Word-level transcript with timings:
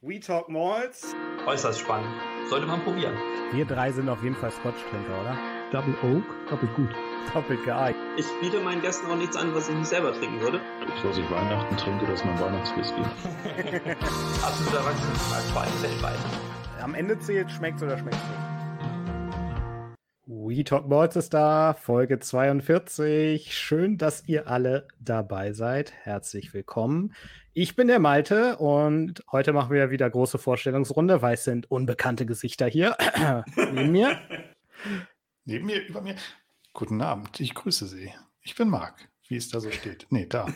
We 0.00 0.20
Talk 0.20 0.48
Malls. 0.48 1.12
Äußerst 1.44 1.80
spannend. 1.80 2.06
Sollte 2.48 2.66
man 2.66 2.80
probieren. 2.84 3.16
Wir 3.50 3.64
drei 3.64 3.90
sind 3.90 4.08
auf 4.08 4.22
jeden 4.22 4.36
Fall 4.36 4.52
Scotch-Trinker, 4.52 5.20
oder? 5.20 5.36
Double 5.72 5.92
Oak, 6.04 6.22
doppelt 6.48 6.72
gut. 6.76 6.90
Doppelt 7.34 7.64
geeignet. 7.64 8.00
Ich 8.16 8.26
biete 8.40 8.60
meinen 8.60 8.80
Gästen 8.80 9.10
auch 9.10 9.16
nichts 9.16 9.34
an, 9.36 9.52
was 9.56 9.68
ich 9.68 9.74
nicht 9.74 9.88
selber 9.88 10.12
trinken 10.12 10.40
würde. 10.40 10.60
Das, 10.86 11.04
was 11.04 11.18
ich 11.18 11.28
Weihnachten 11.28 11.76
trinke, 11.78 12.06
das 12.06 12.20
ist 12.20 12.26
mein 12.26 12.38
Weihnachtswhisky. 12.38 13.00
Absoluter 14.46 14.84
Wachstum 14.84 15.34
als 15.34 15.54
Wein, 15.56 15.72
der 15.82 15.88
Speise. 15.88 16.24
Am 16.80 16.94
Ende 16.94 17.18
zählt, 17.18 17.50
schmeckt's 17.50 17.82
oder 17.82 17.98
schmeckt's 17.98 18.20
nicht. 18.20 18.58
We 20.30 20.62
Talk 20.62 20.88
Balls 20.88 21.16
ist 21.16 21.34
da, 21.34 21.74
Folge 21.74 22.20
42. 22.20 23.52
Schön, 23.52 23.98
dass 23.98 24.28
ihr 24.28 24.46
alle 24.46 24.86
dabei 25.00 25.52
seid. 25.52 25.92
Herzlich 26.04 26.54
willkommen. 26.54 27.14
Ich 27.60 27.74
bin 27.74 27.88
der 27.88 27.98
Malte 27.98 28.56
und 28.58 29.24
heute 29.32 29.52
machen 29.52 29.72
wir 29.72 29.90
wieder 29.90 30.08
große 30.08 30.38
Vorstellungsrunde, 30.38 31.22
weil 31.22 31.34
es 31.34 31.42
sind 31.42 31.68
unbekannte 31.68 32.24
Gesichter 32.24 32.68
hier 32.68 32.96
neben 33.72 33.90
mir. 33.90 34.16
Neben 35.44 35.66
mir, 35.66 35.84
über 35.84 36.00
mir. 36.00 36.14
Guten 36.72 37.02
Abend, 37.02 37.40
ich 37.40 37.56
grüße 37.56 37.88
Sie. 37.88 38.14
Ich 38.42 38.54
bin 38.54 38.68
Marc, 38.68 39.08
wie 39.26 39.34
es 39.34 39.48
da 39.48 39.58
so 39.58 39.72
steht. 39.72 40.06
Nee, 40.10 40.26
da. 40.26 40.46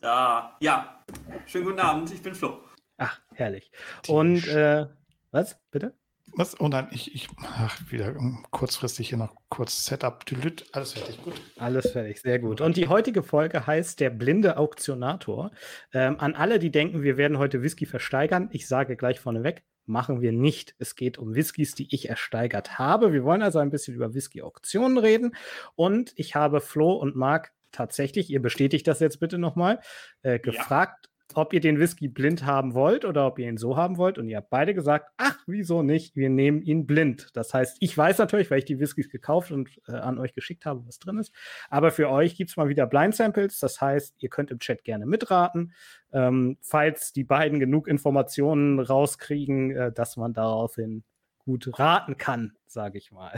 da. 0.00 0.56
Ja, 0.60 1.04
schönen 1.44 1.66
guten 1.66 1.80
Abend, 1.80 2.10
ich 2.10 2.22
bin 2.22 2.34
Flo. 2.34 2.64
Ach, 2.96 3.20
herrlich. 3.34 3.70
Und 4.06 4.48
äh, 4.48 4.86
was, 5.30 5.60
bitte? 5.70 5.92
Was? 6.38 6.60
Oh 6.60 6.68
nein, 6.68 6.86
ich, 6.92 7.12
ich 7.16 7.26
ach, 7.42 7.80
wieder 7.90 8.14
kurzfristig 8.52 9.08
hier 9.08 9.18
noch 9.18 9.34
kurz 9.48 9.86
Setup. 9.86 10.24
Alles 10.70 10.92
fertig, 10.92 11.20
gut. 11.24 11.34
Alles 11.56 11.90
fertig, 11.90 12.20
sehr 12.20 12.38
gut. 12.38 12.60
Und 12.60 12.76
die 12.76 12.86
heutige 12.86 13.24
Folge 13.24 13.66
heißt 13.66 13.98
Der 13.98 14.10
blinde 14.10 14.56
Auktionator. 14.56 15.50
Ähm, 15.92 16.20
an 16.20 16.36
alle, 16.36 16.60
die 16.60 16.70
denken, 16.70 17.02
wir 17.02 17.16
werden 17.16 17.38
heute 17.38 17.60
Whisky 17.62 17.86
versteigern, 17.86 18.50
ich 18.52 18.68
sage 18.68 18.94
gleich 18.94 19.18
vorneweg, 19.18 19.64
machen 19.84 20.20
wir 20.20 20.30
nicht. 20.30 20.76
Es 20.78 20.94
geht 20.94 21.18
um 21.18 21.34
Whiskys, 21.34 21.74
die 21.74 21.92
ich 21.92 22.08
ersteigert 22.08 22.78
habe. 22.78 23.12
Wir 23.12 23.24
wollen 23.24 23.42
also 23.42 23.58
ein 23.58 23.70
bisschen 23.70 23.96
über 23.96 24.14
Whisky-Auktionen 24.14 24.98
reden. 24.98 25.34
Und 25.74 26.12
ich 26.14 26.36
habe 26.36 26.60
Flo 26.60 26.92
und 26.92 27.16
Marc 27.16 27.50
tatsächlich, 27.72 28.30
ihr 28.30 28.40
bestätigt 28.40 28.86
das 28.86 29.00
jetzt 29.00 29.18
bitte 29.18 29.38
nochmal, 29.38 29.80
äh, 30.22 30.38
gefragt, 30.38 31.08
ja 31.10 31.17
ob 31.38 31.52
ihr 31.52 31.60
den 31.60 31.78
Whisky 31.78 32.08
blind 32.08 32.44
haben 32.44 32.74
wollt 32.74 33.04
oder 33.04 33.24
ob 33.24 33.38
ihr 33.38 33.48
ihn 33.48 33.58
so 33.58 33.76
haben 33.76 33.96
wollt. 33.96 34.18
Und 34.18 34.28
ihr 34.28 34.38
habt 34.38 34.50
beide 34.50 34.74
gesagt, 34.74 35.12
ach, 35.18 35.38
wieso 35.46 35.82
nicht? 35.84 36.16
Wir 36.16 36.30
nehmen 36.30 36.62
ihn 36.62 36.84
blind. 36.84 37.28
Das 37.32 37.54
heißt, 37.54 37.76
ich 37.78 37.96
weiß 37.96 38.18
natürlich, 38.18 38.50
weil 38.50 38.58
ich 38.58 38.64
die 38.64 38.80
Whiskys 38.80 39.08
gekauft 39.08 39.52
und 39.52 39.70
äh, 39.86 39.92
an 39.92 40.18
euch 40.18 40.32
geschickt 40.32 40.66
habe, 40.66 40.84
was 40.84 40.98
drin 40.98 41.16
ist. 41.16 41.32
Aber 41.70 41.92
für 41.92 42.10
euch 42.10 42.36
gibt's 42.36 42.56
mal 42.56 42.68
wieder 42.68 42.86
Blind 42.86 43.14
Samples. 43.14 43.60
Das 43.60 43.80
heißt, 43.80 44.16
ihr 44.18 44.28
könnt 44.30 44.50
im 44.50 44.58
Chat 44.58 44.82
gerne 44.82 45.06
mitraten. 45.06 45.74
Ähm, 46.12 46.58
falls 46.60 47.12
die 47.12 47.24
beiden 47.24 47.60
genug 47.60 47.86
Informationen 47.86 48.80
rauskriegen, 48.80 49.70
äh, 49.70 49.92
dass 49.92 50.16
man 50.16 50.32
daraufhin 50.32 51.04
gut 51.38 51.78
raten 51.78 52.16
kann, 52.16 52.56
sage 52.66 52.98
ich 52.98 53.12
mal. 53.12 53.32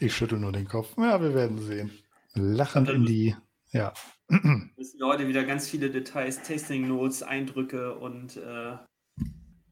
Ich 0.00 0.14
schüttel 0.14 0.38
nur 0.38 0.52
den 0.52 0.66
Kopf. 0.66 0.96
Ja, 0.98 1.22
wir 1.22 1.32
werden 1.32 1.58
sehen. 1.58 1.92
Lachend 2.34 2.90
in 2.90 3.06
die 3.06 3.36
ja. 3.72 3.92
Müssen 4.28 4.98
Leute 4.98 5.28
wieder 5.28 5.44
ganz 5.44 5.68
viele 5.68 5.90
Details, 5.90 6.42
Tasting 6.42 6.88
Notes, 6.88 7.22
Eindrücke 7.22 7.94
und 7.94 8.36
äh, 8.36 8.76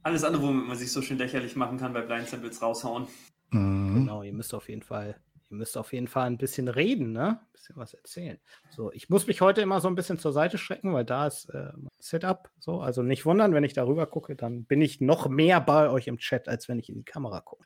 alles 0.03 0.25
andere, 0.25 0.43
womit 0.43 0.67
man 0.67 0.77
sich 0.77 0.93
so 0.93 1.03
schön 1.03 1.19
lächerlich 1.19 1.57
machen 1.57 1.79
kann, 1.79 1.93
bei 1.93 2.03
Blind 2.03 2.29
Samples 2.29 2.61
raushauen. 2.61 3.07
Mhm. 3.51 3.95
Genau, 3.95 4.23
ihr 4.23 4.33
müsst 4.33 4.55
auf 4.55 4.69
jeden 4.69 4.83
Fall 4.83 5.21
ihr 5.51 5.57
müsst 5.57 5.77
auf 5.77 5.93
jeden 5.93 6.07
Fall 6.07 6.27
ein 6.27 6.39
bisschen 6.39 6.69
reden, 6.69 7.13
ne? 7.13 7.41
Ein 7.41 7.53
bisschen 7.53 7.77
was 7.77 7.95
erzählen. 7.95 8.39
So, 8.71 8.93
ich 8.93 9.11
muss 9.11 9.27
mich 9.27 9.41
heute 9.41 9.61
immer 9.61 9.81
so 9.81 9.89
ein 9.89 9.97
bisschen 9.97 10.19
zur 10.19 10.33
Seite 10.33 10.59
strecken, 10.59 10.93
weil 10.93 11.05
da 11.05 11.27
ist 11.27 11.51
äh, 11.51 11.73
Setup 11.99 12.49
so. 12.59 12.81
Also 12.81 13.03
nicht 13.03 13.27
wundern, 13.27 13.53
wenn 13.53 13.65
ich 13.65 13.73
darüber 13.73 14.07
gucke, 14.07 14.37
dann 14.37 14.65
bin 14.65 14.81
ich 14.81 15.01
noch 15.01 15.29
mehr 15.29 15.61
bei 15.61 15.91
euch 15.91 16.07
im 16.07 16.19
Chat, 16.19 16.49
als 16.49 16.69
wenn 16.69 16.79
ich 16.79 16.89
in 16.89 16.97
die 16.97 17.05
Kamera 17.05 17.41
gucke. 17.41 17.65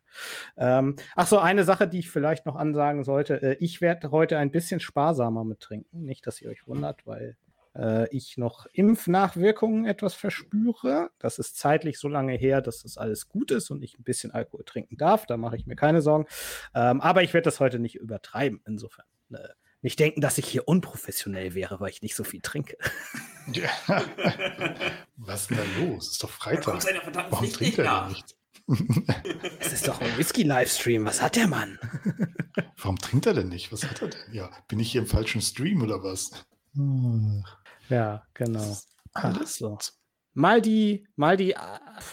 Ähm, 0.56 0.96
ach 1.14 1.26
so, 1.26 1.38
eine 1.38 1.64
Sache, 1.64 1.86
die 1.86 1.98
ich 1.98 2.10
vielleicht 2.10 2.46
noch 2.46 2.56
ansagen 2.56 3.04
sollte. 3.04 3.42
Äh, 3.42 3.56
ich 3.60 3.80
werde 3.80 4.10
heute 4.10 4.38
ein 4.38 4.50
bisschen 4.50 4.80
sparsamer 4.80 5.44
mit 5.44 5.60
trinken. 5.60 6.04
Nicht, 6.04 6.26
dass 6.26 6.40
ihr 6.40 6.48
euch 6.48 6.66
wundert, 6.66 7.06
weil 7.06 7.36
äh, 7.76 8.08
ich 8.14 8.36
noch 8.36 8.66
Impfnachwirkungen 8.72 9.84
etwas 9.84 10.14
verspüre. 10.14 11.10
Das 11.18 11.38
ist 11.38 11.56
zeitlich 11.58 11.98
so 11.98 12.08
lange 12.08 12.34
her, 12.34 12.62
dass 12.62 12.82
das 12.82 12.96
alles 12.96 13.28
gut 13.28 13.50
ist 13.50 13.70
und 13.70 13.82
ich 13.82 13.98
ein 13.98 14.04
bisschen 14.04 14.30
Alkohol 14.30 14.64
trinken 14.64 14.96
darf. 14.96 15.26
Da 15.26 15.36
mache 15.36 15.56
ich 15.56 15.66
mir 15.66 15.76
keine 15.76 16.02
Sorgen. 16.02 16.26
Ähm, 16.74 17.00
aber 17.00 17.22
ich 17.22 17.34
werde 17.34 17.44
das 17.44 17.60
heute 17.60 17.78
nicht 17.78 17.96
übertreiben. 17.96 18.60
Insofern. 18.66 19.06
Äh, 19.32 19.48
nicht 19.82 20.00
denken, 20.00 20.22
dass 20.22 20.38
ich 20.38 20.46
hier 20.46 20.66
unprofessionell 20.66 21.54
wäre, 21.54 21.78
weil 21.78 21.90
ich 21.90 22.00
nicht 22.00 22.14
so 22.14 22.24
viel 22.24 22.40
trinke. 22.40 22.78
Ja. 23.52 23.68
Was 25.18 25.42
ist 25.42 25.50
denn 25.50 25.58
da 25.58 25.84
los? 25.84 26.06
Es 26.06 26.12
ist 26.12 26.22
doch 26.22 26.30
Freitag. 26.30 26.82
Warum 27.30 27.52
trinkt 27.52 27.78
er 27.78 28.00
denn 28.00 28.08
nicht? 28.08 28.34
es 29.60 29.74
ist 29.74 29.86
doch 29.86 30.00
ein 30.00 30.16
Whisky-Livestream. 30.16 31.04
Was 31.04 31.20
hat 31.20 31.36
der 31.36 31.48
Mann? 31.48 31.78
Warum 32.78 32.96
trinkt 32.98 33.26
er 33.26 33.34
denn 33.34 33.48
nicht? 33.48 33.72
Was 33.72 33.84
hat 33.84 34.00
er 34.00 34.08
denn? 34.08 34.32
Ja, 34.32 34.50
bin 34.68 34.80
ich 34.80 34.92
hier 34.92 35.02
im 35.02 35.06
falschen 35.06 35.42
Stream 35.42 35.82
oder 35.82 36.02
was? 36.02 36.30
Ja, 37.88 38.22
genau. 38.34 38.76
Alles 39.12 39.56
so. 39.56 39.78
Mal 40.36 40.60
die, 40.60 41.06
mal 41.14 41.36
die 41.36 41.52
äh, 41.52 41.58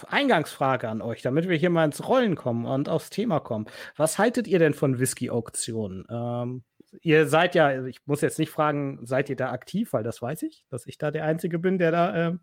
Eingangsfrage 0.07 0.87
an 0.87 1.01
euch, 1.01 1.23
damit 1.23 1.49
wir 1.49 1.57
hier 1.57 1.71
mal 1.71 1.85
ins 1.85 2.07
Rollen 2.07 2.35
kommen 2.35 2.65
und 2.65 2.87
aufs 2.87 3.09
Thema 3.09 3.39
kommen. 3.39 3.65
Was 3.97 4.19
haltet 4.19 4.47
ihr 4.47 4.59
denn 4.59 4.75
von 4.75 4.99
Whisky-Auktionen? 4.99 6.05
Ähm, 6.09 6.63
ihr 7.01 7.27
seid 7.27 7.55
ja, 7.55 7.85
ich 7.85 8.05
muss 8.05 8.21
jetzt 8.21 8.37
nicht 8.37 8.51
fragen, 8.51 8.99
seid 9.03 9.29
ihr 9.29 9.35
da 9.35 9.51
aktiv, 9.51 9.93
weil 9.93 10.03
das 10.03 10.21
weiß 10.21 10.43
ich, 10.43 10.65
dass 10.69 10.85
ich 10.85 10.99
da 10.99 11.09
der 11.09 11.25
Einzige 11.25 11.57
bin, 11.57 11.79
der 11.79 11.91
da 11.91 12.15
ähm, 12.15 12.41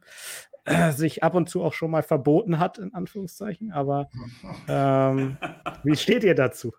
äh, 0.65 0.91
sich 0.93 1.22
ab 1.22 1.34
und 1.34 1.49
zu 1.49 1.62
auch 1.62 1.75
schon 1.75 1.93
mal 1.93 2.03
verboten 2.03 2.59
hat, 2.59 2.78
in 2.78 2.93
Anführungszeichen. 2.93 3.71
Aber 3.71 4.09
ähm, 4.69 5.37
wie 5.84 5.97
steht 5.97 6.25
ihr 6.25 6.34
dazu? 6.34 6.72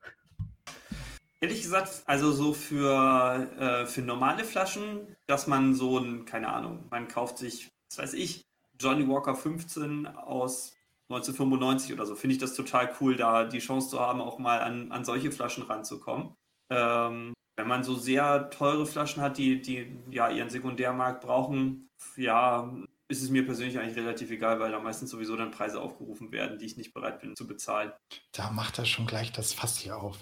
Ehrlich 1.42 1.62
gesagt, 1.62 2.04
also 2.06 2.34
so 2.34 2.54
für, 2.54 3.48
äh, 3.58 3.86
für 3.86 4.02
normale 4.02 4.44
Flaschen, 4.44 5.16
dass 5.26 5.48
man 5.48 5.74
so 5.74 5.98
ein, 5.98 6.26
keine 6.26 6.50
Ahnung, 6.50 6.86
man 6.90 7.08
kauft 7.08 7.38
sich, 7.38 7.70
was 7.90 7.98
weiß 7.98 8.14
ich, 8.14 8.46
Johnny 8.78 9.08
Walker 9.08 9.36
15 9.36 10.08
aus 10.08 10.76
1995 11.10 11.94
oder 11.94 12.06
so, 12.06 12.16
finde 12.16 12.36
ich 12.36 12.42
das 12.42 12.56
total 12.56 12.94
cool, 13.00 13.16
da 13.16 13.46
die 13.46 13.60
Chance 13.60 13.90
zu 13.90 14.00
haben, 14.00 14.22
auch 14.22 14.38
mal 14.38 14.60
an, 14.60 14.92
an 14.92 15.06
solche 15.06 15.32
Flaschen 15.32 15.64
ranzukommen. 15.64 16.36
Ähm, 16.70 17.34
wenn 17.56 17.68
man 17.68 17.84
so 17.84 17.96
sehr 17.96 18.50
teure 18.50 18.86
Flaschen 18.86 19.22
hat, 19.22 19.38
die, 19.38 19.62
die 19.62 19.98
ja 20.12 20.30
ihren 20.30 20.50
Sekundärmarkt 20.50 21.22
brauchen, 21.22 21.90
ja, 22.16 22.70
ist 23.10 23.24
es 23.24 23.32
mir 23.32 23.44
persönlich 23.44 23.80
eigentlich 23.80 23.98
relativ 23.98 24.30
egal, 24.30 24.60
weil 24.60 24.72
da 24.72 24.80
meistens 24.80 25.10
sowieso 25.10 25.36
dann 25.36 25.50
Preise 25.50 25.82
aufgerufen 25.82 26.32
werden, 26.32 26.60
die 26.60 26.66
ich 26.66 26.78
nicht 26.78 26.94
bereit 26.94 27.20
bin 27.20 27.36
zu 27.36 27.48
bezahlen. 27.48 27.92
Da 28.32 28.52
macht 28.52 28.78
er 28.78 28.86
schon 28.86 29.08
gleich 29.08 29.32
das 29.32 29.52
Fass 29.52 29.78
hier 29.78 29.98
auf. 29.98 30.18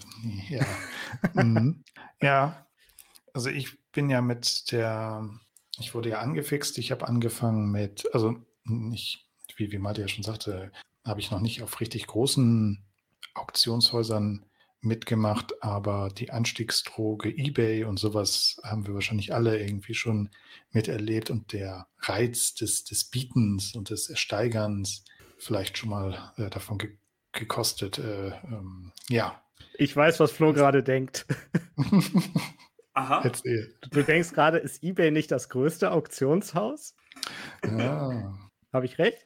Ja. 0.48 0.66
mhm. 1.34 1.84
ja. 2.22 2.66
Also 3.34 3.50
ich 3.50 3.78
bin 3.92 4.08
ja 4.08 4.22
mit 4.22 4.72
der, 4.72 5.28
ich 5.78 5.94
wurde 5.94 6.08
ja 6.08 6.20
angefixt, 6.20 6.78
ich 6.78 6.90
habe 6.90 7.06
angefangen 7.06 7.70
mit, 7.70 8.08
also 8.14 8.36
nicht, 8.64 9.28
wie, 9.56 9.70
wie 9.70 9.78
Malte 9.78 10.00
ja 10.00 10.08
schon 10.08 10.24
sagte, 10.24 10.72
habe 11.04 11.20
ich 11.20 11.30
noch 11.30 11.40
nicht 11.40 11.62
auf 11.62 11.80
richtig 11.80 12.06
großen 12.06 12.82
Auktionshäusern 13.34 14.46
mitgemacht, 14.80 15.62
aber 15.62 16.08
die 16.08 16.30
Anstiegsdroge 16.30 17.28
eBay 17.30 17.84
und 17.84 17.98
sowas 17.98 18.60
haben 18.64 18.86
wir 18.86 18.94
wahrscheinlich 18.94 19.34
alle 19.34 19.60
irgendwie 19.60 19.94
schon 19.94 20.30
miterlebt 20.70 21.30
und 21.30 21.52
der 21.52 21.88
Reiz 22.00 22.54
des, 22.54 22.84
des 22.84 23.04
Bietens 23.04 23.74
und 23.74 23.90
des 23.90 24.08
Ersteigerns 24.08 25.04
vielleicht 25.38 25.78
schon 25.78 25.90
mal 25.90 26.32
äh, 26.36 26.50
davon 26.50 26.78
ge 26.78 26.96
gekostet. 27.32 27.98
Äh, 27.98 28.28
ähm, 28.44 28.90
ja. 29.08 29.40
Ich 29.74 29.94
weiß, 29.94 30.18
was 30.18 30.32
Flo 30.32 30.52
gerade 30.52 30.82
denkt. 30.82 31.26
Aha. 32.94 33.20
Erzähl. 33.22 33.76
Du 33.90 34.02
denkst 34.02 34.32
gerade, 34.32 34.58
ist 34.58 34.82
eBay 34.82 35.10
nicht 35.10 35.30
das 35.30 35.48
größte 35.48 35.92
Auktionshaus? 35.92 36.96
Ja. 37.64 38.36
Habe 38.72 38.86
ich 38.86 38.98
recht? 38.98 39.24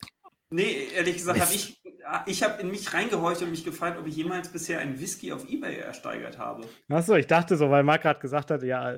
Nee, 0.51 0.89
ehrlich 0.95 1.17
gesagt 1.17 1.41
habe 1.41 1.55
ich, 1.55 1.82
ich 2.27 2.43
habe 2.43 2.61
in 2.61 2.71
mich 2.71 2.93
reingehorcht 2.93 3.43
und 3.43 3.51
mich 3.51 3.65
gefragt, 3.65 3.99
ob 3.99 4.07
ich 4.07 4.17
jemals 4.17 4.49
bisher 4.49 4.81
einen 4.81 4.99
Whisky 5.01 5.33
auf 5.33 5.49
Ebay 5.49 5.77
ersteigert 5.77 6.39
habe. 6.39 6.67
Achso, 6.89 7.15
ich 7.15 7.27
dachte 7.27 7.57
so, 7.57 7.71
weil 7.71 7.83
Marc 7.83 8.03
gerade 8.03 8.21
gesagt 8.21 8.51
hat, 8.51 8.63
ja, 8.63 8.95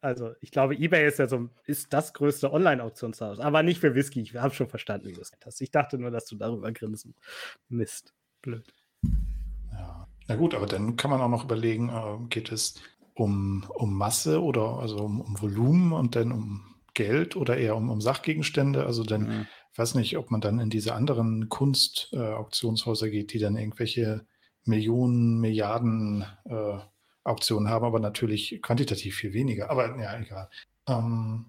also 0.00 0.32
ich 0.40 0.50
glaube, 0.50 0.76
Ebay 0.76 1.06
ist 1.06 1.18
ja 1.18 1.28
so 1.28 1.48
ist 1.64 1.92
das 1.92 2.12
größte 2.12 2.52
Online-Auktionshaus, 2.52 3.40
aber 3.40 3.62
nicht 3.62 3.80
für 3.80 3.94
Whisky. 3.94 4.20
Ich 4.20 4.34
habe 4.36 4.54
schon 4.54 4.68
verstanden, 4.68 5.08
wie 5.08 5.12
du 5.12 5.18
das 5.18 5.32
hast. 5.44 5.60
Ich 5.60 5.70
dachte 5.70 5.98
nur, 5.98 6.10
dass 6.10 6.26
du 6.26 6.36
darüber 6.36 6.70
grinsen. 6.72 7.14
Mist. 7.68 8.14
Blöd. 8.42 8.72
Ja. 9.72 10.06
Na 10.28 10.36
gut, 10.36 10.54
aber 10.54 10.66
dann 10.66 10.96
kann 10.96 11.10
man 11.10 11.20
auch 11.20 11.28
noch 11.28 11.44
überlegen, 11.44 11.88
äh, 11.88 12.28
geht 12.28 12.52
es 12.52 12.80
um, 13.14 13.64
um 13.74 13.96
Masse 13.96 14.42
oder 14.42 14.78
also 14.78 14.98
um, 14.98 15.20
um 15.20 15.40
Volumen 15.40 15.92
und 15.92 16.14
dann 16.14 16.30
um 16.30 16.76
Geld 16.94 17.34
oder 17.34 17.56
eher 17.56 17.74
um, 17.76 17.90
um 17.90 18.00
Sachgegenstände? 18.00 18.86
Also 18.86 19.02
dann 19.02 19.22
mhm 19.22 19.46
weiß 19.78 19.94
nicht, 19.94 20.16
ob 20.18 20.30
man 20.30 20.40
dann 20.40 20.58
in 20.58 20.70
diese 20.70 20.94
anderen 20.94 21.48
Kunst-Auktionshäuser 21.48 23.06
äh, 23.06 23.10
geht, 23.10 23.32
die 23.32 23.38
dann 23.38 23.56
irgendwelche 23.56 24.26
Millionen, 24.64 25.38
Milliarden 25.38 26.24
äh, 26.44 26.78
Auktionen 27.24 27.68
haben, 27.68 27.84
aber 27.84 28.00
natürlich 28.00 28.60
quantitativ 28.62 29.16
viel 29.16 29.32
weniger. 29.32 29.70
Aber 29.70 29.98
ja, 30.00 30.18
egal. 30.18 30.50
Ähm, 30.88 31.46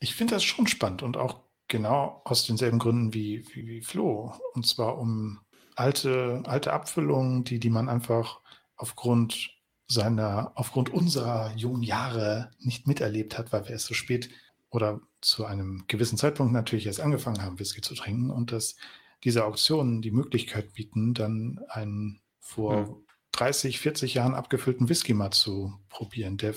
ich 0.00 0.14
finde 0.14 0.34
das 0.34 0.44
schon 0.44 0.66
spannend 0.66 1.02
und 1.02 1.16
auch 1.16 1.40
genau 1.68 2.22
aus 2.24 2.46
denselben 2.46 2.78
Gründen 2.78 3.14
wie, 3.14 3.46
wie, 3.52 3.66
wie 3.66 3.82
Flo. 3.82 4.32
Und 4.54 4.66
zwar 4.66 4.98
um 4.98 5.40
alte, 5.76 6.42
alte 6.46 6.72
Abfüllungen, 6.72 7.44
die, 7.44 7.60
die 7.60 7.70
man 7.70 7.88
einfach 7.88 8.40
aufgrund 8.76 9.50
seiner, 9.86 10.52
aufgrund 10.54 10.90
unserer 10.90 11.54
jungen 11.56 11.82
Jahre 11.82 12.50
nicht 12.58 12.86
miterlebt 12.86 13.38
hat, 13.38 13.52
weil 13.52 13.68
wir 13.68 13.76
es 13.76 13.86
so 13.86 13.94
spät 13.94 14.30
oder 14.70 15.00
zu 15.20 15.44
einem 15.44 15.84
gewissen 15.88 16.18
Zeitpunkt 16.18 16.52
natürlich 16.52 16.86
erst 16.86 17.00
angefangen 17.00 17.42
haben, 17.42 17.58
Whisky 17.58 17.80
zu 17.80 17.94
trinken 17.94 18.30
und 18.30 18.52
dass 18.52 18.76
diese 19.24 19.44
Auktionen 19.44 20.02
die 20.02 20.10
Möglichkeit 20.10 20.74
bieten, 20.74 21.14
dann 21.14 21.60
einen 21.68 22.20
vor 22.38 22.86
hm. 22.86 22.96
30, 23.32 23.80
40 23.80 24.14
Jahren 24.14 24.34
abgefüllten 24.34 24.88
Whisky 24.88 25.14
mal 25.14 25.30
zu 25.30 25.72
probieren, 25.88 26.36
der 26.36 26.54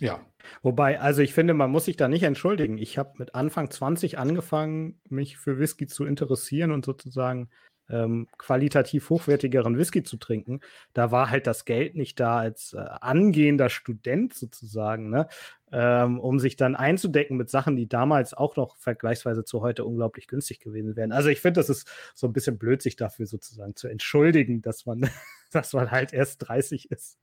ja. 0.00 0.20
Wobei, 0.62 1.00
also 1.00 1.22
ich 1.22 1.32
finde, 1.32 1.54
man 1.54 1.70
muss 1.70 1.86
sich 1.86 1.96
da 1.96 2.08
nicht 2.08 2.24
entschuldigen. 2.24 2.78
Ich 2.78 2.98
habe 2.98 3.14
mit 3.16 3.34
Anfang 3.34 3.70
20 3.70 4.18
angefangen, 4.18 5.00
mich 5.08 5.38
für 5.38 5.58
Whisky 5.58 5.86
zu 5.86 6.04
interessieren 6.04 6.72
und 6.72 6.84
sozusagen 6.84 7.48
ähm, 7.92 8.26
qualitativ 8.38 9.10
hochwertigeren 9.10 9.78
Whisky 9.78 10.02
zu 10.02 10.16
trinken. 10.16 10.60
Da 10.94 11.10
war 11.10 11.30
halt 11.30 11.46
das 11.46 11.64
Geld 11.64 11.94
nicht 11.94 12.18
da 12.18 12.38
als 12.38 12.72
äh, 12.72 12.78
angehender 13.00 13.68
Student 13.68 14.34
sozusagen, 14.34 15.10
ne? 15.10 15.28
ähm, 15.70 16.18
um 16.18 16.38
sich 16.38 16.56
dann 16.56 16.74
einzudecken 16.74 17.36
mit 17.36 17.50
Sachen, 17.50 17.76
die 17.76 17.88
damals 17.88 18.34
auch 18.34 18.56
noch 18.56 18.76
vergleichsweise 18.76 19.44
zu 19.44 19.60
heute 19.60 19.84
unglaublich 19.84 20.26
günstig 20.26 20.60
gewesen 20.60 20.96
wären. 20.96 21.12
Also 21.12 21.28
ich 21.28 21.40
finde, 21.40 21.60
das 21.60 21.68
ist 21.68 21.88
so 22.14 22.26
ein 22.26 22.32
bisschen 22.32 22.58
blöd, 22.58 22.82
sich 22.82 22.96
dafür 22.96 23.26
sozusagen 23.26 23.76
zu 23.76 23.88
entschuldigen, 23.88 24.62
dass 24.62 24.86
man, 24.86 25.08
dass 25.52 25.72
man 25.72 25.90
halt 25.90 26.12
erst 26.12 26.48
30 26.48 26.90
ist. 26.90 27.18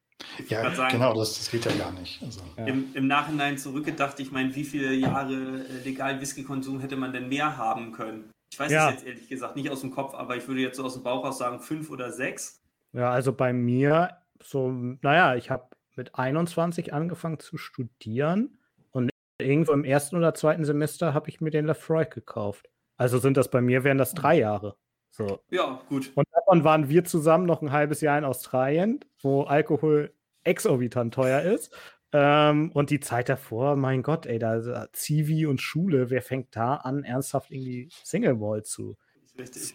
Ja, 0.49 0.69
sagen, 0.75 0.91
genau, 0.93 1.13
das, 1.13 1.37
das, 1.37 1.49
geht 1.49 1.63
ja 1.63 1.71
gar 1.71 1.93
nicht. 1.93 2.21
Also, 2.21 2.41
ja. 2.57 2.65
Im, 2.65 2.93
Im, 2.93 3.07
Nachhinein 3.07 3.57
zurückgedacht, 3.57 4.19
ich 4.19 4.31
meine, 4.31 4.53
wie 4.53 4.65
viele 4.65 4.93
Jahre 4.93 5.33
äh, 5.33 5.83
legal 5.85 6.19
Whisky-Konsum 6.19 6.81
hätte 6.81 6.97
man 6.97 7.13
denn 7.13 7.29
mehr 7.29 7.55
haben 7.55 7.93
können? 7.93 8.29
Ich 8.51 8.59
weiß 8.59 8.71
ja. 8.71 8.89
es 8.89 8.95
jetzt 8.95 9.05
ehrlich 9.05 9.29
gesagt 9.29 9.55
nicht 9.55 9.69
aus 9.69 9.81
dem 9.81 9.91
Kopf, 9.91 10.13
aber 10.13 10.35
ich 10.35 10.47
würde 10.47 10.61
jetzt 10.61 10.77
so 10.77 10.83
aus 10.83 10.93
dem 10.93 11.03
Bauch 11.03 11.23
aus 11.23 11.37
sagen, 11.37 11.59
fünf 11.59 11.89
oder 11.89 12.11
sechs. 12.11 12.63
Ja, 12.93 13.11
also 13.11 13.33
bei 13.33 13.53
mir 13.53 14.17
so, 14.41 14.71
naja, 14.71 15.35
ich 15.35 15.49
habe 15.49 15.67
mit 15.95 16.15
21 16.15 16.93
angefangen 16.93 17.39
zu 17.39 17.57
studieren 17.57 18.57
und 18.91 19.11
irgendwo 19.37 19.73
im 19.73 19.83
ersten 19.83 20.15
oder 20.15 20.33
zweiten 20.33 20.65
Semester 20.65 21.13
habe 21.13 21.29
ich 21.29 21.41
mir 21.41 21.51
den 21.51 21.65
Lafroy 21.65 22.05
gekauft. 22.05 22.69
Also 22.97 23.19
sind 23.19 23.37
das 23.37 23.49
bei 23.49 23.61
mir, 23.61 23.83
wären 23.83 23.97
das 23.97 24.13
drei 24.13 24.39
Jahre. 24.39 24.75
So. 25.11 25.39
Ja, 25.49 25.81
gut. 25.89 26.11
Und 26.15 26.27
davon 26.31 26.63
waren 26.63 26.89
wir 26.89 27.03
zusammen 27.03 27.45
noch 27.45 27.61
ein 27.61 27.71
halbes 27.71 28.01
Jahr 28.01 28.17
in 28.17 28.25
Australien, 28.25 28.99
wo 29.21 29.43
Alkohol 29.43 30.13
exorbitant 30.43 31.13
teuer 31.13 31.41
ist. 31.41 31.75
Ähm, 32.11 32.71
und 32.71 32.89
die 32.89 32.99
Zeit 32.99 33.29
davor, 33.29 33.75
mein 33.75 34.01
Gott, 34.01 34.25
ey, 34.25 34.39
da, 34.39 34.87
Zivi 34.93 35.45
und 35.45 35.61
Schule, 35.61 36.09
wer 36.09 36.21
fängt 36.21 36.55
da 36.55 36.75
an, 36.75 37.03
ernsthaft 37.03 37.51
irgendwie 37.51 37.89
Single 38.03 38.35
Malt 38.35 38.65
zu, 38.65 38.97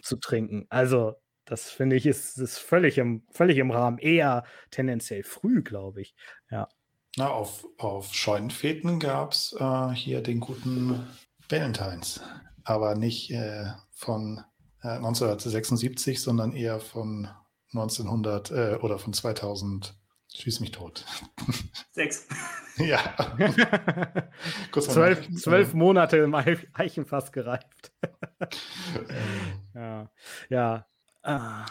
zu 0.01 0.17
trinken? 0.17 0.65
Also, 0.69 1.15
das 1.45 1.69
finde 1.69 1.95
ich, 1.95 2.05
ist, 2.05 2.37
ist 2.37 2.57
völlig, 2.57 2.97
im, 2.97 3.23
völlig 3.31 3.57
im 3.57 3.71
Rahmen. 3.71 3.99
Eher 3.99 4.43
tendenziell 4.71 5.23
früh, 5.23 5.61
glaube 5.61 6.01
ich. 6.01 6.15
Ja. 6.49 6.67
Na, 7.17 7.29
auf, 7.29 7.65
auf 7.77 8.13
Scheunenfäden 8.13 8.99
gab 8.99 9.31
es 9.31 9.55
äh, 9.57 9.89
hier 9.91 10.21
den 10.21 10.39
guten 10.41 11.07
Valentines. 11.47 12.19
Aber 12.63 12.95
nicht 12.95 13.31
äh, 13.31 13.67
von 13.91 14.43
äh, 14.83 14.89
1976, 14.89 16.21
sondern 16.21 16.53
eher 16.53 16.79
von 16.79 17.29
1900 17.73 18.51
äh, 18.51 18.77
oder 18.81 18.97
von 18.97 19.13
2000 19.13 19.95
Schieß 20.35 20.59
mich 20.59 20.71
tot. 20.71 21.05
Sechs. 21.91 22.27
ja. 22.77 22.99
zwölf, 24.71 25.29
zwölf 25.33 25.73
Monate 25.73 26.17
im 26.17 26.35
Eichenfass 26.35 27.31
gereift. 27.31 27.93
ja. 29.73 30.11
Ja. 30.49 30.85
Ah. 31.23 31.65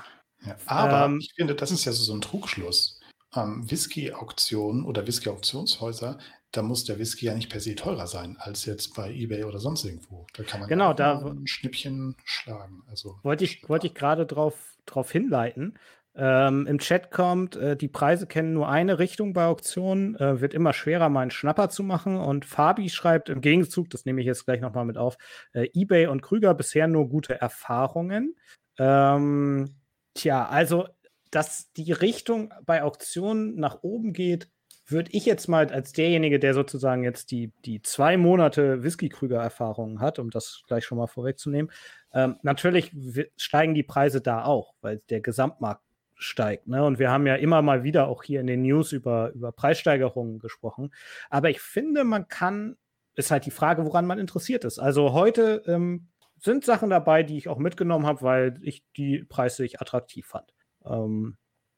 ja. 0.46 0.56
Aber 0.66 1.04
ähm, 1.04 1.18
ich 1.20 1.34
finde, 1.36 1.54
das 1.54 1.70
ist 1.70 1.84
ja 1.84 1.92
so 1.92 2.14
ein 2.14 2.22
Trugschluss. 2.22 3.00
Ähm, 3.36 3.70
Whisky-Auktionen 3.70 4.84
oder 4.84 5.06
Whisky-Auktionshäuser, 5.06 6.18
da 6.52 6.62
muss 6.62 6.84
der 6.84 6.98
Whisky 6.98 7.26
ja 7.26 7.34
nicht 7.34 7.50
per 7.50 7.60
se 7.60 7.74
teurer 7.74 8.06
sein 8.06 8.36
als 8.38 8.64
jetzt 8.64 8.94
bei 8.94 9.12
eBay 9.12 9.44
oder 9.44 9.58
sonst 9.58 9.84
irgendwo. 9.84 10.26
Da 10.34 10.42
kann 10.44 10.60
man 10.60 10.68
genau, 10.68 10.88
ja 10.88 10.94
da 10.94 11.18
ein 11.18 11.46
Schnippchen 11.46 12.16
schlagen. 12.24 12.82
Also, 12.88 13.18
wollte 13.22 13.44
ich, 13.44 13.68
wollte 13.68 13.88
ich 13.88 13.94
gerade 13.94 14.24
drauf, 14.24 14.54
drauf 14.86 15.10
hinleiten. 15.10 15.78
Ähm, 16.16 16.66
Im 16.68 16.78
Chat 16.78 17.10
kommt, 17.10 17.56
äh, 17.56 17.76
die 17.76 17.88
Preise 17.88 18.26
kennen 18.26 18.52
nur 18.52 18.68
eine 18.68 19.00
Richtung 19.00 19.32
bei 19.32 19.46
Auktionen, 19.46 20.14
äh, 20.16 20.40
wird 20.40 20.54
immer 20.54 20.72
schwerer, 20.72 21.08
mal 21.08 21.22
einen 21.22 21.32
Schnapper 21.32 21.70
zu 21.70 21.82
machen. 21.82 22.16
Und 22.16 22.44
Fabi 22.44 22.88
schreibt 22.88 23.28
im 23.28 23.40
Gegenzug, 23.40 23.90
das 23.90 24.04
nehme 24.04 24.20
ich 24.20 24.26
jetzt 24.26 24.44
gleich 24.44 24.60
nochmal 24.60 24.84
mit 24.84 24.96
auf, 24.96 25.16
äh, 25.52 25.68
eBay 25.74 26.06
und 26.06 26.22
Krüger 26.22 26.54
bisher 26.54 26.86
nur 26.86 27.08
gute 27.08 27.40
Erfahrungen. 27.40 28.36
Ähm, 28.78 29.74
tja, 30.14 30.46
also, 30.46 30.86
dass 31.32 31.72
die 31.72 31.90
Richtung 31.90 32.54
bei 32.64 32.84
Auktionen 32.84 33.56
nach 33.56 33.82
oben 33.82 34.12
geht, 34.12 34.48
würde 34.86 35.10
ich 35.12 35.24
jetzt 35.24 35.48
mal 35.48 35.66
als 35.72 35.92
derjenige, 35.92 36.38
der 36.38 36.54
sozusagen 36.54 37.02
jetzt 37.02 37.30
die, 37.30 37.52
die 37.64 37.82
zwei 37.82 38.16
Monate 38.16 38.84
Whisky-Krüger-Erfahrungen 38.84 40.00
hat, 40.00 40.18
um 40.18 40.30
das 40.30 40.62
gleich 40.66 40.84
schon 40.84 40.98
mal 40.98 41.06
vorwegzunehmen, 41.06 41.72
ähm, 42.12 42.36
natürlich 42.42 42.92
steigen 43.36 43.74
die 43.74 43.82
Preise 43.82 44.20
da 44.20 44.44
auch, 44.44 44.74
weil 44.82 45.00
der 45.08 45.20
Gesamtmarkt 45.20 45.82
steigt. 46.24 46.66
Ne? 46.66 46.84
Und 46.84 46.98
wir 46.98 47.10
haben 47.10 47.26
ja 47.26 47.36
immer 47.36 47.62
mal 47.62 47.84
wieder 47.84 48.08
auch 48.08 48.22
hier 48.22 48.40
in 48.40 48.46
den 48.46 48.62
News 48.62 48.92
über, 48.92 49.30
über 49.32 49.52
Preissteigerungen 49.52 50.38
gesprochen. 50.38 50.92
Aber 51.30 51.50
ich 51.50 51.60
finde, 51.60 52.04
man 52.04 52.28
kann, 52.28 52.76
ist 53.14 53.30
halt 53.30 53.46
die 53.46 53.50
Frage, 53.50 53.84
woran 53.84 54.06
man 54.06 54.18
interessiert 54.18 54.64
ist. 54.64 54.78
Also 54.78 55.12
heute 55.12 55.62
ähm, 55.66 56.08
sind 56.38 56.64
Sachen 56.64 56.90
dabei, 56.90 57.22
die 57.22 57.38
ich 57.38 57.48
auch 57.48 57.58
mitgenommen 57.58 58.06
habe, 58.06 58.22
weil 58.22 58.58
ich 58.62 58.84
die 58.96 59.24
Preise 59.24 59.64
ich 59.64 59.80
attraktiv 59.80 60.26
fand. 60.26 60.52
Ähm, 60.84 61.36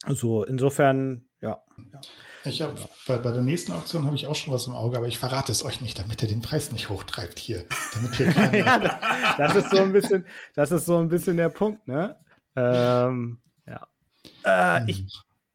so, 0.08 0.44
insofern, 0.44 1.26
ja. 1.40 1.62
ja. 1.92 2.00
Ich 2.44 2.62
habe 2.62 2.74
bei, 3.06 3.18
bei, 3.18 3.32
der 3.32 3.42
nächsten 3.42 3.72
Auktion 3.72 4.04
habe 4.04 4.14
ich 4.14 4.26
auch 4.26 4.34
schon 4.34 4.52
was 4.52 4.66
im 4.66 4.74
Auge, 4.74 4.96
aber 4.96 5.08
ich 5.08 5.18
verrate 5.18 5.50
es 5.52 5.64
euch 5.64 5.80
nicht, 5.80 5.98
damit 5.98 6.22
ihr 6.22 6.28
den 6.28 6.42
Preis 6.42 6.70
nicht 6.70 6.88
hochtreibt 6.88 7.38
hier. 7.38 7.64
Damit 7.94 8.14
hier 8.14 8.30
ja, 8.58 8.78
das, 8.78 8.94
das, 9.36 9.56
ist 9.56 9.70
so 9.70 9.78
ein 9.78 9.92
bisschen, 9.92 10.26
das 10.54 10.70
ist 10.70 10.86
so 10.86 10.98
ein 10.98 11.08
bisschen 11.08 11.36
der 11.36 11.48
Punkt, 11.48 11.86
ne? 11.88 12.16
Ähm, 12.54 13.38
äh, 14.46 14.90
ich 14.90 14.98
hm. 14.98 15.08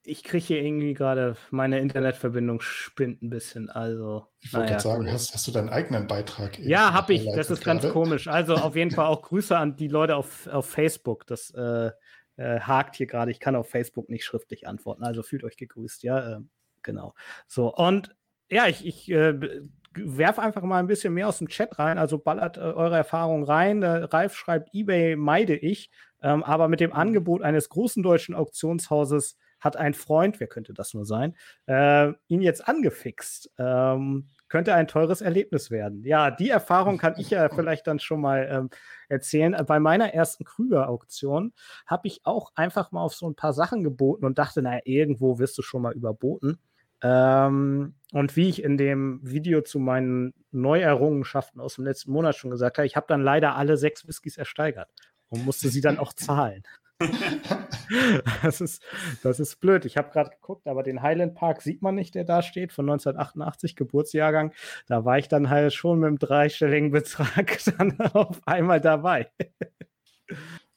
ich 0.04 0.24
kriege 0.24 0.46
hier 0.46 0.62
irgendwie 0.62 0.94
gerade, 0.94 1.36
meine 1.50 1.80
Internetverbindung 1.80 2.62
spinnt 2.62 3.22
ein 3.22 3.30
bisschen. 3.30 3.70
Also, 3.70 4.28
ich 4.40 4.54
wollte 4.54 4.68
naja, 4.68 4.80
sagen, 4.80 5.12
hast, 5.12 5.34
hast, 5.34 5.48
du 5.48 5.52
deinen 5.52 5.70
eigenen 5.70 6.08
Beitrag? 6.08 6.60
Ja, 6.60 6.94
habe 6.94 7.14
ich. 7.14 7.26
Das 7.26 7.50
ist 7.50 7.64
gerade? 7.64 7.80
ganz 7.80 7.94
komisch. 7.94 8.28
Also 8.28 8.56
auf 8.56 8.76
jeden 8.76 8.92
Fall 8.92 9.06
auch 9.08 9.22
Grüße 9.22 9.57
an 9.57 9.76
die 9.76 9.88
Leute 9.88 10.16
auf, 10.16 10.48
auf 10.48 10.69
Facebook. 10.69 11.26
Das 11.28 11.52
äh, 11.52 11.92
äh, 12.38 12.60
hakt 12.60 12.95
hier 12.95 13.07
gerade. 13.07 13.31
Ich 13.31 13.40
kann 13.40 13.56
auf 13.56 13.69
Facebook 13.69 14.10
nicht 14.10 14.26
schriftlich 14.26 14.68
antworten. 14.68 15.04
Also 15.04 15.24
fühlt 15.24 15.44
euch 15.44 15.57
gegrüßt, 15.57 16.04
ja. 16.04 16.38
Ähm, 16.38 16.50
genau. 16.81 17.14
So, 17.48 17.74
und 17.74 18.16
ja, 18.50 18.68
ich, 18.68 18.86
ich 18.86 19.10
äh, 19.12 19.62
werf 19.94 20.40
einfach 20.40 20.64
mal 20.64 20.80
ein 20.80 20.88
bisschen 20.88 21.14
mehr 21.14 21.28
aus 21.28 21.38
dem 21.38 21.48
Chat 21.48 21.78
rein. 21.80 21.98
Also 21.98 22.18
ballert 22.18 22.57
äh, 22.57 22.62
eure 22.62 22.98
Erfahrungen 22.98 23.44
rein. 23.44 23.83
Äh, 23.83 24.04
Ralf 24.06 24.36
schreibt, 24.36 24.74
eBay 24.74 25.16
meide 25.16 25.56
ich. 25.56 25.92
Ähm, 26.21 26.44
aber 26.44 26.68
mit 26.68 26.80
dem 26.80 26.94
Angebot 26.94 27.42
eines 27.42 27.69
großen 27.69 28.04
deutschen 28.04 28.35
Auktionshauses 28.35 29.37
hat 29.59 29.78
ein 29.78 29.94
Freund, 29.94 30.40
wer 30.40 30.47
könnte 30.47 30.73
das 30.73 30.94
nur 30.94 31.06
sein, 31.06 31.35
äh, 31.68 32.11
ihn 32.28 32.42
jetzt 32.42 32.68
angefixt. 32.68 33.51
Ähm, 33.57 34.28
könnte 34.49 34.73
ein 34.73 34.87
teures 34.87 35.21
Erlebnis 35.21 35.71
werden. 35.71 36.04
Ja, 36.04 36.30
die 36.30 36.49
Erfahrung 36.49 36.97
kann 36.97 37.16
ich 37.18 37.30
ja 37.30 37.47
vielleicht 37.56 37.87
dann 37.87 37.99
schon 37.99 38.19
mal 38.19 38.47
ähm, 38.51 38.69
erzählen. 39.07 39.56
Bei 39.66 39.80
meiner 39.80 40.13
ersten 40.13 40.44
Krüger-Auktion 40.44 41.54
habe 41.87 42.07
ich 42.07 42.21
auch 42.25 42.51
einfach 42.56 42.92
mal 42.92 43.01
auf 43.01 43.13
so 43.13 43.30
ein 43.30 43.35
paar 43.35 43.54
Sachen 43.54 43.83
geboten 43.83 44.25
und 44.25 44.37
dachte, 44.37 44.61
naja, 44.61 44.81
irgendwo 44.83 45.40
wirst 45.40 45.57
du 45.57 45.61
schon 45.61 45.83
mal 45.83 45.94
überboten. 45.94 46.59
Ähm, 47.01 47.95
und 48.11 48.35
wie 48.35 48.49
ich 48.49 48.61
in 48.61 48.78
dem 48.78 49.21
Video 49.23 49.61
zu 49.61 49.80
meinen 49.80 50.33
Neuerrungenschaften 50.51 51.61
aus 51.61 51.75
dem 51.75 51.85
letzten 51.85 52.11
Monat 52.11 52.35
schon 52.35 52.51
gesagt 52.51 52.78
habe, 52.78 52.85
ich 52.85 52.95
habe 52.95 53.07
dann 53.07 53.21
leider 53.21 53.56
alle 53.56 53.78
sechs 53.78 54.07
Whiskys 54.07 54.37
ersteigert 54.37 54.90
und 55.31 55.45
musste 55.45 55.69
sie 55.69 55.81
dann 55.81 55.97
auch 55.97 56.14
zahlen. 56.14 56.64
das, 58.44 58.61
ist, 58.61 58.83
das 59.23 59.40
ist 59.40 59.59
blöd. 59.59 59.85
Ich 59.85 59.97
habe 59.97 60.11
gerade 60.11 60.30
geguckt, 60.30 60.68
aber 60.68 60.83
den 60.83 61.02
Highland 61.02 61.35
Park 61.35 61.61
sieht 61.61 61.81
man 61.81 61.95
nicht, 61.95 62.16
der 62.16 62.23
da 62.23 62.42
steht, 62.42 62.71
von 62.71 62.90
1988, 62.90 63.76
Geburtsjahrgang. 63.76 64.54
Da 64.88 65.06
war 65.06 65.18
ich 65.18 65.28
dann 65.28 65.50
halt 65.50 65.73
schon 65.73 66.00
mit 66.00 66.07
einem 66.07 66.19
dreistelligen 66.19 66.92
Betrag 66.92 67.59
dann 67.78 68.00
auf 68.00 68.40
einmal 68.45 68.81
dabei. 68.81 69.31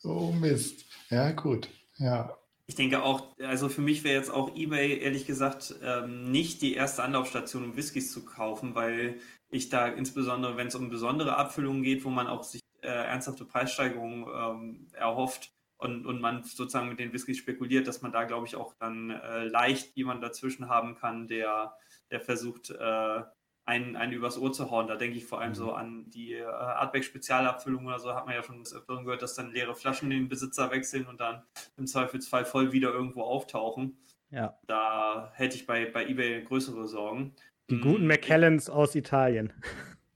oh 0.02 0.32
Mist. 0.32 0.86
Ja, 1.10 1.32
gut. 1.32 1.68
Ja. 1.98 2.36
Ich 2.66 2.76
denke 2.76 3.02
auch, 3.02 3.36
also 3.40 3.68
für 3.68 3.82
mich 3.82 4.04
wäre 4.04 4.16
jetzt 4.16 4.30
auch 4.30 4.56
eBay 4.56 4.98
ehrlich 4.98 5.26
gesagt 5.26 5.74
ähm, 5.82 6.30
nicht 6.30 6.62
die 6.62 6.74
erste 6.74 7.02
Anlaufstation, 7.02 7.62
um 7.62 7.76
Whiskys 7.76 8.10
zu 8.10 8.24
kaufen, 8.24 8.74
weil 8.74 9.16
ich 9.50 9.68
da 9.68 9.86
insbesondere, 9.86 10.56
wenn 10.56 10.68
es 10.68 10.74
um 10.74 10.88
besondere 10.88 11.36
Abfüllungen 11.36 11.82
geht, 11.82 12.04
wo 12.06 12.10
man 12.10 12.26
auch 12.26 12.42
sich 12.42 12.63
äh, 12.84 12.88
ernsthafte 12.88 13.44
Preissteigerungen 13.44 14.26
ähm, 14.34 14.88
erhofft 14.92 15.52
und, 15.76 16.06
und 16.06 16.20
man 16.20 16.44
sozusagen 16.44 16.88
mit 16.88 16.98
den 16.98 17.12
Whiskys 17.12 17.38
spekuliert, 17.38 17.86
dass 17.86 18.02
man 18.02 18.12
da, 18.12 18.24
glaube 18.24 18.46
ich, 18.46 18.56
auch 18.56 18.74
dann 18.78 19.10
äh, 19.10 19.44
leicht 19.44 19.96
jemanden 19.96 20.22
dazwischen 20.22 20.68
haben 20.68 20.94
kann, 20.94 21.26
der, 21.26 21.76
der 22.10 22.20
versucht, 22.20 22.70
äh, 22.70 23.22
einen, 23.66 23.96
einen 23.96 24.12
übers 24.12 24.38
Ohr 24.38 24.52
zu 24.52 24.70
hauen. 24.70 24.86
Da 24.86 24.96
denke 24.96 25.16
ich 25.16 25.26
vor 25.26 25.40
allem 25.40 25.54
so 25.54 25.72
an 25.72 26.10
die 26.10 26.34
äh, 26.34 26.44
Artback-Spezialabfüllung 26.44 27.86
oder 27.86 27.98
so, 27.98 28.14
hat 28.14 28.26
man 28.26 28.34
ja 28.34 28.42
schon 28.42 28.64
gehört, 29.04 29.22
dass 29.22 29.34
dann 29.34 29.52
leere 29.52 29.74
Flaschen 29.74 30.10
den 30.10 30.28
Besitzer 30.28 30.70
wechseln 30.70 31.06
und 31.06 31.20
dann 31.20 31.42
im 31.76 31.86
Zweifelsfall 31.86 32.44
voll 32.44 32.72
wieder 32.72 32.90
irgendwo 32.90 33.22
auftauchen. 33.22 33.98
Ja. 34.30 34.58
Da 34.66 35.32
hätte 35.34 35.56
ich 35.56 35.66
bei, 35.66 35.86
bei 35.86 36.06
eBay 36.06 36.42
größere 36.44 36.86
Sorgen. 36.86 37.34
Die 37.70 37.80
guten 37.80 38.02
Hm, 38.02 38.08
McKellens 38.08 38.68
aus 38.68 38.94
Italien. 38.94 39.52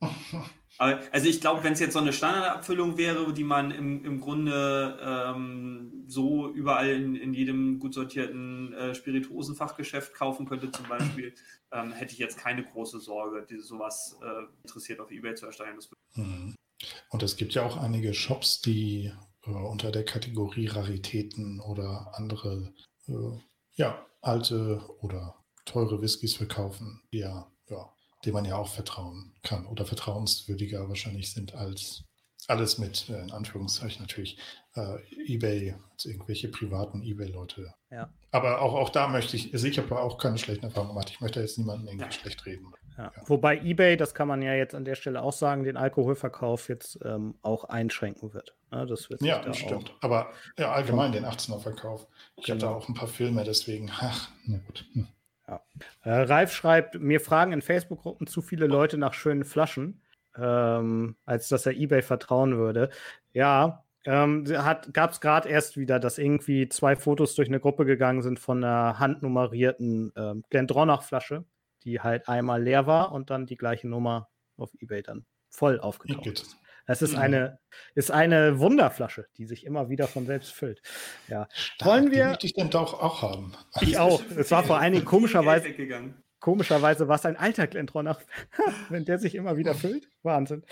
Aber, 0.79 1.01
also 1.11 1.29
ich 1.29 1.41
glaube, 1.41 1.65
wenn 1.65 1.73
es 1.73 1.81
jetzt 1.81 1.93
so 1.93 1.99
eine 1.99 2.13
Standardabfüllung 2.13 2.97
wäre, 2.97 3.33
die 3.33 3.45
man 3.45 3.73
im, 3.73 4.05
im 4.05 4.21
Grunde 4.21 4.99
ähm, 5.03 6.05
so 6.07 6.49
überall 6.51 6.89
in, 6.89 7.17
in 7.17 7.35
jedem 7.35 7.81
gut 7.81 7.95
sortierten 7.95 8.73
äh, 8.73 8.95
Spirituosenfachgeschäft 8.95 10.15
kaufen 10.15 10.47
könnte 10.47 10.71
zum 10.71 10.89
Beispiel, 10.89 11.35
ähm, 11.73 11.93
hätte 11.93 12.13
ich 12.13 12.19
jetzt 12.19 12.39
keine 12.39 12.63
große 12.65 13.01
Sorge, 13.01 13.45
die 13.49 13.59
sowas 13.59 14.17
äh, 14.23 14.47
interessiert 14.63 15.01
auf 15.01 15.11
Ebay 15.11 15.35
zu 15.35 15.47
erstellen. 15.47 15.79
Mhm. 16.15 16.55
Und 17.11 17.23
es 17.25 17.37
gibt 17.37 17.55
ja 17.55 17.65
auch 17.65 17.77
einige 17.77 18.15
Shops, 18.15 18.61
die 18.61 19.13
äh, 19.45 19.51
unter 19.51 19.91
der 19.91 20.05
Kategorie 20.05 20.69
Raritäten 20.69 21.61
oder 21.61 22.13
andere, 22.15 22.73
äh, 23.09 23.37
ja, 23.75 24.07
alte 24.21 24.81
oder 25.01 25.35
teure 25.65 26.01
Whiskys 26.01 26.35
verkaufen, 26.35 27.03
die 27.13 27.19
ja, 27.19 27.51
dem 28.25 28.35
man 28.35 28.45
ja 28.45 28.57
auch 28.57 28.69
vertrauen 28.69 29.35
kann 29.43 29.67
oder 29.67 29.85
vertrauenswürdiger 29.87 30.89
wahrscheinlich 30.89 31.33
sind 31.33 31.55
als 31.55 32.05
alles 32.47 32.79
mit, 32.79 33.09
äh, 33.11 33.21
in 33.21 33.31
Anführungszeichen 33.31 34.01
natürlich, 34.01 34.39
äh, 34.75 34.97
Ebay, 35.27 35.75
also 35.93 36.09
irgendwelche 36.09 36.49
privaten 36.49 37.03
Ebay-Leute. 37.03 37.75
Ja. 37.91 38.09
Aber 38.31 38.63
auch, 38.63 38.75
auch 38.75 38.89
da 38.91 39.07
möchte 39.09 39.37
ich, 39.37 39.53
also 39.53 39.67
ich 39.67 39.77
habe 39.79 40.01
auch 40.01 40.17
keine 40.19 40.39
schlechten 40.39 40.65
Erfahrungen 40.65 40.91
gemacht. 40.95 41.11
Ich 41.11 41.21
möchte 41.21 41.41
jetzt 41.41 41.59
niemanden 41.59 41.87
irgendwie 41.89 42.07
Ja. 42.07 42.13
schlecht 42.13 42.47
reden. 42.47 42.73
Ja. 42.97 43.13
Ja. 43.15 43.23
Wobei 43.27 43.59
eBay, 43.59 43.97
das 43.97 44.15
kann 44.15 44.29
man 44.29 44.41
ja 44.43 44.55
jetzt 44.55 44.75
an 44.75 44.85
der 44.85 44.95
Stelle 44.95 45.23
auch 45.23 45.33
sagen, 45.33 45.63
den 45.65 45.77
Alkoholverkauf 45.77 46.69
jetzt 46.69 46.99
ähm, 47.05 47.35
auch 47.43 47.65
einschränken 47.65 48.33
wird. 48.33 48.57
Ja, 48.73 48.87
das 48.87 49.11
wird 49.11 49.21
Ja, 49.23 49.39
da 49.41 49.49
das 49.49 49.59
stimmt. 49.59 49.93
Aber 50.01 50.33
ja, 50.59 50.73
allgemein 50.73 51.13
den 51.13 51.25
18er 51.27 51.59
Verkauf. 51.61 52.07
Ich 52.37 52.45
hatte 52.51 52.61
Genau. 52.61 52.75
auch 52.77 52.89
ein 52.89 52.95
paar 52.95 53.09
Filme, 53.09 53.45
deswegen, 53.45 53.91
ach, 53.93 54.31
na 54.47 54.59
gut. 54.59 54.87
Hm. 54.95 55.07
Äh, 56.03 56.11
Ralf 56.11 56.53
schreibt, 56.53 56.99
mir 57.01 57.21
fragen 57.21 57.53
in 57.53 57.63
Facebook-Gruppen 57.63 58.27
zu 58.27 58.43
viele 58.43 58.67
Leute 58.67 58.99
nach 58.99 59.15
schönen 59.15 59.45
Flaschen, 59.45 60.03
ähm, 60.37 61.17
als 61.25 61.49
dass 61.49 61.67
er 61.67 61.73
eBay 61.73 62.03
vertrauen 62.03 62.57
würde. 62.57 62.91
Ja, 63.33 63.85
ähm, 64.05 64.45
gab 64.45 65.11
es 65.13 65.21
gerade 65.21 65.49
erst 65.49 65.77
wieder, 65.77 65.99
dass 66.01 66.19
irgendwie 66.19 66.69
zwei 66.69 66.97
Fotos 66.97 67.35
durch 67.35 67.49
eine 67.49 67.61
Gruppe 67.61 67.85
gegangen 67.85 68.23
sind 68.23 68.39
von 68.39 68.63
einer 68.63 68.99
handnummerierten 68.99 70.13
ähm, 70.17 70.45
Glendronach-Flasche, 70.51 71.45
die 71.85 72.01
halt 72.01 72.29
einmal 72.29 72.63
leer 72.63 72.87
war 72.87 73.13
und 73.13 73.31
dann 73.31 73.47
die 73.47 73.57
gleiche 73.57 73.89
Nummer 73.89 74.29
auf 74.57 74.71
eBay 74.81 75.03
dann 75.03 75.27
voll 75.51 75.81
aufgetaucht 75.81 76.27
ist. 76.27 76.57
Das 76.89 77.03
ist 77.03 77.13
Mhm. 77.13 77.19
eine, 77.19 77.59
ist 77.95 78.11
eine 78.11 78.59
Wunderflasche, 78.59 79.27
die 79.37 79.45
sich 79.47 79.65
immer 79.65 79.89
wieder 79.91 80.09
von 80.09 80.27
selbst 80.27 80.53
füllt. 80.53 80.83
Ja. 81.29 81.47
Stark, 81.53 81.89
Wollen 81.89 82.07
die 82.07 82.17
wir- 82.17 82.27
möchte 82.29 82.47
ich 82.47 82.55
denn 82.55 82.71
doch 82.71 83.01
auch 83.01 83.23
haben. 83.23 83.53
Ich 83.81 83.97
auch. 83.99 84.21
Es 84.37 84.51
war 84.51 84.65
vor 84.65 84.79
allen 84.81 84.95
Dingen 84.95 85.05
komischerweise, 85.05 85.69
komischerweise 86.41 87.07
war 87.09 87.17
es 87.17 87.27
ein 87.27 87.37
alter 87.37 87.67
Glendronach, 87.67 88.21
wenn 88.89 89.05
der 89.05 89.19
sich 89.19 89.35
immer 89.35 89.57
wieder 89.57 89.75
füllt. 89.75 90.09
Wahnsinn. 90.23 90.65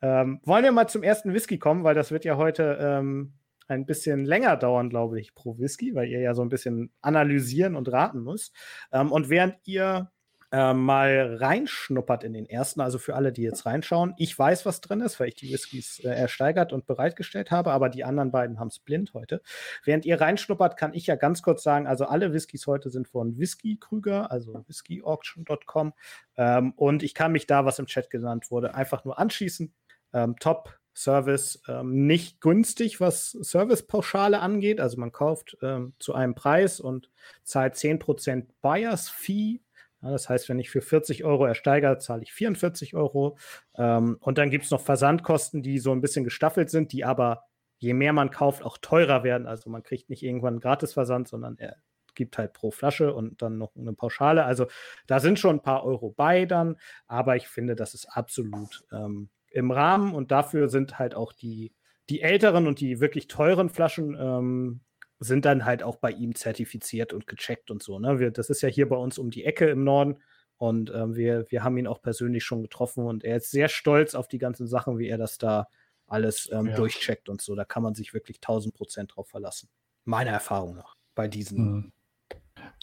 Ähm, 0.00 0.40
wollen 0.44 0.62
wir 0.64 0.72
mal 0.72 0.88
zum 0.88 1.02
ersten 1.02 1.32
Whisky 1.34 1.58
kommen, 1.58 1.84
weil 1.84 1.94
das 1.94 2.10
wird 2.12 2.24
ja 2.24 2.36
heute 2.36 2.78
ähm, 2.80 3.32
ein 3.68 3.86
bisschen 3.86 4.24
länger 4.26 4.56
dauern, 4.58 4.90
glaube 4.90 5.20
ich, 5.20 5.34
pro 5.34 5.56
Whisky, 5.58 5.94
weil 5.94 6.08
ihr 6.08 6.20
ja 6.20 6.34
so 6.34 6.42
ein 6.42 6.50
bisschen 6.50 6.92
analysieren 7.00 7.76
und 7.76 7.90
raten 7.90 8.22
müsst. 8.22 8.54
Ähm, 8.92 9.10
und 9.10 9.30
während 9.30 9.56
ihr 9.64 10.10
ähm, 10.52 10.84
mal 10.84 11.36
reinschnuppert 11.40 12.24
in 12.24 12.34
den 12.34 12.46
ersten, 12.46 12.82
also 12.82 12.98
für 12.98 13.14
alle, 13.14 13.32
die 13.32 13.42
jetzt 13.42 13.64
reinschauen, 13.64 14.14
ich 14.18 14.38
weiß, 14.38 14.66
was 14.66 14.82
drin 14.82 15.00
ist, 15.00 15.18
weil 15.18 15.28
ich 15.28 15.34
die 15.34 15.50
Whiskys 15.50 16.00
äh, 16.00 16.10
ersteigert 16.10 16.74
und 16.74 16.86
bereitgestellt 16.86 17.50
habe, 17.50 17.72
aber 17.72 17.88
die 17.88 18.04
anderen 18.04 18.30
beiden 18.30 18.60
haben 18.60 18.68
es 18.68 18.78
blind 18.78 19.14
heute. 19.14 19.40
Während 19.84 20.04
ihr 20.04 20.20
reinschnuppert, 20.20 20.76
kann 20.76 20.92
ich 20.92 21.06
ja 21.06 21.16
ganz 21.16 21.42
kurz 21.42 21.62
sagen, 21.62 21.86
also 21.86 22.04
alle 22.04 22.34
Whiskys 22.34 22.66
heute 22.66 22.90
sind 22.90 23.08
von 23.08 23.38
Whisky 23.38 23.78
Krüger, 23.80 24.30
also 24.30 24.62
whiskyauction.com. 24.66 25.94
Ähm, 26.36 26.72
und 26.76 27.02
ich 27.02 27.14
kann 27.14 27.32
mich 27.32 27.46
da, 27.46 27.64
was 27.64 27.78
im 27.78 27.86
Chat 27.86 28.10
genannt 28.10 28.50
wurde, 28.50 28.74
einfach 28.74 29.04
nur 29.06 29.18
anschließen. 29.18 29.72
Ähm, 30.12 30.36
top 30.38 30.78
Service, 30.94 31.62
ähm, 31.68 32.06
nicht 32.06 32.40
günstig, 32.40 33.00
was 33.00 33.30
Servicepauschale 33.30 34.40
angeht. 34.40 34.80
Also 34.80 35.00
man 35.00 35.12
kauft 35.12 35.56
ähm, 35.62 35.94
zu 35.98 36.14
einem 36.14 36.34
Preis 36.34 36.80
und 36.80 37.10
zahlt 37.42 37.74
10% 37.74 38.48
Buyers 38.60 39.08
Fee. 39.08 39.60
Ja, 40.02 40.10
das 40.10 40.28
heißt, 40.28 40.48
wenn 40.48 40.58
ich 40.58 40.70
für 40.70 40.80
40 40.80 41.24
Euro 41.24 41.46
ersteigere, 41.46 41.98
zahle 41.98 42.22
ich 42.22 42.32
44 42.32 42.94
Euro. 42.94 43.38
Ähm, 43.76 44.16
und 44.20 44.38
dann 44.38 44.50
gibt 44.50 44.64
es 44.64 44.70
noch 44.70 44.80
Versandkosten, 44.80 45.62
die 45.62 45.78
so 45.78 45.92
ein 45.92 46.00
bisschen 46.00 46.24
gestaffelt 46.24 46.70
sind, 46.70 46.92
die 46.92 47.04
aber 47.04 47.44
je 47.78 47.94
mehr 47.94 48.12
man 48.12 48.30
kauft, 48.30 48.62
auch 48.64 48.78
teurer 48.78 49.24
werden. 49.24 49.46
Also 49.46 49.70
man 49.70 49.82
kriegt 49.82 50.10
nicht 50.10 50.22
irgendwann 50.22 50.60
Gratisversand, 50.60 51.28
sondern 51.28 51.56
er 51.58 51.76
gibt 52.14 52.38
halt 52.38 52.52
pro 52.52 52.70
Flasche 52.70 53.14
und 53.14 53.42
dann 53.42 53.58
noch 53.58 53.74
eine 53.76 53.92
Pauschale. 53.92 54.44
Also 54.44 54.66
da 55.06 55.20
sind 55.20 55.38
schon 55.38 55.56
ein 55.56 55.62
paar 55.62 55.84
Euro 55.84 56.10
bei 56.10 56.44
dann, 56.44 56.76
aber 57.06 57.36
ich 57.36 57.48
finde, 57.48 57.74
das 57.74 57.94
ist 57.94 58.06
absolut 58.06 58.84
ähm, 58.92 59.30
im 59.48 59.70
Rahmen 59.70 60.14
und 60.14 60.30
dafür 60.30 60.68
sind 60.68 60.98
halt 60.98 61.14
auch 61.14 61.32
die, 61.32 61.74
die 62.08 62.20
älteren 62.20 62.66
und 62.66 62.80
die 62.80 63.00
wirklich 63.00 63.28
teuren 63.28 63.68
Flaschen 63.68 64.16
ähm, 64.18 64.80
sind 65.22 65.44
dann 65.44 65.64
halt 65.64 65.82
auch 65.82 65.96
bei 65.96 66.10
ihm 66.10 66.34
zertifiziert 66.34 67.12
und 67.12 67.26
gecheckt 67.26 67.70
und 67.70 67.82
so. 67.82 67.98
Ne? 67.98 68.18
Wir, 68.18 68.30
das 68.30 68.50
ist 68.50 68.62
ja 68.62 68.68
hier 68.68 68.88
bei 68.88 68.96
uns 68.96 69.18
um 69.18 69.30
die 69.30 69.44
Ecke 69.44 69.68
im 69.68 69.84
Norden 69.84 70.20
und 70.56 70.92
ähm, 70.94 71.14
wir, 71.14 71.46
wir 71.50 71.64
haben 71.64 71.76
ihn 71.76 71.86
auch 71.86 72.02
persönlich 72.02 72.44
schon 72.44 72.62
getroffen 72.62 73.04
und 73.04 73.24
er 73.24 73.36
ist 73.36 73.50
sehr 73.50 73.68
stolz 73.68 74.14
auf 74.14 74.28
die 74.28 74.38
ganzen 74.38 74.66
Sachen, 74.66 74.98
wie 74.98 75.08
er 75.08 75.18
das 75.18 75.38
da 75.38 75.66
alles 76.06 76.50
ähm, 76.52 76.66
Ja. 76.66 76.76
durchcheckt 76.76 77.28
und 77.28 77.40
so. 77.40 77.54
Da 77.54 77.64
kann 77.64 77.82
man 77.82 77.94
sich 77.94 78.14
wirklich 78.14 78.36
1000 78.38 78.74
Prozent 78.74 79.16
drauf 79.16 79.28
verlassen. 79.28 79.68
Meiner 80.04 80.32
Erfahrung 80.32 80.76
nach 80.76 80.94
bei 81.14 81.28
diesen. 81.28 81.58
Hm. 81.58 81.92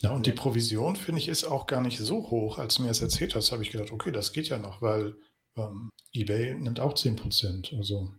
Ja, 0.01 0.11
und 0.11 0.25
die 0.25 0.31
Provision, 0.31 0.95
finde 0.95 1.19
ich, 1.19 1.27
ist 1.27 1.43
auch 1.43 1.67
gar 1.67 1.81
nicht 1.81 1.99
so 1.99 2.29
hoch. 2.31 2.57
Als 2.57 2.75
du 2.75 2.83
mir 2.83 2.87
das 2.87 3.01
erzählt 3.01 3.35
hast, 3.35 3.51
habe 3.51 3.63
ich 3.63 3.71
gedacht, 3.71 3.91
okay, 3.91 4.11
das 4.11 4.31
geht 4.31 4.47
ja 4.47 4.57
noch, 4.57 4.81
weil 4.81 5.15
ähm, 5.57 5.89
eBay 6.13 6.55
nimmt 6.55 6.79
auch 6.79 6.93
10%. 6.93 7.77
Also, 7.77 8.13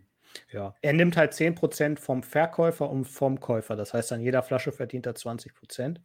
Ja. 0.53 0.75
Er 0.83 0.93
nimmt 0.93 1.17
halt 1.17 1.33
10% 1.33 1.99
vom 1.99 2.23
Verkäufer 2.23 2.91
und 2.91 3.05
vom 3.05 3.41
Käufer. 3.41 3.77
Das 3.77 3.95
heißt, 3.95 4.13
an 4.13 4.21
jeder 4.21 4.43
Flasche 4.43 4.73
verdient 4.73 5.07
er 5.07 5.15
20%. 5.15 5.99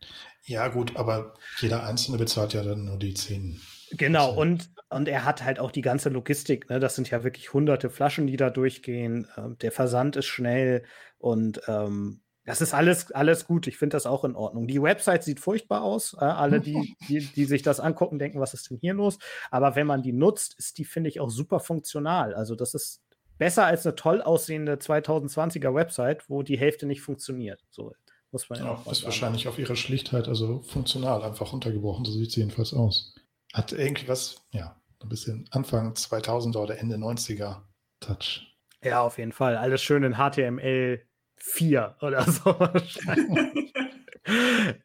ja, 0.45 0.67
gut, 0.67 0.95
aber 0.95 1.33
jeder 1.59 1.83
Einzelne 1.83 2.17
bezahlt 2.17 2.53
ja 2.53 2.63
dann 2.63 2.85
nur 2.85 2.97
die 2.97 3.13
10. 3.13 3.59
Genau, 3.91 4.33
und, 4.33 4.71
und 4.89 5.07
er 5.07 5.25
hat 5.25 5.43
halt 5.43 5.59
auch 5.59 5.71
die 5.71 5.81
ganze 5.81 6.09
Logistik. 6.09 6.69
Ne? 6.69 6.79
Das 6.79 6.95
sind 6.95 7.09
ja 7.09 7.23
wirklich 7.23 7.53
hunderte 7.53 7.89
Flaschen, 7.89 8.27
die 8.27 8.37
da 8.37 8.49
durchgehen. 8.49 9.27
Ähm, 9.37 9.57
der 9.59 9.71
Versand 9.71 10.15
ist 10.15 10.25
schnell 10.25 10.83
und 11.17 11.61
ähm, 11.67 12.21
das 12.45 12.61
ist 12.61 12.75
alles, 12.75 13.11
alles 13.11 13.47
gut. 13.47 13.65
Ich 13.65 13.77
finde 13.77 13.95
das 13.95 14.05
auch 14.05 14.23
in 14.23 14.35
Ordnung. 14.35 14.67
Die 14.67 14.81
Website 14.81 15.23
sieht 15.23 15.39
furchtbar 15.39 15.81
aus. 15.81 16.15
Äh, 16.19 16.25
alle, 16.25 16.61
die, 16.61 16.95
die, 17.09 17.19
die 17.19 17.45
sich 17.45 17.63
das 17.63 17.79
angucken, 17.79 18.19
denken, 18.19 18.39
was 18.39 18.53
ist 18.53 18.69
denn 18.69 18.77
hier 18.79 18.93
los? 18.93 19.17
Aber 19.49 19.75
wenn 19.75 19.87
man 19.87 20.03
die 20.03 20.13
nutzt, 20.13 20.57
ist 20.59 20.77
die, 20.77 20.85
finde 20.85 21.09
ich, 21.09 21.19
auch 21.19 21.29
super 21.29 21.59
funktional. 21.59 22.35
Also, 22.35 22.55
das 22.55 22.75
ist 22.75 23.01
besser 23.37 23.65
als 23.65 23.85
eine 23.85 23.95
toll 23.95 24.21
aussehende 24.21 24.75
2020er 24.75 25.73
Website, 25.73 26.29
wo 26.29 26.43
die 26.43 26.57
Hälfte 26.57 26.85
nicht 26.85 27.01
funktioniert. 27.01 27.63
So 27.69 27.93
muss 28.31 28.49
man 28.49 28.59
ja, 28.59 28.65
Ja, 28.65 28.71
auch 28.71 28.91
ist 28.91 29.03
wahrscheinlich 29.03 29.47
auf 29.47 29.57
ihre 29.59 29.75
Schlichtheit, 29.75 30.27
also 30.27 30.61
funktional, 30.61 31.23
einfach 31.23 31.51
runtergebrochen. 31.51 32.05
So 32.05 32.11
sieht 32.11 32.31
sie 32.31 32.41
jedenfalls 32.41 32.73
aus. 32.73 33.15
Hat 33.53 33.71
irgendwie 33.71 34.07
was, 34.07 34.45
ja, 34.51 34.75
ein 35.01 35.09
bisschen 35.09 35.47
Anfang 35.51 35.93
2000er 35.93 36.57
oder 36.57 36.77
Ende 36.79 36.97
90er 36.97 37.61
Touch. 37.99 38.55
Ja, 38.83 39.01
auf 39.01 39.17
jeden 39.17 39.31
Fall. 39.31 39.57
Alles 39.57 39.81
schön 39.81 40.03
in 40.03 40.15
HTML 40.15 41.01
4 41.37 41.95
oder 42.01 42.23
so. 42.23 42.49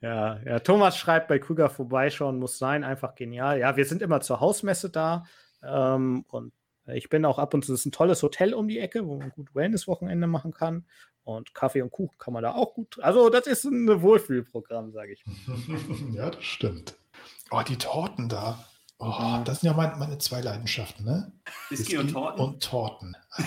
ja, 0.00 0.40
ja, 0.42 0.58
Thomas 0.60 0.96
schreibt 0.96 1.28
bei 1.28 1.38
Krüger 1.38 1.68
vorbeischauen, 1.68 2.38
muss 2.38 2.58
sein, 2.58 2.84
einfach 2.84 3.14
genial. 3.14 3.58
Ja, 3.58 3.76
wir 3.76 3.84
sind 3.84 4.02
immer 4.02 4.20
zur 4.20 4.40
Hausmesse 4.40 4.90
da 4.90 5.24
ähm, 5.62 6.24
und 6.28 6.52
ich 6.94 7.08
bin 7.08 7.24
auch 7.24 7.38
ab 7.38 7.54
und 7.54 7.64
zu, 7.64 7.72
es 7.72 7.80
ist 7.80 7.86
ein 7.86 7.92
tolles 7.92 8.22
Hotel 8.22 8.54
um 8.54 8.68
die 8.68 8.78
Ecke, 8.78 9.06
wo 9.06 9.18
man 9.18 9.30
gut 9.30 9.54
Wellness-Wochenende 9.54 10.26
machen 10.26 10.52
kann 10.52 10.86
und 11.24 11.54
Kaffee 11.54 11.82
und 11.82 11.90
Kuchen 11.90 12.16
kann 12.18 12.34
man 12.34 12.42
da 12.42 12.52
auch 12.52 12.74
gut. 12.74 12.98
Also, 13.00 13.30
das 13.30 13.46
ist 13.46 13.64
ein 13.64 14.02
Wohlfühlprogramm, 14.02 14.92
sage 14.92 15.12
ich. 15.12 15.24
ja, 16.14 16.30
das 16.30 16.44
stimmt. 16.44 16.96
Oh, 17.50 17.62
die 17.66 17.76
Torten 17.76 18.28
da. 18.28 18.64
Oh, 18.98 19.40
das 19.44 19.60
sind 19.60 19.70
ja 19.70 19.76
mein, 19.76 19.98
meine 19.98 20.18
zwei 20.18 20.40
Leidenschaften, 20.40 21.04
ne? 21.04 21.32
Whisky 21.70 21.96
und 21.96 22.12
Torten. 22.12 22.40
Und 22.40 22.62
Torten. 22.62 23.16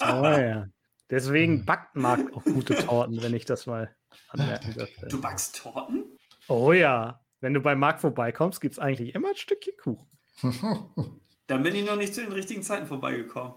Oh 0.00 0.24
ja. 0.24 0.66
Deswegen 1.10 1.64
backt 1.64 1.96
Marc 1.96 2.34
auch 2.34 2.44
gute 2.44 2.74
Torten, 2.74 3.22
wenn 3.22 3.34
ich 3.34 3.44
das 3.44 3.66
mal 3.66 3.94
anmerken 4.28 4.72
dürfte. 4.72 5.06
Du 5.08 5.20
backst 5.20 5.56
Torten? 5.56 6.04
Oh 6.48 6.72
ja, 6.72 7.20
wenn 7.40 7.54
du 7.54 7.60
bei 7.60 7.74
Marc 7.74 8.00
vorbeikommst, 8.00 8.60
gibt 8.60 8.74
es 8.74 8.78
eigentlich 8.78 9.14
immer 9.14 9.28
ein 9.28 9.36
Stückchen 9.36 9.74
Kuchen. 9.82 10.08
Dann 11.46 11.62
bin 11.62 11.74
ich 11.74 11.84
noch 11.84 11.96
nicht 11.96 12.14
zu 12.14 12.22
den 12.22 12.32
richtigen 12.32 12.62
Zeiten 12.62 12.86
vorbeigekommen. 12.86 13.54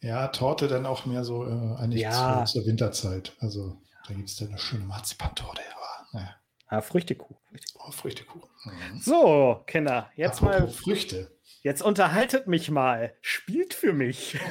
ja, 0.00 0.28
Torte 0.28 0.68
dann 0.68 0.86
auch 0.86 1.04
mehr 1.06 1.24
so 1.24 1.44
äh, 1.44 1.76
eigentlich 1.78 2.02
Ja. 2.02 2.44
zur, 2.46 2.60
zur 2.62 2.66
Winterzeit. 2.70 3.36
Also 3.40 3.80
da 4.06 4.14
gibt 4.14 4.28
es 4.28 4.36
dann 4.36 4.48
eine 4.48 4.58
schöne 4.58 4.84
Marzipantorte. 4.84 5.60
Aber, 5.74 6.06
naja. 6.18 6.34
Ah, 6.68 6.80
Früchtekuchen. 6.80 7.36
Oh, 7.78 7.90
Früchtekuchen. 7.90 8.48
Mhm. 8.64 9.00
So, 9.00 9.62
Kinder, 9.66 10.10
jetzt 10.16 10.42
Apropos 10.42 10.60
mal, 10.60 10.68
Früchte. 10.68 11.30
jetzt 11.62 11.82
unterhaltet 11.82 12.46
mich 12.46 12.70
mal. 12.70 13.14
Spielt 13.22 13.74
für 13.74 13.92
mich. 13.92 14.38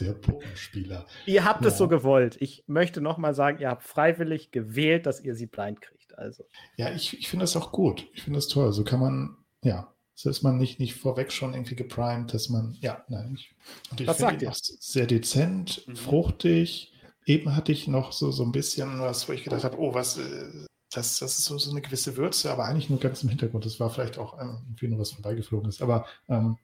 Der 0.00 0.14
Puppenspieler. 0.14 1.06
ihr 1.26 1.44
habt 1.44 1.64
es 1.64 1.74
Ja. 1.74 1.78
so 1.78 1.88
gewollt. 1.88 2.36
Ich 2.40 2.64
möchte 2.66 3.00
noch 3.00 3.18
mal 3.18 3.34
sagen, 3.34 3.58
ihr 3.58 3.68
habt 3.68 3.82
freiwillig 3.84 4.50
gewählt, 4.50 5.06
dass 5.06 5.20
ihr 5.20 5.34
sie 5.34 5.46
blind 5.46 5.80
kriegt. 5.80 6.18
Also, 6.18 6.44
Ja, 6.76 6.90
ich, 6.90 7.18
ich 7.18 7.28
finde 7.28 7.44
das 7.44 7.56
auch 7.56 7.72
gut. 7.72 8.06
Ich 8.14 8.22
finde 8.22 8.38
das 8.38 8.48
toll. 8.48 8.72
So 8.72 8.84
kann 8.84 9.00
man, 9.00 9.36
ja, 9.62 9.91
so 10.14 10.28
ist 10.30 10.42
man 10.42 10.58
nicht, 10.58 10.78
nicht 10.78 10.94
vorweg 10.94 11.32
schon 11.32 11.54
irgendwie 11.54 11.74
geprimed, 11.76 12.32
dass 12.34 12.48
man, 12.48 12.76
ja, 12.80 13.04
nein. 13.08 13.34
Ich, 13.36 13.54
und 13.90 14.00
ich 14.00 14.10
finde 14.10 14.44
ihn 14.44 14.50
auch 14.50 14.54
sehr 14.56 15.06
dezent, 15.06 15.84
Mhm. 15.86 15.96
fruchtig. 15.96 16.92
Eben 17.24 17.54
hatte 17.56 17.72
ich 17.72 17.86
noch 17.88 18.12
so, 18.12 18.30
so 18.32 18.42
ein 18.44 18.52
bisschen 18.52 19.00
was, 19.00 19.28
wo 19.28 19.32
ich 19.32 19.44
gedacht 19.44 19.64
habe, 19.64 19.78
oh, 19.78 19.94
was, 19.94 20.18
äh, 20.18 20.66
das, 20.90 21.18
das 21.20 21.38
ist 21.38 21.44
so, 21.44 21.56
so 21.56 21.70
eine 21.70 21.80
gewisse 21.80 22.16
Würze, 22.16 22.50
aber 22.50 22.64
eigentlich 22.66 22.90
nur 22.90 22.98
ganz 23.00 23.22
im 23.22 23.28
Hintergrund. 23.30 23.64
Das 23.64 23.80
war 23.80 23.88
vielleicht 23.90 24.18
auch 24.18 24.38
ähm, 24.40 24.58
irgendwie 24.66 24.88
nur 24.88 24.98
was 24.98 25.12
vorbeigeflogen 25.12 25.68
ist. 25.68 25.80
Aber 25.82 26.06
ähm, 26.28 26.58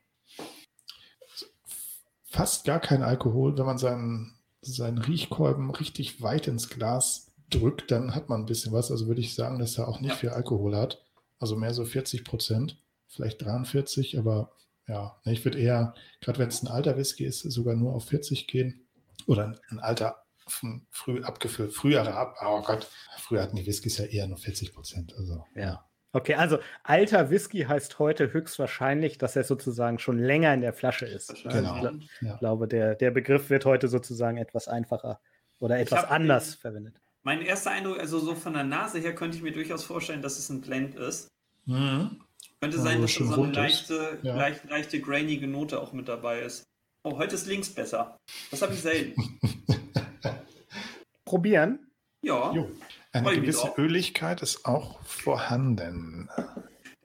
fast 2.24 2.64
gar 2.64 2.80
kein 2.80 3.02
Alkohol, 3.02 3.56
wenn 3.56 3.66
man 3.66 3.78
seinen, 3.78 4.34
seinen 4.60 4.98
Riechkolben 4.98 5.70
richtig 5.70 6.20
weit 6.22 6.46
ins 6.48 6.68
Glas 6.68 7.30
drückt, 7.50 7.90
dann 7.90 8.14
hat 8.14 8.28
man 8.28 8.42
ein 8.42 8.46
bisschen 8.46 8.72
was. 8.72 8.90
Also 8.90 9.06
würde 9.06 9.20
ich 9.20 9.34
sagen, 9.34 9.58
dass 9.58 9.78
er 9.78 9.88
auch 9.88 10.00
nicht 10.00 10.10
Ja. 10.10 10.16
viel 10.16 10.28
Alkohol 10.30 10.76
hat. 10.76 11.02
Also 11.38 11.56
mehr 11.56 11.72
so 11.72 11.84
40 11.84 12.24
Prozent, 12.24 12.76
vielleicht 13.08 13.42
43, 13.42 14.18
aber 14.18 14.52
ja, 14.86 15.20
ne, 15.24 15.32
ich 15.32 15.44
würde 15.44 15.58
eher, 15.58 15.94
gerade 16.20 16.38
wenn 16.38 16.48
es 16.48 16.62
ein 16.62 16.68
alter 16.68 16.96
Whisky 16.96 17.24
ist, 17.24 17.40
sogar 17.40 17.74
nur 17.74 17.94
auf 17.94 18.06
40 18.06 18.46
gehen. 18.46 18.86
Oder 19.26 19.58
ein, 19.70 19.80
alter, 19.80 20.22
f- 20.46 20.64
früh 20.90 21.22
abgefüllt, 21.22 21.72
frühere 21.74 22.14
ab, 22.14 22.36
oh 22.44 22.62
Gott, 22.62 22.88
früher 23.18 23.42
hatten 23.42 23.56
die 23.56 23.66
Whiskys 23.66 23.98
ja 23.98 24.06
eher 24.06 24.26
nur 24.26 24.38
40 24.38 24.72
Prozent. 24.72 25.14
Also 25.16 25.44
ja. 25.54 25.84
Okay, 26.12 26.34
also 26.36 26.58
alter 26.84 27.28
Whisky 27.28 27.64
heißt 27.64 27.98
heute 27.98 28.32
höchstwahrscheinlich, 28.32 29.18
dass 29.18 29.36
er 29.36 29.44
sozusagen 29.44 29.98
schon 29.98 30.18
länger 30.18 30.54
in 30.54 30.62
der 30.62 30.72
Flasche 30.72 31.04
ist. 31.04 31.34
Genau. 31.42 31.74
Also 31.74 31.90
ich 31.98 32.10
Ja. 32.22 32.36
glaube, 32.38 32.66
der, 32.66 32.94
der 32.94 33.10
Begriff 33.10 33.50
wird 33.50 33.66
heute 33.66 33.88
sozusagen 33.88 34.38
etwas 34.38 34.68
einfacher 34.68 35.20
oder 35.58 35.78
etwas 35.78 36.04
anders 36.04 36.52
den- 36.52 36.60
verwendet. 36.60 37.00
Mein 37.24 37.42
erster 37.42 37.72
Eindruck, 37.72 37.98
also 37.98 38.18
so 38.20 38.34
von 38.34 38.54
der 38.54 38.64
Nase 38.64 39.00
her, 39.00 39.14
könnte 39.14 39.36
ich 39.36 39.42
mir 39.42 39.52
durchaus 39.52 39.84
vorstellen, 39.84 40.22
dass 40.22 40.38
es 40.38 40.48
ein 40.48 40.62
Blend 40.62 40.94
ist. 40.94 41.28
Mhm. 41.66 42.22
Könnte 42.60 42.76
Ja, 42.78 42.82
sein, 42.82 43.00
dass 43.02 43.14
da 43.14 43.24
so 43.24 43.42
eine 43.42 43.52
leichte, 43.52 44.18
Ja. 44.22 44.34
leicht, 44.36 44.64
leichte, 44.68 45.00
grainige 45.00 45.46
Note 45.46 45.80
auch 45.80 45.92
mit 45.92 46.08
dabei 46.08 46.40
ist. 46.40 46.64
Oh, 47.04 47.16
heute 47.16 47.36
ist 47.36 47.46
links 47.46 47.70
besser. 47.72 48.18
Das 48.50 48.62
habe 48.62 48.74
ich 48.74 48.80
selten. 48.82 49.38
Probieren. 51.24 51.90
Ja, 52.22 52.52
Jo. 52.52 52.70
Eine 53.12 53.40
gewisse. 53.40 53.72
Öligkeit 53.78 54.42
ist 54.42 54.64
auch 54.66 55.00
vorhanden. 55.02 56.28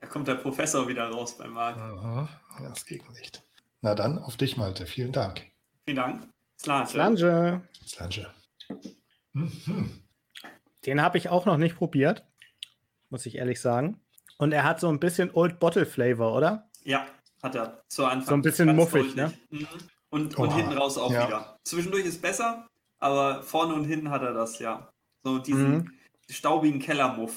da 0.00 0.06
kommt 0.06 0.28
der 0.28 0.34
Professor 0.34 0.86
wieder 0.88 1.08
raus 1.08 1.38
beim 1.38 1.52
Marc. 1.52 1.76
Mhm. 1.76 2.28
Das 2.62 2.84
Gegenlicht. 2.84 3.42
Na 3.80 3.94
dann, 3.94 4.18
auf 4.18 4.36
dich, 4.36 4.56
Malte. 4.56 4.86
Vielen 4.86 5.12
Dank. 5.12 5.42
Vielen 5.86 5.96
Dank. 5.96 6.28
Slange. 6.60 6.86
Flange. 6.86 7.68
Slange. 7.86 8.26
Mhm. 9.32 10.00
Den 10.86 11.00
habe 11.00 11.16
ich 11.18 11.28
auch 11.30 11.46
noch 11.46 11.56
nicht 11.56 11.76
probiert, 11.76 12.24
muss 13.08 13.24
ich 13.26 13.36
ehrlich 13.36 13.60
sagen. 13.60 14.00
Und 14.38 14.52
er 14.52 14.64
hat 14.64 14.80
so 14.80 14.88
ein 14.88 14.98
bisschen 15.00 15.30
Old 15.32 15.58
Bottle 15.60 15.86
Flavor, 15.86 16.34
oder? 16.34 16.68
Ja, 16.84 17.06
hat 17.42 17.54
er. 17.54 17.82
Zu 17.88 18.04
Anfang. 18.04 18.26
So 18.26 18.34
ein 18.34 18.42
bisschen 18.42 18.66
Ganz 18.66 18.76
muffig, 18.76 19.14
deutlich. 19.14 19.38
Mhm. 19.50 19.68
Und, 20.10 20.36
und 20.36 20.52
hinten 20.54 20.72
raus 20.78 20.96
auch 20.98 21.12
ja. 21.12 21.26
wieder. 21.26 21.56
Zwischendurch 21.64 22.04
ist 22.04 22.22
besser, 22.22 22.66
aber 23.00 23.42
vorne 23.42 23.74
und 23.74 23.84
hinten 23.84 24.10
hat 24.10 24.22
er 24.22 24.32
das, 24.32 24.58
ja. 24.60 24.90
So 25.24 25.38
diesen 25.38 25.72
Mhm. 25.78 25.90
staubigen 26.30 26.78
Kellermuff. 26.80 27.36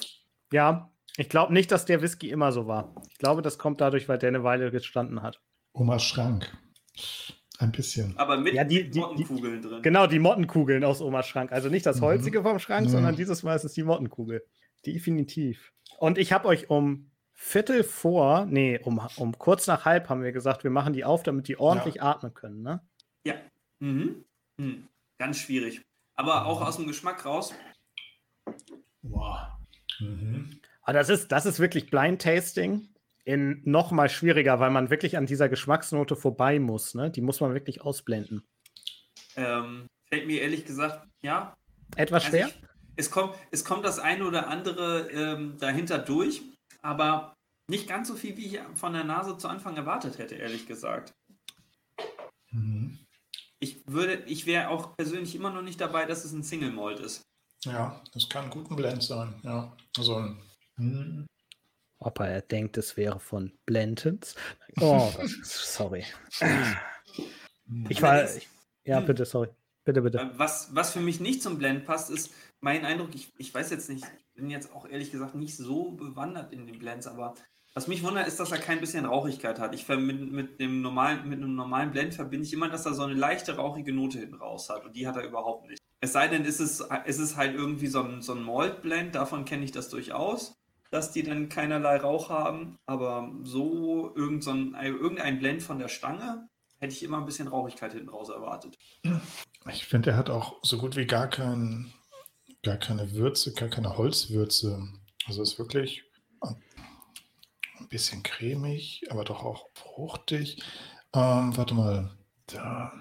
Ja, 0.52 0.90
ich 1.16 1.28
glaube 1.28 1.52
nicht, 1.52 1.72
dass 1.72 1.84
der 1.86 2.02
Whisky 2.02 2.30
immer 2.30 2.52
so 2.52 2.66
war. 2.66 2.94
Ich 3.10 3.18
glaube, 3.18 3.42
das 3.42 3.58
kommt 3.58 3.80
dadurch, 3.80 4.08
weil 4.08 4.18
der 4.18 4.28
eine 4.28 4.44
Weile 4.44 4.70
gestanden 4.70 5.22
hat. 5.22 5.40
Omas 5.72 6.02
Schrank. 6.04 6.56
Ein 7.58 7.72
bisschen. 7.72 8.16
Aber 8.16 8.36
mit 8.36 8.54
Ja, 8.54 8.62
die- 8.62 8.88
die- 8.88 9.00
Mottenkugeln 9.00 9.60
drin. 9.60 9.82
Genau, 9.82 10.06
die 10.06 10.20
Mottenkugeln 10.20 10.84
aus 10.84 11.00
Omas 11.00 11.26
Schrank. 11.26 11.50
Also 11.50 11.68
nicht 11.68 11.84
das 11.86 11.96
Mhm. 11.98 12.02
Holzige 12.04 12.42
vom 12.42 12.60
Schrank, 12.60 12.86
Mhm. 12.86 12.90
sondern 12.90 13.16
dieses 13.16 13.42
Mal 13.42 13.56
ist 13.56 13.64
es 13.64 13.72
die 13.72 13.82
Mottenkugel. 13.82 14.44
Definitiv. 14.86 15.72
Und 15.98 16.18
ich 16.18 16.32
habe 16.32 16.48
euch 16.48 16.70
um 16.70 17.10
Viertel 17.32 17.84
vor, 17.84 18.46
nee, 18.46 18.78
um, 18.78 19.00
um 19.16 19.38
kurz 19.38 19.66
nach 19.66 19.84
halb 19.84 20.08
haben 20.08 20.22
wir 20.22 20.32
gesagt, 20.32 20.64
wir 20.64 20.70
machen 20.70 20.92
die 20.92 21.04
auf, 21.04 21.22
damit 21.22 21.46
die 21.48 21.58
ordentlich 21.58 22.02
atmen 22.02 22.34
können, 22.34 22.62
ne? 22.62 22.80
Ja. 23.24 23.34
Mhm. 23.78 24.24
Mhm. 24.56 24.88
Ganz 25.18 25.38
schwierig. 25.38 25.82
Aber 26.16 26.46
auch 26.46 26.60
aus 26.60 26.76
dem 26.76 26.86
Geschmack 26.88 27.24
raus. 27.24 27.54
Wow. 29.02 29.38
Mhm. 30.00 30.60
Aber 30.82 30.94
das 30.94 31.08
ist, 31.08 31.30
das 31.30 31.46
ist 31.46 31.60
wirklich 31.60 31.90
Blind 31.90 32.20
Tasting 32.22 32.88
in 33.24 33.60
noch 33.64 33.90
mal 33.90 34.08
schwieriger, 34.08 34.58
weil 34.58 34.70
man 34.70 34.90
wirklich 34.90 35.16
an 35.16 35.26
dieser 35.26 35.48
Geschmacksnote 35.48 36.16
vorbei 36.16 36.58
muss, 36.58 36.94
ne? 36.94 37.10
Die 37.10 37.20
muss 37.20 37.40
man 37.40 37.54
wirklich 37.54 37.82
ausblenden. 37.82 38.42
Ähm, 39.36 39.86
fällt 40.08 40.26
mir 40.26 40.40
ehrlich 40.40 40.64
gesagt, 40.64 41.06
ja. 41.22 41.54
Etwas 41.94 42.24
Also 42.24 42.36
schwer? 42.36 42.48
ich, 42.48 42.62
es, 42.98 43.10
kommt, 43.10 43.34
es 43.50 43.64
kommt 43.64 43.84
das 43.84 43.98
eine 43.98 44.26
oder 44.26 44.48
andere 44.48 45.10
ähm, 45.10 45.56
dahinter 45.58 45.98
durch, 45.98 46.42
aber 46.82 47.34
nicht 47.68 47.88
ganz 47.88 48.08
so 48.08 48.16
viel, 48.16 48.36
wie 48.36 48.46
ich 48.46 48.60
von 48.74 48.92
der 48.92 49.04
Nase 49.04 49.38
zu 49.38 49.48
Anfang 49.48 49.76
erwartet 49.76 50.18
hätte, 50.18 50.34
ehrlich 50.34 50.66
gesagt. 50.66 51.12
Mhm. 52.50 52.98
Ich 53.60 53.86
würde, 53.86 54.22
ich 54.26 54.46
wäre 54.46 54.68
auch 54.68 54.96
persönlich 54.96 55.34
immer 55.34 55.50
noch 55.50 55.62
nicht 55.62 55.80
dabei, 55.80 56.06
dass 56.06 56.24
es 56.24 56.32
ein 56.32 56.42
Single 56.42 56.72
Malt 56.72 57.00
ist. 57.00 57.22
Ja, 57.64 58.02
das 58.12 58.28
kann 58.28 58.50
gut 58.50 58.70
ein 58.70 58.76
Blend 58.76 59.02
sein. 59.02 59.34
Ja. 59.42 59.76
Also 59.96 60.16
ein. 60.16 60.38
Mhm. 60.76 61.26
Ob 62.00 62.20
er 62.20 62.40
denkt, 62.42 62.76
es 62.78 62.96
wäre 62.96 63.18
von 63.20 63.52
Blentons. 63.66 64.34
Oh, 64.80 65.12
sorry. 65.42 66.04
Ich 67.88 68.00
war. 68.00 68.36
Ich, 68.36 68.48
ja, 68.84 69.00
bitte, 69.00 69.24
sorry. 69.24 69.48
Bitte, 69.84 70.02
bitte. 70.02 70.18
Äh, 70.18 70.38
Was, 70.38 70.72
was 70.72 70.92
für 70.92 71.00
mich 71.00 71.18
nicht 71.18 71.42
zum 71.42 71.58
Blend 71.58 71.84
passt, 71.84 72.10
ist 72.10 72.30
mein 72.60 72.84
Eindruck, 72.84 73.14
ich, 73.14 73.32
ich 73.38 73.54
weiß 73.54 73.70
jetzt 73.70 73.88
nicht, 73.88 74.04
ich 74.04 74.34
bin 74.34 74.50
jetzt 74.50 74.72
auch 74.72 74.88
ehrlich 74.88 75.10
gesagt 75.10 75.34
nicht 75.34 75.56
so 75.56 75.92
bewandert 75.92 76.52
in 76.52 76.66
den 76.66 76.78
Blends, 76.78 77.06
aber 77.06 77.34
was 77.74 77.86
mich 77.86 78.02
wundert, 78.02 78.26
ist, 78.26 78.40
dass 78.40 78.50
er 78.50 78.58
kein 78.58 78.80
bisschen 78.80 79.04
Rauchigkeit 79.04 79.60
hat. 79.60 79.74
Ich 79.74 79.86
mit, 79.86 80.32
mit, 80.32 80.58
dem 80.58 80.80
normalen, 80.80 81.28
mit 81.28 81.38
einem 81.38 81.54
normalen 81.54 81.92
Blend 81.92 82.14
verbinde 82.14 82.44
ich 82.44 82.52
immer, 82.52 82.68
dass 82.68 82.86
er 82.86 82.94
so 82.94 83.04
eine 83.04 83.14
leichte 83.14 83.56
rauchige 83.56 83.92
Note 83.92 84.18
hinten 84.18 84.36
raus 84.36 84.68
hat 84.68 84.84
und 84.84 84.96
die 84.96 85.06
hat 85.06 85.16
er 85.16 85.24
überhaupt 85.24 85.68
nicht. 85.68 85.80
Es 86.00 86.12
sei 86.12 86.28
denn, 86.28 86.44
ist 86.44 86.60
es, 86.60 86.80
ist 87.06 87.18
es 87.18 87.36
halt 87.36 87.54
irgendwie 87.54 87.86
so 87.88 88.02
ein, 88.02 88.22
so 88.22 88.34
ein 88.34 88.42
Malt-Blend, 88.42 89.14
davon 89.14 89.44
kenne 89.44 89.64
ich 89.64 89.72
das 89.72 89.88
durchaus, 89.90 90.54
dass 90.90 91.12
die 91.12 91.22
dann 91.22 91.48
keinerlei 91.48 91.98
Rauch 91.98 92.30
haben, 92.30 92.78
aber 92.86 93.32
so 93.42 94.12
irgend 94.16 94.42
so 94.42 94.50
ein, 94.50 94.74
irgendein 94.74 95.38
Blend 95.38 95.62
von 95.62 95.78
der 95.78 95.88
Stange 95.88 96.48
hätte 96.78 96.94
ich 96.94 97.02
immer 97.02 97.18
ein 97.18 97.26
bisschen 97.26 97.48
Rauchigkeit 97.48 97.92
hinten 97.92 98.08
raus 98.08 98.28
erwartet. 98.28 98.76
Ich 99.70 99.86
finde, 99.86 100.10
er 100.10 100.16
hat 100.16 100.30
auch 100.30 100.56
so 100.62 100.78
gut 100.78 100.96
wie 100.96 101.06
gar, 101.06 101.28
kein, 101.28 101.92
gar 102.62 102.76
keine 102.76 103.12
Würze, 103.12 103.52
gar 103.54 103.68
keine 103.68 103.96
Holzwürze. 103.96 104.86
Also 105.26 105.42
ist 105.42 105.58
wirklich 105.58 106.04
ein 106.40 107.88
bisschen 107.88 108.22
cremig, 108.22 109.04
aber 109.10 109.24
doch 109.24 109.44
auch 109.44 109.68
fruchtig. 109.74 110.62
Ähm, 111.14 111.56
warte 111.56 111.74
mal. 111.74 112.16
Da. 112.46 112.92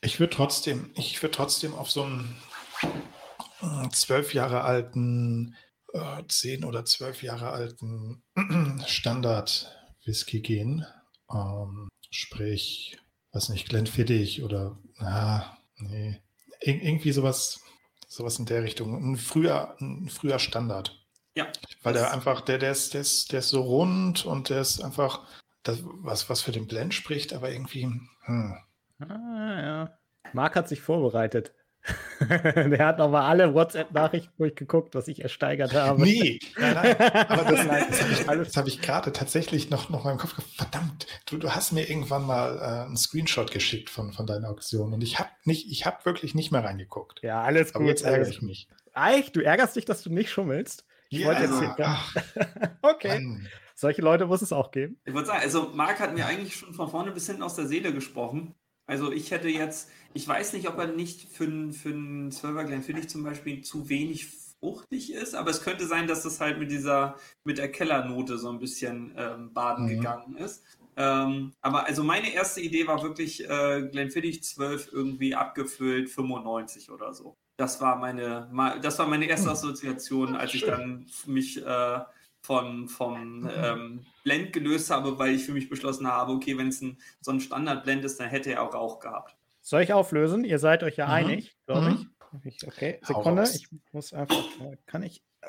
Ich 0.00 0.20
würde 0.20 0.34
trotzdem, 0.34 0.92
ich 0.96 1.22
würde 1.22 1.36
trotzdem 1.36 1.74
auf 1.74 1.90
so 1.90 2.02
einen 2.02 2.36
äh, 3.62 3.88
zwölf 3.90 4.34
Jahre 4.34 4.62
alten, 4.62 5.56
äh, 5.92 6.22
zehn 6.28 6.64
oder 6.64 6.84
zwölf 6.84 7.22
Jahre 7.22 7.50
alten 7.50 8.22
Standard-Whisky 8.86 10.40
gehen. 10.40 10.84
Ähm, 11.32 11.88
sprich, 12.10 12.98
weiß 13.32 13.48
nicht, 13.50 13.68
Glenfiddich 13.68 14.42
oder, 14.42 14.78
na, 14.98 15.58
nee, 15.76 16.20
Ir 16.60 16.82
irgendwie 16.82 17.12
sowas, 17.12 17.60
sowas 18.16 18.38
in 18.38 18.46
der 18.46 18.62
Richtung. 18.62 19.12
Ein 19.12 19.16
früher, 19.16 19.76
ein 19.80 20.08
früher 20.08 20.38
Standard. 20.38 21.00
Ja. 21.36 21.48
Weil 21.82 21.94
der 21.94 22.12
einfach, 22.12 22.40
der, 22.40 22.58
der 22.58 22.72
ist, 22.72 22.94
der 22.94 23.00
ist, 23.00 23.32
der 23.32 23.40
ist 23.40 23.48
so 23.48 23.62
rund 23.62 24.24
und 24.24 24.50
der 24.50 24.60
ist 24.60 24.82
einfach, 24.82 25.26
das, 25.64 25.80
was, 25.82 26.30
was 26.30 26.42
für 26.42 26.52
den 26.52 26.66
Blend 26.66 26.94
spricht, 26.94 27.32
aber 27.32 27.50
irgendwie, 27.50 27.84
hm. 28.24 28.58
Ah, 29.00 29.60
ja. 29.62 29.98
Marc 30.32 30.56
hat 30.56 30.68
sich 30.68 30.80
vorbereitet. 30.80 31.52
Der 32.20 32.86
hat 32.86 32.98
nochmal 32.98 33.22
alle 33.28 33.52
WhatsApp-Nachrichten 33.52 34.32
durchgeguckt, 34.38 34.94
was 34.94 35.08
ich 35.08 35.22
ersteigert 35.22 35.74
habe. 35.74 36.00
Nee, 36.02 36.38
nein, 36.58 36.74
nein. 36.74 36.96
Aber 37.28 37.44
das, 37.44 37.66
das 37.66 38.02
habe 38.02 38.12
ich, 38.12 38.28
alles- 38.28 38.48
das 38.48 38.56
hab 38.56 38.66
ich 38.66 38.80
gerade 38.80 39.12
tatsächlich 39.12 39.68
noch, 39.70 39.90
noch 39.90 40.04
mal 40.04 40.12
im 40.12 40.18
Kopf 40.18 40.34
gehabt. 40.36 40.50
Verdammt, 40.56 41.06
du, 41.26 41.36
du 41.36 41.50
hast 41.54 41.72
mir 41.72 41.88
irgendwann 41.88 42.24
mal 42.24 42.56
äh, 42.58 42.86
einen 42.86 42.96
Screenshot 42.96 43.50
geschickt 43.50 43.90
von, 43.90 44.12
von 44.12 44.26
deiner 44.26 44.48
Auktion 44.48 44.92
und 44.94 45.02
ich 45.02 45.18
habe 45.18 45.28
nicht, 45.44 45.70
ich 45.70 45.84
habe 45.84 46.04
wirklich 46.04 46.34
nicht 46.34 46.52
mehr 46.52 46.64
reingeguckt. 46.64 47.20
Ja, 47.22 47.42
alles 47.42 47.74
Aber 47.74 47.80
gut. 47.84 47.88
jetzt 47.90 48.04
ärgere 48.04 48.28
ich 48.28 48.40
mich. 48.40 48.68
Echt? 48.94 49.36
Du 49.36 49.40
ärgerst 49.40 49.76
dich, 49.76 49.84
dass 49.84 50.02
du 50.02 50.10
nicht 50.10 50.30
schummelst? 50.30 50.84
Ich 51.10 51.18
Ja, 51.20 51.26
wollte 51.26 51.42
jetzt 51.42 51.58
hier, 51.58 51.74
Ach, 51.82 52.16
Okay. 52.82 53.08
Mann. 53.20 53.48
Solche 53.74 54.02
Leute 54.02 54.26
muss 54.26 54.40
es 54.40 54.52
auch 54.52 54.70
geben. 54.70 54.98
Ich 55.04 55.12
würde 55.12 55.26
sagen, 55.26 55.40
also 55.42 55.70
Marc 55.74 55.98
hat 56.00 56.14
mir 56.14 56.26
eigentlich 56.26 56.56
schon 56.56 56.72
von 56.72 56.88
vorne 56.88 57.10
bis 57.10 57.26
hinten 57.26 57.42
aus 57.42 57.56
der 57.56 57.66
Seele 57.66 57.92
gesprochen. 57.92 58.54
Also 58.86 59.10
ich 59.10 59.30
hätte 59.32 59.48
jetzt, 59.48 59.90
ich 60.14 60.26
weiß 60.28 60.52
nicht, 60.54 60.68
ob 60.68 60.78
er 60.78 60.86
nicht 60.88 61.28
für, 61.30 61.44
einen- 61.44 61.72
für 61.72 61.90
einen 61.90 62.30
12er 62.32 62.64
Glenfiddich 62.64 63.08
zum 63.08 63.24
Beispiel 63.24 63.62
zu 63.62 63.88
wenig 63.88 64.26
fruchtig 64.60 65.12
ist, 65.12 65.34
aber 65.34 65.50
es 65.50 65.62
könnte 65.62 65.86
sein, 65.86 66.06
dass 66.06 66.22
das 66.22 66.40
halt 66.40 66.58
mit 66.58 66.70
dieser, 66.70 67.16
mit 67.44 67.58
der 67.58 67.70
Kellernote 67.72 68.38
so 68.38 68.50
ein 68.50 68.60
bisschen 68.60 69.12
ähm, 69.16 69.52
baden 69.52 69.86
Mhm. 69.86 69.88
gegangen 69.88 70.36
ist. 70.36 70.64
Ähm, 70.96 71.52
aber 71.60 71.86
also 71.86 72.04
meine 72.04 72.32
erste 72.32 72.60
Idee 72.60 72.86
war 72.86 73.02
wirklich 73.02 73.48
äh, 73.48 73.88
Glenfiddich 73.90 74.42
12 74.44 74.90
irgendwie 74.92 75.34
abgefüllt 75.34 76.08
95 76.10 76.90
oder 76.90 77.12
so. 77.14 77.36
Das 77.56 77.80
war 77.80 77.96
meine, 77.96 78.50
das 78.82 78.98
war 78.98 79.06
meine 79.08 79.26
erste 79.26 79.50
Hm. 79.50 79.52
Assoziation, 79.52 80.34
als 80.36 80.54
ich 80.54 80.64
dann 80.64 81.06
mich 81.26 81.64
äh, 81.64 82.00
von, 82.42 82.88
vom 82.88 83.48
ähm, 83.52 84.06
Blend 84.24 84.52
gelöst 84.52 84.90
habe, 84.90 85.18
weil 85.18 85.34
ich 85.34 85.44
für 85.44 85.52
mich 85.52 85.68
beschlossen 85.68 86.06
habe, 86.08 86.32
okay, 86.32 86.56
wenn 86.58 86.68
es 86.68 86.80
ein, 86.82 86.98
so 87.20 87.30
ein 87.32 87.40
Standardblend 87.40 88.04
ist, 88.04 88.18
dann 88.20 88.28
hätte 88.28 88.50
er 88.52 88.62
auch 88.62 88.74
Rauch 88.74 89.00
gehabt. 89.00 89.36
Soll 89.66 89.80
ich 89.82 89.94
auflösen? 89.94 90.44
Ihr 90.44 90.58
seid 90.58 90.82
euch 90.82 90.96
ja 90.96 91.06
Mhm. 91.06 91.12
einig, 91.12 91.56
glaube 91.66 91.90
Mhm. 91.90 92.08
ich. 92.44 92.56
ich. 92.56 92.66
Okay, 92.68 93.00
Sekunde. 93.02 93.44
Ich 93.44 93.66
muss 93.92 94.12
einfach. 94.12 94.36
äh, 94.60 94.76
Kann 94.84 95.02
ich. 95.02 95.22
Äh, 95.40 95.48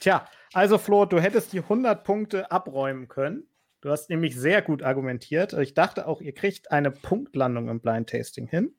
tja, 0.00 0.26
also 0.52 0.76
Flo, 0.78 1.04
du 1.04 1.20
hättest 1.20 1.52
die 1.52 1.60
100 1.60 2.02
Punkte 2.02 2.50
abräumen 2.50 3.06
können. 3.06 3.44
Du 3.80 3.90
hast 3.90 4.10
nämlich 4.10 4.34
sehr 4.34 4.60
gut 4.62 4.82
argumentiert. 4.82 5.52
Ich 5.52 5.74
dachte 5.74 6.08
auch, 6.08 6.20
ihr 6.20 6.34
kriegt 6.34 6.72
eine 6.72 6.90
Punktlandung 6.90 7.68
im 7.68 7.80
Blind 7.80 8.10
Tasting 8.10 8.48
hin. 8.48 8.74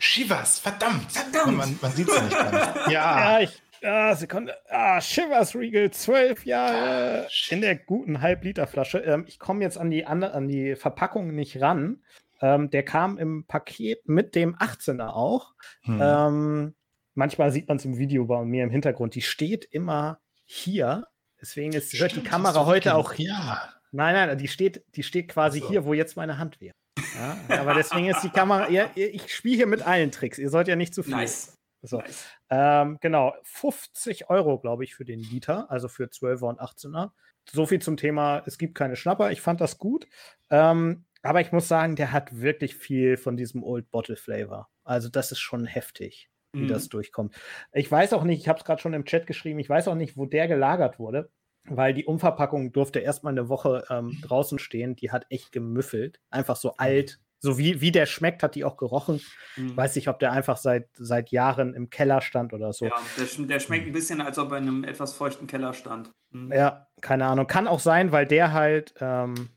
Shivas, 0.00 0.58
verdammt! 0.58 1.12
Verdammt! 1.12 1.56
Man, 1.56 1.78
man 1.80 1.92
sieht 1.92 2.08
es 2.08 2.20
nicht 2.22 2.36
ganz. 2.36 2.52
Ja, 2.90 3.38
Ja, 3.38 3.40
ich. 3.40 3.62
Ah, 3.82 4.14
Sekunde. 4.14 4.54
Ah, 4.68 5.00
Shivers 5.00 5.56
Regal, 5.56 5.90
zwölf 5.90 6.46
Jahre 6.46 7.26
in 7.50 7.60
der 7.60 7.76
guten 7.76 8.20
Halbliterflasche. 8.20 8.98
Ähm, 8.98 9.24
ich 9.26 9.38
komme 9.38 9.62
jetzt 9.62 9.76
an 9.76 9.90
die, 9.90 10.06
an, 10.06 10.22
an 10.22 10.48
die 10.48 10.76
Verpackung 10.76 11.34
nicht 11.34 11.60
ran. 11.60 12.02
Ähm, 12.40 12.70
der 12.70 12.84
kam 12.84 13.18
im 13.18 13.44
Paket 13.46 14.08
mit 14.08 14.34
dem 14.34 14.56
18er 14.56 15.08
auch. 15.08 15.54
Hm. 15.82 16.00
Ähm, 16.00 16.74
manchmal 17.14 17.50
sieht 17.50 17.68
man 17.68 17.78
es 17.78 17.84
im 17.84 17.98
Video 17.98 18.24
bei 18.26 18.44
mir 18.44 18.64
im 18.64 18.70
Hintergrund. 18.70 19.14
Die 19.14 19.22
steht 19.22 19.64
immer 19.64 20.20
hier. 20.44 21.06
Deswegen 21.40 21.72
ist, 21.72 21.92
hört 21.94 22.12
die 22.12 22.16
Stimmt, 22.16 22.28
Kamera 22.28 22.66
heute 22.66 22.94
auch. 22.94 23.14
Ja. 23.14 23.68
Nein, 23.90 24.14
nein, 24.14 24.38
die 24.38 24.48
steht, 24.48 24.84
die 24.94 25.02
steht 25.02 25.28
quasi 25.28 25.60
so. 25.60 25.68
hier, 25.68 25.84
wo 25.84 25.92
jetzt 25.92 26.16
meine 26.16 26.38
Hand 26.38 26.60
wäre. 26.60 26.74
Ja, 27.16 27.36
aber 27.60 27.74
deswegen 27.74 28.06
ist 28.08 28.22
die 28.22 28.30
Kamera. 28.30 28.68
Ihr, 28.68 28.90
ich 28.94 29.34
spiele 29.34 29.56
hier 29.56 29.66
mit 29.66 29.82
allen 29.82 30.10
Tricks. 30.12 30.38
Ihr 30.38 30.50
sollt 30.50 30.68
ja 30.68 30.76
nicht 30.76 30.94
zu 30.94 31.02
viel. 31.02 31.14
Nice. 31.14 31.58
So. 31.82 31.98
nice. 31.98 32.26
Ähm, 32.54 32.98
genau, 33.00 33.32
50 33.44 34.28
Euro, 34.28 34.58
glaube 34.58 34.84
ich, 34.84 34.94
für 34.94 35.06
den 35.06 35.20
Liter, 35.20 35.70
also 35.70 35.88
für 35.88 36.10
12er 36.10 36.48
und 36.50 36.60
18er. 36.60 37.12
So 37.50 37.64
viel 37.64 37.80
zum 37.80 37.96
Thema, 37.96 38.42
es 38.44 38.58
gibt 38.58 38.74
keine 38.74 38.94
Schnapper. 38.94 39.30
Ich 39.32 39.40
fand 39.40 39.60
das 39.62 39.78
gut. 39.78 40.06
Ähm, 40.50 41.06
aber 41.22 41.40
ich 41.40 41.50
muss 41.50 41.66
sagen, 41.66 41.96
der 41.96 42.12
hat 42.12 42.40
wirklich 42.40 42.74
viel 42.76 43.16
von 43.16 43.38
diesem 43.38 43.62
Old 43.64 43.90
Bottle 43.90 44.16
Flavor. 44.16 44.68
Also, 44.84 45.08
das 45.08 45.32
ist 45.32 45.38
schon 45.40 45.64
heftig, 45.64 46.28
wie 46.52 46.64
Mhm. 46.64 46.68
das 46.68 46.90
durchkommt. 46.90 47.34
Ich 47.72 47.90
weiß 47.90 48.12
auch 48.12 48.24
nicht, 48.24 48.40
ich 48.40 48.48
habe 48.48 48.58
es 48.58 48.64
gerade 48.66 48.82
schon 48.82 48.92
im 48.92 49.06
Chat 49.06 49.26
geschrieben, 49.26 49.58
ich 49.58 49.70
weiß 49.70 49.88
auch 49.88 49.94
nicht, 49.94 50.16
wo 50.18 50.26
der 50.26 50.46
gelagert 50.46 50.98
wurde, 50.98 51.30
weil 51.64 51.94
die 51.94 52.04
Umverpackung 52.04 52.72
durfte 52.72 52.98
erstmal 52.98 53.32
eine 53.32 53.48
Woche 53.48 53.84
ähm, 53.88 54.18
draußen 54.20 54.58
stehen. 54.58 54.94
Die 54.96 55.10
hat 55.10 55.24
echt 55.30 55.52
gemüffelt. 55.52 56.20
Einfach 56.30 56.56
so 56.56 56.74
alt. 56.76 57.18
So 57.42 57.58
wie, 57.58 57.80
wie 57.80 57.90
der 57.90 58.06
schmeckt, 58.06 58.42
hat 58.42 58.54
die 58.54 58.64
auch 58.64 58.76
gerochen. 58.76 59.20
Mhm. 59.56 59.76
Weiß 59.76 59.96
nicht, 59.96 60.08
ob 60.08 60.18
der 60.20 60.32
einfach 60.32 60.56
seit, 60.56 60.88
seit 60.94 61.30
Jahren 61.30 61.74
im 61.74 61.90
Keller 61.90 62.20
stand 62.20 62.52
oder 62.52 62.72
so. 62.72 62.86
Ja, 62.86 62.94
der, 63.18 63.46
der 63.46 63.60
schmeckt 63.60 63.86
ein 63.86 63.92
bisschen, 63.92 64.20
als 64.20 64.38
ob 64.38 64.52
er 64.52 64.58
in 64.58 64.68
einem 64.68 64.84
etwas 64.84 65.12
feuchten 65.12 65.46
Keller 65.48 65.74
stand. 65.74 66.12
Mhm. 66.30 66.52
Ja, 66.52 66.86
keine 67.00 67.26
Ahnung. 67.26 67.46
Kann 67.48 67.66
auch 67.66 67.80
sein, 67.80 68.12
weil 68.12 68.26
der 68.26 68.52
halt, 68.52 68.94
ähm, 69.00 69.50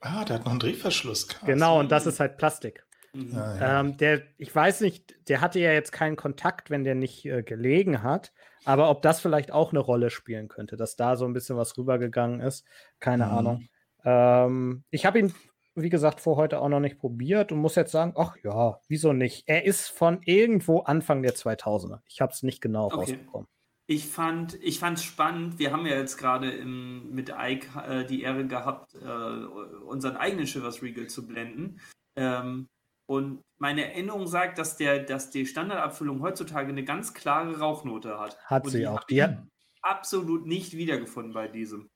Ah, 0.00 0.24
der 0.24 0.36
hat 0.36 0.44
noch 0.44 0.50
einen 0.52 0.60
Drehverschluss. 0.60 1.28
Krass. 1.28 1.46
genau, 1.46 1.78
und 1.80 1.90
das 1.92 2.06
ist 2.06 2.20
halt 2.20 2.36
Plastik. 2.36 2.84
Mhm. 3.14 3.32
Ja. 3.34 3.80
Ähm, 3.80 3.96
der, 3.96 4.22
ich 4.38 4.54
weiß 4.54 4.80
nicht, 4.80 5.14
der 5.28 5.40
hatte 5.40 5.60
ja 5.60 5.72
jetzt 5.72 5.92
keinen 5.92 6.16
Kontakt, 6.16 6.68
wenn 6.70 6.84
der 6.84 6.94
nicht 6.94 7.24
äh, 7.26 7.42
gelegen 7.42 8.02
hat. 8.02 8.32
Aber 8.66 8.88
ob 8.90 9.02
das 9.02 9.20
vielleicht 9.20 9.52
auch 9.52 9.70
eine 9.72 9.78
Rolle 9.80 10.08
spielen 10.10 10.48
könnte, 10.48 10.76
dass 10.76 10.96
da 10.96 11.16
so 11.16 11.26
ein 11.26 11.32
bisschen 11.34 11.56
was 11.56 11.76
rübergegangen 11.76 12.40
ist, 12.40 12.64
keine 12.98 13.26
Mhm. 13.26 13.30
Ahnung. 13.32 13.68
Ähm, 14.04 14.84
ich 14.90 15.06
habe 15.06 15.18
ihn, 15.18 15.34
wie 15.74 15.90
gesagt, 15.90 16.20
vor 16.20 16.36
heute 16.36 16.60
auch 16.60 16.68
noch 16.68 16.80
nicht 16.80 16.98
probiert 16.98 17.52
und 17.52 17.58
muss 17.58 17.74
jetzt 17.74 17.92
sagen, 17.92 18.14
ach 18.16 18.36
ja, 18.42 18.80
wieso 18.88 19.12
nicht? 19.12 19.44
Er 19.46 19.64
ist 19.64 19.88
von 19.88 20.20
irgendwo 20.24 20.80
Anfang 20.80 21.22
der 21.22 21.34
2000er. 21.34 22.00
Ich 22.06 22.20
habe 22.20 22.32
es 22.32 22.42
nicht 22.42 22.60
genau 22.60 22.86
Okay. 22.86 22.96
rausbekommen. 22.96 23.48
Ich 23.86 24.06
fand 24.06 24.58
ich 24.62 24.78
fand's 24.78 25.02
spannend. 25.02 25.58
Wir 25.58 25.70
haben 25.70 25.84
ja 25.86 25.96
jetzt 25.96 26.16
gerade 26.16 26.64
mit 26.64 27.34
Ike 27.36 27.68
äh, 27.86 28.06
die 28.06 28.22
Ehre 28.22 28.46
gehabt, 28.46 28.94
äh, 28.94 29.06
unseren 29.06 30.16
eigenen 30.16 30.46
Shivers 30.46 30.82
Regal 30.82 31.08
zu 31.08 31.26
blenden. 31.26 31.80
Ähm, 32.16 32.68
und 33.06 33.42
meine 33.58 33.84
Erinnerung 33.84 34.26
sagt, 34.26 34.58
dass, 34.58 34.78
der, 34.78 35.00
dass 35.00 35.30
die 35.30 35.44
Standardabfüllung 35.44 36.22
heutzutage 36.22 36.70
eine 36.70 36.84
ganz 36.84 37.12
klare 37.12 37.58
Rauchnote 37.58 38.18
hat. 38.18 38.38
Hat 38.46 38.64
und 38.64 38.70
sie 38.70 38.86
auch. 38.86 39.04
Die 39.04 39.22
hat, 39.22 39.42
absolut 39.84 40.46
nicht 40.46 40.76
wiedergefunden 40.76 41.34
bei 41.34 41.46
diesem. 41.48 41.90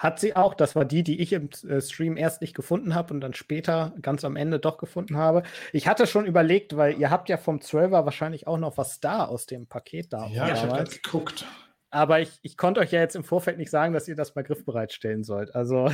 Hat 0.00 0.18
sie 0.18 0.34
auch. 0.34 0.54
Das 0.54 0.74
war 0.74 0.86
die, 0.86 1.02
die 1.02 1.20
ich 1.20 1.34
im 1.34 1.50
äh, 1.68 1.78
Stream 1.82 2.16
erst 2.16 2.40
nicht 2.40 2.54
gefunden 2.54 2.94
habe 2.94 3.12
und 3.12 3.20
dann 3.20 3.34
später 3.34 3.92
ganz 4.00 4.24
am 4.24 4.34
Ende 4.34 4.58
doch 4.58 4.78
gefunden 4.78 5.18
habe. 5.18 5.42
Ich 5.74 5.86
hatte 5.86 6.06
schon 6.06 6.24
überlegt, 6.24 6.74
weil 6.74 6.98
ihr 6.98 7.10
habt 7.10 7.28
ja 7.28 7.36
vom 7.36 7.58
12er 7.58 8.06
wahrscheinlich 8.06 8.46
auch 8.46 8.56
noch 8.56 8.78
was 8.78 9.00
da 9.00 9.26
aus 9.26 9.44
dem 9.44 9.66
Paket 9.66 10.14
da. 10.14 10.26
ja, 10.28 10.46
ich 10.46 10.52
habe 10.54 10.68
damals. 10.68 10.90
gerade 10.90 11.00
geguckt. 11.02 11.46
Aber 11.90 12.20
ich, 12.20 12.38
ich 12.40 12.56
konnte 12.56 12.80
euch 12.80 12.92
ja 12.92 13.00
jetzt 13.00 13.14
im 13.14 13.24
Vorfeld 13.24 13.58
nicht 13.58 13.70
sagen, 13.70 13.92
dass 13.92 14.08
ihr 14.08 14.16
das 14.16 14.34
mal 14.34 14.42
griffbereit 14.42 14.94
stellen 14.94 15.22
sollt. 15.22 15.54
Also 15.54 15.92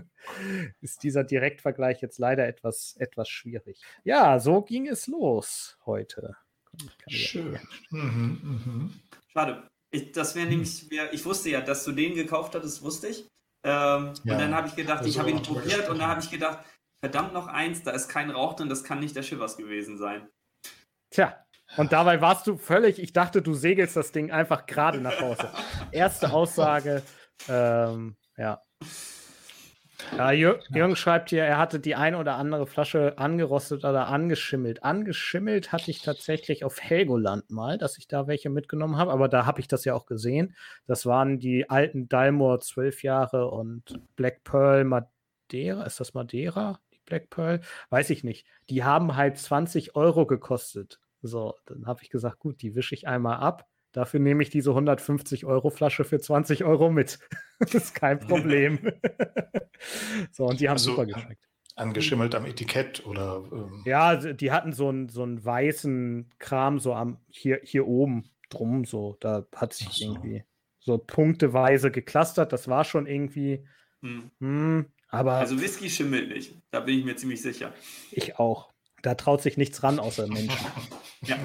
ist 0.80 1.02
dieser 1.02 1.22
Direktvergleich 1.22 2.00
jetzt 2.00 2.18
leider 2.18 2.48
etwas, 2.48 2.96
etwas 2.98 3.28
schwierig. 3.28 3.82
Ja, 4.02 4.38
so 4.38 4.62
ging 4.62 4.88
es 4.88 5.08
los 5.08 5.76
heute. 5.84 6.36
Schön. 7.06 7.58
Mhm, 7.90 8.38
mhm. 8.42 8.94
Schade. 9.28 9.62
Ich, 9.92 10.12
das 10.12 10.34
wäre 10.34 10.46
nämlich, 10.46 10.90
wär, 10.90 11.12
ich 11.12 11.24
wusste 11.24 11.50
ja, 11.50 11.60
dass 11.60 11.84
du 11.84 11.92
den 11.92 12.14
gekauft 12.14 12.54
hattest, 12.54 12.82
wusste 12.82 13.08
ich. 13.08 13.26
Ähm, 13.64 14.14
Ja, 14.24 14.32
und 14.32 14.40
dann 14.40 14.54
habe 14.54 14.68
ich 14.68 14.76
gedacht, 14.76 15.04
ich 15.04 15.18
habe 15.18 15.30
ihn 15.30 15.42
probiert 15.42 15.88
und 15.88 15.98
dann 15.98 16.08
habe 16.08 16.20
ich 16.20 16.30
gedacht, 16.30 16.64
verdammt 17.04 17.32
noch 17.32 17.46
eins, 17.46 17.82
da 17.82 17.90
ist 17.90 18.08
kein 18.08 18.30
Rauch 18.30 18.54
drin, 18.54 18.68
das 18.68 18.84
kann 18.84 19.00
nicht 19.00 19.16
der 19.16 19.22
Shivers 19.22 19.56
gewesen 19.56 19.98
sein. 19.98 20.28
Tja, 21.12 21.44
und 21.76 21.92
dabei 21.92 22.20
warst 22.20 22.46
du 22.46 22.56
völlig, 22.56 22.98
ich 22.98 23.12
dachte, 23.12 23.42
du 23.42 23.54
segelst 23.54 23.96
das 23.96 24.12
Ding 24.12 24.30
einfach 24.30 24.66
gerade 24.66 25.00
nach 25.00 25.20
Hause. 25.20 25.50
Erste 25.92 26.32
Aussage, 26.32 27.02
ähm, 27.48 28.16
ja. 28.36 28.62
Ja, 30.16 30.32
Jür 30.32 30.60
Jürgen 30.70 30.96
schreibt 30.96 31.30
hier, 31.30 31.44
er 31.44 31.58
hatte 31.58 31.80
die 31.80 31.94
ein 31.94 32.14
oder 32.14 32.36
andere 32.36 32.66
Flasche 32.66 33.18
angerostet 33.18 33.84
oder 33.84 34.08
angeschimmelt. 34.08 34.82
Angeschimmelt 34.82 35.72
hatte 35.72 35.90
ich 35.90 36.02
tatsächlich 36.02 36.64
auf 36.64 36.80
Helgoland 36.80 37.50
mal, 37.50 37.78
dass 37.78 37.98
ich 37.98 38.08
da 38.08 38.26
welche 38.26 38.50
mitgenommen 38.50 38.96
habe, 38.96 39.12
aber 39.12 39.28
da 39.28 39.46
habe 39.46 39.60
ich 39.60 39.68
das 39.68 39.84
ja 39.84 39.94
auch 39.94 40.06
gesehen. 40.06 40.54
Das 40.86 41.06
waren 41.06 41.38
die 41.38 41.70
alten 41.70 42.08
Dalmor 42.08 42.60
12 42.60 43.02
Jahre 43.02 43.50
und 43.50 44.00
Black 44.16 44.44
Pearl 44.44 44.84
Madeira. 44.84 45.84
Ist 45.84 46.00
das 46.00 46.14
Madeira? 46.14 46.80
Die 46.92 47.00
Black 47.06 47.30
Pearl? 47.30 47.60
Weiß 47.88 48.10
ich 48.10 48.24
nicht. 48.24 48.46
Die 48.68 48.84
haben 48.84 49.16
halt 49.16 49.38
20 49.38 49.96
Euro 49.96 50.26
gekostet. 50.26 51.00
So, 51.22 51.54
dann 51.66 51.86
habe 51.86 52.02
ich 52.02 52.10
gesagt, 52.10 52.38
gut, 52.38 52.62
die 52.62 52.74
wische 52.74 52.94
ich 52.94 53.06
einmal 53.06 53.36
ab. 53.36 53.66
Dafür 53.92 54.20
nehme 54.20 54.42
ich 54.42 54.50
diese 54.50 54.70
150 54.70 55.44
Euro 55.46 55.70
Flasche 55.70 56.04
für 56.04 56.20
20 56.20 56.64
Euro 56.64 56.90
mit. 56.90 57.18
das 57.58 57.74
ist 57.74 57.94
kein 57.94 58.20
Problem. 58.20 58.78
so, 60.32 60.46
und 60.46 60.60
die 60.60 60.68
haben 60.68 60.76
Ach 60.76 60.80
so, 60.80 60.90
super 60.92 61.06
geschmeckt. 61.06 61.44
Angeschimmelt 61.76 62.34
am 62.34 62.44
Etikett 62.44 63.06
oder. 63.06 63.42
Ähm, 63.52 63.82
Ja, 63.86 64.08
also 64.08 64.32
die 64.32 64.52
hatten 64.52 64.72
so 64.72 64.88
einen 64.88 65.08
so 65.08 65.22
einen 65.22 65.42
weißen 65.44 66.30
Kram 66.38 66.78
so 66.78 66.94
am 66.94 67.18
hier, 67.28 67.60
hier 67.62 67.86
oben 67.86 68.30
drum, 68.50 68.84
so. 68.84 69.16
Da 69.20 69.46
hat 69.56 69.72
sich 69.72 69.88
so. 69.88 70.04
irgendwie 70.06 70.44
so 70.80 70.98
punkteweise 70.98 71.90
geklustert. 71.90 72.52
Das 72.52 72.68
war 72.68 72.84
schon 72.84 73.06
irgendwie, 73.06 73.66
Hm. 74.02 74.30
hm, 74.40 74.86
aber 75.08 75.32
Also 75.34 75.60
Whisky 75.60 75.88
schimmelt 75.90 76.28
nicht, 76.28 76.54
da 76.70 76.80
bin 76.80 76.98
ich 76.98 77.04
mir 77.04 77.16
ziemlich 77.16 77.40
sicher. 77.42 77.72
ich 78.12 78.38
auch. 78.38 78.70
Da 79.02 79.14
traut 79.14 79.40
sich 79.40 79.56
nichts 79.56 79.82
ran 79.82 79.98
außer 79.98 80.26
Menschen. 80.26 80.50
Ja. 81.22 81.36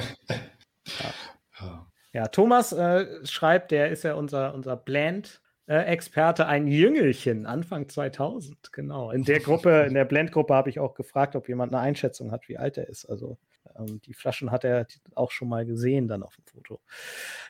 ja. 1.59 1.87
Ja, 2.15 2.29
Thomas 2.29 2.71
äh, 2.71 3.25
schreibt, 3.25 3.71
der 3.71 3.89
ist 3.89 4.03
ja 4.05 4.13
unser, 4.13 4.53
unser 4.53 4.77
Blend-Experte, 4.77 6.47
ein 6.47 6.65
Jüngelchen, 6.65 7.45
Anfang 7.45 7.89
2000, 7.89 8.71
genau. 8.71 9.11
In 9.11 9.25
der 9.25 9.41
Gruppe, 9.41 9.83
in 9.85 9.93
der 9.95 10.05
Blend-Gruppe 10.05 10.53
habe 10.53 10.69
ich 10.69 10.79
auch 10.79 10.93
gefragt, 10.93 11.35
ob 11.35 11.49
jemand 11.49 11.73
eine 11.73 11.81
Einschätzung 11.81 12.31
hat, 12.31 12.47
wie 12.47 12.57
alt 12.57 12.77
er 12.77 12.87
ist. 12.87 13.03
Also 13.03 13.37
ähm, 13.77 13.99
die 13.99 14.13
Flaschen 14.13 14.49
hat 14.49 14.63
er 14.63 14.87
auch 15.13 15.31
schon 15.31 15.49
mal 15.49 15.65
gesehen 15.65 16.07
dann 16.07 16.23
auf 16.23 16.37
dem 16.37 16.45
Foto. 16.45 16.79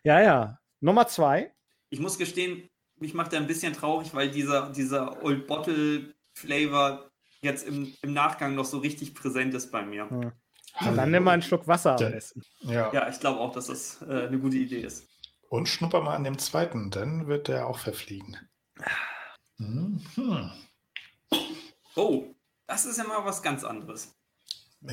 Ja, 0.04 0.20
ja. 0.20 0.60
Nummer 0.80 1.06
zwei. 1.06 1.54
Ich 1.92 2.00
muss 2.00 2.18
gestehen, 2.18 2.68
mich 2.96 3.14
macht 3.14 3.34
er 3.34 3.42
ein 3.42 3.48
bisschen 3.48 3.74
traurig, 3.74 4.16
weil 4.16 4.32
dieser, 4.32 4.72
dieser 4.72 5.24
Old 5.24 5.46
Bottle 5.46 6.16
Flavor 6.34 7.12
jetzt 7.42 7.68
im, 7.68 7.94
im 8.02 8.14
Nachgang 8.14 8.56
noch 8.56 8.66
so 8.66 8.80
richtig 8.80 9.14
präsent 9.14 9.54
ist 9.54 9.70
bei 9.70 9.86
mir. 9.86 10.10
Hm. 10.10 10.32
Dann 10.82 11.12
nimm 11.12 11.24
mal 11.24 11.32
einen 11.32 11.42
Schluck 11.42 11.68
Wasser 11.68 11.92
am 12.00 12.12
besten. 12.12 12.44
Ja. 12.62 12.92
Ja, 12.94 13.08
ich 13.10 13.20
glaube 13.20 13.40
auch, 13.40 13.52
dass 13.54 13.68
das 13.68 14.02
äh, 14.02 14.28
eine 14.28 14.38
gute 14.40 14.58
Idee 14.58 14.82
ist. 14.82 15.08
Und 15.50 15.70
schnupper 15.70 16.02
mal 16.02 16.16
an 16.16 16.24
dem 16.24 16.38
zweiten, 16.38 16.90
dann 16.92 17.28
wird 17.28 17.48
der 17.48 17.68
auch 17.68 17.78
verfliegen. 17.80 18.38
Mhm. 19.58 20.02
Oh, 21.96 22.24
das 22.68 22.86
ist 22.86 22.98
ja 22.98 23.06
mal 23.06 23.24
was 23.24 23.42
ganz 23.42 23.64
anderes. 23.64 24.14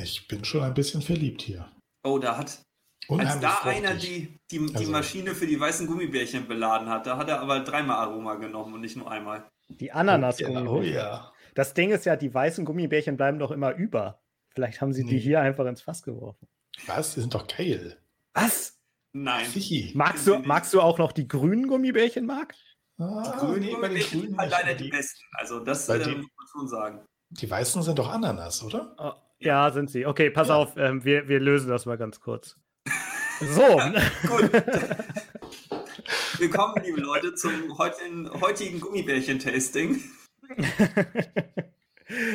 Ich 0.01 0.29
bin 0.29 0.45
schon 0.45 0.62
ein 0.62 0.75
bisschen 0.75 1.03
verliebt 1.03 1.42
hier. 1.42 1.71
Oh, 2.05 2.18
da 2.18 2.37
hat, 2.37 2.61
Als 3.09 3.40
da 3.40 3.59
einer 3.64 3.95
die, 3.95 4.38
die, 4.51 4.64
die 4.66 4.77
Also- 4.77 4.92
Maschine 4.92 5.35
für 5.35 5.47
die 5.47 5.59
weißen 5.59 5.87
Gummibärchen 5.87 6.47
beladen 6.47 6.88
hat, 6.88 7.07
da 7.07 7.16
hat 7.16 7.29
er 7.29 7.40
aber 7.40 7.61
dreimal 7.61 7.97
Aroma 7.97 8.37
genommen 8.37 8.75
und 8.75 8.81
nicht 8.83 8.97
nur 8.97 9.11
einmal. 9.11 9.51
Die 9.68 9.90
Oh 9.90 9.95
Ananas-Gummibärchen. 9.95 10.95
ja. 10.95 11.33
Das 11.55 11.75
Ding 11.75 11.90
ist 11.90 12.07
ja, 12.07 12.16
die 12.16 12.33
weißen 12.33 12.64
Gummibärchen 12.64 13.16
bleiben 13.16 13.38
doch 13.38 13.51
immer 13.51 13.75
über. 13.75 14.22
Vielleicht 14.55 14.81
haben 14.81 14.93
sie 14.93 15.05
die 15.05 15.19
hier 15.19 15.41
einfach 15.41 15.67
ins 15.67 15.83
Fass 15.83 16.03
geworfen. 16.03 16.47
Was? 16.87 17.15
Die 17.15 17.21
sind 17.21 17.35
doch 17.35 17.47
geil. 17.47 17.97
Was? 18.35 18.79
Nein. 19.12 19.47
Sichi. 19.47 19.93
Magst 19.95 20.27
du, 20.27 20.38
magst 20.38 20.73
du 20.75 20.81
auch 20.81 20.99
noch 20.99 21.12
die 21.12 21.29
grünen 21.29 21.67
Gummibärchen, 21.69 22.27
Marc? 22.27 22.55
Ah, 22.99 23.37
Grün 23.38 23.61
nee, 23.61 23.75
bei 23.81 23.88
den 23.88 24.01
Gummibärchen 24.01 24.11
Grünen 24.21 24.31
sind 24.31 24.38
halt 24.38 24.51
leider 24.51 24.75
die 24.75 24.85
die, 24.85 24.91
besten. 24.91 25.23
Also 25.33 25.61
das 25.61 25.88
äh, 25.88 25.99
die- 26.03 26.17
muss 26.17 26.27
man 26.37 26.47
schon 26.53 26.69
sagen. 26.69 27.05
die 27.31 27.51
Weißen 27.51 27.83
sind 27.83 27.99
doch 27.99 28.11
Ananas, 28.11 28.62
oder? 28.62 28.95
Oh, 28.99 29.12
ja, 29.38 29.71
sind 29.71 29.91
sie. 29.91 30.07
Okay, 30.07 30.31
pass 30.31 30.49
Ja. 30.49 30.57
auf, 30.57 30.77
ähm, 30.77 31.05
wir, 31.05 31.29
wir 31.29 31.41
lösen 31.41 31.69
das 31.69 31.87
mal 31.87 31.97
ganz 31.99 32.21
kurz. 32.21 32.57
So, 33.41 33.61
Gut. 34.29 34.53
Willkommen, 36.38 36.75
liebe 36.85 37.01
Leute, 37.01 37.35
zum 37.35 37.77
heutigen, 37.77 38.31
heutigen 38.41 38.79
Gummibärchen-Tasting. 38.81 40.01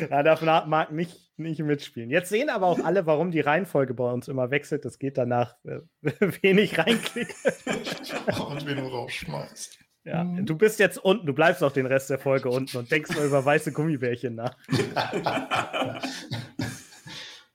da 0.10 0.24
darf 0.24 0.42
Marc 0.42 0.92
nicht, 0.92 1.32
nicht 1.38 1.60
mitspielen. 1.60 2.10
Jetzt 2.10 2.30
sehen 2.30 2.50
aber 2.50 2.68
auch 2.68 2.80
alle, 2.84 3.06
warum 3.06 3.32
die 3.32 3.40
Reihenfolge 3.42 3.94
bei 3.94 4.12
uns 4.12 4.28
immer 4.28 4.50
wechselt. 4.52 4.86
Das 4.86 5.00
geht 5.00 5.18
danach, 5.18 5.56
äh, 5.66 5.80
wenig 6.42 6.78
reinklickt. 6.78 7.36
Und 8.50 8.66
wen 8.66 8.78
du 8.78 8.88
rausschmeißt. 8.88 9.80
Ja, 10.06 10.24
Mhm. 10.24 10.46
du 10.46 10.56
bist 10.58 10.80
jetzt 10.80 10.98
unten, 10.98 11.26
du 11.26 11.34
bleibst 11.34 11.62
auch 11.64 11.74
den 11.74 11.86
Rest 11.86 12.10
der 12.10 12.18
Folge 12.18 12.50
unten 12.50 12.78
und 12.78 12.90
denkst 12.90 13.14
mal 13.14 13.26
über 13.26 13.44
weiße 13.44 13.74
Gummibärchen 13.74 14.36
nach. 14.36 14.56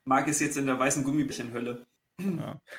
Marc 0.05 0.29
ist 0.29 0.41
jetzt 0.41 0.59
in 0.59 0.67
der 0.67 0.79
weißen 0.79 1.03
Gummibärchenhölle. 1.03 1.87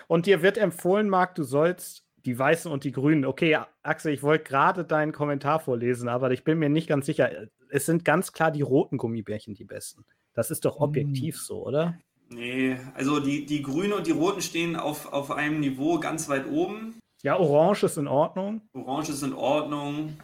Und 0.08 0.26
dir 0.28 0.42
wird 0.44 0.60
empfohlen, 0.60 1.10
Marc, 1.10 1.34
du 1.36 1.44
sollst 1.44 2.06
die 2.18 2.38
weißen 2.38 2.72
und 2.72 2.84
die 2.84 2.92
grünen. 2.92 3.26
Okay, 3.26 3.58
Axel, 3.82 4.14
ich 4.14 4.22
wollte 4.24 4.44
gerade 4.46 4.86
deinen 4.86 5.12
Kommentar 5.12 5.60
vorlesen, 5.60 6.08
aber 6.08 6.32
ich 6.32 6.44
bin 6.44 6.60
mir 6.60 6.70
nicht 6.70 6.88
ganz 6.88 7.06
sicher. 7.06 7.30
Es 7.74 7.88
sind 7.88 8.06
ganz 8.06 8.32
klar 8.32 8.52
die 8.52 8.62
roten 8.62 8.98
Gummibärchen 9.00 9.56
die 9.56 9.64
besten. 9.66 10.06
Das 10.36 10.52
ist 10.52 10.64
doch 10.64 10.76
Hm. 10.76 10.84
objektiv 10.84 11.38
so, 11.38 11.66
oder? 11.66 11.98
Nee, 12.30 12.78
also 12.94 13.20
die, 13.20 13.46
die 13.46 13.64
grünen 13.64 13.94
und 13.94 14.06
die 14.06 14.12
roten 14.12 14.42
stehen 14.42 14.76
auf, 14.76 15.12
auf 15.12 15.32
einem 15.32 15.60
Niveau 15.60 16.00
ganz 16.00 16.30
weit 16.30 16.48
oben. 16.48 17.00
Ja, 17.24 17.38
orange 17.38 17.84
ist 17.86 17.98
in 17.98 18.08
Ordnung. 18.08 18.62
Orange 18.74 19.10
ist 19.10 19.24
in 19.24 19.34
Ordnung. 19.34 20.18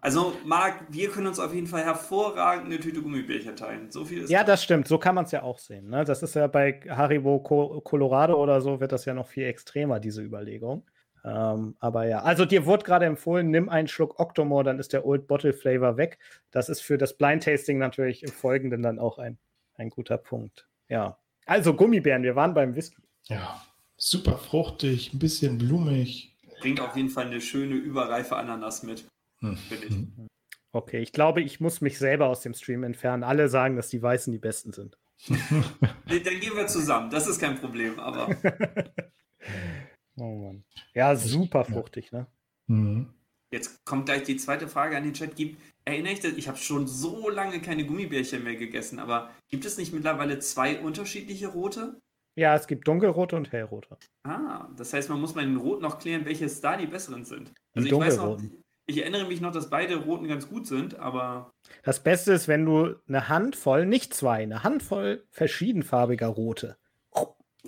Also, 0.00 0.32
Marc, 0.46 0.86
wir 0.88 1.10
können 1.10 1.26
uns 1.26 1.38
auf 1.38 1.52
jeden 1.52 1.66
Fall 1.66 1.84
hervorragend 1.84 2.64
eine 2.66 2.80
Tüte 2.80 3.02
Gummibärchen 3.02 3.56
teilen. 3.56 3.90
So 3.90 4.06
viel 4.06 4.22
ist 4.22 4.30
Ja, 4.30 4.42
das 4.42 4.62
stimmt. 4.62 4.88
So 4.88 4.96
kann 4.96 5.14
man 5.14 5.26
es 5.26 5.32
ja 5.32 5.42
auch 5.42 5.58
sehen. 5.58 5.88
Ne? 5.90 6.04
Das 6.04 6.22
ist 6.22 6.34
ja 6.34 6.46
bei 6.46 6.80
Haribo 6.88 7.40
Co 7.40 7.82
Colorado 7.82 8.42
oder 8.42 8.62
so, 8.62 8.80
wird 8.80 8.92
das 8.92 9.04
ja 9.04 9.12
noch 9.12 9.28
viel 9.28 9.44
extremer, 9.44 10.00
diese 10.00 10.22
Überlegung. 10.22 10.86
Ähm, 11.24 11.76
aber 11.80 12.06
ja, 12.06 12.22
also 12.22 12.44
dir 12.44 12.64
wurde 12.66 12.84
gerade 12.84 13.06
empfohlen, 13.06 13.50
nimm 13.50 13.68
einen 13.68 13.88
Schluck 13.88 14.18
Octomore, 14.18 14.64
dann 14.64 14.78
ist 14.78 14.92
der 14.92 15.04
Old 15.04 15.26
Bottle 15.26 15.52
Flavor 15.52 15.96
weg. 15.96 16.18
Das 16.50 16.68
ist 16.68 16.80
für 16.80 16.98
das 16.98 17.16
Blind 17.16 17.44
Tasting 17.44 17.78
natürlich 17.78 18.22
im 18.22 18.30
Folgenden 18.30 18.82
dann 18.82 18.98
auch 18.98 19.18
ein, 19.18 19.38
ein 19.74 19.90
guter 19.90 20.18
Punkt. 20.18 20.68
Ja. 20.88 21.18
Also 21.46 21.74
Gummibären, 21.74 22.22
wir 22.22 22.36
waren 22.36 22.54
beim 22.54 22.74
Whisky. 22.74 23.02
Ja, 23.24 23.62
super 23.96 24.38
fruchtig, 24.38 25.12
ein 25.12 25.18
bisschen 25.18 25.58
blumig. 25.58 26.36
bringt 26.60 26.80
auf 26.80 26.96
jeden 26.96 27.10
Fall 27.10 27.26
eine 27.26 27.40
schöne, 27.40 27.74
überreife 27.74 28.36
Ananas 28.36 28.82
mit. 28.82 29.04
Hm. 29.40 29.56
Finde 29.56 29.86
ich. 29.86 29.92
Hm. 29.94 30.28
Okay, 30.72 31.00
ich 31.00 31.12
glaube, 31.12 31.42
ich 31.42 31.60
muss 31.60 31.80
mich 31.80 31.98
selber 31.98 32.28
aus 32.28 32.42
dem 32.42 32.54
Stream 32.54 32.84
entfernen. 32.84 33.24
Alle 33.24 33.48
sagen, 33.48 33.76
dass 33.76 33.88
die 33.88 34.00
Weißen 34.00 34.32
die 34.32 34.38
besten 34.38 34.72
sind. 34.72 34.96
Nee, 36.06 36.20
Dann 36.20 36.40
gehen 36.40 36.56
wir 36.56 36.66
zusammen, 36.66 37.10
das 37.10 37.28
ist 37.28 37.38
kein 37.38 37.56
Problem, 37.56 38.00
aber 38.00 38.34
Oh 40.16 40.34
Mann. 40.36 40.64
Ja, 40.94 41.16
super 41.16 41.64
fruchtig, 41.64 42.12
ne? 42.12 42.26
Hm. 42.68 43.12
jetzt 43.52 43.84
kommt 43.84 44.06
gleich 44.06 44.22
die 44.24 44.36
zweite 44.36 44.68
Frage 44.68 44.96
an 44.96 45.04
den 45.04 45.14
Chat. 45.14 45.34
Gibt, 45.34 45.60
erinnere 45.84 46.12
ich, 46.12 46.24
ich 46.24 46.48
habe 46.48 46.58
schon 46.58 46.86
so 46.86 47.28
lange 47.28 47.60
keine 47.60 47.84
Gummibärchen 47.86 48.44
mehr 48.44 48.56
gegessen, 48.56 48.98
aber 48.98 49.30
gibt 49.48 49.64
es 49.64 49.78
nicht 49.78 49.92
mittlerweile 49.92 50.38
zwei 50.38 50.78
unterschiedliche 50.80 51.48
rote? 51.48 52.00
Ja, 52.36 52.54
es 52.54 52.66
gibt 52.66 52.86
dunkelrote 52.86 53.36
und 53.36 53.50
hellrote. 53.52 53.98
Ah, 54.24 54.68
das 54.76 54.92
heißt, 54.92 55.08
man 55.08 55.20
muss 55.20 55.34
bei 55.34 55.42
den 55.42 55.56
Roten 55.56 55.82
noch 55.82 55.98
klären, 55.98 56.24
welches 56.24 56.60
da 56.60 56.76
die 56.76 56.86
besseren 56.86 57.24
sind. 57.24 57.52
Die 57.74 57.78
Also 57.78 57.88
ich 57.88 57.94
weiß 57.98 58.16
noch, 58.18 58.24
dunkelroten. 58.36 58.62
ich 58.86 58.98
erinnere 58.98 59.26
mich 59.26 59.40
noch, 59.40 59.52
dass 59.52 59.68
beide 59.68 59.96
Roten 59.96 60.28
ganz 60.28 60.48
gut 60.48 60.66
sind, 60.66 60.98
aber 60.98 61.50
Das 61.82 62.02
Beste 62.02 62.32
ist, 62.32 62.46
wenn 62.46 62.64
du 62.64 62.94
eine 63.08 63.28
Handvoll, 63.28 63.84
nicht 63.84 64.14
zwei, 64.14 64.42
eine 64.42 64.62
Handvoll 64.62 65.26
verschiedenfarbiger 65.30 66.28
Rote. 66.28 66.76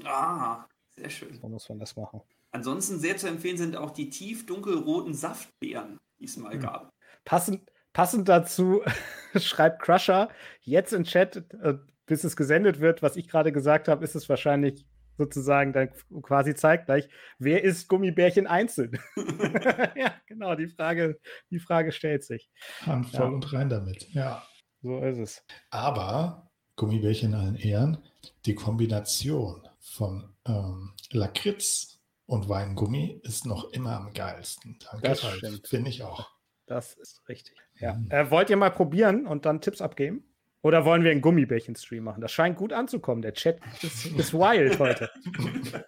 ah, 0.04 0.64
sehr 1.02 1.10
schön. 1.10 1.38
So 1.40 1.48
muss 1.48 1.68
man 1.68 1.78
das 1.78 1.96
machen. 1.96 2.20
Ansonsten 2.52 2.98
sehr 2.98 3.16
zu 3.16 3.28
empfehlen 3.28 3.56
sind 3.56 3.76
auch 3.76 3.90
die 3.90 4.10
tief 4.10 4.46
dunkelroten 4.46 5.14
Saftbeeren, 5.14 5.98
die 6.20 6.24
es 6.26 6.36
mal 6.36 6.52
Hm. 6.52 6.60
gab. 6.60 6.92
Passend, 7.24 7.70
passend 7.92 8.28
dazu 8.28 8.82
schreibt 9.36 9.82
Crusher 9.82 10.28
jetzt 10.60 10.92
im 10.92 11.04
Chat, 11.04 11.36
äh, 11.62 11.74
bis 12.06 12.24
es 12.24 12.36
gesendet 12.36 12.80
wird, 12.80 13.02
was 13.02 13.16
ich 13.16 13.28
gerade 13.28 13.52
gesagt 13.52 13.88
habe, 13.88 14.04
ist 14.04 14.14
es 14.14 14.28
wahrscheinlich 14.28 14.84
sozusagen 15.18 15.72
dann 15.72 15.90
quasi 16.22 16.54
zeitgleich. 16.54 17.08
Wer 17.38 17.62
ist 17.64 17.88
Gummibärchen 17.88 18.46
einzeln? 18.46 18.98
ja, 19.96 20.14
genau, 20.26 20.54
die 20.54 20.68
Frage, 20.68 21.18
die 21.50 21.60
Frage 21.60 21.92
stellt 21.92 22.24
sich. 22.24 22.50
Handvoll 22.84 23.20
Ja. 23.20 23.26
und 23.28 23.52
rein 23.52 23.68
damit. 23.68 24.08
Ja. 24.12 24.46
So 24.82 24.98
ist 25.02 25.18
es. 25.18 25.44
Aber 25.70 26.50
Gummibärchen 26.76 27.32
in 27.32 27.38
allen 27.38 27.56
Ehren, 27.56 27.98
die 28.46 28.54
Kombination 28.54 29.62
von 29.82 30.34
ähm, 30.46 30.94
Lakritz 31.10 31.98
und 32.26 32.48
Weingummi 32.48 33.20
ist 33.24 33.44
noch 33.46 33.70
immer 33.72 33.96
am 33.96 34.12
geilsten. 34.14 34.78
Danke, 34.90 35.08
Das 35.08 35.24
Ralf. 35.24 35.36
stimmt. 35.38 35.66
Finde 35.68 35.90
ich 35.90 36.02
auch. 36.02 36.30
Das 36.66 36.94
ist 36.94 37.20
richtig. 37.28 37.56
Ja. 37.80 37.94
Mhm. 37.94 38.10
Äh, 38.10 38.30
wollt 38.30 38.48
ihr 38.48 38.56
mal 38.56 38.70
probieren 38.70 39.26
und 39.26 39.44
dann 39.44 39.60
Tipps 39.60 39.80
abgeben? 39.82 40.24
Oder 40.62 40.84
wollen 40.84 41.02
wir 41.02 41.10
einen 41.10 41.20
Gummibärchen-Stream 41.20 42.04
machen? 42.04 42.20
Das 42.20 42.30
scheint 42.30 42.56
gut 42.56 42.72
anzukommen. 42.72 43.20
Der 43.20 43.34
Chat 43.34 43.58
ist, 43.82 44.06
ist 44.06 44.32
wild 44.32 44.78
heute. 44.78 45.10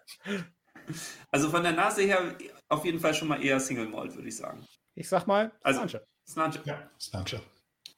Also 1.30 1.48
von 1.48 1.62
der 1.62 1.72
Nase 1.72 2.02
her 2.02 2.36
auf 2.68 2.84
jeden 2.84 3.00
Fall 3.00 3.14
schon 3.14 3.28
mal 3.28 3.42
eher 3.42 3.58
Single 3.58 3.88
Malt, 3.88 4.14
würde 4.16 4.28
ich 4.28 4.36
sagen. 4.36 4.66
Ich 4.94 5.08
sag 5.08 5.26
mal, 5.26 5.50
Also- 5.62 5.78
Slanche. 5.78 6.06
Snatch. 6.28 6.58
Ja, 6.66 6.90
Slanche. 7.00 7.40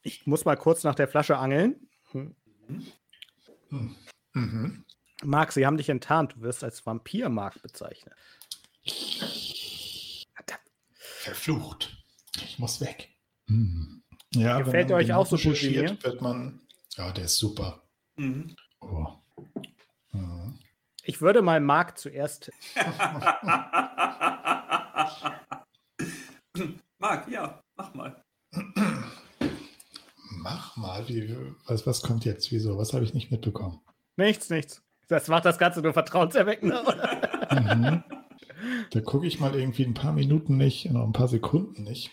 ich 0.02 0.24
muss 0.26 0.44
mal 0.44 0.56
kurz 0.56 0.85
nach 0.85 0.94
der 0.94 1.09
Flasche 1.09 1.37
angeln. 1.37 1.88
Hm. 2.12 2.37
Hm. 3.70 3.96
Mhm. 4.35 4.85
Marc, 5.22 5.52
sie 5.52 5.66
haben 5.66 5.76
dich 5.76 5.88
enttarnt. 5.88 6.35
Du 6.37 6.42
wirst 6.42 6.62
als 6.64 6.85
Vampir, 6.85 7.29
Marc, 7.29 7.61
bezeichnet. 7.62 8.14
Verflucht. 10.98 11.96
Ich 12.44 12.59
muss 12.59 12.81
weg. 12.81 13.09
Hm. 13.48 14.02
Ja, 14.35 14.59
Gefällt 14.61 14.92
euch 14.92 15.12
auch 15.12 15.26
so 15.26 15.37
gut 15.37 15.61
wie 15.62 15.70
mir? 15.70 16.02
wird 16.02 16.20
man. 16.20 16.61
Ja, 16.96 17.11
der 17.11 17.24
ist 17.24 17.37
super. 17.38 17.83
Mhm. 18.16 18.55
Oh. 18.81 19.14
Ich 21.02 21.20
würde 21.20 21.40
mal 21.42 21.61
Marc 21.61 21.98
zuerst. 21.98 22.50
Marc, 26.98 27.29
ja, 27.29 27.62
mach 27.76 27.94
mal. 27.94 28.24
Mach 30.31 30.76
mal, 30.76 31.07
wie, 31.09 31.35
was, 31.66 31.87
was 31.87 32.02
kommt 32.02 32.24
jetzt? 32.24 32.50
Wieso? 32.52 32.76
Was 32.79 32.92
habe 32.92 33.05
ich 33.05 33.14
nicht 33.14 33.31
mitbekommen? 33.31 33.81
Nichts, 34.16 34.50
nichts. 34.50 34.83
Das 35.09 35.29
macht 35.29 35.45
das 35.45 35.59
Ganze 35.59 35.81
nur 35.83 35.92
vertrauenserweckender, 35.92 36.83
oder? 36.87 37.61
Mhm. 37.61 38.05
Da 38.90 39.01
gucke 39.01 39.27
ich 39.27 39.38
mal 39.38 39.55
irgendwie 39.55 39.85
ein 39.85 39.95
paar 39.95 40.12
Minuten 40.12 40.57
nicht, 40.57 40.90
noch 40.90 41.05
ein 41.05 41.12
paar 41.12 41.29
Sekunden 41.29 41.85
nicht. 41.85 42.11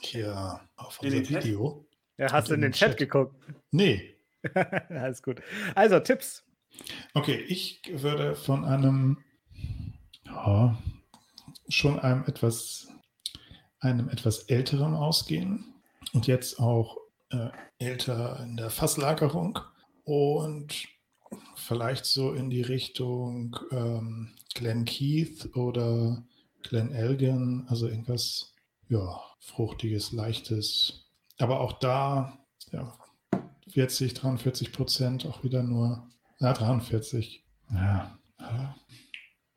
Hier 0.00 0.60
auf 0.76 1.00
unser? 1.00 1.16
Video. 1.16 1.86
Ja, 2.18 2.32
hast 2.32 2.50
du 2.50 2.54
in 2.54 2.60
den 2.60 2.72
Chat, 2.72 2.90
Chat. 2.90 2.98
geguckt? 2.98 3.34
Nee. 3.70 4.16
Alles 4.90 5.22
gut. 5.22 5.40
Also, 5.74 6.00
Tipps. 6.00 6.44
Okay, 7.14 7.36
ich 7.48 7.80
würde 7.90 8.34
von 8.34 8.64
einem 8.64 9.18
ja, 10.26 10.76
schon 11.68 11.98
einem 11.98 12.24
etwas 12.26 12.88
einem 13.80 14.08
etwas 14.08 14.44
älteren 14.44 14.94
ausgehen 14.94 15.74
und 16.12 16.26
jetzt 16.26 16.58
auch 16.58 16.96
äh, 17.30 17.50
älter 17.78 18.40
in 18.42 18.56
der 18.56 18.70
Fasslagerung 18.70 19.58
und 20.04 20.88
vielleicht 21.56 22.04
so 22.06 22.32
in 22.32 22.50
die 22.50 22.62
Richtung 22.62 23.56
ähm, 23.70 24.34
Glen 24.54 24.84
Keith 24.84 25.54
oder 25.54 26.24
Glen 26.62 26.92
Elgin, 26.92 27.64
also 27.68 27.88
irgendwas 27.88 28.54
ja 28.88 29.20
fruchtiges, 29.40 30.12
leichtes, 30.12 31.10
aber 31.38 31.60
auch 31.60 31.72
da 31.74 32.38
ja 32.72 32.96
40, 33.68 34.14
43 34.14 34.72
Prozent, 34.72 35.26
auch 35.26 35.42
wieder 35.42 35.62
nur 35.62 36.08
ja, 36.38 36.52
43. 36.52 37.44
Ja. 37.70 38.18
ja. 38.40 38.74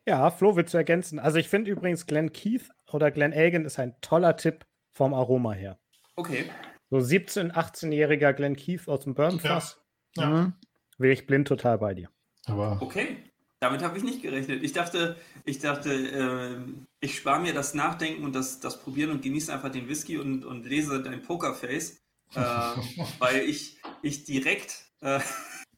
Ja, 0.08 0.32
Flo, 0.32 0.56
willst 0.56 0.74
du 0.74 0.78
ergänzen? 0.78 1.20
Also, 1.20 1.38
ich 1.38 1.50
finde 1.50 1.70
übrigens, 1.70 2.06
Glenn 2.06 2.32
Keith 2.32 2.70
oder 2.92 3.12
Glenn 3.12 3.34
Elgin 3.34 3.66
ist 3.66 3.78
ein 3.78 4.00
toller 4.00 4.38
Tipp 4.38 4.66
vom 4.94 5.14
Aroma 5.14 5.52
her. 5.52 5.78
Okay. 6.16 6.46
So 6.90 6.98
17-, 6.98 7.52
18-jähriger 7.52 8.32
Glenn 8.32 8.56
Keith 8.56 8.88
aus 8.88 9.04
dem 9.04 9.16
Bourbonfass. 9.16 9.84
Ja. 10.16 10.30
Mhm. 10.30 10.54
Wäre 10.98 11.14
ich 11.14 11.28
blind 11.28 11.48
total 11.48 11.78
bei 11.78 11.94
dir. 11.94 12.10
Aber 12.46 12.78
Okay. 12.82 13.18
damit 13.60 13.82
habe 13.82 13.98
ich 13.98 14.04
nicht 14.04 14.22
gerechnet. 14.22 14.64
Ich 14.64 14.74
dachte, 14.74 15.18
ich 15.46 15.60
dachte, 15.60 15.92
äh, 15.92 16.58
ich 17.00 17.18
spare 17.18 17.42
mir 17.42 17.54
das 17.54 17.74
Nachdenken 17.74 18.24
und 18.24 18.36
das, 18.36 18.60
das 18.60 18.82
Probieren 18.82 19.12
und 19.12 19.22
genieße 19.22 19.52
einfach 19.52 19.72
den 19.72 19.88
Whisky 19.88 20.18
und, 20.18 20.46
und 20.46 20.66
lese 20.66 21.02
dein 21.02 21.24
Pokerface, 21.24 22.00
äh, 22.36 22.40
weil 23.20 23.42
ich, 23.42 23.80
ich 24.04 24.26
direkt, 24.26 24.86
äh, 25.02 25.20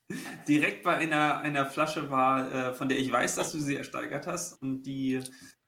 direkt 0.48 0.84
bei 0.84 0.96
einer, 0.98 1.40
einer 1.40 1.66
Flasche 1.66 2.10
war, 2.10 2.52
äh, 2.54 2.74
von 2.74 2.90
der 2.90 3.00
ich 3.00 3.12
weiß, 3.12 3.36
dass 3.36 3.52
du 3.54 3.60
sie 3.60 3.78
ersteigert 3.78 4.28
hast 4.28 4.62
und 4.62 4.84
die 4.84 5.22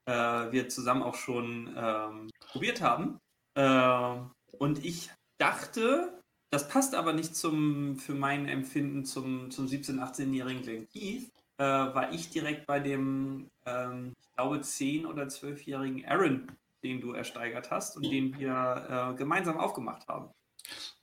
äh, 0.05 0.11
wir 0.51 0.67
zusammen 0.69 1.03
auch 1.03 1.15
schon 1.15 1.73
ähm, 1.77 2.29
probiert 2.51 2.81
haben. 2.81 3.19
Äh, 3.55 4.17
und 4.57 4.83
ich 4.83 5.11
dachte, 5.37 6.20
das 6.51 6.67
passt 6.67 6.93
aber 6.95 7.13
nicht 7.13 7.35
zum, 7.35 7.97
für 7.97 8.13
mein 8.13 8.47
Empfinden 8.47 9.05
zum, 9.05 9.49
zum 9.51 9.67
17-, 9.67 9.99
18-jährigen 9.99 10.61
Glenn 10.61 10.87
Keith, 10.89 11.31
äh, 11.57 11.63
war 11.63 12.11
ich 12.11 12.29
direkt 12.29 12.67
bei 12.67 12.79
dem, 12.79 13.49
ähm, 13.65 14.13
ich 14.21 14.35
glaube, 14.35 14.57
10- 14.57 15.07
oder 15.07 15.23
12-jährigen 15.23 16.05
Aaron, 16.05 16.51
den 16.83 16.99
du 16.99 17.13
ersteigert 17.13 17.71
hast 17.71 17.95
und 17.95 18.03
den 18.03 18.37
wir 18.37 19.13
äh, 19.13 19.17
gemeinsam 19.17 19.57
aufgemacht 19.57 20.07
haben. 20.07 20.29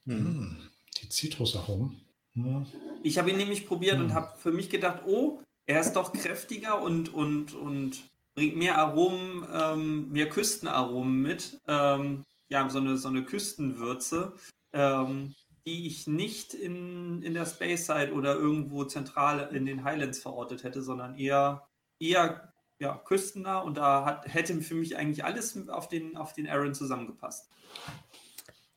Hm. 0.05 0.59
Die 1.01 1.09
Zitrusaromen. 1.09 2.01
Hm. 2.35 2.67
Ich 3.03 3.19
habe 3.19 3.31
ihn 3.31 3.39
nämlich 3.39 3.67
probiert 3.67 3.97
Hm. 3.97 4.05
und 4.05 4.15
habe 4.15 4.37
für 4.39 4.53
mich 4.53 4.69
gedacht, 4.69 5.03
oh, 5.07 5.41
er 5.65 5.81
ist 5.81 5.95
doch 5.95 6.13
kräftiger 6.13 6.83
und, 6.83 7.13
und, 7.15 7.55
und 7.55 8.03
bringt 8.35 8.57
mehr 8.57 8.79
Aromen, 8.79 9.47
ähm, 9.53 10.13
mehr 10.13 10.29
Küstenaromen 10.29 11.23
mit. 11.23 11.59
Ähm, 11.67 12.25
ja, 12.49 12.69
so 12.69 12.79
eine, 12.79 12.97
so 12.97 13.09
eine 13.09 13.25
Küstenwürze, 13.25 14.33
ähm, 14.73 15.35
die 15.67 15.87
ich 15.87 16.07
nicht 16.07 16.55
in, 16.55 17.23
in 17.23 17.35
der 17.35 17.45
Space 17.45 17.87
Side 17.87 18.13
oder 18.13 18.35
irgendwo 18.35 18.85
zentral 18.85 19.55
in 19.55 19.67
den 19.67 19.85
Highlands 19.85 20.19
verortet 20.19 20.65
hätte, 20.65 20.83
sondern 20.83 21.17
eher, 21.19 21.69
eher 22.01 22.53
ja, 22.79 22.97
küstennah 22.97 23.59
und 23.59 23.77
da 23.77 24.05
hat, 24.05 24.33
hätte 24.33 24.61
für 24.63 24.75
mich 24.75 24.97
eigentlich 24.97 25.25
alles 25.25 25.69
auf 25.69 25.89
den, 25.89 26.17
auf 26.17 26.33
den 26.33 26.49
Aaron 26.49 26.75
zusammengepasst. 26.75 27.51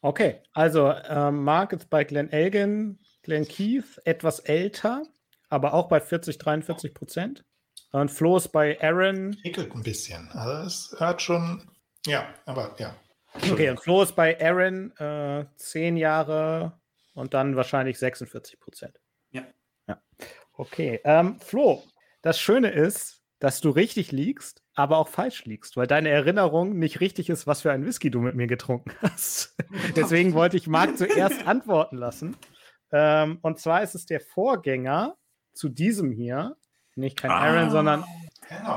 Okay, 0.02 0.42
also 0.54 0.92
ähm, 0.92 1.44
Mark 1.44 1.74
ist 1.74 1.90
bei 1.90 2.04
Glenn 2.04 2.32
Elgin, 2.32 3.00
Glenn 3.22 3.48
Keith 3.48 4.02
etwas 4.04 4.40
älter, 4.40 5.04
aber 5.50 5.74
auch 5.74 5.88
bei 5.88 6.02
40, 6.02 6.40
43 6.40 6.94
Prozent. 6.94 7.46
Und 7.92 8.10
Flo 8.10 8.38
ist 8.38 8.52
bei 8.52 8.82
Aaron. 8.82 9.38
Ekelt 9.44 9.74
ein 9.76 9.84
bisschen. 9.84 10.30
Also 10.32 10.68
es 10.68 11.00
hat 11.00 11.22
schon. 11.22 11.70
Ja, 12.06 12.34
aber 12.46 12.76
ja. 12.80 12.96
Okay, 13.36 13.70
und 13.70 13.80
Flo 13.80 14.02
ist 14.04 14.16
bei 14.16 14.40
Aaron 14.42 14.92
äh, 14.98 15.46
10 15.56 15.98
Jahre 15.98 16.80
und 17.14 17.34
dann 17.34 17.56
wahrscheinlich 17.56 17.98
46 17.98 18.60
Prozent. 18.60 19.00
Ja. 19.32 19.44
ja. 19.88 20.02
Okay, 20.54 21.00
ähm, 21.04 21.40
Flo, 21.40 21.84
das 22.22 22.40
Schöne 22.40 22.70
ist, 22.70 23.22
dass 23.40 23.62
du 23.62 23.70
richtig 23.70 24.12
liegst, 24.12 24.64
aber 24.76 24.98
auch 24.98 25.08
falsch 25.08 25.46
liegst, 25.46 25.76
weil 25.78 25.88
deine 25.88 26.10
Erinnerung 26.10 26.78
nicht 26.78 27.00
richtig 27.00 27.30
ist, 27.30 27.48
was 27.48 27.62
für 27.62 27.72
ein 27.72 27.86
Whisky 27.86 28.12
du 28.12 28.20
mit 28.20 28.36
mir 28.36 28.48
getrunken 28.48 28.92
hast. 29.02 29.56
Deswegen 29.96 30.34
wollte 30.34 30.58
ich 30.58 30.68
Marc 30.68 30.98
zuerst 30.98 31.48
antworten 31.48 31.98
lassen. 31.98 32.36
Ähm, 32.92 33.40
und 33.42 33.60
zwar 33.60 33.82
ist 33.82 33.96
es 33.96 34.06
der 34.06 34.20
Vorgänger 34.20 35.16
zu 35.54 35.70
diesem 35.70 36.12
hier, 36.12 36.56
nicht 36.96 37.18
kein 37.18 37.32
Aaron, 37.32 37.68
Ah. 37.68 37.70
sondern 37.70 38.06
Genau. 38.50 38.76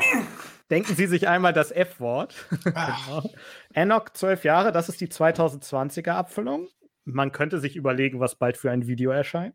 Denken 0.70 0.94
Sie 0.94 1.06
sich 1.06 1.28
einmal 1.28 1.52
das 1.52 1.70
F-Wort. 1.70 2.34
Ah, 2.74 2.96
genau. 3.06 3.30
Enoch, 3.74 4.08
12 4.10 4.44
Jahre, 4.44 4.72
das 4.72 4.88
ist 4.88 5.00
die 5.00 5.08
2020er 5.08 6.12
Abfüllung. 6.12 6.68
Man 7.04 7.32
könnte 7.32 7.60
sich 7.60 7.76
überlegen, 7.76 8.20
was 8.20 8.36
bald 8.36 8.56
für 8.56 8.70
ein 8.70 8.86
Video 8.86 9.10
erscheint. 9.10 9.54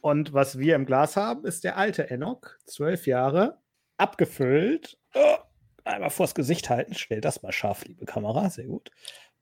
Und 0.00 0.32
was 0.32 0.58
wir 0.58 0.76
im 0.76 0.86
Glas 0.86 1.16
haben, 1.16 1.44
ist 1.44 1.64
der 1.64 1.76
alte 1.76 2.08
Enoch, 2.10 2.42
12 2.66 3.06
Jahre, 3.06 3.58
abgefüllt. 3.96 4.98
Oh, 5.14 5.36
einmal 5.84 6.10
vors 6.10 6.34
Gesicht 6.34 6.70
halten, 6.70 6.94
stell 6.94 7.20
das 7.20 7.42
mal 7.42 7.52
scharf, 7.52 7.84
liebe 7.84 8.04
Kamera, 8.04 8.48
sehr 8.50 8.66
gut. 8.66 8.90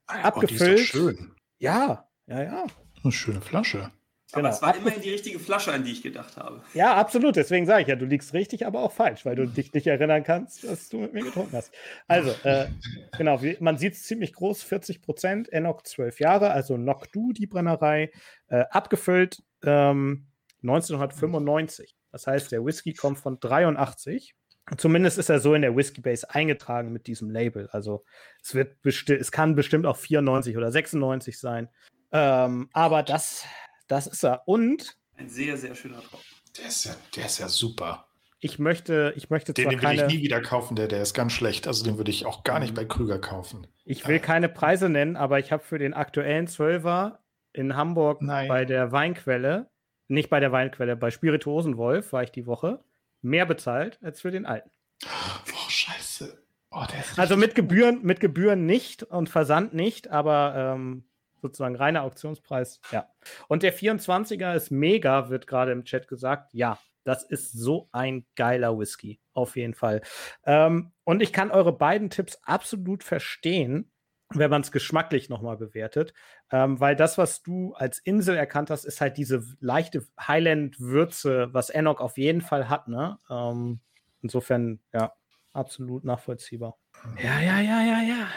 oh, 0.09 0.13
die 0.13 0.17
ist 0.17 0.25
doch 0.25 0.25
Abgefüllt. 0.25 0.81
schön. 0.81 1.35
Ja, 1.59 2.09
ja, 2.27 2.43
ja. 2.43 2.67
Eine 3.03 3.13
schöne 3.13 3.41
Flasche. 3.41 3.91
Aber 4.33 4.43
Genau. 4.43 4.55
es 4.55 4.63
war 4.63 4.75
immerhin 4.77 5.03
die 5.03 5.11
richtige 5.11 5.39
Flasche, 5.39 5.73
an 5.73 5.85
die 5.85 5.93
ich 5.93 6.03
gedacht 6.03 6.37
habe. 6.37 6.63
Ja, 6.75 6.95
absolut. 6.95 7.37
Deswegen 7.37 7.67
sage 7.67 7.83
ich 7.83 7.89
ja, 7.89 7.97
du 7.97 8.07
liegst 8.07 8.33
richtig, 8.33 8.67
aber 8.67 8.81
auch 8.81 8.93
falsch, 8.93 9.25
weil 9.27 9.37
du 9.37 9.47
dich 9.47 9.73
nicht 9.75 9.87
erinnern 9.87 10.25
kannst, 10.25 10.65
dass 10.65 10.89
du 10.89 10.99
mit 10.99 11.13
mir 11.13 11.25
getrunken 11.25 11.55
hast. 11.57 11.73
Also, 12.09 12.31
äh, 12.45 12.67
genau, 13.19 13.43
wie, 13.43 13.57
man 13.61 13.77
sieht 13.77 13.95
es 13.95 14.05
ziemlich 14.05 14.33
groß, 14.33 14.63
40 14.63 15.03
Prozent, 15.03 15.53
Enoch 15.53 15.83
12 15.83 16.21
Jahre, 16.21 16.51
also 16.51 16.77
Nocdu, 16.77 17.33
die 17.33 17.47
Brennerei, 17.47 18.11
äh, 18.49 18.65
abgefüllt 18.71 19.43
ähm, 19.65 20.27
1995. 20.63 21.95
Das 22.11 22.27
heißt, 22.27 22.53
der 22.53 22.65
Whisky 22.65 22.95
kommt 22.95 23.19
von 23.19 23.39
83. 23.41 24.35
Zumindest 24.77 25.19
ist 25.19 25.29
er 25.29 25.41
so 25.41 25.55
in 25.55 25.63
der 25.63 25.77
Whisky 25.77 26.01
Base 26.01 26.29
eingetragen 26.31 26.93
mit 26.93 27.07
diesem 27.07 27.31
Label. 27.31 27.69
Also 27.73 28.05
es 28.43 28.55
wird 28.55 28.81
besti 28.83 29.15
es 29.15 29.33
kann 29.33 29.57
bestimmt 29.57 29.87
auch 29.87 29.97
94 29.97 30.57
oder 30.57 30.71
96 30.71 31.39
sein. 31.39 31.69
Ähm, 32.13 32.69
aber 32.73 33.03
das, 33.03 33.45
das 33.93 34.07
ist 34.07 34.25
er. 34.25 34.43
Und 34.49 34.97
Ein 35.17 35.29
sehr, 35.29 35.57
sehr 35.57 35.75
schöner 35.75 36.01
Tropfen. 36.03 36.27
Der 36.59 36.67
ist 36.67 36.85
ja, 36.85 36.95
der 37.15 37.27
ist 37.27 37.39
ja 37.39 37.49
super. 37.49 38.07
ich 38.41 38.59
möchte, 38.59 39.13
ich 39.17 39.31
möchte 39.31 39.53
Den, 39.53 39.65
zwar 39.65 39.71
den 39.71 39.81
will 39.81 39.87
keine, 39.87 40.07
ich 40.07 40.15
nie 40.15 40.23
wieder 40.23 40.41
kaufen, 40.41 40.75
der, 40.77 40.89
der 40.89 41.03
ist 41.03 41.15
ganz 41.15 41.33
schlecht. 41.33 41.67
Also 41.67 41.85
den 41.85 41.97
würde 41.99 42.11
ich 42.11 42.27
auch 42.27 42.43
gar 42.43 42.59
nicht 42.59 42.75
bei 42.75 42.85
Krüger 42.85 43.19
kaufen. 43.19 43.67
ich 43.85 44.07
will 44.09 44.19
keine 44.19 44.49
Preise 44.49 44.89
nennen, 44.89 45.17
aber 45.17 45.39
ich 45.39 45.53
habe 45.53 45.63
für 45.63 45.79
den 45.79 45.95
aktuellen 45.95 46.47
Zwölfer 46.47 47.21
in 47.53 47.77
Hamburg 47.77 48.23
Nein. 48.23 48.49
bei 48.49 48.65
der 48.65 48.93
Weinquelle, 48.93 49.69
nicht 50.09 50.31
bei 50.31 50.41
der 50.41 50.53
Weinquelle, 50.53 50.97
bei 50.97 51.11
Spirituosenwolf 51.11 52.13
war 52.13 52.23
ich 52.23 52.33
die 52.33 52.47
Woche, 52.47 52.83
mehr 53.21 53.47
bezahlt 53.47 53.99
als 54.03 54.21
für 54.23 54.31
den 54.31 54.47
alten. 54.47 54.71
Oh, 55.05 55.69
scheiße. 55.69 56.43
Oh, 56.71 56.85
der 56.91 57.01
ist 57.01 57.19
Also 57.19 57.37
mit 57.37 57.55
Gebühren, 57.55 58.03
mit 58.03 58.21
Gebühren 58.21 58.65
nicht 58.65 59.03
und 59.03 59.29
Versand 59.29 59.75
nicht, 59.75 60.09
aber 60.09 60.55
ähm, 60.57 61.05
sozusagen 61.43 61.77
reiner 61.77 62.03
Auktionspreis, 62.03 62.81
ja. 62.93 63.09
Und 63.49 63.63
der 63.63 63.75
24er 63.75 64.55
ist 64.55 64.71
mega, 64.71 65.29
wird 65.29 65.47
gerade 65.47 65.73
im 65.73 65.85
Chat 65.85 66.09
gesagt. 66.09 66.55
Ja, 66.55 66.79
das 67.05 67.25
ist 67.25 67.53
so 67.53 67.89
ein 67.93 68.25
geiler 68.37 68.79
Whisky, 68.79 69.21
auf 69.35 69.57
jeden 69.57 69.75
Fall. 69.75 70.03
Ähm, 70.45 70.93
und 71.05 71.21
ich 71.21 71.33
kann 71.33 71.51
eure 71.51 71.77
beiden 71.77 72.11
Tipps 72.11 72.39
absolut 72.45 73.03
verstehen, 73.03 73.91
wenn 74.31 74.51
man 74.51 74.63
es 74.63 74.73
geschmacklich 74.73 75.29
nochmal 75.29 75.57
bewertet, 75.57 76.15
ähm, 76.51 76.81
weil 76.81 76.97
das, 76.97 77.19
was 77.19 77.43
du 77.43 77.75
als 77.75 77.99
Insel 77.99 78.37
erkannt 78.37 78.71
hast, 78.71 78.85
ist 78.85 79.01
halt 79.01 79.19
diese 79.19 79.43
leichte 79.61 80.07
Highland-Würze, 80.19 81.49
was 81.53 81.69
Enoch 81.69 82.01
auf 82.01 82.17
jeden 82.17 82.41
Fall 82.41 82.71
hat, 82.71 82.89
ne? 82.89 83.19
Ähm, 83.29 83.81
insofern, 84.23 84.81
ja, 84.95 85.13
absolut 85.53 86.05
nachvollziehbar. 86.05 86.79
Ja, 87.23 87.41
ja, 87.41 87.61
ja, 87.61 87.83
ja, 87.83 88.03
ja. 88.03 88.29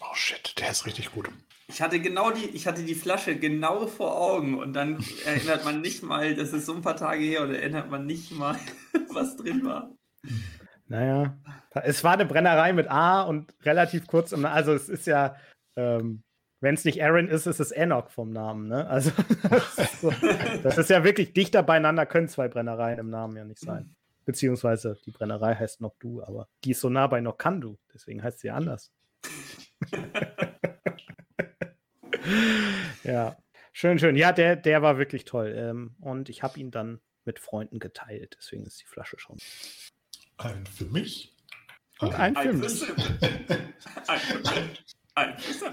Oh 0.00 0.14
shit, 0.14 0.58
der 0.58 0.70
ist 0.70 0.84
richtig 0.86 1.12
gut. 1.12 1.30
Ich 1.72 1.80
hatte 1.80 2.00
genau 2.00 2.30
die, 2.30 2.44
ich 2.50 2.66
hatte 2.66 2.82
die 2.82 2.94
Flasche 2.94 3.34
genau 3.36 3.86
vor 3.86 4.20
Augen 4.20 4.58
und 4.58 4.74
dann 4.74 5.02
erinnert 5.24 5.64
man 5.64 5.80
nicht 5.80 6.02
mal, 6.02 6.34
das 6.34 6.52
ist 6.52 6.66
so 6.66 6.74
ein 6.74 6.82
paar 6.82 6.96
Tage 6.96 7.24
her, 7.24 7.44
oder 7.44 7.58
erinnert 7.58 7.90
man 7.90 8.04
nicht 8.04 8.32
mal, 8.32 8.56
was 9.14 9.36
drin 9.36 9.64
war. 9.64 9.90
Naja, 10.88 11.34
es 11.82 12.04
war 12.04 12.12
eine 12.12 12.26
Brennerei 12.26 12.74
mit 12.74 12.90
A 12.90 13.22
und 13.22 13.54
relativ 13.62 14.06
kurz, 14.06 14.32
im, 14.32 14.44
also 14.44 14.74
es 14.74 14.90
ist 14.90 15.06
ja, 15.06 15.36
ähm, 15.76 16.22
wenn 16.60 16.74
es 16.74 16.84
nicht 16.84 17.02
Aaron 17.02 17.28
ist, 17.28 17.46
ist 17.46 17.58
es 17.58 17.70
Enoch 17.70 18.10
vom 18.10 18.30
Namen, 18.30 18.68
ne? 18.68 18.86
Also 18.86 19.10
das 19.50 19.78
ist, 19.78 20.00
so, 20.02 20.12
das 20.62 20.76
ist 20.76 20.90
ja 20.90 21.04
wirklich 21.04 21.32
dichter 21.32 21.62
beieinander, 21.62 22.04
können 22.04 22.28
zwei 22.28 22.48
Brennereien 22.48 22.98
im 22.98 23.08
Namen 23.08 23.34
ja 23.34 23.44
nicht 23.44 23.60
sein. 23.60 23.96
Beziehungsweise 24.26 24.98
die 25.06 25.10
Brennerei 25.10 25.54
heißt 25.54 25.80
noch 25.80 25.94
du, 25.98 26.22
aber 26.22 26.48
die 26.64 26.72
ist 26.72 26.80
so 26.80 26.90
nah 26.90 27.06
bei 27.06 27.22
noch 27.22 27.38
kann 27.38 27.62
du, 27.62 27.78
deswegen 27.94 28.22
heißt 28.22 28.40
sie 28.40 28.50
anders. 28.50 28.92
ja, 33.04 33.36
schön, 33.72 33.98
schön. 33.98 34.16
Ja, 34.16 34.32
der, 34.32 34.56
der 34.56 34.82
war 34.82 34.98
wirklich 34.98 35.24
toll. 35.24 35.54
Ähm, 35.56 35.96
und 36.00 36.28
ich 36.28 36.42
habe 36.42 36.58
ihn 36.58 36.70
dann 36.70 37.00
mit 37.24 37.38
Freunden 37.38 37.78
geteilt, 37.78 38.36
deswegen 38.38 38.66
ist 38.66 38.80
die 38.80 38.86
Flasche 38.86 39.18
schon. 39.18 39.38
Ein 40.38 40.66
für 40.66 40.84
mich. 40.86 41.36
Und 42.00 42.14
ein 42.14 42.34
für 42.34 42.40
Ein 42.40 42.58
mich. 42.58 42.62
für 42.64 42.68
Sim. 42.70 42.96
Ein 44.08 44.18
für 44.20 44.38
mich. 44.38 44.84
Ein 45.14 45.38
für 45.38 45.52
Sim. 45.52 45.72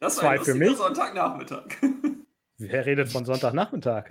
Das 0.00 0.16
war 0.16 0.22
Zwei 0.22 0.38
ein 0.38 0.44
für 0.44 0.54
mich. 0.54 0.76
Sonntagnachmittag. 0.76 1.64
Wer 2.58 2.86
redet 2.86 3.10
von 3.10 3.24
Sonntagnachmittag? 3.24 4.08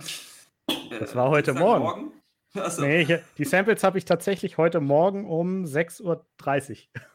Das 0.90 1.12
Äh, 1.12 1.14
war 1.16 1.30
heute 1.30 1.54
Morgen. 1.54 2.12
Achso. 2.54 2.82
Nee, 2.82 3.00
ich, 3.02 3.18
die 3.38 3.44
Samples 3.44 3.82
habe 3.82 3.96
ich 3.98 4.04
tatsächlich 4.04 4.58
heute 4.58 4.80
Morgen 4.80 5.26
um 5.26 5.64
6.30 5.64 6.02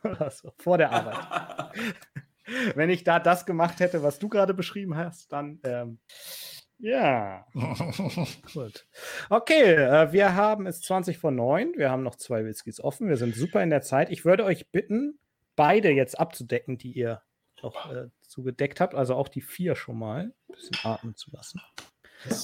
Uhr 0.04 0.12
oder 0.12 0.32
so, 0.32 0.52
vor 0.58 0.78
der 0.80 0.91
Arbeit. 0.91 1.72
Wenn 2.76 2.89
ich 2.89 3.04
da 3.04 3.20
das 3.20 3.45
gemacht 3.45 3.80
hätte, 3.80 4.04
was 4.04 4.20
du 4.20 4.30
gerade 4.30 4.54
beschrieben 4.54 4.95
hast, 4.95 5.32
dann 5.32 5.60
ähm, 5.64 6.00
ja, 6.80 7.45
gut. 8.54 8.86
Okay, 9.30 9.74
äh, 9.74 10.12
wir 10.12 10.36
haben 10.36 10.68
es 10.68 10.82
20 10.82 11.18
vor 11.18 11.32
9. 11.32 11.74
Wir 11.76 11.89
haben 11.89 12.04
noch 12.04 12.16
zwei 12.16 12.45
Whiskys 12.45 12.80
offen. 12.80 13.10
Wir 13.10 13.18
sind 13.18 13.36
super 13.36 13.64
in 13.64 13.72
der 13.72 13.82
Zeit. 13.82 14.12
Ich 14.12 14.26
würde 14.26 14.45
euch 14.45 14.70
bitten, 14.70 15.20
beide 15.56 15.89
jetzt 15.89 16.20
abzudecken, 16.20 16.78
die 16.78 16.91
ihr 16.91 17.24
noch 17.64 17.91
äh, 17.91 18.10
zugedeckt 18.22 18.80
habt. 18.80 18.93
Also 18.93 19.16
auch 19.16 19.28
die 19.28 19.41
vier 19.41 19.76
schon 19.76 19.98
mal 19.98 20.34
ein 20.50 20.54
bisschen 20.54 20.78
atmen 20.84 21.16
zu 21.16 21.32
lassen. 21.32 21.62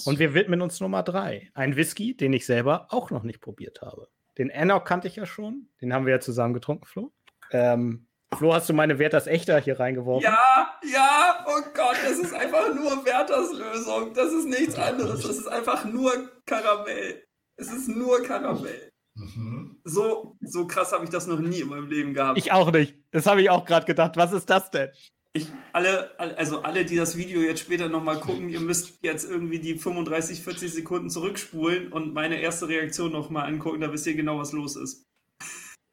Und 0.06 0.18
wir 0.18 0.34
widmen 0.34 0.62
uns 0.62 0.80
Nummer 0.80 1.04
drei. 1.04 1.52
Ein 1.54 1.76
Whisky, 1.76 2.16
den 2.16 2.34
ich 2.34 2.46
selber 2.46 2.88
auch 2.90 3.12
noch 3.12 3.24
nicht 3.24 3.42
probiert 3.42 3.82
habe. 3.82 4.08
Den 4.38 4.50
Enoch 4.50 4.84
kannte 4.84 5.08
ich 5.08 5.16
ja 5.16 5.28
schon. 5.28 5.70
Den 5.82 5.94
haben 5.94 6.06
wir 6.06 6.14
ja 6.14 6.20
zusammen 6.20 6.56
getrunken, 6.56 6.86
Flo. 6.86 7.14
Ähm, 7.52 8.08
Flo, 8.38 8.54
hast 8.54 8.70
du 8.70 8.74
meine 8.74 9.00
Werthers 9.00 9.28
Echter 9.28 9.60
hier 9.60 9.80
reingeworfen? 9.80 10.24
Ja, 10.24 10.80
ja, 10.84 11.46
oh 11.48 11.62
Gott, 11.74 11.98
das 12.04 12.20
ist 12.20 12.34
einfach 12.34 12.74
nur 12.74 13.06
Werthers 13.06 13.52
Lösung. 13.54 14.14
Das 14.14 14.32
ist 14.34 14.48
nichts 14.48 14.76
anderes. 14.76 15.22
Das 15.22 15.38
ist 15.38 15.48
einfach 15.48 15.86
nur 15.86 16.12
Karamell. 16.46 17.24
Es 17.58 17.72
ist 17.72 17.88
nur 17.88 18.24
Karamell. 18.24 18.90
Mhm. 19.16 19.80
So, 19.84 20.38
so 20.42 20.66
krass 20.66 20.92
habe 20.92 21.04
ich 21.04 21.10
das 21.10 21.28
noch 21.28 21.40
nie 21.40 21.62
in 21.62 21.68
meinem 21.70 21.88
Leben 21.88 22.14
gehabt. 22.14 22.38
Ich 22.38 22.52
auch 22.52 22.72
nicht. 22.72 22.96
Das 23.12 23.26
habe 23.26 23.42
ich 23.42 23.50
auch 23.50 23.66
gerade 23.66 23.86
gedacht. 23.86 24.18
Was 24.18 24.34
ist 24.34 24.50
das 24.50 24.72
denn? 24.72 24.90
Ich, 25.36 25.48
alle, 25.72 26.12
also 26.20 26.62
alle, 26.62 26.86
die 26.86 26.96
das 26.96 27.18
Video 27.18 27.42
jetzt 27.42 27.62
später 27.62 27.90
nochmal 27.90 28.20
gucken, 28.20 28.50
ihr 28.50 28.60
müsst 28.60 29.00
jetzt 29.02 29.28
irgendwie 29.28 29.60
die 29.60 29.80
35, 29.80 30.44
40 30.44 30.72
Sekunden 30.72 31.10
zurückspulen 31.10 31.92
und 31.92 32.14
meine 32.14 32.40
erste 32.40 32.68
Reaktion 32.68 33.12
nochmal 33.12 33.48
angucken, 33.48 33.82
da 33.82 33.92
wisst 33.92 34.06
ihr 34.06 34.14
genau, 34.14 34.38
was 34.38 34.52
los 34.52 34.76
ist. 34.76 35.08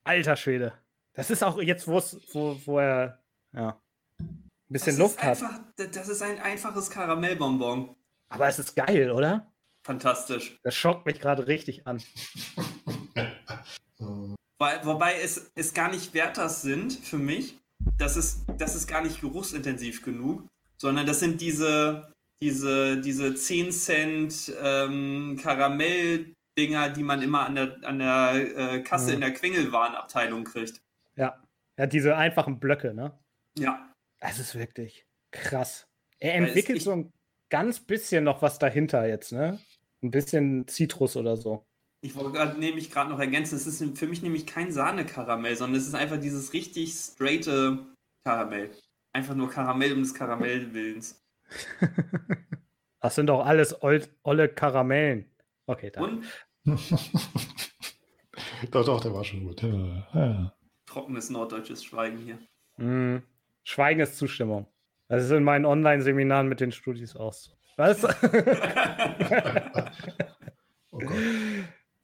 Alter 0.04 0.36
Schwede. 0.36 0.74
Das 1.14 1.30
ist 1.30 1.42
auch 1.42 1.60
jetzt, 1.60 1.88
wo, 1.88 2.00
wo 2.64 2.78
er 2.78 3.20
ja, 3.52 3.80
ein 4.20 4.50
bisschen 4.68 4.96
Luft 4.98 5.22
einfach, 5.22 5.52
hat. 5.52 5.96
Das 5.96 6.08
ist 6.08 6.22
ein 6.22 6.38
einfaches 6.40 6.90
Karamellbonbon. 6.90 7.96
Aber 8.28 8.48
es 8.48 8.58
ist 8.58 8.76
geil, 8.76 9.10
oder? 9.10 9.52
Fantastisch. 9.82 10.58
Das 10.62 10.74
schockt 10.74 11.06
mich 11.06 11.20
gerade 11.20 11.46
richtig 11.46 11.86
an. 11.86 12.02
Wobei, 13.98 14.84
wobei 14.84 15.14
es, 15.20 15.50
es 15.54 15.72
gar 15.72 15.90
nicht 15.90 16.12
Werthers 16.12 16.60
sind 16.60 16.92
für 16.92 17.16
mich. 17.16 17.58
Das 17.96 18.18
ist, 18.18 18.44
das 18.58 18.74
ist 18.76 18.86
gar 18.86 19.02
nicht 19.02 19.22
geruchsintensiv 19.22 20.02
genug, 20.02 20.46
sondern 20.76 21.06
das 21.06 21.20
sind 21.20 21.40
diese, 21.40 22.12
diese, 22.42 23.00
diese 23.00 23.34
10 23.34 23.72
Cent 23.72 24.52
ähm, 24.62 25.38
Karamell-Dinger, 25.42 26.90
die 26.90 27.02
man 27.02 27.22
immer 27.22 27.46
an 27.46 27.54
der, 27.54 27.78
an 27.84 27.98
der 28.00 28.34
äh, 28.34 28.82
Kasse 28.82 29.08
mhm. 29.08 29.14
in 29.14 29.20
der 29.22 29.32
Quengelwarenabteilung 29.32 30.44
kriegt. 30.44 30.82
Ja. 31.20 31.38
Ja, 31.78 31.86
diese 31.86 32.16
einfachen 32.16 32.58
Blöcke, 32.60 32.94
ne? 32.94 33.18
Ja. 33.58 33.92
Das 34.20 34.38
ist 34.38 34.54
wirklich 34.54 35.06
krass. 35.30 35.86
Er 36.18 36.34
entwickelt 36.34 36.82
so 36.82 36.92
ein 36.92 37.12
ganz 37.50 37.80
bisschen 37.80 38.24
noch 38.24 38.42
was 38.42 38.58
dahinter 38.58 39.06
jetzt, 39.06 39.32
ne? 39.32 39.60
Ein 40.02 40.10
bisschen 40.10 40.66
Zitrus 40.66 41.16
oder 41.16 41.36
so. 41.36 41.66
Ich 42.02 42.14
wollte 42.16 42.58
nämlich 42.58 42.90
gerade 42.90 43.10
noch 43.10 43.18
ergänzen, 43.18 43.56
es 43.56 43.66
ist 43.66 43.98
für 43.98 44.06
mich 44.06 44.22
nämlich 44.22 44.46
kein 44.46 44.72
Sahne-Karamell, 44.72 45.54
sondern 45.56 45.78
es 45.78 45.86
ist 45.86 45.94
einfach 45.94 46.18
dieses 46.18 46.54
richtig 46.54 46.94
straighte 46.94 47.86
Karamell. 48.24 48.70
Einfach 49.12 49.34
nur 49.34 49.50
Karamell 49.50 49.92
um 49.92 50.00
des 50.00 50.14
Karamellwillens. 50.14 51.22
das 53.00 53.14
sind 53.14 53.26
doch 53.26 53.44
alles 53.44 53.76
olle 53.82 54.48
Karamellen. 54.48 55.30
Okay, 55.66 55.90
dann. 55.90 56.24
doch, 58.70 58.86
doch, 58.86 59.00
der 59.02 59.12
war 59.12 59.24
schon 59.24 59.44
gut. 59.44 59.62
Ja, 59.62 60.08
ja. 60.14 60.54
Trockenes 60.90 61.30
norddeutsches 61.30 61.84
Schweigen 61.84 62.18
hier. 62.18 62.38
Mm, 62.84 63.22
Schweigen 63.62 64.00
ist 64.00 64.16
Zustimmung. 64.16 64.66
Das 65.08 65.22
ist 65.24 65.30
in 65.30 65.44
meinen 65.44 65.64
Online-Seminaren 65.64 66.48
mit 66.48 66.60
den 66.60 66.72
Studis 66.72 67.14
auch 67.16 67.32
so. 67.32 67.52
Was? 67.76 68.04
oh 70.90 70.98
Gott. 70.98 71.16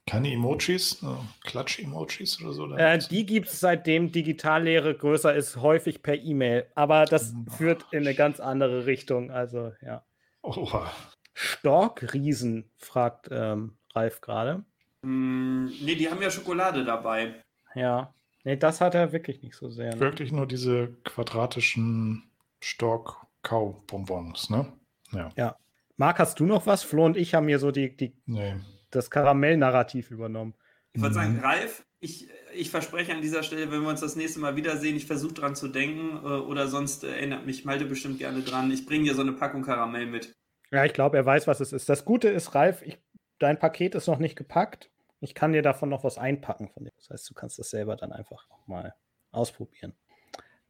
Keine 0.07 0.33
Emojis, 0.33 1.03
äh, 1.03 1.07
Klatsch-Emojis 1.49 2.41
oder 2.41 2.53
so? 2.53 2.73
Äh, 2.77 2.99
die 3.11 3.27
gibt 3.27 3.49
es 3.49 3.59
seitdem 3.59 4.13
Digitallehre 4.13 4.95
größer 4.95 5.35
ist, 5.35 5.57
häufig 5.57 6.03
per 6.03 6.15
E-Mail. 6.15 6.67
Aber 6.77 7.07
das 7.07 7.35
oh. 7.35 7.51
führt 7.57 7.87
in 7.91 8.07
eine 8.07 8.15
ganz 8.15 8.39
andere 8.39 8.87
Richtung. 8.87 9.33
Also, 9.33 9.73
ja. 9.83 10.05
Oha. 10.43 10.93
Storkriesen, 11.35 12.71
fragt 12.77 13.29
ähm, 13.33 13.77
Ralf 13.95 14.21
gerade. 14.21 14.65
Mm, 15.03 15.67
nee, 15.83 15.97
die 15.97 16.09
haben 16.09 16.23
ja 16.23 16.31
Schokolade 16.31 16.85
dabei. 16.85 17.43
Ja. 17.75 18.15
Nee, 18.47 18.57
das 18.57 18.81
hat 18.81 18.95
er 18.95 19.13
wirklich 19.13 19.43
nicht 19.43 19.57
so 19.57 19.69
sehr. 19.69 19.95
Ne? 19.95 20.01
Wirklich 20.01 20.33
nur 20.33 20.47
diese 20.47 20.97
quadratischen 21.05 22.31
Stork-Kau-Bonbons, 22.61 24.49
ne? 24.49 24.73
Ja. 25.13 25.31
ja. 25.37 25.57
Marc, 25.99 26.19
hast 26.19 26.41
du 26.41 26.47
noch 26.47 26.67
was? 26.67 26.83
Flo 26.83 27.05
und 27.05 27.17
ich 27.17 27.35
haben 27.35 27.49
hier 27.49 27.59
so 27.59 27.71
die, 27.71 27.95
die 27.95 28.15
nee 28.25 28.55
das 28.91 29.11
Karamell-Narrativ 29.11 30.11
übernommen. 30.11 30.55
Ich 30.93 31.03
würde 31.03 31.15
sagen, 31.15 31.35
mhm. 31.35 31.41
Ralf, 31.41 31.85
ich, 32.01 32.29
ich 32.55 32.71
verspreche 32.71 33.13
an 33.13 33.21
dieser 33.21 33.43
Stelle, 33.43 33.71
wenn 33.71 33.83
wir 33.83 33.89
uns 33.89 34.01
das 34.01 34.17
nächste 34.17 34.41
Mal 34.41 34.57
wiedersehen, 34.57 34.97
ich 34.97 35.07
versuche 35.07 35.35
dran 35.35 35.55
zu 35.55 35.69
denken 35.69 36.17
äh, 36.25 36.29
oder 36.29 36.69
sonst 36.69 37.05
erinnert 37.05 37.47
mich 37.47 37.65
Malte 37.65 37.85
bestimmt 37.85 38.19
gerne 38.19 38.41
dran. 38.41 38.71
Ich 38.71 38.87
bringe 38.87 39.05
dir 39.05 39.15
so 39.15 39.23
eine 39.23 39.33
Packung 39.33 39.63
Karamell 39.63 40.07
mit. 40.07 40.33
Ja, 40.71 40.85
ich 40.85 40.95
glaube, 40.95 41.17
er 41.17 41.27
weiß, 41.27 41.47
was 41.47 41.61
es 41.61 41.73
ist. 41.73 41.89
Das 41.89 42.05
Gute 42.05 42.29
ist, 42.29 42.55
Ralf, 42.55 42.83
ich, 42.83 42.99
dein 43.39 43.59
Paket 43.59 43.95
ist 43.95 44.09
noch 44.09 44.19
nicht 44.19 44.37
gepackt. 44.37 44.91
Ich 45.21 45.35
kann 45.35 45.53
dir 45.53 45.63
davon 45.63 45.89
noch 45.89 46.05
was 46.05 46.19
einpacken 46.19 46.69
von 46.69 46.85
dir. 46.85 46.93
Das 46.97 47.11
heißt, 47.11 47.31
du 47.31 47.35
kannst 47.35 47.59
das 47.59 47.71
selber 47.71 47.97
dann 47.97 48.13
einfach 48.13 48.47
mal 48.67 48.95
ausprobieren. 49.31 49.95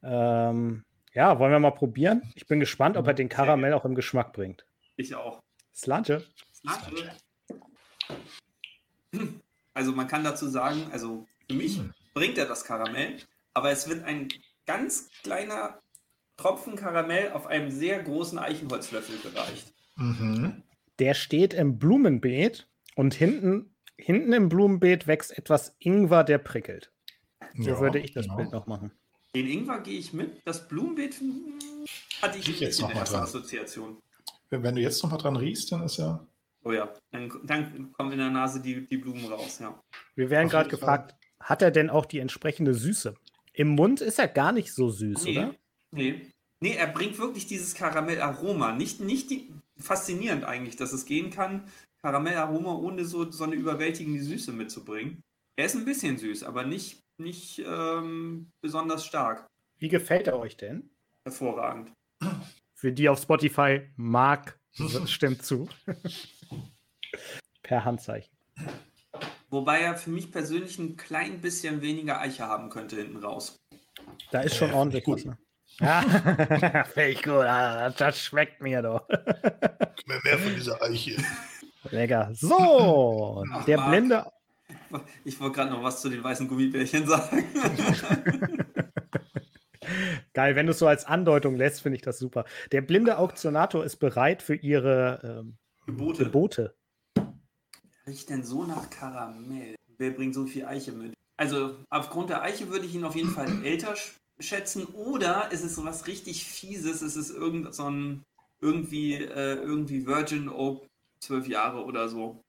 Ähm, 0.03 0.85
ja, 1.13 1.39
wollen 1.39 1.53
wir 1.53 1.59
mal 1.59 1.71
probieren? 1.73 2.23
Ich 2.35 2.47
bin 2.47 2.61
gespannt, 2.61 2.97
ob 2.97 3.07
er 3.07 3.15
den 3.15 3.29
Karamell 3.29 3.73
auch 3.73 3.85
im 3.85 3.95
Geschmack 3.95 4.33
bringt. 4.33 4.67
Ich 4.97 5.15
auch. 5.15 5.43
Slante. 5.75 6.25
Slante. 6.53 7.13
Also 9.75 9.93
man 9.93 10.07
kann 10.09 10.25
dazu 10.25 10.49
sagen, 10.49 10.89
also 10.93 11.27
für 11.49 11.57
mich 11.57 11.79
hm. 11.79 11.93
bringt 12.15 12.39
er 12.39 12.47
das 12.47 12.65
Karamell, 12.65 13.17
aber 13.55 13.71
es 13.71 13.89
wird 13.89 14.05
ein 14.05 14.29
ganz 14.67 15.11
kleiner 15.23 15.81
Tropfen 16.37 16.77
Karamell 16.77 17.33
auf 17.33 17.47
einem 17.47 17.71
sehr 17.71 18.03
großen 18.03 18.39
Eichenholzlöffel 18.39 19.19
gereicht. 19.19 19.73
Mhm. 19.97 20.63
Der 20.99 21.15
steht 21.15 21.55
im 21.55 21.79
Blumenbeet 21.79 22.69
und 22.95 23.15
hinten, 23.15 23.75
hinten 23.99 24.33
im 24.33 24.49
Blumenbeet 24.49 25.07
wächst 25.07 25.37
etwas 25.37 25.75
Ingwer, 25.79 26.25
der 26.25 26.39
prickelt. 26.39 26.93
So 27.55 27.71
ja, 27.71 27.81
würde 27.81 27.99
ich 27.99 28.13
das 28.13 28.25
genau. 28.25 28.37
Bild 28.37 28.53
noch 28.53 28.67
machen. 28.67 28.93
Den 29.35 29.47
Ingwer 29.47 29.81
gehe 29.81 29.99
ich 29.99 30.13
mit. 30.13 30.41
Das 30.45 30.69
Blumenbeet 30.69 31.15
hm, 31.21 31.59
hatte 32.23 32.39
ich, 32.39 32.49
ich 32.49 32.61
jetzt 32.61 32.81
noch 32.81 32.93
mal 32.93 33.05
dran. 33.05 33.23
Assoziation. 33.23 33.97
Wenn 34.51 34.75
du 34.75 34.81
jetzt 34.81 35.03
noch 35.03 35.11
mal 35.11 35.19
dran 35.19 35.37
riechst, 35.37 35.73
dann 35.73 35.83
ist 35.83 35.97
ja 35.97 36.27
Oh 36.67 36.73
ja, 36.73 36.93
dann, 37.13 37.33
dann 37.45 37.93
kommen 37.93 38.11
in 38.11 38.19
der 38.19 38.31
Nase 38.31 38.61
die, 38.61 38.85
die 38.85 38.97
Blumen 38.97 39.25
raus, 39.27 39.61
ja. 39.61 39.81
Wir 40.17 40.31
werden 40.31 40.49
gerade 40.49 40.69
gefragt, 40.69 41.15
hat 41.39 41.63
er 41.63 41.71
denn 41.71 41.91
auch 41.91 42.07
die 42.07 42.19
entsprechende 42.19 42.75
Süße? 42.75 43.15
Im 43.53 43.69
Mund 43.69 44.01
ist 44.01 44.19
er 44.19 44.27
gar 44.27 44.51
nicht 44.51 44.75
so 44.75 44.91
süß, 44.91 45.25
nee, 45.25 45.39
oder? 45.39 45.55
Nee. 45.93 46.33
Nee, 46.59 46.75
er 46.75 46.89
bringt 46.89 47.19
wirklich 47.19 47.47
dieses 47.47 47.75
Karamellaroma. 47.75 48.73
Nicht, 48.73 48.99
nicht 48.99 49.31
die, 49.31 49.53
faszinierend 49.79 50.43
eigentlich, 50.43 50.75
dass 50.75 50.93
es 50.93 51.05
gehen 51.05 51.31
kann, 51.31 51.69
Karamellaroma 52.07 52.73
ohne 52.77 53.05
so, 53.05 53.29
so 53.33 53.43
eine 53.43 53.57
überwältigende 53.57 54.23
Süße 54.23 54.53
mitzubringen. 54.53 55.25
Er 55.59 55.67
ist 55.67 55.75
ein 55.75 55.85
bisschen 55.85 56.17
süß, 56.17 56.45
aber 56.45 56.63
nicht, 56.63 57.01
nicht 57.21 57.59
ähm, 57.67 58.53
besonders 58.61 59.05
stark. 59.05 59.49
Wie 59.81 59.89
gefällt 59.89 60.29
er 60.29 60.39
euch 60.39 60.57
denn? 60.57 60.89
Hervorragend. 61.25 61.91
Für 62.75 62.93
die 62.93 63.09
auf 63.09 63.21
Spotify, 63.21 63.91
Marc 63.97 64.57
stimmt 65.07 65.45
zu. 65.45 65.69
per 67.65 67.85
Handzeichen. 67.85 68.33
Wobei 69.51 69.81
er 69.81 69.97
für 69.97 70.11
mich 70.11 70.31
persönlich 70.31 70.79
ein 70.79 70.97
klein 70.97 71.41
bisschen 71.41 71.83
weniger 71.83 72.21
Eiche 72.21 72.47
haben 72.47 72.71
könnte 72.71 72.95
hinten 72.95 73.17
raus. 73.17 73.57
Da 74.31 74.43
ist 74.43 74.55
schon 74.55 74.71
äh, 74.71 74.75
ordentlich 74.75 75.03
gut. 75.03 75.25
Ne? 75.25 75.37
Ja, 75.81 76.03
finde 76.85 77.09
ich 77.09 77.23
gut. 77.25 77.33
Ah, 77.33 77.91
das 77.91 78.21
schmeckt 78.21 78.63
mir 78.63 78.81
doch. 78.83 79.09
mehr, 79.09 80.21
mehr 80.23 80.39
von 80.39 80.55
dieser 80.55 80.81
Eiche. 80.81 81.17
Lecker. 81.93 82.31
So, 82.33 83.45
Ach, 83.53 83.65
der 83.65 83.77
Marc. 83.79 83.91
Blinde. 83.91 84.27
Ich 85.25 85.41
wollte 85.41 85.57
gerade 85.57 85.71
noch 85.71 85.83
was 85.83 86.01
zu 86.01 86.09
den 86.09 86.23
weißen 86.23 86.49
Gummibärchen 86.49 87.07
sagen. 87.07 87.45
Geil, 90.33 90.57
wenn 90.57 90.67
du 90.67 90.73
es 90.73 90.79
so 90.79 90.87
als 90.87 91.05
Andeutung 91.05 91.57
lässt, 91.57 91.83
finde 91.83 91.97
ich 91.97 92.03
das 92.03 92.19
super. 92.19 92.45
Der 92.73 92.83
blinde 92.83 93.19
Auktionator 93.19 93.85
ist 93.85 93.97
bereit 93.97 94.43
für 94.43 94.55
ihre 94.55 95.41
ähm, 95.41 95.57
Gebote. 95.87 96.25
Gebote. 96.25 96.75
Riecht 98.07 98.29
denn 98.31 98.45
so 98.45 98.65
nach 98.65 98.91
Karamell? 98.91 99.77
Wer 99.99 100.11
bringt 100.11 100.35
so 100.35 100.47
viel 100.47 100.65
Eiche 100.67 100.93
mit? 100.93 101.15
Also 101.37 101.77
aufgrund 101.91 102.31
der 102.31 102.43
Eiche 102.43 102.69
würde 102.71 102.87
ich 102.87 102.95
ihn 102.95 103.05
auf 103.05 103.17
jeden 103.17 103.31
Fall 103.31 103.47
älter 103.65 103.95
schätzen. 104.39 104.87
Oder 104.87 105.51
ist 105.53 105.65
es 105.65 105.75
so 105.75 105.85
was 105.85 106.07
richtig 106.07 106.45
Fieses? 106.45 107.03
Ist 107.03 107.17
es 107.17 107.31
irgend 107.31 107.75
so 107.75 107.89
ein 107.91 108.23
irgendwie, 108.61 109.15
äh, 109.15 109.55
irgendwie 109.55 110.07
Virgin 110.07 110.49
Oak 110.49 110.87
zwölf 111.21 111.49
Jahre 111.49 111.85
oder 111.85 112.09
so? 112.09 112.43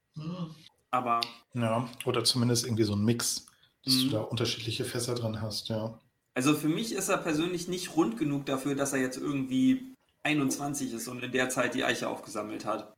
Aber. 0.91 1.22
Ja, 1.53 1.89
oder 2.05 2.24
zumindest 2.24 2.65
irgendwie 2.65 2.84
so 2.84 2.93
ein 2.93 3.03
Mix, 3.03 3.47
dass 3.84 3.95
mhm. 3.95 4.03
du 4.03 4.09
da 4.09 4.22
unterschiedliche 4.22 4.86
Fässer 4.86 5.15
dran 5.15 5.41
hast, 5.41 5.70
ja. 5.70 5.99
Also 6.34 6.53
für 6.53 6.70
mich 6.70 6.93
ist 6.93 7.09
er 7.09 7.18
persönlich 7.18 7.68
nicht 7.68 7.95
rund 7.95 8.18
genug 8.18 8.45
dafür, 8.45 8.76
dass 8.76 8.93
er 8.93 8.99
jetzt 8.99 9.18
irgendwie 9.18 9.95
21 10.24 10.93
ist 10.93 11.07
und 11.07 11.24
in 11.24 11.32
der 11.32 11.49
Zeit 11.49 11.74
die 11.74 11.84
Eiche 11.84 12.09
aufgesammelt 12.09 12.65
hat. 12.65 12.93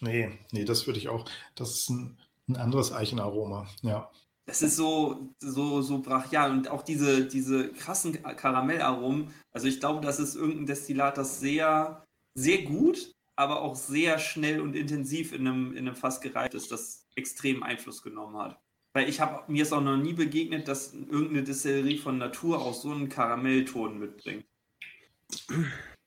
Nee, 0.00 0.30
nee, 0.52 0.64
das 0.64 0.86
würde 0.86 0.98
ich 0.98 1.08
auch. 1.08 1.24
Das 1.54 1.70
ist 1.70 1.90
ein, 1.90 2.18
ein 2.48 2.56
anderes 2.56 2.92
Eichenaroma, 2.92 3.66
ja. 3.82 4.10
Das 4.46 4.60
ist 4.60 4.76
so, 4.76 5.30
so, 5.38 5.80
so 5.80 6.02
brachial 6.02 6.50
und 6.50 6.68
auch 6.68 6.82
diese, 6.82 7.26
diese 7.26 7.72
krassen 7.72 8.22
Karamellaromen. 8.22 9.32
Also 9.52 9.68
ich 9.68 9.80
glaube, 9.80 10.02
das 10.02 10.20
ist 10.20 10.34
irgendein 10.34 10.66
Destillat, 10.66 11.16
das 11.16 11.40
sehr, 11.40 12.04
sehr 12.34 12.62
gut, 12.62 13.13
aber 13.36 13.62
auch 13.62 13.74
sehr 13.74 14.18
schnell 14.18 14.60
und 14.60 14.76
intensiv 14.76 15.32
in 15.32 15.46
einem, 15.46 15.72
in 15.72 15.86
einem 15.86 15.96
Fass 15.96 16.20
gereift 16.20 16.54
ist, 16.54 16.70
das 16.70 17.06
extrem 17.16 17.62
Einfluss 17.62 18.02
genommen 18.02 18.36
hat. 18.36 18.60
Weil 18.92 19.08
ich 19.08 19.20
habe 19.20 19.50
mir 19.50 19.62
ist 19.62 19.72
auch 19.72 19.80
noch 19.80 19.96
nie 19.96 20.12
begegnet, 20.12 20.68
dass 20.68 20.94
irgendeine 20.94 21.42
Distillerie 21.42 21.98
von 21.98 22.16
Natur 22.16 22.62
aus 22.62 22.82
so 22.82 22.92
einen 22.92 23.08
Karamellton 23.08 23.98
mitbringt. 23.98 24.46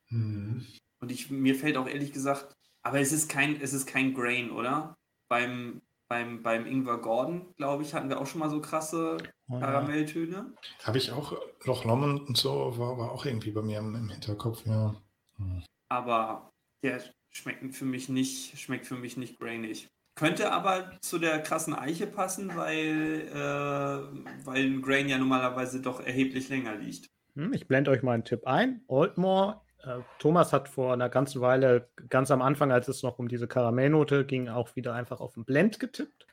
Hm. 0.08 0.66
Und 1.00 1.12
ich, 1.12 1.30
mir 1.30 1.56
fällt 1.56 1.76
auch 1.78 1.88
ehrlich 1.88 2.14
gesagt, 2.14 2.56
aber 2.84 3.00
es 3.00 3.12
ist 3.12 3.30
kein, 3.30 3.60
es 3.60 3.74
ist 3.74 3.88
kein 3.88 4.14
Grain, 4.14 4.52
oder? 4.52 4.96
Beim, 5.28 5.82
beim, 6.08 6.42
beim 6.42 6.66
Ingwer 6.66 7.00
Gordon, 7.00 7.54
glaube 7.58 7.84
ich, 7.84 7.94
hatten 7.94 8.08
wir 8.08 8.22
auch 8.22 8.28
schon 8.28 8.40
mal 8.40 8.50
so 8.50 8.62
krasse 8.62 9.18
Karamelltöne. 9.50 10.54
Habe 10.84 10.98
ich 10.98 11.12
auch, 11.12 11.34
Loch 11.66 11.84
Lomond 11.84 12.30
und 12.30 12.38
so, 12.38 12.78
war, 12.78 12.98
war 12.98 13.12
auch 13.12 13.26
irgendwie 13.26 13.52
bei 13.52 13.62
mir 13.62 13.80
im, 13.80 13.96
im 13.96 14.10
Hinterkopf, 14.10 14.66
ja. 14.66 14.96
Hm. 15.36 15.64
Aber 15.90 16.50
der 16.82 17.02
schmeckt 17.32 17.76
für 17.76 17.86
mich 17.86 18.10
nicht, 18.10 18.60
schmeckt 18.60 18.88
für 18.88 18.96
mich 18.96 19.18
nicht 19.18 19.40
grainig. 19.40 19.88
Könnte 20.16 20.52
aber 20.52 20.92
zu 21.02 21.20
der 21.20 21.40
krassen 21.44 21.76
Eiche 21.76 22.08
passen, 22.08 22.56
weil, 22.56 23.30
äh, 23.32 24.46
weil 24.46 24.66
ein 24.66 24.82
Grain 24.82 25.08
ja 25.10 25.20
normalerweise 25.20 25.80
doch 25.80 26.00
erheblich 26.00 26.50
länger 26.50 26.76
liegt. 26.76 27.08
Hm, 27.36 27.54
Ich 27.54 27.68
blende 27.68 27.92
euch 27.92 28.02
mal 28.02 28.14
einen 28.14 28.26
Tipp 28.26 28.48
ein. 28.48 28.82
Oldmore. 28.88 29.62
Äh, 29.84 30.00
Thomas 30.18 30.54
hat 30.54 30.70
vor 30.70 30.94
einer 30.94 31.10
ganzen 31.10 31.40
Weile, 31.42 31.90
ganz 32.10 32.32
am 32.32 32.42
Anfang, 32.42 32.72
als 32.72 32.88
es 32.88 33.04
noch 33.04 33.20
um 33.20 33.28
diese 33.28 33.48
Karamellnote 33.48 34.26
ging, 34.26 34.50
auch 34.50 34.76
wieder 34.76 34.96
einfach 34.96 35.20
auf 35.20 35.36
den 35.36 35.46
Blend 35.46 35.80
getippt. 35.80 36.26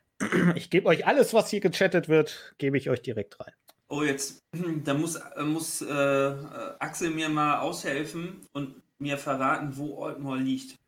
Ich 0.55 0.71
gebe 0.71 0.87
euch 0.89 1.07
alles, 1.07 1.35
was 1.35 1.51
hier 1.51 1.61
gechattet 1.61 2.09
wird, 2.09 2.55
gebe 2.57 2.79
ich 2.79 2.89
euch 2.89 3.03
direkt 3.03 3.39
rein. 3.41 3.53
Oh, 3.89 4.03
jetzt, 4.03 4.43
da 4.85 4.95
muss, 4.95 5.21
muss 5.45 5.83
äh, 5.83 6.35
Axel 6.79 7.11
mir 7.11 7.29
mal 7.29 7.59
aushelfen 7.59 8.47
und 8.53 8.81
mir 8.99 9.19
verraten, 9.19 9.77
wo 9.77 9.99
Oldmore 9.99 10.39
liegt. 10.39 10.79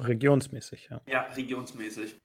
Regionsmäßig, 0.00 0.88
ja. 0.90 1.00
Ja, 1.06 1.22
regionsmäßig. 1.36 2.20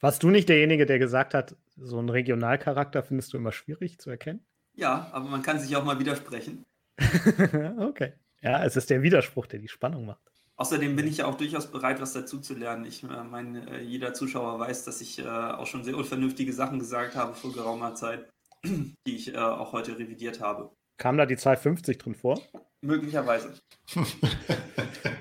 Warst 0.00 0.22
du 0.22 0.30
nicht 0.30 0.48
derjenige, 0.48 0.86
der 0.86 0.98
gesagt 0.98 1.34
hat, 1.34 1.56
so 1.76 1.98
einen 1.98 2.10
Regionalcharakter 2.10 3.02
findest 3.02 3.32
du 3.32 3.38
immer 3.38 3.52
schwierig 3.52 3.98
zu 3.98 4.10
erkennen? 4.10 4.44
Ja, 4.74 5.08
aber 5.12 5.28
man 5.28 5.42
kann 5.42 5.58
sich 5.58 5.74
auch 5.76 5.84
mal 5.84 5.98
widersprechen. 5.98 6.64
okay. 7.78 8.12
Ja, 8.42 8.64
es 8.64 8.76
ist 8.76 8.90
der 8.90 9.02
Widerspruch, 9.02 9.46
der 9.46 9.58
die 9.58 9.68
Spannung 9.68 10.06
macht. 10.06 10.30
Außerdem 10.56 10.96
bin 10.96 11.06
ich 11.06 11.18
ja 11.18 11.26
auch 11.26 11.34
durchaus 11.34 11.70
bereit, 11.70 12.00
was 12.00 12.14
dazu 12.14 12.40
zu 12.40 12.54
lernen. 12.54 12.86
Ich 12.86 13.02
äh, 13.02 13.24
meine, 13.24 13.70
äh, 13.70 13.82
jeder 13.82 14.14
Zuschauer 14.14 14.58
weiß, 14.58 14.84
dass 14.84 15.00
ich 15.00 15.18
äh, 15.18 15.26
auch 15.26 15.66
schon 15.66 15.84
sehr 15.84 15.96
unvernünftige 15.96 16.52
Sachen 16.52 16.78
gesagt 16.78 17.14
habe 17.14 17.34
vor 17.34 17.52
geraumer 17.52 17.94
Zeit, 17.94 18.30
die 18.64 19.16
ich 19.16 19.36
auch 19.36 19.72
heute 19.72 19.98
revidiert 19.98 20.40
habe. 20.40 20.70
Kam 20.96 21.18
da 21.18 21.26
die 21.26 21.36
Zahl 21.36 21.58
50 21.58 21.98
drin 21.98 22.14
vor? 22.14 22.40
Möglicherweise. 22.80 23.54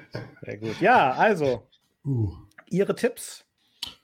Sehr 0.45 0.57
gut. 0.57 0.79
Ja, 0.81 1.11
also, 1.13 1.67
Uh, 2.05 2.31
Ihre 2.69 2.95
Tipps? 2.95 3.43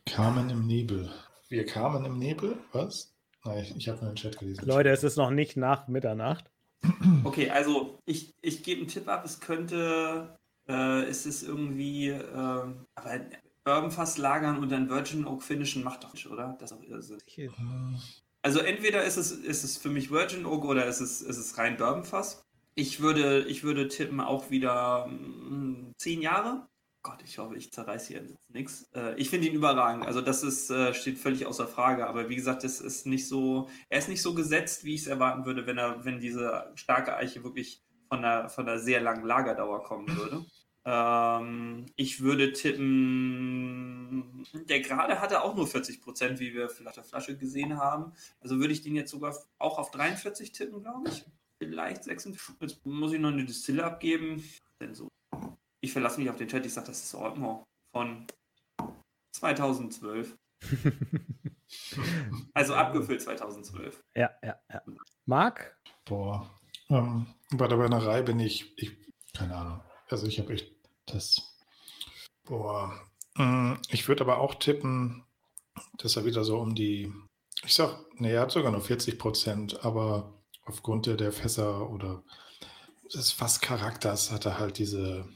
Carmen 0.07 0.49
im 0.49 0.65
Nebel. 0.65 1.11
Wir 1.49 1.65
kamen 1.65 2.03
im 2.05 2.17
Nebel? 2.17 2.57
Was? 2.71 3.13
Nein, 3.45 3.59
ich, 3.63 3.75
ich 3.75 3.89
habe 3.89 3.99
nur 4.03 4.11
den 4.13 4.15
Chat 4.15 4.39
gelesen. 4.39 4.65
Leute, 4.65 4.89
es 4.89 5.03
ist 5.03 5.17
noch 5.17 5.29
nicht 5.29 5.57
nach 5.57 5.87
Mitternacht. 5.87 6.49
Okay, 7.23 7.51
also 7.51 7.99
ich, 8.05 8.33
ich 8.41 8.63
gebe 8.63 8.79
einen 8.81 8.87
Tipp 8.87 9.07
ab. 9.07 9.23
Es 9.23 9.39
könnte, 9.39 10.35
äh, 10.67 11.03
es 11.03 11.27
ist 11.27 11.43
irgendwie, 11.43 12.09
äh, 12.09 12.23
aber 12.33 13.19
Bourbonfass 13.63 14.17
lagern 14.17 14.57
und 14.57 14.69
dann 14.71 14.89
Virgin 14.89 15.25
Oak 15.27 15.43
finishen 15.43 15.83
macht 15.83 16.03
doch 16.03 16.13
nicht, 16.13 16.27
oder? 16.27 16.57
Das 16.59 16.71
ist 16.71 16.77
auch 16.77 16.83
Irrsinn. 16.83 17.19
Äh, 17.37 17.49
Also 18.41 18.59
entweder 18.59 19.03
ist 19.03 19.17
es, 19.17 19.31
ist 19.31 19.63
es 19.63 19.77
für 19.77 19.89
mich 19.89 20.09
Virgin 20.09 20.45
Oak 20.47 20.65
oder 20.65 20.87
ist 20.87 21.01
es, 21.01 21.21
ist 21.21 21.37
es 21.37 21.57
rein 21.59 21.77
Bourbonfass. 21.77 22.43
Ich 22.75 23.01
würde, 23.01 23.45
ich 23.47 23.63
würde 23.63 23.87
tippen 23.87 24.21
auch 24.21 24.49
wieder 24.49 25.07
mm, 25.07 25.93
zehn 25.97 26.21
Jahre. 26.21 26.67
Gott, 27.03 27.17
ich 27.23 27.39
hoffe, 27.39 27.55
ich 27.55 27.71
zerreiße 27.71 28.09
hier 28.09 28.23
nichts. 28.49 28.89
Äh, 28.93 29.15
ich 29.19 29.29
finde 29.29 29.47
ihn 29.47 29.55
überragend. 29.55 30.05
Also 30.05 30.21
das 30.21 30.43
ist, 30.43 30.69
äh, 30.69 30.93
steht 30.93 31.17
völlig 31.17 31.45
außer 31.47 31.67
Frage. 31.67 32.07
Aber 32.07 32.29
wie 32.29 32.35
gesagt, 32.35 32.63
es 32.63 32.79
ist 32.79 33.07
nicht 33.07 33.27
so, 33.27 33.69
er 33.89 33.99
ist 33.99 34.07
nicht 34.09 34.21
so 34.21 34.35
gesetzt, 34.35 34.85
wie 34.85 34.93
ich 34.95 35.01
es 35.01 35.07
erwarten 35.07 35.45
würde, 35.45 35.65
wenn 35.65 35.77
er, 35.79 36.05
wenn 36.05 36.19
diese 36.19 36.71
starke 36.75 37.15
Eiche 37.17 37.43
wirklich 37.43 37.81
von 38.07 38.23
einer, 38.23 38.49
von 38.49 38.67
einer 38.67 38.77
sehr 38.79 39.01
langen 39.01 39.25
Lagerdauer 39.25 39.83
kommen 39.83 40.15
würde. 40.15 40.45
Ähm, 40.85 41.85
ich 41.95 42.21
würde 42.21 42.53
tippen, 42.53 44.45
der 44.69 44.81
gerade 44.81 45.21
hatte 45.21 45.43
auch 45.43 45.55
nur 45.55 45.67
40 45.67 46.01
Prozent, 46.01 46.39
wie 46.39 46.53
wir 46.53 46.69
vielleicht 46.69 46.99
auf 46.99 47.05
der 47.05 47.19
Flasche 47.19 47.37
gesehen 47.37 47.77
haben. 47.77 48.13
Also 48.41 48.59
würde 48.59 48.73
ich 48.73 48.81
den 48.81 48.95
jetzt 48.95 49.11
sogar 49.11 49.35
auch 49.57 49.77
auf 49.79 49.91
43 49.91 50.51
tippen, 50.51 50.81
glaube 50.81 51.09
ich. 51.09 51.25
Vielleicht 51.61 52.05
46. 52.05 52.55
Jetzt 52.59 52.85
muss 52.87 53.13
ich 53.13 53.19
noch 53.19 53.29
eine 53.31 53.45
Distille 53.45 53.83
abgeben. 53.83 54.43
Denn 54.81 54.95
so. 54.95 55.07
Ich 55.79 55.93
verlasse 55.93 56.19
mich 56.19 56.27
auf 56.27 56.37
den 56.37 56.47
Chat. 56.47 56.65
Ich 56.65 56.73
sage, 56.73 56.87
das 56.87 57.03
ist 57.03 57.13
Ordnung 57.13 57.63
von 57.95 58.25
2012. 59.35 60.35
Also 62.53 62.75
abgefüllt 62.75 63.21
2012. 63.21 64.03
Ja, 64.13 64.29
ja, 64.43 64.59
ja. 64.69 64.81
Marc? 65.25 65.77
Boah. 66.03 66.59
Ähm, 66.89 67.25
bei 67.53 67.65
der 67.67 67.77
Brennerei 67.77 68.21
bin 68.23 68.41
ich, 68.41 68.77
ich, 68.77 68.91
keine 69.33 69.55
Ahnung. 69.55 69.79
Also 70.09 70.27
ich 70.27 70.37
habe 70.39 70.51
echt 70.51 70.69
das. 71.05 71.57
Boah. 72.43 72.99
Mm, 73.35 73.75
Ich 73.87 74.05
würde 74.09 74.25
aber 74.25 74.39
auch 74.39 74.55
tippen, 74.55 75.23
dass 75.97 76.17
er 76.17 76.25
wieder 76.25 76.43
so 76.43 76.59
um 76.59 76.75
die, 76.75 77.11
ich 77.63 77.73
sag, 77.73 77.97
nee, 78.15 78.33
er 78.33 78.41
hat 78.41 78.51
sogar 78.51 78.73
nur 78.73 78.81
40 78.81 79.17
Prozent, 79.17 79.85
aber 79.85 80.40
aufgrund 80.71 81.05
der, 81.05 81.17
der 81.17 81.33
Fässer 81.33 81.89
oder 81.89 82.23
des 83.13 83.31
Fasscharakters 83.31 84.31
hat 84.31 84.45
er 84.45 84.57
halt 84.57 84.77
diese, 84.77 85.27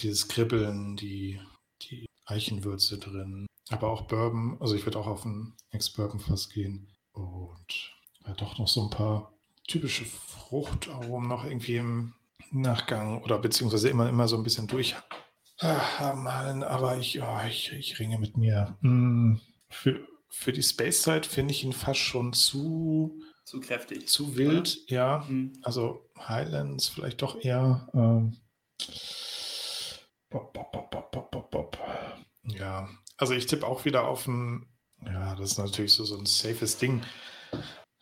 dieses 0.00 0.28
Kribbeln, 0.28 0.96
die, 0.96 1.40
die 1.82 2.06
Eichenwürze 2.24 2.98
drin. 2.98 3.46
Aber 3.68 3.90
auch 3.90 4.02
Bourbon, 4.02 4.56
also 4.60 4.74
ich 4.74 4.86
würde 4.86 4.98
auch 4.98 5.06
auf 5.06 5.26
ein 5.26 5.52
Ex-Bourbon-Fass 5.72 6.48
gehen. 6.48 6.88
Und 7.12 7.92
ja, 8.26 8.32
doch 8.32 8.58
noch 8.58 8.68
so 8.68 8.84
ein 8.84 8.90
paar 8.90 9.34
typische 9.66 10.06
Fruchtaromen 10.06 11.28
noch 11.28 11.44
irgendwie 11.44 11.76
im 11.76 12.14
Nachgang 12.50 13.22
oder 13.22 13.38
beziehungsweise 13.38 13.90
immer, 13.90 14.08
immer 14.08 14.26
so 14.26 14.36
ein 14.36 14.42
bisschen 14.42 14.68
durch 14.68 14.96
ah, 15.60 15.98
haben 15.98 16.24
wollen. 16.24 16.62
Aber 16.62 16.96
ich, 16.96 17.14
ja, 17.14 17.46
ich, 17.46 17.72
ich 17.72 17.98
ringe 17.98 18.18
mit 18.18 18.38
mir. 18.38 18.78
Mm, 18.80 19.36
Für, 19.68 20.00
für 20.30 20.52
die 20.52 20.62
Space-Zeit 20.62 21.26
finde 21.26 21.52
ich 21.52 21.62
ihn 21.62 21.74
fast 21.74 22.00
schon 22.00 22.32
zu, 22.32 23.20
Zu 23.48 23.60
kräftig. 23.60 24.06
zu 24.08 24.36
wild, 24.36 24.90
ja. 24.90 25.26
Hm. 25.26 25.54
Also 25.62 26.10
Highlands 26.18 26.88
vielleicht 26.90 27.22
doch 27.22 27.40
eher. 27.42 27.88
Ähm, 27.94 28.36
bop, 30.28 30.52
bop, 30.52 31.50
bop. 31.50 31.78
Ja, 32.42 32.90
also 33.16 33.32
ich 33.32 33.46
tippe 33.46 33.66
auch 33.66 33.86
wieder 33.86 34.06
auf 34.06 34.26
ein, 34.26 34.68
ja, 35.02 35.34
das 35.34 35.52
ist 35.52 35.58
natürlich 35.58 35.94
so, 35.94 36.04
so 36.04 36.18
ein 36.18 36.26
safes 36.26 36.76
Ding, 36.76 37.02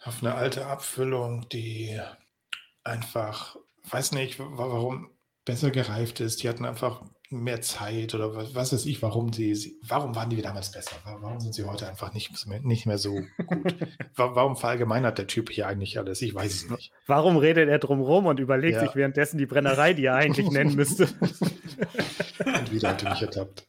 auf 0.03 0.21
eine 0.21 0.35
alte 0.35 0.67
Abfüllung, 0.67 1.49
die 1.49 1.97
einfach, 2.83 3.57
weiß 3.85 4.13
nicht, 4.13 4.41
wa- 4.41 4.51
warum 4.51 5.11
besser 5.45 5.71
gereift 5.71 6.19
ist. 6.19 6.43
Die 6.43 6.49
hatten 6.49 6.65
einfach 6.65 7.05
mehr 7.31 7.61
Zeit 7.61 8.15
oder 8.15 8.35
was, 8.37 8.55
was 8.55 8.73
weiß 8.73 8.87
ich, 8.87 9.03
warum 9.03 9.33
sie, 9.33 9.55
sie, 9.55 9.79
warum 9.87 10.15
waren 10.15 10.31
die 10.31 10.41
damals 10.43 10.71
besser? 10.73 10.97
Wa- 11.05 11.19
Warum 11.21 11.41
sind 11.41 11.55
sie 11.55 11.65
heute 11.65 11.89
einfach 11.89 12.13
nicht 12.15 12.47
mehr, 12.47 12.61
nicht 12.61 12.87
mehr 12.87 12.99
so 12.99 13.15
gut? 13.15 13.29
Wa- 14.17 14.35
warum 14.35 14.57
verallgemeinert 14.57 15.19
der 15.19 15.27
Typ 15.27 15.51
hier 15.51 15.67
eigentlich 15.67 15.99
alles? 15.99 16.23
Ich 16.23 16.35
weiß 16.35 16.53
es 16.55 16.71
nicht. 16.71 16.93
Warum 17.07 17.37
redet 17.37 17.69
er 17.69 17.79
drum 17.79 18.01
rum 18.01 18.27
und 18.27 18.39
überlegt 18.41 18.75
Ja. 18.77 18.81
sich 18.81 18.95
währenddessen 18.95 19.39
die 19.39 19.47
Brennerei, 19.47 19.93
die 19.93 20.05
er 20.05 20.15
eigentlich 20.15 20.51
nennen 20.51 20.75
müsste? 20.77 21.09
Und 22.45 22.73
wieder 22.73 22.91
hat 22.91 23.03
er 23.03 23.11
mich 23.11 23.23
ertappt. 23.23 23.67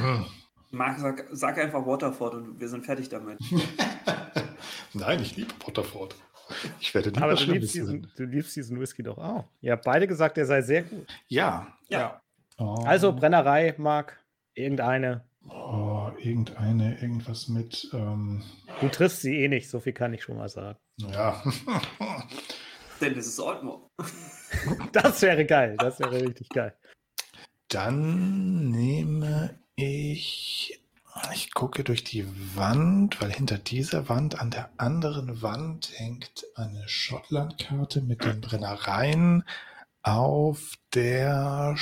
Hm. 0.00 0.24
Marc, 0.70 0.98
sag, 0.98 1.24
sag 1.32 1.58
einfach 1.58 1.86
Waterford 1.86 2.34
und 2.34 2.60
wir 2.60 2.68
sind 2.68 2.84
fertig 2.84 3.08
damit. 3.08 3.38
Nein, 4.94 5.20
ich 5.22 5.36
liebe 5.36 5.52
Potterford. 5.58 6.14
Ich 6.80 6.94
werde 6.94 7.10
nie 7.10 7.18
Aber 7.18 7.34
du 7.34 7.44
liebst, 7.52 7.74
diesen, 7.74 8.10
du 8.16 8.24
liebst 8.24 8.54
diesen 8.56 8.80
Whisky 8.80 9.02
doch 9.02 9.18
auch. 9.18 9.44
Ihr 9.60 9.72
habt 9.72 9.84
beide 9.84 10.06
gesagt, 10.06 10.38
er 10.38 10.46
sei 10.46 10.62
sehr 10.62 10.82
gut. 10.82 11.06
Ja, 11.28 11.66
Ja. 11.88 11.98
ja. 12.00 12.22
Oh, 12.58 12.82
Also 12.84 13.12
Brennerei, 13.12 13.74
Marc, 13.78 14.18
irgendeine. 14.54 15.24
oh, 15.48 16.10
irgendeine, 16.18 16.98
irgendwas 17.00 17.48
mit, 17.48 17.88
ähm, 17.92 18.42
Du 18.80 18.88
triffst 18.88 19.22
sie 19.22 19.36
eh 19.42 19.48
nicht, 19.48 19.68
so 19.70 19.80
viel 19.80 19.92
kann 19.92 20.14
ich 20.14 20.22
schon 20.22 20.36
mal 20.36 20.48
sagen. 20.48 20.78
ja. 20.98 21.42
Denn 23.00 23.14
das 23.14 23.26
ist 23.26 23.40
Oldmore. 23.40 23.82
Das 24.92 25.20
wäre 25.22 25.44
geil, 25.44 25.76
das 25.78 25.98
wäre 26.00 26.22
richtig 26.22 26.48
geil. 26.48 26.72
Dann 27.68 28.70
nehme 28.70 29.58
ich, 29.74 30.80
ich 31.34 31.52
gucke 31.52 31.84
durch 31.84 32.04
die 32.04 32.24
Wand, 32.56 33.20
weil 33.20 33.32
hinter 33.32 33.58
dieser 33.58 34.08
Wand, 34.08 34.40
an 34.40 34.50
der 34.50 34.70
anderen 34.78 35.42
Wand 35.42 35.90
hängt 35.96 36.46
eine 36.54 36.88
Schottlandkarte 36.88 38.00
mit 38.00 38.24
den 38.24 38.40
Brennereien. 38.40 39.44
Auf 40.02 40.74
der 40.94 41.74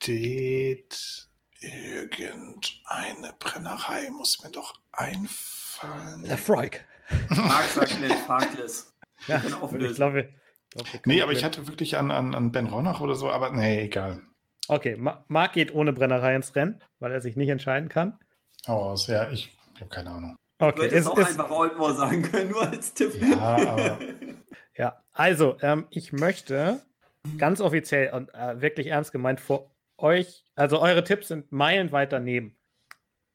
steht 0.00 1.28
irgendeine 1.60 3.34
Brennerei, 3.38 4.08
muss 4.10 4.42
mir 4.42 4.50
doch 4.50 4.80
einfallen. 4.92 6.24
Freuk. 6.38 6.80
Marc 7.28 7.64
sagt 7.66 7.90
schnell 7.90 8.16
Farkless. 8.26 8.94
Ja, 9.26 9.42
ich 9.44 9.48
glaube, 9.48 9.86
ich 9.86 9.94
glaube, 9.94 10.28
Nee, 11.04 11.20
aber 11.20 11.32
ich 11.32 11.44
hatte 11.44 11.66
wirklich 11.66 11.98
an, 11.98 12.10
an, 12.10 12.34
an 12.34 12.52
Ben 12.52 12.68
Ronach 12.68 13.00
oder 13.00 13.14
so, 13.14 13.28
aber 13.30 13.50
nee, 13.50 13.82
egal. 13.82 14.22
Okay, 14.68 14.96
Ma 14.96 15.24
Marc 15.28 15.54
geht 15.54 15.74
ohne 15.74 15.92
Brennerei 15.92 16.34
ins 16.34 16.54
Rennen, 16.54 16.80
weil 17.00 17.12
er 17.12 17.20
sich 17.20 17.36
nicht 17.36 17.48
entscheiden 17.48 17.88
kann. 17.88 18.18
Hau 18.66 18.90
aus, 18.90 19.08
ja, 19.08 19.28
ich 19.30 19.54
habe 19.80 19.90
keine 19.90 20.10
Ahnung. 20.10 20.36
Okay, 20.60 20.76
du 20.76 20.82
hättest 20.84 21.08
auch 21.08 21.18
ist, 21.18 21.28
einfach 21.28 21.50
Oldmore 21.50 21.94
sagen 21.94 22.22
können, 22.22 22.52
nur 22.52 22.66
als 22.66 22.94
Tipp. 22.94 23.12
Ja, 23.20 23.38
aber 23.38 23.98
ja. 24.76 25.02
also 25.12 25.56
ähm, 25.60 25.86
ich 25.90 26.12
möchte 26.12 26.80
ganz 27.36 27.60
offiziell 27.60 28.14
und 28.14 28.32
äh, 28.32 28.62
wirklich 28.62 28.86
ernst 28.86 29.10
gemeint 29.12 29.40
vor 29.40 29.70
euch, 30.02 30.44
also 30.54 30.80
eure 30.80 31.04
Tipps 31.04 31.28
sind 31.28 31.52
meilenweit 31.52 32.12
daneben. 32.12 32.58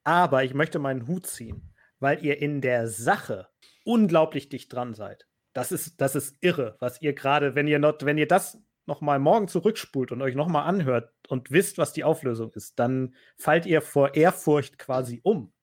Aber 0.03 0.43
ich 0.43 0.53
möchte 0.53 0.79
meinen 0.79 1.07
Hut 1.07 1.25
ziehen, 1.25 1.73
weil 1.99 2.23
ihr 2.23 2.41
in 2.41 2.61
der 2.61 2.87
Sache 2.87 3.47
unglaublich 3.83 4.49
dicht 4.49 4.71
dran 4.73 4.93
seid. 4.93 5.27
Das 5.53 5.71
ist, 5.71 6.01
das 6.01 6.15
ist 6.15 6.37
irre, 6.41 6.75
was 6.79 7.01
ihr 7.01 7.13
gerade, 7.13 7.55
wenn 7.55 7.67
ihr 7.67 7.79
not, 7.79 8.05
wenn 8.05 8.17
ihr 8.17 8.27
das 8.27 8.61
nochmal 8.85 9.19
morgen 9.19 9.47
zurückspult 9.47 10.11
und 10.11 10.21
euch 10.21 10.35
nochmal 10.35 10.67
anhört 10.67 11.11
und 11.27 11.51
wisst, 11.51 11.77
was 11.77 11.93
die 11.93 12.03
Auflösung 12.03 12.51
ist, 12.53 12.77
dann 12.79 13.15
fallt 13.37 13.65
ihr 13.65 13.81
vor 13.81 14.15
Ehrfurcht 14.15 14.77
quasi 14.77 15.21
um, 15.23 15.53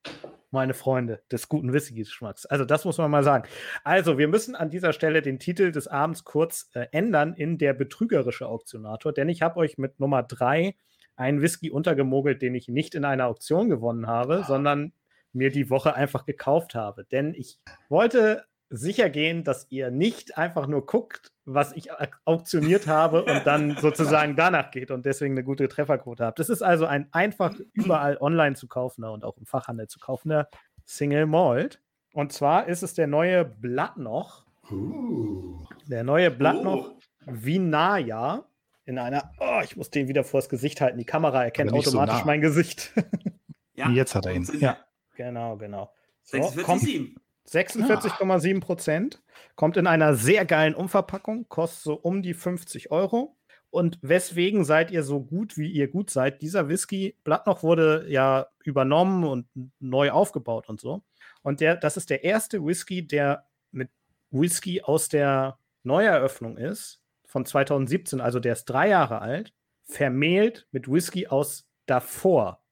meine 0.51 0.75
Freunde 0.75 1.23
des 1.31 1.49
guten 1.49 1.73
Whisky-Geschmacks. 1.73 2.47
Also 2.47 2.65
das 2.65 2.85
muss 2.85 2.99
man 2.99 3.11
mal 3.11 3.23
sagen. 3.23 3.49
Also 3.85 4.19
wir 4.19 4.29
müssen 4.29 4.55
an 4.55 4.71
dieser 4.71 4.93
Stelle 4.93 5.23
den 5.23 5.39
Titel 5.39 5.73
des 5.73 5.89
Abends 5.89 6.25
kurz 6.25 6.71
äh, 6.75 6.87
ändern 6.91 7.35
in 7.35 7.59
der 7.59 7.75
betrügerische 7.75 8.49
Auktionator, 8.49 9.13
denn 9.13 9.29
ich 9.29 9.43
habe 9.43 9.59
euch 9.59 9.79
mit 9.79 10.01
Nummer 10.01 10.23
drei 10.23 10.75
einen 11.23 11.41
Whisky 11.41 11.71
untergemogelt, 11.71 12.43
den 12.43 12.55
ich 12.55 12.69
nicht 12.69 12.95
in 12.95 13.05
einer 13.05 13.27
Auktion 13.27 13.71
gewonnen 13.71 14.07
habe, 14.07 14.41
ah. 14.43 14.45
sondern 14.45 14.93
mir 15.33 15.51
die 15.51 15.71
Woche 15.71 15.95
einfach 15.95 16.27
gekauft 16.27 16.75
habe. 16.75 17.05
Denn 17.05 17.35
ich 17.35 17.59
wollte 17.89 18.45
sicher 18.69 19.11
gehen, 19.11 19.45
dass 19.45 19.67
ihr 19.71 19.91
nicht 19.91 20.37
einfach 20.39 20.67
nur 20.67 20.87
guckt, 20.87 21.33
was 21.45 21.73
ich 21.73 21.91
auktioniert 22.25 22.87
habe 22.87 23.25
und 23.25 23.43
dann 23.47 23.77
sozusagen 23.77 24.37
danach 24.37 24.71
geht 24.71 24.91
und 24.91 25.07
deswegen 25.07 25.35
eine 25.35 25.45
gute 25.45 25.69
Trefferquote 25.69 26.25
habt. 26.25 26.39
Das 26.39 26.49
ist 26.49 26.63
also 26.63 26.87
ein 26.87 27.09
einfach 27.13 27.55
überall 27.73 28.17
online 28.21 28.57
zu 28.57 28.69
kaufender 28.69 29.13
und 29.13 29.25
auch 29.25 29.37
im 29.39 29.47
Fachhandel 29.47 29.89
zu 29.89 29.99
kaufender 30.01 30.49
Single 30.85 31.27
Malt. 31.27 31.81
Und 32.13 32.33
zwar 32.33 32.67
ist 32.69 32.83
es 32.83 32.95
der 32.95 33.07
neue 33.07 33.45
Blattnoch. 33.45 34.45
Uh. 34.71 35.65
Der 35.89 36.05
neue 36.05 36.31
Blattnoch 36.31 36.91
uh. 36.91 36.99
Vinaya 37.27 38.45
in 38.85 38.99
einer, 38.99 39.33
oh, 39.39 39.61
ich 39.63 39.77
muss 39.77 39.91
den 39.91 40.09
wieder 40.09 40.25
vors 40.25 40.49
Gesicht 40.49 40.81
halten. 40.81 40.99
Die 40.99 41.05
Kamera 41.05 41.45
erkennt 41.45 41.73
automatisch 41.73 42.19
so 42.19 42.25
mein 42.25 42.41
Gesicht. 42.41 42.93
ja, 43.75 43.89
jetzt 43.91 44.15
hat 44.15 44.27
er 44.27 44.33
ihn. 44.33 44.49
Ja, 44.59 44.79
genau, 45.15 45.57
genau. 45.57 45.93
So, 46.23 46.39
46,7. 46.39 47.15
46,7 47.49 48.61
Prozent. 48.61 49.23
Kommt 49.57 49.77
in 49.77 49.87
einer 49.87 50.15
sehr 50.15 50.45
geilen 50.45 50.75
Umverpackung, 50.75 51.49
kostet 51.49 51.83
so 51.83 51.95
um 51.95 52.23
die 52.23 52.35
50 52.35 52.91
Euro. 52.91 53.37
Und 53.71 53.99
weswegen 54.03 54.65
seid 54.65 54.91
ihr 54.91 55.03
so 55.03 55.23
gut, 55.23 55.57
wie 55.57 55.71
ihr 55.71 55.89
gut 55.89 56.11
seid? 56.11 56.43
Dieser 56.43 56.69
Whisky, 56.69 57.17
Blattnoch 57.25 57.63
wurde 57.63 58.05
ja 58.09 58.49
übernommen 58.65 59.25
und 59.25 59.47
neu 59.81 60.11
aufgebaut 60.11 60.69
und 60.69 60.81
so. 60.81 61.03
Und 61.43 61.61
der, 61.61 61.77
das 61.77 61.97
ist 61.97 62.11
der 62.11 62.23
erste 62.23 62.65
Whisky, 62.65 63.07
der 63.07 63.47
mit 63.71 63.89
Whisky 64.31 64.83
aus 64.83 65.09
der 65.09 65.59
Neueröffnung 65.85 66.59
ist, 66.59 67.02
von 67.33 67.47
2017, 67.47 68.21
also 68.21 68.39
der 68.41 68.53
ist 68.53 68.67
drei 68.67 68.91
Jahre 68.91 69.23
alt, 69.23 69.55
vermählt 69.85 70.69
mit 70.71 70.87
Whisky 70.87 71.27
aus 71.27 71.67
davor. 71.87 72.63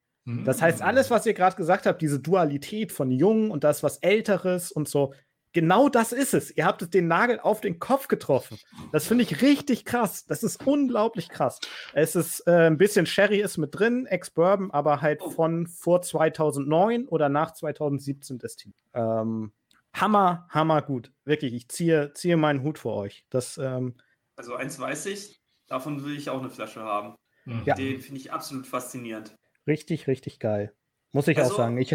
Das 0.45 0.63
heißt, 0.63 0.83
alles, 0.83 1.11
was 1.11 1.27
ihr 1.27 1.35
gerade 1.35 1.57
gesagt 1.57 1.87
habt, 1.87 2.01
diese 2.03 2.21
Dualität 2.21 2.93
von 2.93 3.11
jung 3.11 3.51
und 3.51 3.65
das 3.65 3.83
was 3.83 3.97
Älteres 3.97 4.71
und 4.71 4.87
so, 4.87 5.15
genau 5.53 5.89
das 5.89 6.13
ist 6.13 6.35
es. 6.35 6.55
Ihr 6.57 6.67
habt 6.67 6.93
den 6.93 7.09
Nagel 7.09 7.41
auf 7.41 7.61
den 7.61 7.79
Kopf 7.79 8.07
getroffen. 8.07 8.59
Das 8.93 9.07
finde 9.07 9.25
ich 9.25 9.43
richtig 9.43 9.85
krass. 9.85 10.27
Das 10.27 10.43
ist 10.43 10.67
unglaublich 10.67 11.31
krass. 11.31 11.59
Es 11.95 12.15
ist 12.15 12.47
äh, 12.47 12.67
ein 12.67 12.79
bisschen 12.79 13.07
Sherry 13.07 13.41
ist 13.41 13.57
mit 13.57 13.77
drin, 13.77 14.07
Ex-Bourbon, 14.07 14.71
aber 14.71 15.01
halt 15.01 15.21
oh. 15.23 15.31
von 15.31 15.67
vor 15.67 16.03
2009 16.03 17.09
oder 17.09 17.29
nach 17.29 17.53
2017 17.53 18.39
destilliert. 18.39 18.77
Ähm, 18.93 19.53
hammer, 19.95 20.47
hammer 20.51 20.83
gut. 20.83 21.11
Wirklich, 21.25 21.55
ich 21.55 21.69
ziehe, 21.69 22.13
ziehe 22.13 22.37
meinen 22.37 22.63
Hut 22.63 22.79
vor 22.79 22.97
euch. 22.97 23.25
Das 23.31 23.59
ähm, 23.59 23.95
also 24.41 24.55
eins 24.55 24.79
weiß 24.79 25.05
ich, 25.07 25.39
davon 25.67 26.03
will 26.03 26.17
ich 26.17 26.31
auch 26.31 26.41
eine 26.41 26.49
Flasche 26.49 26.81
haben. 26.81 27.15
Mhm. 27.45 27.63
Ja. 27.67 27.75
Den 27.75 28.01
finde 28.01 28.23
ich 28.23 28.33
absolut 28.33 28.67
faszinierend. 28.67 29.37
Richtig, 29.67 30.07
richtig 30.07 30.39
geil. 30.39 30.73
Muss 31.13 31.29
ich 31.29 31.37
also, 31.37 31.53
auch 31.53 31.57
sagen. 31.59 31.77
Ich, 31.77 31.93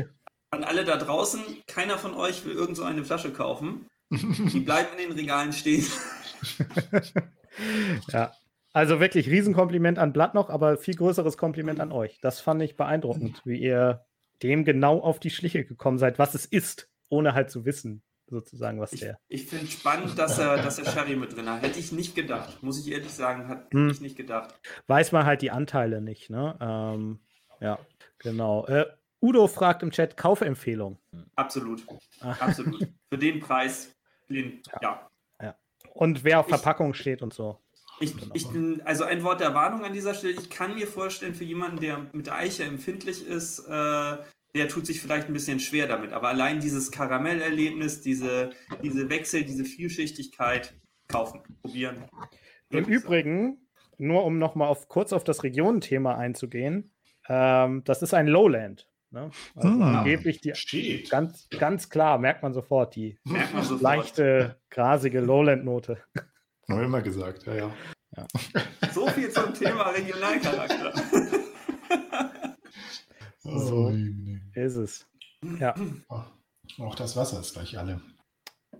an 0.51 0.63
alle 0.63 0.85
da 0.85 0.97
draußen, 0.97 1.41
keiner 1.65 1.97
von 1.97 2.13
euch 2.13 2.45
will 2.45 2.53
irgend 2.53 2.77
so 2.77 2.83
eine 2.83 3.03
Flasche 3.03 3.33
kaufen. 3.33 3.87
Die 4.11 4.59
bleiben 4.65 4.89
in 4.91 5.09
den 5.09 5.17
Regalen 5.17 5.53
stehen. 5.53 5.87
ja. 8.09 8.31
Also 8.73 8.99
wirklich 8.99 9.27
Riesenkompliment 9.27 9.97
an 9.97 10.13
Blatt 10.13 10.35
noch, 10.35 10.51
aber 10.51 10.77
viel 10.77 10.95
größeres 10.95 11.37
Kompliment 11.37 11.79
an 11.79 11.91
euch. 11.91 12.19
Das 12.21 12.41
fand 12.41 12.61
ich 12.61 12.75
beeindruckend, 12.75 13.41
wie 13.43 13.57
ihr 13.57 14.05
dem 14.43 14.65
genau 14.65 14.99
auf 14.99 15.19
die 15.19 15.31
Schliche 15.31 15.65
gekommen 15.65 15.97
seid, 15.97 16.19
was 16.19 16.35
es 16.35 16.45
ist, 16.45 16.91
ohne 17.09 17.33
halt 17.33 17.49
zu 17.49 17.65
wissen, 17.65 18.03
sozusagen, 18.27 18.79
was 18.79 18.93
ich, 18.93 19.01
der. 19.01 19.19
Ich 19.27 19.47
finde 19.47 19.67
spannend, 19.67 20.17
dass 20.17 20.39
er, 20.39 20.57
dass 20.57 20.79
er 20.79 20.85
Sherry 20.85 21.15
mit 21.15 21.35
drin 21.35 21.49
hat. 21.49 21.61
Hätte 21.61 21.79
ich 21.79 21.91
nicht 21.91 22.15
gedacht, 22.15 22.61
muss 22.63 22.79
ich 22.79 22.91
ehrlich 22.91 23.11
sagen, 23.11 23.47
hat 23.47 23.71
hm. 23.71 23.89
ich 23.89 24.01
nicht 24.01 24.17
gedacht. 24.17 24.55
Weiß 24.87 25.11
man 25.11 25.25
halt 25.25 25.41
die 25.41 25.51
Anteile 25.51 26.01
nicht, 26.01 26.29
ne? 26.29 26.57
Ähm, 26.59 27.19
ja, 27.59 27.79
genau. 28.19 28.65
Äh, 28.67 28.85
Udo 29.21 29.47
fragt 29.47 29.83
im 29.83 29.91
Chat 29.91 30.17
Kaufempfehlung. 30.17 30.99
Absolut. 31.35 31.83
Absolut. 32.21 32.87
Für 33.09 33.17
den 33.17 33.39
Preis, 33.39 33.95
den, 34.29 34.61
ja. 34.73 34.79
ja. 34.81 35.09
ja. 35.41 35.55
Und 35.93 36.23
wer 36.23 36.41
auf 36.41 36.47
Verpackung 36.47 36.91
ich, 36.91 36.97
steht 36.97 37.21
und 37.21 37.33
so. 37.33 37.59
Ich, 37.99 38.13
ich 38.33 38.47
also 38.83 39.05
ein 39.05 39.23
Wort 39.23 39.39
der 39.39 39.53
Warnung 39.53 39.85
an 39.85 39.93
dieser 39.93 40.13
Stelle. 40.13 40.33
Ich 40.33 40.49
kann 40.49 40.75
mir 40.75 40.85
vorstellen, 40.85 41.33
für 41.33 41.45
jemanden, 41.45 41.79
der 41.79 42.05
mit 42.11 42.29
Eiche 42.29 42.63
empfindlich 42.63 43.25
ist, 43.25 43.59
äh, 43.59 44.17
der 44.55 44.69
tut 44.69 44.85
sich 44.85 45.01
vielleicht 45.01 45.27
ein 45.27 45.33
bisschen 45.33 45.59
schwer 45.59 45.87
damit. 45.87 46.13
Aber 46.13 46.29
allein 46.29 46.59
dieses 46.61 46.89
Karamellerlebnis, 46.91 48.01
diese, 48.01 48.51
diese 48.81 49.09
Wechsel, 49.09 49.43
diese 49.43 49.65
Vielschichtigkeit, 49.65 50.73
kaufen, 51.07 51.41
probieren. 51.61 52.05
Im 52.69 52.85
Übrigen, 52.85 53.67
nur 53.97 54.23
um 54.23 54.39
nochmal 54.39 54.69
auf, 54.69 54.87
kurz 54.87 55.13
auf 55.13 55.23
das 55.23 55.43
Regionenthema 55.43 56.15
einzugehen, 56.15 56.93
ähm, 57.27 57.83
das 57.83 58.01
ist 58.01 58.13
ein 58.13 58.27
Lowland. 58.27 58.87
Ne? 59.11 59.29
Also 59.55 59.69
hm, 59.69 59.81
angeblich 59.81 60.41
die 60.41 60.55
steht. 60.55 61.09
ganz, 61.09 61.47
ganz 61.49 61.89
klar, 61.89 62.17
merkt 62.17 62.41
man 62.41 62.53
sofort, 62.53 62.95
die 62.95 63.19
man 63.25 63.63
sofort. 63.63 63.81
leichte, 63.81 64.59
grasige 64.69 65.19
Lowland-Note. 65.19 65.99
Haben 66.69 66.79
wir 66.79 66.85
immer 66.85 67.01
gesagt, 67.01 67.45
ja, 67.45 67.55
ja. 67.55 67.71
ja. 68.17 68.25
So 68.93 69.07
viel 69.07 69.29
zum 69.29 69.53
Thema 69.53 69.89
Regionalcharakter. 69.89 70.93
so. 73.45 73.87
Oh, 73.87 73.93
ist 74.53 74.75
es. 74.75 75.07
Ja. 75.59 75.75
Auch 76.79 76.95
das 76.95 77.15
Wasser 77.15 77.39
ist 77.39 77.53
gleich 77.53 77.77
alle. 77.77 78.01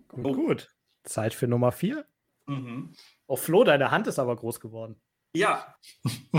Gut, 0.07 0.26
oh. 0.26 0.34
gut. 0.34 0.76
Zeit 1.03 1.34
für 1.34 1.47
Nummer 1.47 1.72
vier. 1.72 2.05
Mhm. 2.47 2.93
Oh, 3.28 3.36
Flo, 3.36 3.63
deine 3.63 3.91
Hand 3.91 4.07
ist 4.07 4.20
aber 4.20 4.36
groß 4.36 4.59
geworden. 4.59 4.99
Ja. 5.36 5.76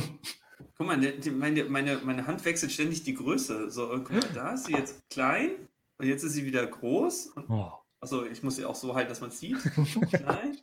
guck 0.77 0.87
mal, 0.87 0.99
die, 0.99 1.31
meine, 1.31 1.65
meine, 1.65 1.99
meine 1.99 2.27
Hand 2.27 2.45
wechselt 2.45 2.73
ständig 2.73 3.05
die 3.05 3.15
Größe. 3.15 3.71
So, 3.71 3.89
guck 3.89 4.13
mal, 4.13 4.21
da 4.35 4.55
ist 4.55 4.67
sie 4.67 4.73
jetzt 4.73 5.09
klein 5.11 5.69
und 5.99 6.07
jetzt 6.07 6.23
ist 6.23 6.33
sie 6.33 6.45
wieder 6.45 6.67
groß. 6.67 7.35
oh. 7.49 7.73
Also 7.99 8.27
ich 8.27 8.43
muss 8.43 8.57
sie 8.57 8.65
auch 8.65 8.75
so 8.75 8.95
halten, 8.95 9.09
dass 9.09 9.21
man 9.21 9.31
es 9.31 9.41
sieht. 9.41 9.57
klein. 10.13 10.59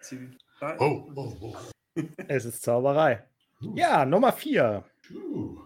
Sie 0.00 0.30
klein. 0.58 0.76
Oh, 0.78 1.10
oh, 1.14 1.36
oh. 1.40 1.56
Es 2.28 2.44
ist 2.44 2.62
Zauberei. 2.62 3.26
Ja, 3.74 4.04
Nummer 4.04 4.32
vier. 4.32 4.84
Uh. 5.10 5.60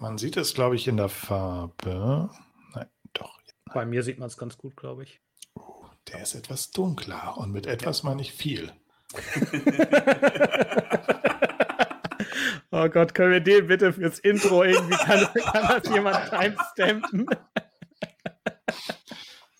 Man 0.00 0.16
sieht 0.16 0.38
es, 0.38 0.54
glaube 0.54 0.76
ich, 0.76 0.88
in 0.88 0.96
der 0.96 1.10
Farbe. 1.10 2.30
Nein, 2.72 2.86
doch. 3.12 3.38
Bei 3.66 3.84
mir 3.84 4.02
sieht 4.02 4.18
man 4.18 4.28
es 4.28 4.38
ganz 4.38 4.56
gut, 4.56 4.74
glaube 4.74 5.02
ich. 5.02 5.20
Oh, 5.54 5.84
der 6.08 6.22
ist 6.22 6.34
etwas 6.34 6.70
dunkler 6.70 7.36
und 7.36 7.52
mit 7.52 7.66
etwas 7.66 8.02
meine 8.02 8.22
ich 8.22 8.32
viel. 8.32 8.72
oh 12.70 12.88
Gott, 12.88 13.14
können 13.14 13.32
wir 13.32 13.42
den 13.42 13.66
bitte 13.66 13.92
fürs 13.92 14.18
Intro 14.20 14.62
irgendwie, 14.62 14.96
kann, 14.96 15.28
kann 15.34 15.68
das 15.68 15.86
jemand 15.92 16.30
timestampen? 16.30 17.26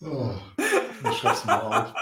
oh, 0.01 0.39
ich 1.11 1.19
schloss 1.19 1.45
mal 1.45 1.61
auf. 1.61 1.93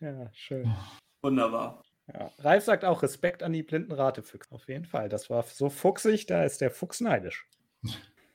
Ja, 0.00 0.30
schön. 0.34 0.76
Wunderbar. 1.22 1.85
Ja. 2.12 2.30
Ralf 2.38 2.64
sagt 2.64 2.84
auch 2.84 3.02
Respekt 3.02 3.42
an 3.42 3.52
die 3.52 3.62
blinden 3.62 3.92
Ratefüchse. 3.92 4.52
Auf 4.52 4.68
jeden 4.68 4.84
Fall. 4.84 5.08
Das 5.08 5.28
war 5.28 5.42
so 5.44 5.70
fuchsig, 5.70 6.26
da 6.26 6.44
ist 6.44 6.60
der 6.60 6.70
Fuchs 6.70 7.00
neidisch. 7.00 7.46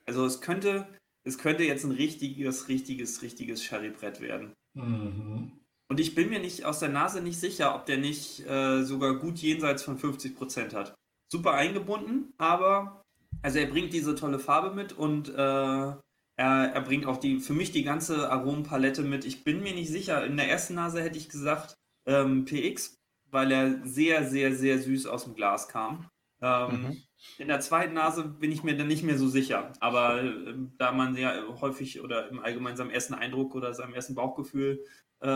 Also 0.06 0.26
es 0.26 0.40
könnte, 0.40 0.86
es 1.24 1.38
könnte 1.38 1.64
jetzt 1.64 1.84
ein 1.84 1.92
richtiges, 1.92 2.68
richtiges, 2.68 3.22
richtiges 3.22 3.62
Sherry-Brett 3.62 4.20
werden. 4.20 4.52
Mhm. 4.74 5.52
Und 5.88 6.00
ich 6.00 6.14
bin 6.14 6.30
mir 6.30 6.40
nicht 6.40 6.64
aus 6.64 6.78
der 6.78 6.88
Nase 6.88 7.20
nicht 7.20 7.38
sicher, 7.38 7.74
ob 7.74 7.86
der 7.86 7.98
nicht 7.98 8.46
äh, 8.46 8.82
sogar 8.82 9.14
gut 9.18 9.38
jenseits 9.38 9.82
von 9.82 9.98
50 9.98 10.36
Prozent 10.36 10.74
hat. 10.74 10.94
Super 11.30 11.52
eingebunden, 11.52 12.32
aber 12.38 13.02
also 13.42 13.58
er 13.58 13.66
bringt 13.66 13.92
diese 13.92 14.14
tolle 14.14 14.38
Farbe 14.38 14.74
mit 14.74 14.92
und 14.92 15.28
äh, 15.28 15.32
er, 15.34 16.00
er 16.36 16.80
bringt 16.80 17.06
auch 17.06 17.18
die 17.18 17.40
für 17.40 17.52
mich 17.52 17.72
die 17.72 17.84
ganze 17.84 18.30
Aromenpalette 18.30 19.02
mit. 19.02 19.24
Ich 19.24 19.44
bin 19.44 19.62
mir 19.62 19.74
nicht 19.74 19.90
sicher. 19.90 20.24
In 20.24 20.36
der 20.36 20.48
ersten 20.48 20.74
Nase 20.74 21.02
hätte 21.02 21.18
ich 21.18 21.28
gesagt 21.28 21.74
ähm, 22.06 22.44
PX, 22.44 22.96
weil 23.32 23.50
er 23.50 23.84
sehr, 23.84 24.24
sehr, 24.24 24.54
sehr 24.54 24.78
süß 24.78 25.06
aus 25.06 25.24
dem 25.24 25.34
Glas 25.34 25.68
kam. 25.68 26.08
Ähm, 26.40 26.70
Mhm. 26.70 27.02
In 27.38 27.48
der 27.48 27.60
zweiten 27.60 27.94
Nase 27.94 28.24
bin 28.24 28.50
ich 28.50 28.64
mir 28.64 28.76
dann 28.76 28.88
nicht 28.88 29.04
mehr 29.04 29.16
so 29.16 29.28
sicher. 29.28 29.72
Aber 29.78 30.22
äh, 30.22 30.54
da 30.76 30.90
man 30.92 31.16
ja 31.16 31.40
häufig 31.60 32.00
oder 32.00 32.28
im 32.28 32.40
Allgemeinen 32.40 32.76
seinem 32.76 32.90
ersten 32.90 33.14
Eindruck 33.14 33.54
oder 33.54 33.74
seinem 33.74 33.94
ersten 33.94 34.14
Bauchgefühl 34.16 34.84
äh, 35.20 35.28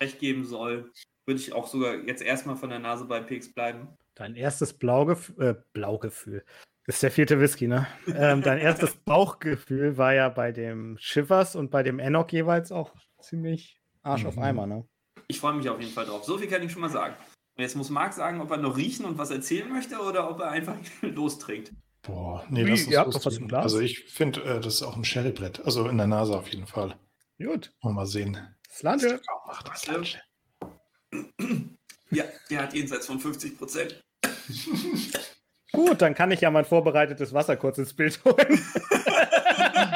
recht 0.00 0.18
geben 0.18 0.44
soll, 0.44 0.90
würde 1.24 1.40
ich 1.40 1.52
auch 1.52 1.68
sogar 1.68 1.94
jetzt 2.06 2.22
erstmal 2.22 2.56
von 2.56 2.70
der 2.70 2.80
Nase 2.80 3.04
bei 3.04 3.20
PX 3.20 3.52
bleiben. 3.54 3.88
Dein 4.16 4.34
erstes 4.34 4.72
Blaugef 4.72 5.32
äh, 5.38 5.54
Blaugefühl. 5.72 6.44
Das 6.86 6.96
ist 6.96 7.02
der 7.02 7.10
vierte 7.12 7.40
Whisky, 7.40 7.68
ne? 7.68 7.86
ähm, 8.08 8.42
dein 8.42 8.58
erstes 8.58 8.94
Bauchgefühl 9.04 9.96
war 9.96 10.14
ja 10.14 10.28
bei 10.28 10.50
dem 10.52 10.96
Shivers 10.98 11.54
und 11.54 11.70
bei 11.70 11.82
dem 11.84 11.98
Enoch 12.00 12.30
jeweils 12.30 12.72
auch 12.72 12.94
ziemlich 13.20 13.80
Arsch 14.02 14.24
auf 14.24 14.36
Mhm. 14.36 14.42
Eimer, 14.42 14.66
ne? 14.66 14.88
Ich 15.28 15.40
freue 15.40 15.54
mich 15.54 15.68
auf 15.68 15.80
jeden 15.80 15.92
Fall 15.92 16.06
drauf. 16.06 16.24
So 16.24 16.38
viel 16.38 16.48
kann 16.48 16.62
ich 16.62 16.72
schon 16.72 16.82
mal 16.82 16.90
sagen. 16.90 17.14
Und 17.56 17.62
jetzt 17.62 17.74
muss 17.76 17.90
Marc 17.90 18.12
sagen, 18.12 18.40
ob 18.40 18.50
er 18.50 18.58
noch 18.58 18.76
riechen 18.76 19.04
und 19.04 19.18
was 19.18 19.30
erzählen 19.30 19.68
möchte 19.68 19.98
oder 19.98 20.30
ob 20.30 20.40
er 20.40 20.50
einfach 20.50 20.76
lostrinkt. 21.02 21.72
Boah, 22.02 22.44
nee, 22.48 22.64
Wie, 22.64 22.70
lass 22.70 22.80
uns 22.82 22.90
ihr 22.90 23.00
habt 23.00 23.14
doch 23.14 23.24
was 23.24 23.36
im 23.36 23.48
Glas? 23.48 23.64
Also 23.64 23.80
ich 23.80 24.04
finde, 24.04 24.42
äh, 24.42 24.60
das 24.60 24.74
ist 24.74 24.82
auch 24.82 24.96
ein 24.96 25.04
Sherrybrett. 25.04 25.64
Also 25.64 25.88
in 25.88 25.96
der 25.96 26.06
Nase 26.06 26.36
auf 26.36 26.48
jeden 26.48 26.66
Fall. 26.66 26.94
Gut. 27.38 27.72
Wollen 27.82 27.94
wir 27.94 28.00
mal 28.02 28.06
sehen. 28.06 28.38
Slange. 28.70 29.20
kaum 29.26 29.40
macht. 29.46 29.68
Das. 29.68 29.86
Lange. 29.86 30.06
Ja, 32.10 32.22
der 32.50 32.62
hat 32.62 32.72
jenseits 32.72 33.06
von 33.06 33.18
50 33.18 33.58
Prozent. 33.58 34.00
Gut, 35.72 36.00
dann 36.00 36.14
kann 36.14 36.30
ich 36.30 36.40
ja 36.40 36.52
mein 36.52 36.64
vorbereitetes 36.64 37.32
Wasser 37.32 37.56
kurz 37.56 37.78
ins 37.78 37.94
Bild 37.94 38.20
holen. 38.24 38.36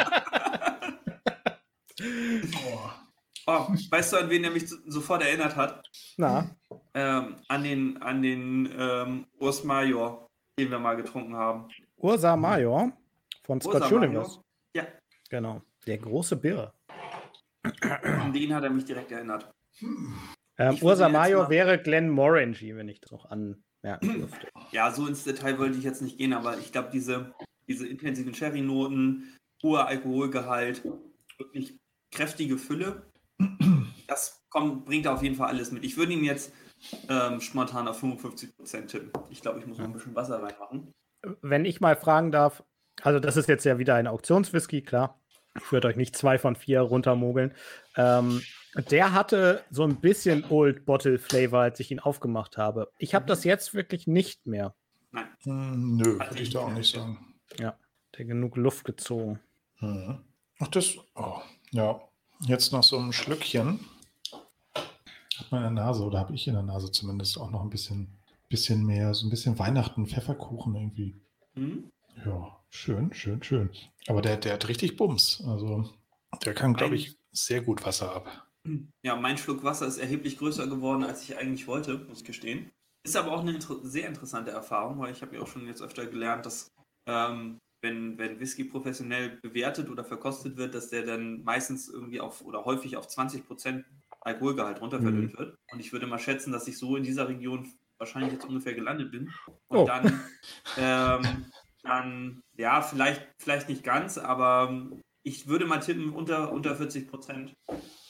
Oh, 3.52 3.66
weißt 3.90 4.12
du, 4.12 4.16
an 4.18 4.30
wen 4.30 4.44
er 4.44 4.50
mich 4.50 4.68
so- 4.68 4.76
sofort 4.86 5.22
erinnert 5.22 5.56
hat? 5.56 5.82
Na, 6.16 6.48
Ähm, 6.94 7.36
an 7.48 7.64
den, 7.64 8.00
an 8.02 8.22
den 8.22 8.68
ähm, 8.78 9.26
Urs 9.40 9.64
Major, 9.64 10.28
den 10.58 10.70
wir 10.70 10.78
mal 10.78 10.94
getrunken 10.96 11.34
haben. 11.34 11.68
Ursa 11.96 12.36
Major 12.36 12.92
von 13.44 13.60
Scott 13.60 13.82
Ursa 13.82 13.86
Universe. 13.96 14.30
Major? 14.30 14.44
Ja, 14.76 14.86
Genau. 15.28 15.62
Der 15.86 15.98
große 15.98 16.36
Birre. 16.36 16.72
an 18.02 18.32
den 18.32 18.54
hat 18.54 18.64
er 18.64 18.70
mich 18.70 18.84
direkt 18.84 19.10
erinnert. 19.12 19.50
Ähm, 20.58 20.76
Ursa 20.80 21.08
Major 21.08 21.48
wäre 21.50 21.78
Glenn 21.80 22.08
Morangy, 22.10 22.76
wenn 22.76 22.88
ich 22.88 23.00
das 23.00 23.10
noch 23.10 23.24
anmerken 23.30 23.62
dürfte. 24.18 24.48
Ja, 24.72 24.90
so 24.92 25.06
ins 25.06 25.24
Detail 25.24 25.58
wollte 25.58 25.78
ich 25.78 25.84
jetzt 25.84 26.02
nicht 26.02 26.18
gehen, 26.18 26.32
aber 26.34 26.58
ich 26.58 26.70
glaube, 26.72 26.90
diese, 26.92 27.34
diese 27.66 27.86
intensiven 27.88 28.34
Sherry-Noten, 28.34 29.36
hoher 29.62 29.86
Alkoholgehalt, 29.86 30.82
wirklich 31.38 31.78
kräftige 32.12 32.58
Fülle, 32.58 33.09
das 34.06 34.42
kommt, 34.50 34.84
bringt 34.84 35.06
auf 35.06 35.22
jeden 35.22 35.34
Fall 35.36 35.48
alles 35.48 35.72
mit. 35.72 35.84
Ich 35.84 35.96
würde 35.96 36.12
ihn 36.12 36.24
jetzt 36.24 36.52
ähm, 37.08 37.40
spontan 37.40 37.88
auf 37.88 38.02
55% 38.02 38.86
tippen. 38.86 39.12
Ich 39.30 39.42
glaube, 39.42 39.58
ich 39.58 39.66
muss 39.66 39.78
noch 39.78 39.84
ein 39.84 39.92
bisschen 39.92 40.14
Wasser 40.14 40.42
reinmachen. 40.42 40.92
Wenn 41.42 41.64
ich 41.64 41.80
mal 41.80 41.96
fragen 41.96 42.30
darf, 42.32 42.62
also 43.02 43.20
das 43.20 43.36
ist 43.36 43.48
jetzt 43.48 43.64
ja 43.64 43.78
wieder 43.78 43.94
ein 43.94 44.06
Auktionswhisky, 44.06 44.82
klar. 44.82 45.20
Ich 45.56 45.72
würde 45.72 45.88
euch 45.88 45.96
nicht 45.96 46.16
zwei 46.16 46.38
von 46.38 46.54
vier 46.54 46.80
runtermogeln. 46.80 47.54
Ähm, 47.96 48.40
der 48.90 49.12
hatte 49.12 49.64
so 49.70 49.82
ein 49.82 50.00
bisschen 50.00 50.44
Old 50.48 50.86
Bottle 50.86 51.18
Flavor, 51.18 51.60
als 51.60 51.80
ich 51.80 51.90
ihn 51.90 51.98
aufgemacht 51.98 52.56
habe. 52.56 52.90
Ich 52.98 53.14
habe 53.14 53.26
das 53.26 53.42
jetzt 53.44 53.74
wirklich 53.74 54.06
nicht 54.06 54.46
mehr. 54.46 54.74
Hm, 55.42 55.96
Nö, 55.96 56.18
Also 56.18 56.32
würde 56.32 56.42
ich 56.42 56.50
da 56.50 56.60
auch 56.60 56.72
nicht 56.72 56.94
sagen. 56.94 57.34
Der 57.58 58.24
genug 58.24 58.56
Luft 58.56 58.84
gezogen. 58.84 59.40
Mhm. 59.80 60.24
Ach, 60.58 60.68
das. 60.68 60.96
Oh, 61.14 61.40
ja. 61.70 62.00
Jetzt 62.46 62.72
noch 62.72 62.82
so 62.82 62.98
ein 62.98 63.12
Schlückchen. 63.12 63.80
Hat 65.36 65.52
man 65.52 65.64
in 65.64 65.76
der 65.76 65.84
Nase, 65.84 66.04
oder 66.04 66.18
habe 66.18 66.34
ich 66.34 66.46
in 66.46 66.54
der 66.54 66.62
Nase 66.62 66.90
zumindest 66.90 67.38
auch 67.38 67.50
noch 67.50 67.62
ein 67.62 67.70
bisschen, 67.70 68.08
bisschen 68.48 68.84
mehr, 68.84 69.14
so 69.14 69.26
ein 69.26 69.30
bisschen 69.30 69.58
Weihnachten, 69.58 70.06
Pfefferkuchen 70.06 70.74
irgendwie. 70.74 71.20
Hm? 71.54 71.90
Ja, 72.24 72.58
schön, 72.70 73.12
schön, 73.12 73.42
schön. 73.42 73.70
Aber 74.06 74.22
der, 74.22 74.36
der 74.36 74.54
hat 74.54 74.68
richtig 74.68 74.96
Bums. 74.96 75.42
Also, 75.46 75.90
der 76.44 76.54
kann, 76.54 76.74
glaube 76.74 76.96
ich, 76.96 77.16
sehr 77.32 77.62
gut 77.62 77.84
Wasser 77.84 78.14
ab. 78.14 78.46
Ja, 79.02 79.16
mein 79.16 79.38
Schluck 79.38 79.64
Wasser 79.64 79.86
ist 79.86 79.98
erheblich 79.98 80.38
größer 80.38 80.66
geworden, 80.66 81.04
als 81.04 81.22
ich 81.22 81.36
eigentlich 81.36 81.66
wollte, 81.66 81.98
muss 82.08 82.20
ich 82.20 82.26
gestehen. 82.26 82.70
Ist 83.02 83.16
aber 83.16 83.32
auch 83.32 83.40
eine 83.40 83.52
inter 83.52 83.76
sehr 83.82 84.06
interessante 84.06 84.50
Erfahrung, 84.50 84.98
weil 84.98 85.12
ich 85.12 85.22
habe 85.22 85.36
ja 85.36 85.42
auch 85.42 85.46
schon 85.46 85.66
jetzt 85.66 85.80
öfter 85.80 86.06
gelernt, 86.06 86.44
dass 86.44 86.70
ähm, 87.06 87.58
wenn, 87.82 88.18
wenn 88.18 88.40
Whisky 88.40 88.64
professionell 88.64 89.38
bewertet 89.42 89.88
oder 89.88 90.04
verkostet 90.04 90.56
wird, 90.56 90.74
dass 90.74 90.88
der 90.88 91.04
dann 91.04 91.42
meistens 91.44 91.88
irgendwie 91.88 92.20
auf 92.20 92.42
oder 92.42 92.64
häufig 92.64 92.96
auf 92.96 93.06
20% 93.08 93.84
Alkoholgehalt 94.20 94.80
runterverdünnt 94.80 95.38
wird. 95.38 95.56
Und 95.72 95.80
ich 95.80 95.92
würde 95.92 96.06
mal 96.06 96.18
schätzen, 96.18 96.52
dass 96.52 96.68
ich 96.68 96.76
so 96.78 96.96
in 96.96 97.02
dieser 97.04 97.28
Region 97.28 97.68
wahrscheinlich 97.98 98.32
jetzt 98.32 98.44
ungefähr 98.46 98.74
gelandet 98.74 99.10
bin. 99.10 99.32
Und 99.68 99.78
Oh. 99.78 99.84
dann, 99.86 100.20
ähm, 100.78 101.46
dann, 101.82 102.42
ja, 102.56 102.82
vielleicht, 102.82 103.26
vielleicht 103.38 103.68
nicht 103.68 103.82
ganz, 103.82 104.18
aber 104.18 104.90
ich 105.22 105.48
würde 105.48 105.66
mal 105.66 105.80
tippen 105.80 106.10
unter, 106.10 106.52
unter 106.52 106.74
40%. 106.76 107.54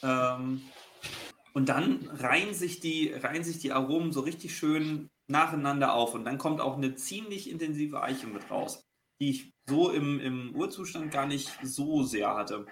Ähm, 0.03 0.63
und 1.53 1.69
dann 1.69 2.09
reihen 2.13 2.55
sich, 2.55 2.81
die, 2.81 3.13
reihen 3.13 3.45
sich 3.45 3.59
die 3.59 3.73
Aromen 3.73 4.13
so 4.13 4.21
richtig 4.21 4.57
schön 4.57 5.11
nacheinander 5.29 5.95
auf. 5.95 6.15
Und 6.15 6.25
dann 6.25 6.39
kommt 6.39 6.61
auch 6.61 6.77
eine 6.77 6.95
ziemlich 6.95 7.51
intensive 7.51 8.03
Eiche 8.03 8.27
mit 8.27 8.51
raus, 8.51 8.83
die 9.21 9.31
ich 9.31 9.53
so 9.67 9.91
im, 9.91 10.19
im 10.21 10.55
Urzustand 10.55 11.13
gar 11.13 11.27
nicht 11.27 11.51
so 11.63 12.03
sehr 12.03 12.35
hatte. 12.35 12.67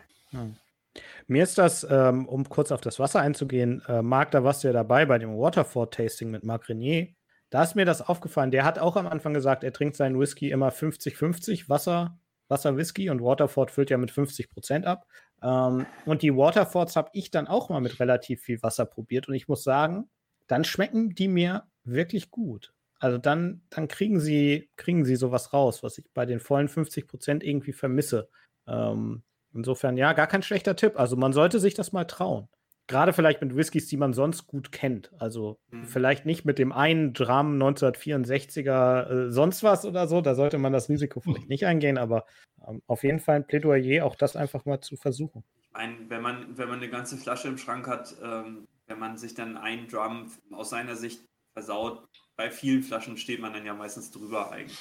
Mir 1.26 1.42
ist 1.42 1.59
das, 1.59 1.86
ähm, 1.88 2.26
um 2.26 2.49
kurz 2.49 2.72
auf 2.72 2.80
das 2.80 2.99
Wasser 2.99 3.20
einzugehen, 3.20 3.82
äh, 3.86 4.03
Marc, 4.03 4.30
da 4.32 4.42
warst 4.42 4.64
du 4.64 4.68
ja 4.68 4.72
dabei 4.72 5.07
bei 5.07 5.18
dem 5.18 5.38
Waterford-Tasting 5.38 6.30
mit 6.30 6.44
Marc 6.44 6.68
Renier. 6.68 7.09
Da 7.51 7.62
ist 7.62 7.76
mir 7.76 7.84
das 7.84 8.03
aufgefallen. 8.03 8.51
Der 8.51 8.64
hat 8.64 8.78
auch 8.78 8.96
am 8.96 9.07
Anfang 9.07 9.32
gesagt, 9.32 9.64
er 9.64 9.72
trinkt 9.72 9.96
seinen 9.96 10.18
Whisky 10.18 10.51
immer 10.51 10.70
50-50 10.70 11.68
Wasser, 11.68 12.18
Wasser-Whisky 12.49 13.11
und 13.11 13.22
Waterford 13.22 13.70
füllt 13.70 13.90
ja 13.90 13.99
mit 13.99 14.11
50 14.11 14.51
Prozent 14.51 14.86
ab. 14.86 15.07
Ähm, 15.42 15.86
und 16.05 16.22
die 16.22 16.34
Waterfords 16.34 16.96
habe 16.96 17.11
ich 17.12 17.30
dann 17.30 17.46
auch 17.46 17.68
mal 17.68 17.80
mit 17.80 18.01
relativ 18.01 18.42
viel 18.42 18.62
Wasser 18.62 18.86
probiert 18.86 19.28
und 19.28 19.34
ich 19.34 19.49
muss 19.49 19.62
sagen, 19.62 20.11
dann 20.46 20.64
schmecken 20.64 21.14
die 21.14 21.28
mir 21.28 21.64
wirklich 21.84 22.30
gut. 22.30 22.72
Also 22.99 23.18
dann, 23.18 23.62
dann 23.70 23.88
kriegen 23.88 24.20
sie, 24.20 24.70
kriegen 24.76 25.05
sie 25.05 25.16
sowas 25.16 25.53
raus, 25.53 25.82
was 25.82 25.99
ich 25.99 26.05
bei 26.14 26.26
den 26.26 26.40
vollen 26.40 26.68
50 26.68 27.07
Prozent 27.07 27.44
irgendwie 27.44 27.72
vermisse. 27.72 28.28
Ähm, 28.66 29.22
insofern, 29.55 29.96
ja, 29.96 30.12
gar 30.12 30.26
kein 30.26 30.42
schlechter 30.42 30.76
Tipp. 30.76 30.99
Also 30.99 31.16
man 31.16 31.32
sollte 31.32 31.61
sich 31.61 31.74
das 31.74 31.92
mal 31.92 32.05
trauen. 32.05 32.49
Gerade 32.88 33.12
vielleicht 33.12 33.42
mit 33.42 33.55
Whiskys, 33.55 33.86
die 33.86 33.99
man 33.99 34.14
sonst 34.14 34.46
gut 34.46 34.72
kennt. 34.72 35.12
Also 35.18 35.59
Mhm. 35.70 35.84
vielleicht 35.84 36.26
nicht 36.26 36.44
mit 36.44 36.59
dem 36.59 36.72
einen 36.72 37.12
Dram 37.12 37.57
1964er 37.59 39.26
äh, 39.26 39.30
sonst 39.30 39.62
was 39.62 39.84
oder 39.84 40.09
so. 40.09 40.20
Da 40.20 40.34
sollte 40.34 40.59
man 40.59 40.72
das 40.72 40.88
Risiko 40.88 41.20
vielleicht 41.20 41.49
nicht 41.49 41.66
eingehen, 41.66 41.99
aber 41.99 42.24
ähm, 42.66 42.82
auf 42.86 43.03
jeden 43.05 43.20
Fall 43.20 43.36
ein 43.36 43.46
Plädoyer, 43.46 44.05
auch 44.05 44.16
das 44.16 44.36
einfach 44.36 44.64
mal 44.64 44.80
zu 44.80 44.96
versuchen. 44.96 45.44
Meine, 45.72 45.96
wenn 46.09 46.22
man, 46.22 46.57
wenn 46.59 46.68
man 46.68 46.78
eine 46.78 46.88
ganze 46.88 47.16
Flasche 47.16 47.49
im 47.49 47.59
Schrank 47.59 47.86
hat, 47.86 48.16
ähm, 48.22 48.66
wenn 48.86 48.99
man 48.99 49.16
sich 49.18 49.34
dann 49.34 49.57
einen 49.57 49.86
Drum 49.86 50.30
aus 50.51 50.70
seiner 50.70 50.96
Sicht 50.96 51.22
versaut, 51.53 52.05
bei 52.39 52.51
vielen 52.51 52.82
Flaschen 52.82 53.18
steht 53.18 53.41
man 53.41 53.53
dann 53.53 53.66
ja 53.66 53.74
meistens 53.74 54.11
drüber 54.11 54.51
eigentlich. 54.51 54.78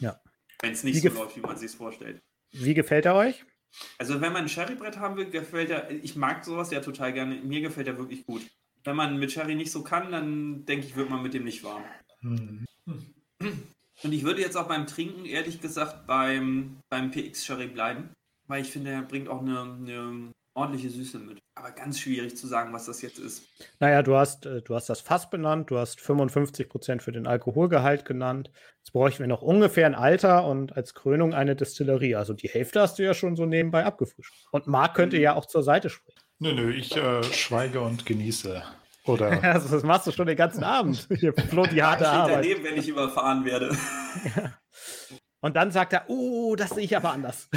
Ja. 0.00 0.18
Wenn 0.62 0.72
es 0.72 0.82
nicht 0.82 0.96
Wie 0.96 1.08
so 1.08 1.14
läuft, 1.14 1.36
wie 1.36 1.40
man 1.40 1.56
sich 1.56 1.70
vorstellt. 1.70 2.20
Wie 2.52 2.74
gefällt 2.74 3.04
er 3.04 3.14
euch? 3.14 3.44
Also 3.98 4.20
wenn 4.20 4.32
man 4.32 4.42
ein 4.42 4.48
Sherrybrett 4.48 4.98
haben 4.98 5.16
will, 5.16 5.30
gefällt 5.30 5.70
er, 5.70 5.90
ich 5.90 6.16
mag 6.16 6.44
sowas 6.44 6.70
ja 6.72 6.80
total 6.80 7.12
gerne, 7.12 7.36
mir 7.36 7.60
gefällt 7.60 7.86
er 7.86 7.98
wirklich 7.98 8.26
gut. 8.26 8.42
Wenn 8.82 8.96
man 8.96 9.18
mit 9.18 9.30
Sherry 9.30 9.54
nicht 9.54 9.70
so 9.70 9.84
kann, 9.84 10.10
dann 10.10 10.64
denke 10.64 10.86
ich, 10.86 10.96
wird 10.96 11.10
man 11.10 11.22
mit 11.22 11.34
dem 11.34 11.44
nicht 11.44 11.62
warm. 11.62 11.84
Hm. 12.20 12.66
Und 14.02 14.12
ich 14.12 14.24
würde 14.24 14.40
jetzt 14.40 14.56
auch 14.56 14.66
beim 14.66 14.86
Trinken, 14.86 15.26
ehrlich 15.26 15.60
gesagt, 15.60 16.06
beim, 16.06 16.80
beim 16.88 17.10
PX 17.10 17.44
Sherry 17.44 17.66
bleiben, 17.66 18.14
weil 18.48 18.62
ich 18.62 18.70
finde, 18.70 18.90
er 18.90 19.02
bringt 19.02 19.28
auch 19.28 19.42
eine, 19.42 19.60
eine 19.60 20.32
ordentliche 20.54 20.90
Süße 20.90 21.18
mit. 21.18 21.38
Aber 21.54 21.70
ganz 21.72 21.98
schwierig 22.00 22.36
zu 22.36 22.46
sagen, 22.46 22.72
was 22.72 22.86
das 22.86 23.02
jetzt 23.02 23.18
ist. 23.18 23.44
Naja, 23.80 24.02
du 24.02 24.16
hast, 24.16 24.46
äh, 24.46 24.62
du 24.62 24.74
hast 24.74 24.88
das 24.88 25.00
Fass 25.00 25.28
benannt, 25.30 25.70
du 25.70 25.78
hast 25.78 26.00
55% 26.00 27.00
für 27.02 27.12
den 27.12 27.26
Alkoholgehalt 27.26 28.04
genannt. 28.04 28.50
Jetzt 28.78 28.92
bräuchten 28.92 29.20
wir 29.20 29.26
noch 29.28 29.42
ungefähr 29.42 29.86
ein 29.86 29.94
Alter 29.94 30.46
und 30.46 30.76
als 30.76 30.94
Krönung 30.94 31.34
eine 31.34 31.54
Destillerie. 31.56 32.14
Also 32.16 32.32
die 32.32 32.48
Hälfte 32.48 32.80
hast 32.80 32.98
du 32.98 33.04
ja 33.04 33.14
schon 33.14 33.36
so 33.36 33.46
nebenbei 33.46 33.84
abgefrischt. 33.84 34.34
Und 34.52 34.66
Marc 34.66 34.94
könnte 34.94 35.16
Mhm. 35.16 35.22
ja 35.22 35.34
auch 35.34 35.46
zur 35.46 35.62
Seite 35.62 35.90
springen. 35.90 36.18
Nö, 36.38 36.52
nö, 36.54 36.72
ich 36.72 36.96
äh, 36.96 37.22
schweige 37.24 37.80
und 37.82 38.06
genieße. 38.06 38.62
Oder 39.04 39.30
Also 39.44 39.68
das 39.74 39.82
machst 39.82 40.06
du 40.06 40.12
schon 40.12 40.26
den 40.26 40.36
ganzen 40.36 40.64
Abend. 40.64 41.06
Hier 41.18 41.34
Flo 41.34 41.64
die 41.66 41.76
Ich 41.76 41.82
harte 41.82 42.04
stehe 42.04 42.18
Arbeit. 42.18 42.36
daneben, 42.44 42.64
wenn 42.64 42.76
ich 42.78 42.88
überfahren 42.88 43.44
werde. 43.44 43.76
Und 45.42 45.56
dann 45.56 45.70
sagt 45.70 45.92
er, 45.94 46.04
oh, 46.08 46.54
das 46.56 46.70
sehe 46.70 46.84
ich 46.84 46.94
aber 46.96 47.12
anders. 47.12 47.48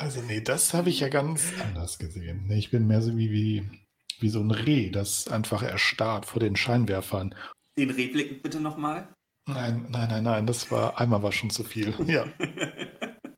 Also 0.00 0.22
nee, 0.22 0.40
das 0.40 0.72
habe 0.72 0.88
ich 0.88 1.00
ja 1.00 1.10
ganz 1.10 1.52
anders 1.60 1.98
gesehen. 1.98 2.50
Ich 2.50 2.70
bin 2.70 2.86
mehr 2.86 3.02
so 3.02 3.18
wie, 3.18 3.30
wie, 3.30 3.70
wie 4.18 4.30
so 4.30 4.40
ein 4.40 4.50
Reh, 4.50 4.88
das 4.88 5.28
einfach 5.28 5.62
erstarrt 5.62 6.24
vor 6.24 6.40
den 6.40 6.56
Scheinwerfern. 6.56 7.34
Den 7.76 7.90
Rehblick 7.90 8.42
bitte 8.42 8.60
nochmal. 8.60 9.14
Nein, 9.46 9.88
nein, 9.90 10.08
nein, 10.08 10.24
nein, 10.24 10.46
das 10.46 10.70
war 10.70 10.98
einmal 10.98 11.22
war 11.22 11.32
schon 11.32 11.50
zu 11.50 11.64
viel. 11.64 11.92
Ja, 12.06 12.24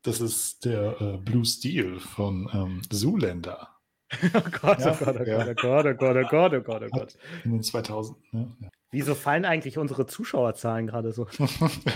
das 0.03 0.21
ist 0.21 0.63
der 0.63 1.01
äh, 1.01 1.17
Blue 1.17 1.43
Steel 1.43 1.99
von 1.99 2.49
ähm, 2.53 2.81
Zoolander 2.89 3.67
Oh 4.33 4.49
Gott, 4.61 4.79
Ja, 4.79 4.97
oh 4.97 5.03
Gott, 5.03 5.17
oh 5.19 5.23
ja. 5.23 5.53
Gott, 5.53 5.85
oh 5.85 5.93
Gott, 5.93 6.15
oh 6.15 6.23
Gott, 6.23 6.23
oh 6.23 6.23
Gott, 6.29 6.53
oh 6.53 6.61
Gott, 6.61 6.83
oh 6.83 6.97
Gott. 6.97 7.17
in 7.43 7.51
den 7.51 7.63
2000. 7.63 8.33
Ne? 8.33 8.55
Ja. 8.61 8.69
Wieso 8.91 9.15
fallen 9.15 9.43
eigentlich 9.43 9.77
unsere 9.77 10.05
Zuschauerzahlen 10.05 10.87
gerade 10.87 11.11
so? 11.11 11.27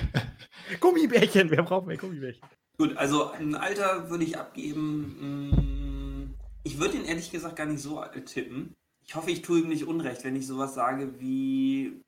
Gummibärchen, 0.82 1.52
wer 1.52 1.64
braucht 1.64 1.88
mehr 1.88 1.96
Gummibärchen? 1.96 2.42
Gut, 2.80 2.96
also 2.98 3.32
ein 3.32 3.56
Alter 3.56 4.10
würde 4.10 4.24
ich 4.24 4.38
abgeben. 4.38 6.30
mm, 6.30 6.34
Ich 6.64 6.80
würde 6.80 6.98
ihn 6.98 7.06
ehrlich 7.06 7.32
gesagt 7.32 7.56
gar 7.56 7.66
nicht 7.66 7.82
so 7.82 8.00
alt 8.00 8.26
tippen. 8.28 8.76
Ich 9.06 9.16
hoffe, 9.16 9.32
ich 9.32 9.42
tue 9.42 9.62
ihm 9.62 9.70
nicht 9.70 9.86
unrecht, 9.88 10.24
wenn 10.24 10.36
ich 10.36 10.46
sowas 10.46 10.74
sage 10.76 11.20
wie 11.20 12.02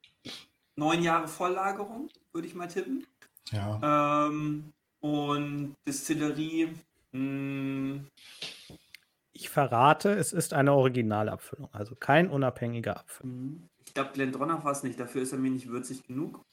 neun 0.76 1.02
Jahre 1.02 1.28
Volllagerung, 1.28 2.10
würde 2.34 2.48
ich 2.48 2.56
mal 2.56 2.68
tippen. 2.68 3.06
Ja. 3.52 4.28
Ähm, 4.28 4.72
und 5.00 5.76
Distillerie, 5.88 6.76
mm, 7.14 8.06
Ich 9.32 9.50
verrate, 9.50 10.12
es 10.14 10.34
ist 10.34 10.54
eine 10.54 10.74
Originalabfüllung, 10.74 11.70
also 11.74 11.96
kein 11.96 12.30
unabhängiger 12.30 13.00
Abfüllung. 13.00 13.54
mm, 13.54 13.70
ich 13.86 13.94
glaube, 13.94 14.12
Glendronach 14.14 14.64
war 14.64 14.72
es 14.72 14.84
nicht, 14.84 15.00
dafür 15.00 15.22
ist 15.24 15.32
er 15.32 15.40
mir 15.40 15.50
nicht 15.52 15.68
würzig 15.68 16.04
genug. 16.06 16.46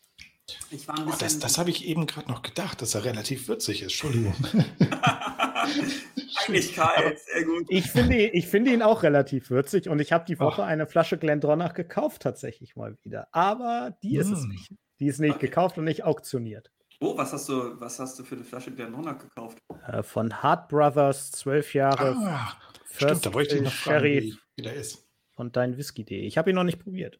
Ich 0.70 0.86
war 0.86 0.98
ein 0.98 1.08
Oh, 1.08 1.12
das 1.18 1.38
das 1.38 1.58
habe 1.58 1.70
ich 1.70 1.86
eben 1.86 2.06
gerade 2.06 2.30
noch 2.30 2.42
gedacht, 2.42 2.82
dass 2.82 2.94
er 2.94 3.04
relativ 3.04 3.48
würzig 3.48 3.80
ist. 3.82 3.92
Entschuldigung. 3.92 4.34
Einigkeit, 6.46 7.18
sehr 7.18 7.44
gut. 7.44 7.66
Ich 7.68 7.90
finde, 7.90 8.18
ich 8.28 8.46
finde 8.46 8.72
ihn 8.72 8.82
auch 8.82 9.02
relativ 9.02 9.50
würzig 9.50 9.88
und 9.88 10.00
ich 10.00 10.12
habe 10.12 10.24
die 10.26 10.38
Woche 10.38 10.64
eine 10.64 10.86
Flasche 10.86 11.18
Glendronach 11.18 11.74
gekauft, 11.74 12.22
tatsächlich 12.22 12.76
mal 12.76 12.96
wieder. 13.02 13.28
Aber 13.32 13.96
die 14.02 14.16
ist 14.16 14.30
es 14.30 14.44
Mm. 14.44 14.48
nicht. 14.50 14.70
Die 15.00 15.06
ist 15.06 15.18
nicht 15.18 15.36
Okay. 15.36 15.46
gekauft 15.48 15.78
und 15.78 15.84
nicht 15.84 16.04
auktioniert. 16.04 16.70
Oh, 17.00 17.16
was 17.18 17.32
hast 17.32 17.48
du, 17.48 17.78
was 17.80 17.98
hast 17.98 18.18
du 18.18 18.24
für 18.24 18.36
eine 18.36 18.44
Flasche 18.44 18.70
Glendronach 18.70 19.18
gekauft? 19.18 19.58
Äh, 19.86 20.02
von 20.02 20.42
Hart 20.42 20.68
Brothers, 20.68 21.32
zwölf 21.32 21.74
Jahre. 21.74 22.16
Ah, 22.18 22.56
First 22.84 23.20
stimmt, 23.20 23.26
da 23.26 23.34
wollte 23.34 23.56
ich 23.56 23.62
noch 23.62 23.72
fragen, 23.72 23.98
Sherry 24.00 24.22
wie, 24.22 24.38
wie 24.56 24.62
der 24.62 24.74
ist. 24.74 25.06
von 25.32 25.52
dein 25.52 25.76
Whisky.de. 25.76 26.20
Ich 26.20 26.38
habe 26.38 26.50
ihn 26.50 26.56
noch 26.56 26.64
nicht 26.64 26.78
probiert. 26.78 27.18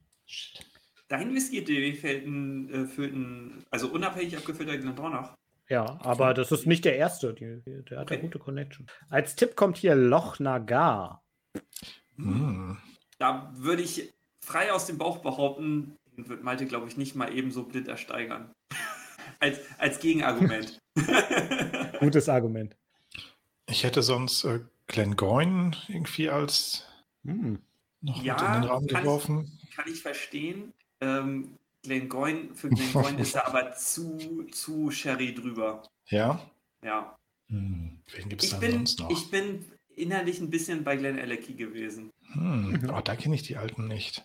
Dein 0.55 0.65
Fällt 1.09 2.27
ein, 2.27 2.69
äh, 2.71 3.03
ein, 3.05 3.65
also 3.71 3.89
unabhängig 3.89 4.37
abgefüllter 4.37 4.77
Glendronach. 4.77 5.35
Ja, 5.69 5.99
aber 6.03 6.33
das 6.35 6.53
ist 6.53 6.67
nicht 6.67 6.85
der 6.85 6.97
erste. 6.97 7.35
Die, 7.35 7.61
die, 7.67 7.83
der 7.85 7.99
hat 8.01 8.09
eine 8.11 8.19
Okay. 8.19 8.27
gute 8.27 8.39
Connection. 8.39 8.87
Als 9.09 9.35
Tipp 9.35 9.57
kommt 9.57 9.77
hier 9.79 9.95
Loch 9.97 10.39
Nagar. 10.39 11.23
Hm. 12.17 12.79
Da 13.19 13.51
würde 13.57 13.83
ich 13.83 14.13
frei 14.41 14.73
aus 14.73 14.87
dem 14.87 14.99
Bauch 14.99 15.19
behaupten, 15.19 15.97
den 16.17 16.29
wird 16.29 16.43
Malte, 16.45 16.67
glaube 16.67 16.87
ich, 16.89 16.97
nicht 16.97 17.17
mal 17.17 17.33
eben 17.35 17.51
so 17.51 17.65
blind 17.65 17.89
ersteigern. 17.89 18.53
als, 19.41 19.59
als 19.79 19.99
Gegenargument. 20.01 20.79
Gutes 22.01 22.29
Argument. 22.29 22.77
Ich 23.69 23.83
hätte 23.85 24.03
sonst 24.03 24.45
äh, 24.45 24.61
Glengoyne 24.87 25.73
irgendwie 25.89 26.31
als 26.31 26.87
Hm. 27.25 27.59
noch 28.03 28.23
Ja, 28.23 28.35
mit 28.35 28.43
in 28.47 28.53
den 28.63 28.71
Raum 28.71 28.87
kann 28.87 28.99
ich- 28.99 29.03
geworfen. 29.03 29.59
Kann 29.75 29.89
ich 29.93 30.01
verstehen. 30.01 30.73
Ähm, 31.01 31.57
Glengoyne, 31.83 32.55
für 32.55 32.69
Glengoyne 32.69 33.21
ist 33.21 33.35
er 33.35 33.47
aber 33.47 33.73
zu, 33.75 34.45
zu 34.51 34.91
Sherry 34.91 35.35
drüber. 35.35 35.83
Ja. 36.09 36.41
Ja. 36.83 37.17
Hm. 37.49 37.99
Wen 38.13 38.29
gibt 38.29 38.43
es 38.43 38.49
Ich 38.49 38.51
dann 38.53 38.61
bin, 38.61 38.73
sonst 38.73 39.01
noch? 39.01 39.11
ich 39.11 39.31
bin 39.31 39.65
innerlich 39.95 40.41
ein 40.41 40.51
bisschen 40.51 40.85
bei 40.85 40.97
Glen 40.97 41.19
Alecky 41.19 41.55
gewesen. 41.55 42.11
Hm. 42.33 42.71
Mhm. 42.71 42.91
Oh, 42.91 43.01
da 43.01 43.17
kenne 43.17 43.35
ich 43.35 43.43
die 43.43 43.57
alten 43.57 43.89
nicht. 43.89 44.25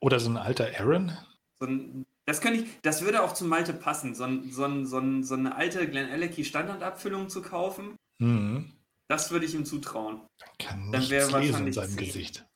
Oder 0.00 0.20
so 0.20 0.30
ein 0.30 0.36
alter 0.36 0.68
Aaron. 0.78 1.16
So 1.58 1.66
ein, 1.66 2.06
das 2.26 2.40
könnte 2.40 2.60
ich, 2.60 2.68
das 2.82 3.02
würde 3.02 3.22
auch 3.22 3.34
zu 3.34 3.44
Malte 3.44 3.72
passen, 3.72 4.14
so, 4.14 4.24
ein, 4.24 4.50
so, 4.52 4.64
ein, 4.64 4.86
so, 4.86 4.98
ein, 4.98 5.24
so 5.24 5.34
eine 5.34 5.56
alte 5.56 5.88
Glen 5.88 6.10
Alecky 6.10 6.44
Standardabfüllung 6.44 7.28
zu 7.28 7.42
kaufen. 7.42 7.96
Hm. 8.20 8.72
Das 9.08 9.30
würde 9.32 9.46
ich 9.46 9.54
ihm 9.54 9.64
zutrauen. 9.64 10.20
Kann 10.58 10.92
Dann 10.92 11.00
nichts 11.00 11.10
wäre 11.10 11.40
lesen 11.40 11.66
in 11.66 11.72
seinem. 11.72 11.96
Gesicht. 11.96 12.46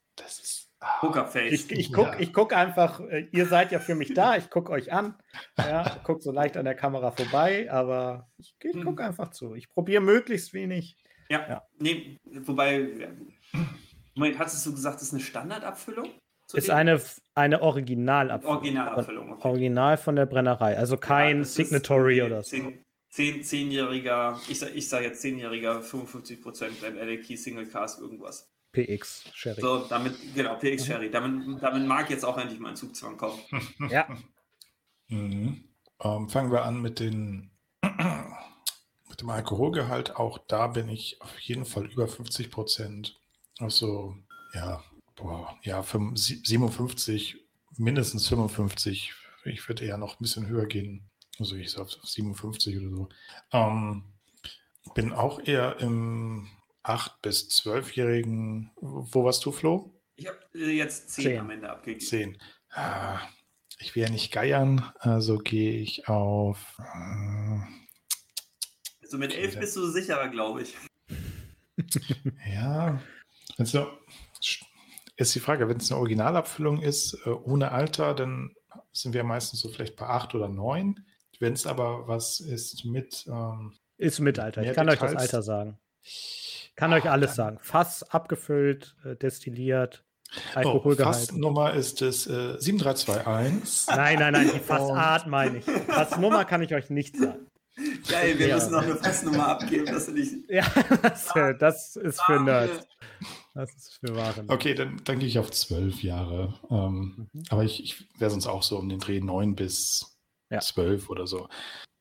Pokerface. 1.00 1.52
Ich, 1.52 1.70
ich 1.70 1.92
gucke 1.92 2.10
Ja. 2.12 2.18
ich 2.20 2.32
guck 2.32 2.52
einfach, 2.54 3.00
äh, 3.00 3.28
ihr 3.32 3.46
seid 3.46 3.72
ja 3.72 3.78
für 3.80 3.94
mich 3.94 4.14
da, 4.14 4.36
ich 4.36 4.50
gucke 4.50 4.70
euch 4.72 4.92
an. 4.92 5.14
Ja, 5.58 5.98
gucke 6.04 6.20
so 6.22 6.30
leicht 6.32 6.56
an 6.56 6.64
der 6.64 6.74
Kamera 6.74 7.10
vorbei, 7.10 7.70
aber 7.70 8.28
ich, 8.38 8.54
ich 8.62 8.72
gucke 8.82 9.02
Mhm. 9.02 9.08
einfach 9.08 9.30
zu. 9.30 9.54
Ich 9.54 9.68
probiere 9.70 10.02
möglichst 10.02 10.52
wenig. 10.54 10.96
Ja, 11.30 11.46
Ja. 11.48 11.62
nee, 11.78 12.18
wobei. 12.24 13.08
Moment, 14.14 14.38
hattest 14.38 14.64
du 14.66 14.72
gesagt, 14.72 14.96
das 14.96 15.04
ist 15.04 15.12
eine 15.14 15.22
Standardabfüllung? 15.22 16.10
Ist 16.52 16.68
dem- 16.68 16.74
eine, 16.74 17.00
eine 17.34 17.62
Originalabfüllung. 17.62 18.56
Originalabfüllung. 18.56 19.32
okay. 19.32 19.48
Original 19.48 19.96
von 19.96 20.14
der 20.16 20.26
Brennerei, 20.26 20.76
also 20.76 20.96
kein 20.96 21.38
Ja, 21.38 21.44
Signatory 21.44 22.22
oder 22.22 22.42
so. 22.42 22.50
Zehn, 22.50 22.82
zehn, 23.10 23.42
zehnjähriger, 23.42 24.38
ich 24.48 24.58
sag, 24.60 24.74
ich 24.74 24.88
sag 24.88 25.02
jetzt 25.02 25.22
zehnjähriger, 25.22 25.80
55% 25.82 26.78
Glen 26.80 26.98
Alecky 26.98 27.36
Single 27.36 27.66
Cask 27.66 28.00
irgendwas. 28.00 28.46
PX 28.74 29.24
Sherry. 29.32 29.60
So, 29.60 29.86
damit, 29.88 30.14
genau. 30.34 30.56
PX 30.56 30.86
Sherry. 30.86 31.10
Damit, 31.10 31.62
damit 31.62 31.86
mag 31.86 32.10
jetzt 32.10 32.24
auch 32.24 32.36
endlich 32.36 32.58
mal 32.60 32.70
ein 32.70 32.76
Zugzwang 32.76 33.16
kommen. 33.16 33.38
Ja, 33.90 34.06
Mhm. 35.08 35.64
Ähm, 36.00 36.28
fangen 36.28 36.50
wir 36.52 36.64
an 36.64 36.80
mit 36.82 37.00
den 37.00 37.50
mit 39.08 39.20
dem 39.20 39.30
Alkoholgehalt. 39.30 40.16
Auch 40.16 40.38
da 40.38 40.66
bin 40.68 40.88
ich 40.88 41.20
auf 41.20 41.38
jeden 41.40 41.64
Fall 41.64 41.86
über 41.86 42.08
50 42.08 42.50
Prozent. 42.50 43.20
Also 43.58 44.16
ja, 44.52 44.82
boah, 45.16 45.56
ja, 45.62 45.82
5, 45.82 46.18
57, 46.18 47.36
mindestens 47.76 48.28
55. 48.28 49.12
Ich 49.44 49.68
würde 49.68 49.84
eher 49.84 49.98
noch 49.98 50.14
ein 50.14 50.22
bisschen 50.22 50.46
höher 50.46 50.66
gehen. 50.66 51.10
Also 51.38 51.56
ich 51.56 51.70
sage 51.70 51.84
auf 51.84 52.08
57 52.08 52.76
oder 52.78 52.90
so. 52.90 53.08
Ähm, 53.52 54.04
bin 54.94 55.12
auch 55.12 55.40
eher 55.44 55.78
im 55.80 56.48
8- 56.84 57.12
bis 57.22 57.48
12-jährigen. 57.50 58.70
Wo 58.76 59.24
warst 59.24 59.44
du, 59.44 59.52
Flo? 59.52 59.94
Ich 60.16 60.26
habe 60.28 60.38
jetzt 60.54 61.10
10 61.10 61.24
Zehn. 61.24 61.38
am 61.40 61.50
Ende 61.50 61.70
abgegeben. 61.70 62.00
10. 62.00 62.38
Ah, 62.70 63.20
ich 63.78 63.94
will 63.96 64.02
ja 64.04 64.10
nicht 64.10 64.32
geiern, 64.32 64.92
also 64.98 65.38
gehe 65.38 65.80
ich 65.80 66.08
auf. 66.08 66.76
Äh, 66.78 67.60
Also 69.02 69.18
mit 69.18 69.32
Okay, 69.32 69.42
11 69.42 69.52
dann- 69.54 69.60
bist 69.60 69.76
du 69.76 69.86
sicherer, 69.90 70.28
glaube 70.28 70.62
ich. 70.62 70.76
ja, 72.52 73.00
also 73.58 73.86
ist 75.16 75.34
die 75.34 75.40
Frage, 75.40 75.68
wenn 75.68 75.76
es 75.78 75.90
eine 75.90 76.00
Originalabfüllung 76.00 76.80
ist, 76.82 77.14
äh, 77.24 77.30
ohne 77.30 77.70
Alter, 77.72 78.14
dann 78.14 78.54
sind 78.92 79.12
wir 79.14 79.24
meistens 79.24 79.60
so 79.60 79.68
vielleicht 79.68 79.96
bei 79.96 80.06
8 80.06 80.34
oder 80.34 80.48
9. 80.48 81.04
Wenn 81.40 81.52
es 81.52 81.66
aber 81.66 82.06
was 82.08 82.40
ist 82.40 82.84
mit. 82.84 83.24
Ähm, 83.28 83.76
ist 83.96 84.20
Mittelalter. 84.20 84.60
Ich 84.62 84.66
Mehr 84.66 84.74
kann 84.74 84.88
euch 84.88 84.98
das 84.98 85.10
Details? 85.10 85.22
Alter 85.34 85.42
sagen. 85.42 85.78
Kann 86.76 86.92
euch 86.92 87.08
alles 87.08 87.34
sagen. 87.34 87.58
Fass 87.60 88.02
abgefüllt, 88.02 88.96
äh, 89.04 89.14
destilliert, 89.16 90.04
oh, 90.32 90.58
Alkoholgehalt. 90.58 91.14
Fassnummer 91.16 91.74
ist 91.74 92.02
es 92.02 92.26
äh, 92.26 92.58
7321. 92.58 93.86
Nein, 93.96 94.18
nein, 94.18 94.32
nein, 94.32 94.50
die 94.52 94.58
Fassart 94.60 95.26
meine 95.26 95.58
ich. 95.58 95.64
Fassnummer 95.64 96.44
kann 96.44 96.62
ich 96.62 96.74
euch 96.74 96.90
nicht 96.90 97.16
sagen. 97.16 97.46
Geil, 98.08 98.38
wir 98.38 98.48
Ja. 98.48 98.54
müssen 98.56 98.72
noch 98.72 98.82
eine 98.82 98.94
Festnummer 98.96 99.48
abgeben, 99.48 99.86
dass 99.86 100.06
du 100.06 100.12
nicht. 100.12 100.48
Ja, 100.48 100.64
das, 101.02 101.32
das 101.58 101.96
ist 101.96 102.22
für 102.22 102.38
Nerds. 102.40 102.86
Das 103.52 103.72
ist 103.74 103.98
für 104.00 104.14
wahre 104.14 104.40
Nerds. 104.40 104.50
Okay, 104.50 104.74
dann, 104.74 105.00
dann 105.04 105.18
gehe 105.18 105.28
ich 105.28 105.38
auf 105.40 105.50
12 105.50 106.02
Jahre. 106.02 106.54
Ähm, 106.70 107.28
Mhm. 107.32 107.42
Aber 107.50 107.64
ich, 107.64 107.82
ich 107.82 108.06
wäre 108.20 108.30
sonst 108.30 108.46
auch 108.46 108.62
so 108.62 108.78
um 108.78 108.88
den 108.88 109.00
Dreh 109.00 109.20
9 109.20 109.54
bis 109.56 110.16
Ja. 110.50 110.60
12 110.60 111.10
oder 111.10 111.26
so. 111.26 111.48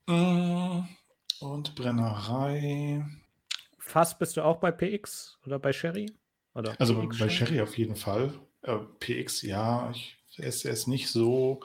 Mm, 0.07 0.81
Und 1.39 1.73
Brennerei. 1.75 3.05
Fass 3.93 4.17
bist 4.17 4.35
du 4.37 4.43
auch 4.43 4.57
bei 4.57 4.71
PX 4.71 5.37
oder 5.45 5.59
bei 5.59 5.71
Sherry? 5.71 6.11
Oder 6.55 6.75
Also 6.79 6.99
PX 6.99 7.19
bei 7.19 7.29
Sherry 7.29 7.61
auf 7.61 7.77
jeden 7.77 7.95
Fall. 7.95 8.33
Äh, 8.63 8.77
PX, 8.99 9.43
ja, 9.43 9.91
ich, 9.91 10.17
er, 10.37 10.47
ist, 10.47 10.65
er 10.65 10.73
ist 10.73 10.87
nicht 10.87 11.09
so. 11.09 11.59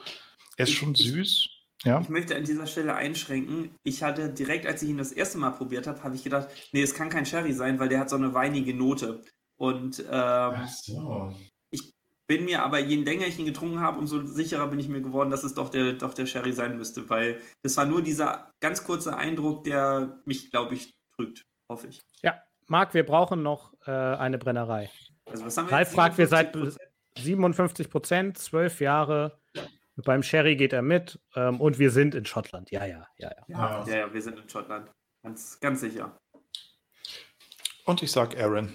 Er 0.55 0.63
ist 0.65 0.69
Ich- 0.73 0.77
schon 0.77 0.91
ich- 0.93 1.11
süß. 1.11 1.49
Ja. 1.85 2.01
Ich 2.01 2.09
möchte 2.09 2.35
an 2.35 2.43
dieser 2.43 2.67
Stelle 2.67 2.93
einschränken. 2.93 3.73
Ich 3.83 4.03
hatte 4.03 4.31
direkt, 4.31 4.67
als 4.67 4.83
ich 4.83 4.89
ihn 4.89 4.97
das 4.99 5.11
erste 5.11 5.37
Mal 5.39 5.51
probiert 5.51 5.87
habe, 5.87 6.03
habe 6.03 6.13
ich 6.15 6.23
gedacht, 6.23 6.49
nee, 6.71 6.81
es 6.83 6.93
kann 6.93 7.09
kein 7.09 7.25
Sherry 7.25 7.53
sein, 7.53 7.79
weil 7.79 7.87
der 7.89 7.99
hat 7.99 8.09
so 8.11 8.17
eine 8.17 8.33
weinige 8.35 8.75
Note. 8.75 9.23
Und 9.57 9.97
ähm, 9.99 10.05
Ach 10.11 10.67
so. 10.67 11.33
bin 12.27 12.45
mir 12.45 12.61
aber, 12.63 12.77
je 12.79 12.97
länger 12.97 13.25
ich 13.25 13.39
ihn 13.39 13.45
getrunken 13.45 13.79
habe, 13.79 13.97
umso 13.97 14.23
sicherer 14.23 14.67
bin 14.67 14.77
ich 14.79 14.87
mir 14.89 15.01
geworden, 15.01 15.31
dass 15.31 15.43
es 15.43 15.55
doch 15.55 15.69
der, 15.69 15.93
doch 15.93 16.13
der 16.13 16.27
Sherry 16.27 16.51
sein 16.53 16.77
müsste, 16.77 17.09
weil 17.09 17.39
das 17.63 17.75
war 17.77 17.85
nur 17.85 18.03
dieser 18.03 18.51
ganz 18.59 18.83
kurze 18.83 19.15
Eindruck, 19.17 19.63
der 19.63 20.21
mich, 20.25 20.51
glaube 20.51 20.75
ich, 20.75 20.93
trügt, 21.15 21.43
hoffe 21.69 21.87
ich. 21.87 22.01
Ja, 22.21 22.41
Marc, 22.67 22.93
wir 22.93 23.05
brauchen 23.05 23.41
noch 23.41 23.73
äh, 23.85 23.91
eine 23.91 24.37
Brennerei. 24.37 24.89
Also 25.25 25.45
was 25.45 25.57
haben 25.57 25.67
wir 25.67 25.73
Ralf 25.73 25.87
jetzt? 25.87 25.95
fragt, 25.95 26.17
wir 26.17 26.27
seid 26.27 26.55
57%? 26.55 26.77
57 27.17 27.89
Prozent, 27.89 28.37
12 28.37 28.81
Jahre. 28.81 29.39
Beim 29.95 30.23
Sherry 30.23 30.55
geht 30.55 30.71
er 30.71 30.81
mit 30.81 31.19
und 31.35 31.59
und 31.59 31.79
wir 31.79 31.91
sind 31.91 32.15
in 32.15 32.25
Schottland. 32.25 32.71
Ja, 32.71 32.85
ja, 32.85 33.05
ja, 33.17 33.29
ja. 33.29 33.45
Ja, 33.47 33.85
ja, 33.85 33.97
ja, 33.97 34.13
wir 34.13 34.21
sind 34.21 34.39
in 34.39 34.47
Schottland. 34.47 34.89
Ganz, 35.23 35.59
ganz 35.59 35.81
sicher. 35.81 36.17
Und 37.85 38.01
ich 38.01 38.11
sag 38.11 38.37
Aaron. 38.39 38.71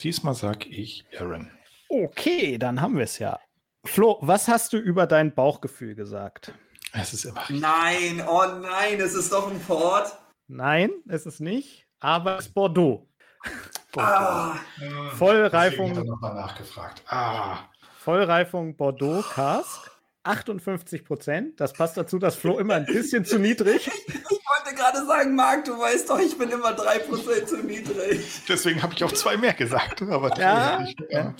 Diesmal 0.00 0.34
sag 0.34 0.66
ich 0.66 1.04
Aaron. 1.18 1.50
Okay, 1.88 2.56
dann 2.56 2.80
haben 2.80 2.96
wir 2.96 3.04
es 3.04 3.18
ja. 3.18 3.38
Flo, 3.84 4.18
was 4.22 4.48
hast 4.48 4.72
du 4.72 4.78
über 4.78 5.06
dein 5.06 5.34
Bauchgefühl 5.34 5.94
gesagt? 5.94 6.54
Es 6.92 7.12
ist 7.12 7.24
immer. 7.24 7.44
Nein, 7.50 8.24
oh 8.26 8.46
nein, 8.62 9.00
es 9.00 9.14
ist 9.14 9.32
doch 9.32 9.50
ein 9.50 9.60
Port. 9.60 10.16
Nein, 10.46 10.90
es 11.08 11.26
ist 11.26 11.40
nicht, 11.40 11.83
aber 12.04 12.38
es 12.38 12.46
ist 12.46 12.54
Bordeaux. 12.54 13.08
Ah, 13.96 14.56
Vollreifung, 15.14 15.88
Deswegen 15.88 15.96
hat 15.98 16.04
er 16.04 16.10
nochmal 16.10 16.34
nachgefragt. 16.34 17.02
Ah. 17.08 17.58
Vollreifung 17.98 18.76
Bordeaux 18.76 19.24
Cask. 19.34 19.90
58 20.24 21.04
Prozent. 21.04 21.60
Das 21.60 21.74
passt 21.74 21.98
dazu, 21.98 22.18
dass 22.18 22.34
Flo 22.34 22.58
immer 22.58 22.74
ein 22.74 22.86
bisschen 22.86 23.24
zu 23.24 23.38
niedrig. 23.38 23.90
Ich 24.06 24.66
wollte 24.66 24.76
gerade 24.76 25.06
sagen, 25.06 25.34
Marc, 25.34 25.64
du 25.64 25.78
weißt 25.78 26.08
doch, 26.08 26.18
ich 26.18 26.36
bin 26.38 26.48
immer 26.50 26.70
3% 26.70 27.44
zu 27.46 27.56
niedrig. 27.58 28.42
Deswegen 28.48 28.82
habe 28.82 28.94
ich 28.94 29.04
auch 29.04 29.12
zwei 29.12 29.36
mehr 29.36 29.52
gesagt. 29.52 30.00
Aber 30.02 30.38
Ja, 30.38 30.82
ich, 30.82 30.96
ja. 31.10 31.34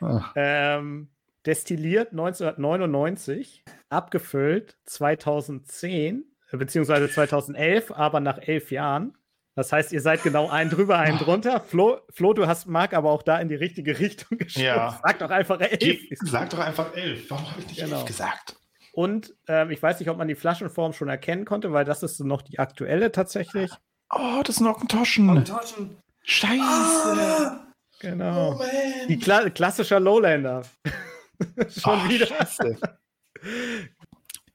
Ah, 0.00 0.30
Ähm, 0.34 1.08
destilliert 1.44 2.12
1999, 2.12 3.64
abgefüllt 3.90 4.76
2010, 4.84 6.24
äh, 6.50 6.56
beziehungsweise 6.56 7.10
2011, 7.10 7.90
aber 7.92 8.20
nach 8.20 8.38
elf 8.38 8.70
Jahren. 8.70 9.16
Das 9.56 9.72
heißt, 9.72 9.90
ihr 9.92 10.00
seid 10.02 10.22
genau 10.22 10.48
einen 10.50 10.70
drüber, 10.70 10.98
einen 10.98 11.18
drunter. 11.18 11.60
Flo, 11.60 11.98
Flo 12.12 12.34
du 12.34 12.46
hast 12.46 12.66
Marc 12.66 12.92
aber 12.92 13.10
auch 13.10 13.22
da 13.22 13.38
in 13.40 13.48
die 13.48 13.54
richtige 13.54 13.98
Richtung 13.98 14.36
geschoben. 14.38 14.66
Ja. 14.66 15.00
Sag 15.02 15.18
doch 15.18 15.30
einfach 15.30 15.58
elf. 15.60 15.78
Geh- 15.80 16.08
Sag 16.22 16.50
doch 16.50 16.58
einfach 16.58 16.94
elf. 16.94 17.28
Warum 17.30 17.50
habe 17.50 17.60
ich 17.60 17.66
nicht 17.68 17.80
Genau. 17.80 17.96
elf 17.96 18.04
gesagt? 18.04 18.56
Und 18.92 19.34
ähm, 19.48 19.70
ich 19.70 19.82
weiß 19.82 19.98
nicht, 19.98 20.08
ob 20.10 20.16
man 20.18 20.28
die 20.28 20.34
Flaschenform 20.34 20.92
schon 20.92 21.08
erkennen 21.08 21.44
konnte, 21.46 21.72
weil 21.72 21.84
das 21.84 22.02
ist 22.02 22.20
noch 22.20 22.42
die 22.42 22.58
aktuelle 22.58 23.10
tatsächlich. 23.12 23.70
Oh, 24.10 24.42
das 24.44 24.56
sind 24.56 24.66
Ockentoschen. 24.66 25.28
Und 25.30 25.48
Torschen. 25.48 25.96
Scheiße. 26.22 26.60
Ah, 26.60 27.62
Genau. 28.00 28.52
Oh, 28.52 28.58
man. 28.58 28.68
Die 29.08 29.18
Kla 29.18 29.48
klassischer 29.48 29.98
Lowlander. 30.00 30.62
schon 31.68 32.00
Oh, 32.06 32.08
wieder. 32.10 32.26
Scheiße. 32.26 32.76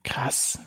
Krass. 0.04 0.60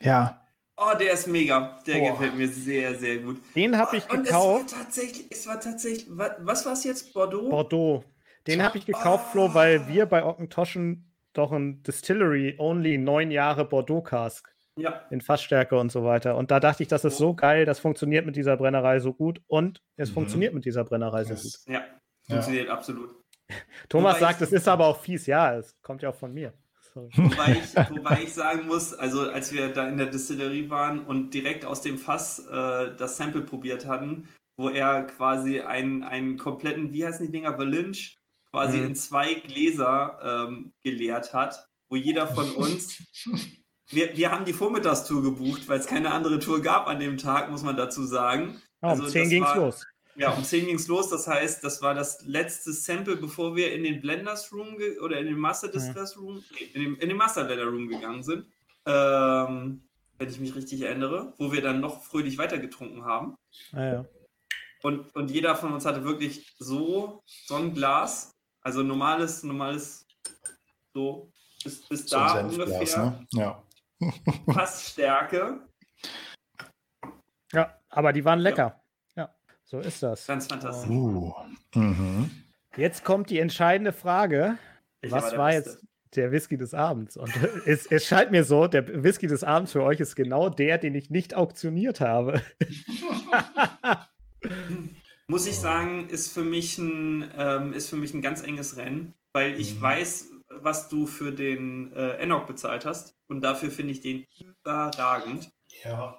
Ja. 0.00 0.37
Oh, 0.78 0.96
der 0.98 1.12
ist 1.12 1.26
mega. 1.26 1.78
Der 1.86 1.98
Boah. 1.98 2.10
gefällt 2.12 2.36
mir 2.36 2.48
sehr, 2.48 2.94
sehr 2.94 3.18
gut. 3.18 3.40
Den 3.54 3.76
habe 3.76 3.96
ich 3.96 4.10
Und 4.10 4.24
gekauft. 4.24 4.66
es 4.68 4.72
war 4.76 4.82
tatsächlich, 4.84 5.26
es 5.30 5.46
war 5.46 5.60
tatsächlich, 5.60 6.06
wa- 6.10 6.36
was 6.40 6.64
war 6.66 6.72
es 6.72 6.84
jetzt? 6.84 7.12
Bordeaux? 7.14 7.48
Bordeaux. 7.48 8.04
Den 8.46 8.62
habe 8.62 8.78
ich 8.78 8.86
gekauft, 8.86 9.32
Flo, 9.32 9.52
weil 9.54 9.86
wir 9.88 10.06
bei 10.06 10.24
Ockentoschen 10.24 11.12
doch 11.34 11.52
ein 11.52 11.82
Distillery-only 11.82 12.96
neun 12.98 13.30
Jahre 13.30 13.64
Bordeaux-Cask 13.66 14.48
Ja, 14.76 15.02
in 15.10 15.20
Fassstärke 15.20 15.78
und 15.78 15.92
so 15.92 16.04
weiter. 16.04 16.36
Und 16.36 16.50
da 16.50 16.58
dachte 16.60 16.82
ich, 16.82 16.88
das 16.88 17.04
ist 17.04 17.18
so 17.18 17.34
geil, 17.34 17.64
das 17.66 17.78
funktioniert 17.78 18.24
mit 18.24 18.36
dieser 18.36 18.56
Brennerei 18.56 19.00
so 19.00 19.12
gut 19.12 19.42
und 19.46 19.82
es 19.96 20.08
Mhm. 20.10 20.14
funktioniert 20.14 20.54
mit 20.54 20.64
dieser 20.64 20.84
Brennerei 20.84 21.24
so 21.24 21.34
gut. 21.34 21.44
Das- 21.44 21.64
ja. 21.66 21.84
Funktioniert 22.26 22.68
absolut. 22.70 23.10
Thomas 23.88 24.18
sagt, 24.18 24.40
es 24.42 24.52
ist 24.52 24.68
aber 24.68 24.86
auch 24.86 25.00
fies. 25.00 25.26
Ja, 25.26 25.54
es 25.56 25.74
kommt 25.80 26.02
ja 26.02 26.10
auch 26.10 26.14
von 26.14 26.32
mir. 26.34 26.52
Sorry. 26.94 27.10
Wobei 27.16 27.52
ich, 27.62 27.90
wobei 27.90 28.22
ich 28.22 28.32
sagen 28.32 28.66
muss, 28.66 28.94
also 28.94 29.30
als 29.30 29.52
wir 29.52 29.68
da 29.68 29.88
in 29.88 29.98
der 29.98 30.06
Distillerie 30.06 30.68
waren 30.70 31.00
und 31.04 31.32
direkt 31.34 31.64
aus 31.64 31.80
dem 31.82 31.98
Fass 31.98 32.38
äh, 32.46 32.94
das 32.96 33.16
Sample 33.16 33.42
probiert 33.42 33.86
hatten, 33.86 34.28
wo 34.56 34.68
er 34.68 35.04
quasi 35.04 35.60
einen, 35.60 36.02
einen 36.02 36.36
kompletten, 36.38 36.92
wie 36.92 37.04
heißen 37.06 37.26
die 37.26 37.32
Dinger, 37.32 37.56
Valinch, 37.58 38.16
quasi 38.50 38.78
Mhm. 38.78 38.86
in 38.86 38.94
zwei 38.94 39.34
Gläser 39.34 40.18
ähm, 40.48 40.72
geleert 40.82 41.32
hat, 41.34 41.66
wo 41.90 41.96
jeder 41.96 42.26
von 42.26 42.50
uns, 42.52 43.02
wir, 43.90 44.16
wir 44.16 44.30
haben 44.32 44.44
die 44.44 44.52
Vormittagstour 44.52 45.22
gebucht, 45.22 45.68
weil 45.68 45.78
es 45.78 45.86
keine 45.86 46.10
andere 46.12 46.38
Tour 46.38 46.60
gab 46.62 46.86
an 46.88 46.98
dem 47.00 47.16
Tag, 47.18 47.50
muss 47.50 47.62
man 47.62 47.76
dazu 47.76 48.04
sagen. 48.04 48.60
Ja, 48.82 48.88
um 48.92 49.00
Also 49.00 49.06
10 49.08 49.22
das 49.22 49.30
ging's 49.30 49.46
war- 49.46 49.56
los. 49.56 49.86
Ja, 50.18 50.32
um 50.32 50.42
10 50.42 50.66
ging's 50.66 50.88
los. 50.88 51.08
Das 51.10 51.28
heißt, 51.28 51.62
das 51.62 51.80
war 51.80 51.94
das 51.94 52.24
letzte 52.26 52.72
Sample, 52.72 53.16
bevor 53.16 53.54
wir 53.54 53.72
in 53.72 53.84
den 53.84 54.00
Blenders 54.00 54.52
Room 54.52 54.76
oder 55.00 55.18
in 55.18 55.26
den 55.26 55.38
Master 55.38 55.68
Distillers 55.68 56.18
Room, 56.18 56.42
in 56.74 56.82
den, 56.82 56.96
in 56.96 57.08
den 57.08 57.16
Master 57.16 57.44
Blender 57.44 57.66
Room 57.66 57.88
gegangen 57.88 58.24
sind. 58.24 58.46
Ähm, 58.84 59.82
wenn 60.18 60.28
ich 60.28 60.40
mich 60.40 60.56
richtig 60.56 60.82
erinnere, 60.82 61.32
wo 61.38 61.52
wir 61.52 61.62
dann 61.62 61.80
noch 61.80 62.02
fröhlich 62.02 62.36
weitergetrunken 62.36 63.04
haben. 63.04 63.36
Ah, 63.72 63.84
ja. 63.84 64.04
Und, 64.82 65.14
und 65.14 65.30
jeder 65.30 65.54
von 65.54 65.72
uns 65.72 65.84
hatte 65.84 66.04
wirklich 66.04 66.52
so, 66.58 67.22
so 67.26 67.54
ein 67.54 67.74
Glas, 67.74 68.32
also 68.62 68.82
normales, 68.82 69.44
normales, 69.44 70.06
so 70.92 71.32
bis, 71.62 71.86
bis 71.88 72.08
So 72.08 72.16
da 72.16 72.40
ungefähr 72.40 72.98
ne? 72.98 73.26
Ja. 73.32 73.62
Fassstärke. 74.52 75.60
ja, 77.52 77.78
aber 77.88 78.12
die 78.12 78.24
waren 78.24 78.40
lecker. 78.40 78.74
Ja, 78.76 78.87
so 79.68 79.80
ist 79.80 80.02
das. 80.02 80.26
Ganz 80.26 80.46
fantastisch. 80.46 80.88
Uh. 80.90 81.32
Mhm. 81.74 82.30
Jetzt 82.76 83.04
kommt 83.04 83.28
die 83.30 83.38
entscheidende 83.38 83.92
Frage. 83.92 84.56
Ich 85.02 85.12
Was 85.12 85.36
war 85.36 85.50
Beste. 85.50 85.70
jetzt 85.70 85.84
der 86.16 86.32
Whisky 86.32 86.56
des 86.56 86.72
Abends? 86.74 87.16
Und 87.16 87.30
es, 87.66 87.86
es 87.86 88.06
scheint 88.06 88.30
mir 88.30 88.44
so, 88.44 88.66
der 88.66 89.04
Whisky 89.04 89.26
des 89.26 89.44
Abends 89.44 89.72
für 89.72 89.82
euch 89.82 90.00
ist 90.00 90.16
genau 90.16 90.48
der, 90.48 90.78
den 90.78 90.94
ich 90.94 91.10
nicht 91.10 91.34
auktioniert 91.34 92.00
habe. 92.00 92.40
Muss 95.28 95.46
ich 95.46 95.58
sagen, 95.58 96.08
ist 96.08 96.32
für 96.32 96.42
mich 96.44 96.78
ein, 96.78 97.30
ähm, 97.36 97.72
ist 97.74 97.90
für 97.90 97.96
mich 97.96 98.14
ein 98.14 98.22
ganz 98.22 98.42
enges 98.42 98.76
Rennen, 98.78 99.12
weil 99.34 99.60
ich 99.60 99.74
Mhm. 99.76 99.82
weiß, 99.82 100.30
was 100.48 100.88
du 100.88 101.06
für 101.06 101.32
den 101.32 101.92
äh, 101.92 102.12
Enoch 102.16 102.46
bezahlt 102.46 102.86
hast 102.86 103.14
und 103.28 103.42
dafür 103.42 103.70
finde 103.70 103.92
ich 103.92 104.00
den 104.00 104.24
überragend. 104.40 105.50
Ja. 105.84 106.16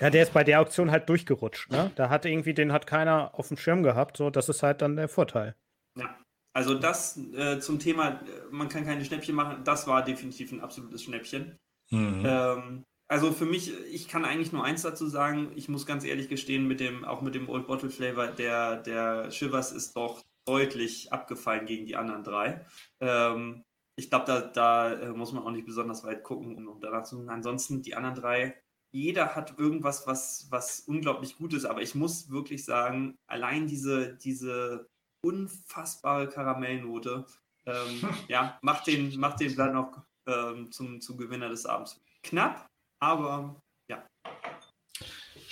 Ja, 0.00 0.10
der 0.10 0.22
ist 0.22 0.32
bei 0.32 0.44
der 0.44 0.60
Auktion 0.60 0.90
halt 0.90 1.08
durchgerutscht. 1.08 1.70
Ne? 1.70 1.90
Da 1.96 2.08
hat 2.08 2.24
irgendwie, 2.24 2.54
den 2.54 2.72
hat 2.72 2.86
keiner 2.86 3.30
auf 3.34 3.48
dem 3.48 3.56
Schirm 3.56 3.82
gehabt. 3.82 4.16
So, 4.16 4.30
das 4.30 4.48
ist 4.48 4.62
halt 4.62 4.82
dann 4.82 4.96
der 4.96 5.08
Vorteil. 5.08 5.54
Ja. 5.98 6.16
Also 6.54 6.74
das 6.74 7.16
äh, 7.34 7.60
zum 7.60 7.78
Thema, 7.78 8.08
äh, 8.08 8.20
man 8.50 8.68
kann 8.68 8.84
keine 8.84 9.04
Schnäppchen 9.04 9.34
machen, 9.34 9.64
das 9.64 9.86
war 9.86 10.04
definitiv 10.04 10.52
ein 10.52 10.60
absolutes 10.60 11.02
Schnäppchen. 11.02 11.56
Mhm. 11.90 12.22
Ähm, 12.26 12.84
also 13.08 13.32
für 13.32 13.46
mich, 13.46 13.72
ich 13.90 14.08
kann 14.08 14.24
eigentlich 14.24 14.52
nur 14.52 14.64
eins 14.64 14.82
dazu 14.82 15.06
sagen, 15.06 15.52
ich 15.54 15.68
muss 15.68 15.86
ganz 15.86 16.04
ehrlich 16.04 16.28
gestehen, 16.28 16.66
mit 16.66 16.80
dem, 16.80 17.04
auch 17.04 17.22
mit 17.22 17.34
dem 17.34 17.48
Old 17.48 17.66
Bottle 17.66 17.90
Flavor, 17.90 18.28
der, 18.28 18.78
der 18.78 19.30
Shivers 19.30 19.72
ist 19.72 19.96
doch 19.96 20.22
deutlich 20.46 21.12
abgefallen 21.12 21.66
gegen 21.66 21.86
die 21.86 21.96
anderen 21.96 22.24
drei. 22.24 22.64
Ähm, 23.00 23.64
ich 23.98 24.10
glaube, 24.10 24.24
da, 24.26 24.40
da 24.40 24.92
äh, 24.94 25.08
muss 25.10 25.32
man 25.32 25.42
auch 25.44 25.50
nicht 25.50 25.66
besonders 25.66 26.04
weit 26.04 26.22
gucken, 26.22 26.56
um, 26.56 26.68
um 26.68 26.80
danach 26.80 27.04
zu. 27.04 27.26
Ansonsten 27.28 27.82
die 27.82 27.94
anderen 27.94 28.16
drei, 28.16 28.56
jeder 28.92 29.34
hat 29.34 29.58
irgendwas, 29.58 30.06
was, 30.06 30.46
was 30.50 30.80
unglaublich 30.80 31.36
gut 31.36 31.54
ist, 31.54 31.64
aber 31.64 31.82
ich 31.82 31.94
muss 31.94 32.30
wirklich 32.30 32.64
sagen, 32.64 33.16
allein 33.26 33.66
diese, 33.66 34.16
diese 34.16 34.88
unfassbare 35.24 36.28
Karamellnote, 36.28 37.26
ähm, 37.66 38.02
ja, 38.28 38.58
macht 38.62 38.86
den, 38.86 39.18
macht 39.18 39.40
den 39.40 39.56
dann 39.56 39.72
noch 39.72 40.02
ähm, 40.26 40.70
zum, 40.70 41.00
zum 41.00 41.16
Gewinner 41.16 41.48
des 41.48 41.66
Abends. 41.66 42.00
Knapp, 42.22 42.66
aber 43.00 43.60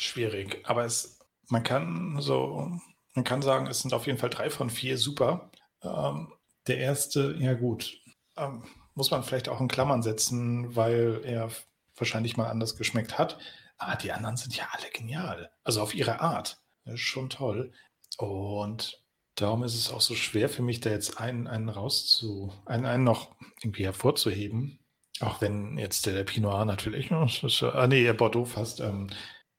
Schwierig. 0.01 0.63
Aber 0.65 0.87
es, 0.87 1.19
man 1.49 1.63
kann 1.63 2.17
so, 2.21 2.73
man 3.13 3.25
kann 3.25 3.43
sagen, 3.43 3.67
es 3.67 3.81
sind 3.81 3.93
auf 3.93 4.07
jeden 4.07 4.19
Fall 4.19 4.31
drei 4.31 4.49
von 4.49 4.71
vier 4.71 4.97
super. 4.97 5.51
Ähm, 5.83 6.33
der 6.67 6.79
erste, 6.79 7.37
ja 7.39 7.53
gut, 7.53 8.01
ähm, 8.39 8.65
muss 8.95 9.11
man 9.11 9.23
vielleicht 9.23 9.51
auch 9.51 9.61
in 9.61 9.69
Klammern 9.69 10.03
setzen, 10.03 10.75
weil 10.75 11.21
er 11.23 11.51
wahrscheinlich 12.01 12.37
mal 12.37 12.49
anders 12.49 12.77
geschmeckt 12.77 13.19
hat. 13.19 13.39
Aber 13.79 13.97
die 13.97 14.13
anderen 14.13 14.37
sind 14.37 14.57
ja 14.57 14.69
alle 14.73 14.91
genial. 14.91 15.51
Also 15.65 15.81
auf 15.81 15.95
ihre 15.95 16.21
Art. 16.21 16.61
Das 16.85 16.95
ist 16.95 17.01
schon 17.01 17.31
toll. 17.31 17.73
Und 18.19 19.03
darum 19.37 19.63
ist 19.63 19.75
es 19.75 19.91
auch 19.91 20.01
so 20.01 20.15
schwer 20.15 20.49
für 20.49 20.63
mich, 20.63 20.81
da 20.81 20.91
jetzt 20.91 21.19
einen, 21.19 21.47
einen 21.47 21.69
rauszu, 21.69 22.53
einen, 22.67 22.85
einen 22.87 23.05
noch 23.05 23.35
irgendwie 23.63 23.85
hervorzuheben. 23.85 24.79
Auch 25.21 25.41
wenn 25.41 25.77
jetzt 25.79 26.07
der, 26.07 26.15
der 26.15 26.25
Pinot 26.25 26.53
Noir 26.53 26.65
natürlich, 26.65 27.11
ah 27.13 27.87
nee, 27.87 28.03
der 28.03 28.15
Bordeaux 28.15 28.47
fast, 28.47 28.81
ähm, 28.81 29.11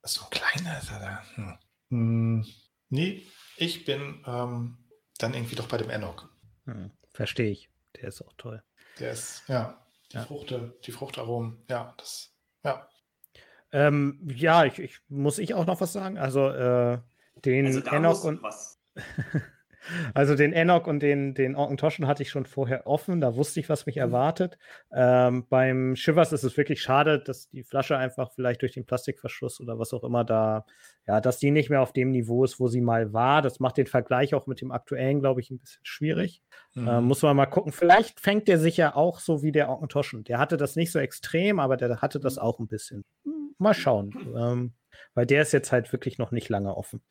so 0.04 0.22
ein 0.24 0.30
kleiner 0.32 0.80
ist 0.80 0.92
er 0.92 1.00
da. 1.00 1.24
Hm. 1.36 1.58
Hm, 1.90 2.46
nee, 2.90 3.26
ich 3.58 3.86
bin 3.86 4.24
ähm, 4.26 4.78
dann 5.20 5.34
irgendwie 5.34 5.56
doch 5.56 5.68
bei 5.68 5.78
dem 5.78 5.90
Enoch. 5.90 6.28
Hm, 6.66 6.92
Verstehe 7.14 7.52
ich. 7.52 7.70
Der 7.96 8.10
ist 8.10 8.22
auch 8.24 8.34
toll. 8.38 8.64
Der 9.00 9.12
ist, 9.12 9.44
ja, 9.48 9.86
die 10.12 10.18
Ja. 10.18 10.26
Fruchte, 10.26 10.80
die 10.86 10.92
Fruchtaromen, 10.92 11.64
ja, 11.70 11.94
das, 11.98 12.31
ja. 12.64 12.88
Ähm, 13.74 14.20
ja, 14.36 14.66
ich, 14.66 14.80
ich, 14.80 15.00
muss 15.08 15.40
ich 15.40 15.54
auch 15.54 15.66
noch 15.66 15.80
was 15.80 15.94
sagen? 15.94 16.18
Also, 16.18 16.50
äh, 16.50 17.00
den 17.46 17.68
also 17.68 17.80
da 17.80 17.92
Enoch 17.92 18.10
muss 18.10 18.26
und 18.26 18.44
was. 18.44 18.82
Also 20.14 20.36
den 20.36 20.54
Enoch 20.54 20.88
und 20.88 21.00
den, 21.02 21.34
den 21.34 21.56
Orkentoschen 21.56 22.08
hatte 22.08 22.24
ich 22.24 22.30
schon 22.30 22.46
vorher 22.46 22.86
offen, 22.88 23.20
da 23.22 23.36
wusste 23.36 23.60
ich, 23.60 23.70
was 23.70 23.86
mich 23.86 23.96
Mhm. 23.96 24.02
erwartet. 24.02 24.58
Ähm, 24.94 25.46
beim 25.50 25.96
Shivers 25.96 26.32
ist 26.34 26.44
es 26.44 26.56
wirklich 26.58 26.82
schade, 26.82 27.20
dass 27.20 27.50
die 27.50 27.64
Flasche 27.64 27.98
einfach 27.98 28.32
vielleicht 28.32 28.62
durch 28.62 28.74
den 28.74 28.86
Plastikverschluss 28.86 29.60
oder 29.60 29.80
was 29.80 29.94
auch 29.94 30.04
immer 30.04 30.24
da, 30.24 30.66
ja, 31.08 31.20
dass 31.22 31.40
die 31.40 31.52
nicht 31.52 31.70
mehr 31.70 31.82
auf 31.82 31.94
dem 31.94 32.12
Niveau 32.12 32.44
ist, 32.44 32.60
wo 32.60 32.68
sie 32.68 32.82
mal 32.82 33.12
war. 33.14 33.42
Das 33.42 33.60
macht 33.60 33.78
den 33.78 33.88
Vergleich 33.88 34.34
auch 34.36 34.48
mit 34.48 34.62
dem 34.62 34.72
aktuellen, 34.72 35.20
glaube 35.20 35.42
ich, 35.42 35.50
ein 35.52 35.60
bisschen 35.60 35.82
schwierig. 35.84 36.42
Mhm. 36.76 36.88
Ähm, 36.88 37.04
muss 37.06 37.22
man 37.22 37.36
mal 37.36 37.48
gucken. 37.48 37.72
Vielleicht 37.72 38.20
fängt 38.20 38.48
der 38.48 38.60
sich 38.60 38.78
ja 38.78 38.96
auch 38.96 39.20
so 39.20 39.42
wie 39.44 39.52
der 39.52 39.70
Orkentoschen. 39.70 40.24
Der 40.24 40.38
hatte 40.38 40.58
das 40.58 40.76
nicht 40.76 40.92
so 40.92 41.00
extrem, 41.00 41.60
aber 41.60 41.76
der 41.78 42.02
hatte 42.02 42.20
das 42.20 42.38
auch 42.38 42.60
ein 42.60 42.68
bisschen. 42.68 43.04
Mal 43.58 43.74
schauen. 43.74 44.12
Ähm, 44.38 44.74
weil 45.14 45.26
der 45.26 45.42
ist 45.42 45.52
jetzt 45.52 45.72
halt 45.72 45.92
wirklich 45.92 46.18
noch 46.18 46.32
nicht 46.32 46.50
lange 46.50 46.76
offen. 46.76 47.02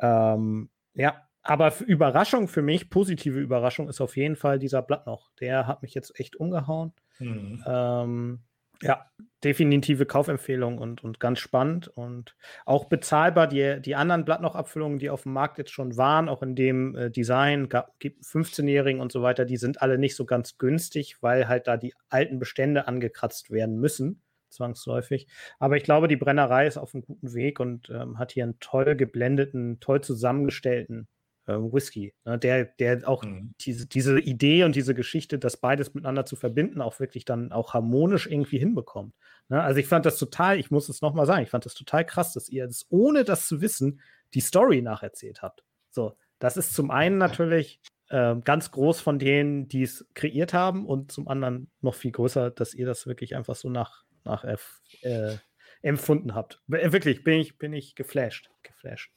Ähm, 0.00 0.70
ja, 0.94 1.22
aber 1.42 1.72
Überraschung 1.80 2.48
für 2.48 2.62
mich, 2.62 2.90
positive 2.90 3.40
Überraschung 3.40 3.88
ist 3.88 4.00
auf 4.00 4.16
jeden 4.16 4.36
Fall 4.36 4.58
dieser 4.58 4.82
Blatt 4.82 5.06
noch. 5.06 5.30
Der 5.40 5.66
hat 5.66 5.82
mich 5.82 5.94
jetzt 5.94 6.18
echt 6.20 6.36
umgehauen. 6.36 6.92
Mhm. 7.18 7.64
Ähm, 7.66 8.40
Ja, 8.82 9.10
definitive 9.44 10.06
Kaufempfehlung 10.06 10.78
und, 10.78 11.04
und 11.04 11.20
ganz 11.20 11.38
spannend 11.38 11.88
und 11.88 12.34
auch 12.64 12.86
bezahlbar. 12.86 13.46
Die, 13.46 13.80
die 13.80 13.94
anderen 13.94 14.24
Blattnoch-Abfüllungen, 14.24 14.98
die 14.98 15.10
auf 15.10 15.24
dem 15.24 15.34
Markt 15.34 15.58
jetzt 15.58 15.70
schon 15.72 15.98
waren, 15.98 16.30
auch 16.30 16.42
in 16.42 16.54
dem 16.54 16.94
äh, 16.96 17.10
Design, 17.10 17.68
15-Jährigen 17.68 19.00
und 19.00 19.12
so 19.12 19.22
weiter, 19.22 19.44
die 19.44 19.58
sind 19.58 19.82
alle 19.82 19.98
nicht 19.98 20.16
so 20.16 20.24
ganz 20.24 20.56
günstig, 20.56 21.22
weil 21.22 21.46
halt 21.46 21.66
da 21.66 21.76
die 21.76 21.94
alten 22.08 22.38
Bestände 22.38 22.88
angekratzt 22.88 23.50
werden 23.50 23.78
müssen, 23.80 24.22
zwangsläufig. 24.48 25.26
Aber 25.58 25.76
ich 25.76 25.84
glaube, 25.84 26.08
die 26.08 26.16
Brennerei 26.16 26.66
ist 26.66 26.78
auf 26.78 26.94
einem 26.94 27.04
guten 27.04 27.34
Weg 27.34 27.60
und 27.60 27.90
ähm, 27.90 28.18
hat 28.18 28.32
hier 28.32 28.44
einen 28.44 28.60
toll 28.60 28.96
geblendeten, 28.96 29.78
toll 29.80 30.00
zusammengestellten 30.00 31.06
ähm, 31.50 31.72
Whisky, 31.72 32.14
ne, 32.24 32.38
der, 32.38 32.64
der 32.64 33.08
auch 33.08 33.24
mhm. 33.24 33.54
diese, 33.60 33.86
diese 33.86 34.18
Idee 34.18 34.64
und 34.64 34.76
diese 34.76 34.94
Geschichte, 34.94 35.38
das 35.38 35.56
beides 35.56 35.94
miteinander 35.94 36.24
zu 36.24 36.36
verbinden, 36.36 36.80
auch 36.80 37.00
wirklich 37.00 37.24
dann 37.24 37.52
auch 37.52 37.74
harmonisch 37.74 38.26
irgendwie 38.26 38.58
hinbekommt. 38.58 39.14
Ne? 39.48 39.62
Also 39.62 39.80
ich 39.80 39.86
fand 39.86 40.06
das 40.06 40.18
total, 40.18 40.58
ich 40.58 40.70
muss 40.70 40.88
es 40.88 41.02
nochmal 41.02 41.26
sagen, 41.26 41.42
ich 41.42 41.50
fand 41.50 41.66
das 41.66 41.74
total 41.74 42.04
krass, 42.04 42.32
dass 42.32 42.48
ihr 42.48 42.66
das, 42.66 42.86
ohne 42.90 43.24
das 43.24 43.48
zu 43.48 43.60
wissen, 43.60 44.00
die 44.34 44.40
Story 44.40 44.82
nacherzählt 44.82 45.42
habt. 45.42 45.64
So, 45.90 46.16
das 46.38 46.56
ist 46.56 46.74
zum 46.74 46.90
einen 46.90 47.18
natürlich 47.18 47.80
äh, 48.08 48.36
ganz 48.44 48.70
groß 48.70 49.00
von 49.00 49.18
denen, 49.18 49.68
die 49.68 49.82
es 49.82 50.06
kreiert 50.14 50.52
haben 50.52 50.86
und 50.86 51.12
zum 51.12 51.28
anderen 51.28 51.70
noch 51.80 51.94
viel 51.94 52.12
größer, 52.12 52.50
dass 52.50 52.74
ihr 52.74 52.86
das 52.86 53.06
wirklich 53.06 53.34
einfach 53.36 53.56
so 53.56 53.68
nach, 53.68 54.04
nach 54.24 54.44
äh, 54.44 55.36
empfunden 55.82 56.34
habt. 56.34 56.62
Wirklich, 56.66 57.24
bin 57.24 57.40
ich, 57.40 57.58
bin 57.58 57.72
ich 57.72 57.94
geflasht. 57.94 58.50
geflasht. 58.62 59.12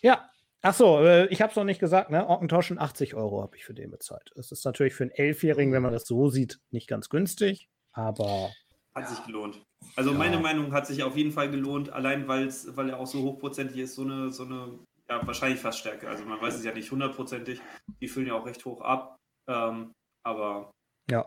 Ja, 0.00 0.30
Ach 0.64 0.74
so, 0.74 1.00
äh, 1.00 1.26
ich 1.26 1.42
habe 1.42 1.50
es 1.50 1.56
noch 1.56 1.64
nicht 1.64 1.80
gesagt, 1.80 2.10
ne? 2.10 2.28
Ockentauschen 2.28 2.78
80 2.78 3.14
Euro 3.14 3.42
habe 3.42 3.56
ich 3.56 3.64
für 3.64 3.74
den 3.74 3.90
bezahlt. 3.90 4.30
Das 4.36 4.52
ist 4.52 4.64
natürlich 4.64 4.94
für 4.94 5.02
einen 5.02 5.10
Elfjährigen, 5.10 5.72
wenn 5.72 5.82
man 5.82 5.92
das 5.92 6.06
so 6.06 6.30
sieht, 6.30 6.60
nicht 6.70 6.88
ganz 6.88 7.08
günstig, 7.08 7.68
aber. 7.92 8.50
Hat 8.94 9.08
sich 9.08 9.24
gelohnt. 9.24 9.60
Also 9.96 10.12
ja. 10.12 10.18
meine 10.18 10.38
Meinung 10.38 10.72
hat 10.72 10.86
sich 10.86 11.02
auf 11.02 11.16
jeden 11.16 11.32
Fall 11.32 11.50
gelohnt, 11.50 11.90
allein 11.90 12.28
weil 12.28 12.48
er 12.88 12.98
auch 13.00 13.06
so 13.06 13.22
hochprozentig 13.22 13.78
ist, 13.78 13.96
so 13.96 14.02
eine, 14.02 14.30
so 14.30 14.44
eine, 14.44 14.78
ja, 15.08 15.26
wahrscheinlich 15.26 15.58
fast 15.58 15.80
Stärke. 15.80 16.08
Also 16.08 16.24
man 16.24 16.40
weiß 16.40 16.54
es 16.54 16.64
ja 16.64 16.72
nicht 16.72 16.90
hundertprozentig. 16.90 17.60
Die 18.00 18.08
füllen 18.08 18.28
ja 18.28 18.34
auch 18.34 18.46
recht 18.46 18.64
hoch 18.64 18.80
ab. 18.82 19.16
Ähm, 19.48 19.92
aber. 20.22 20.70
Ja. 21.10 21.26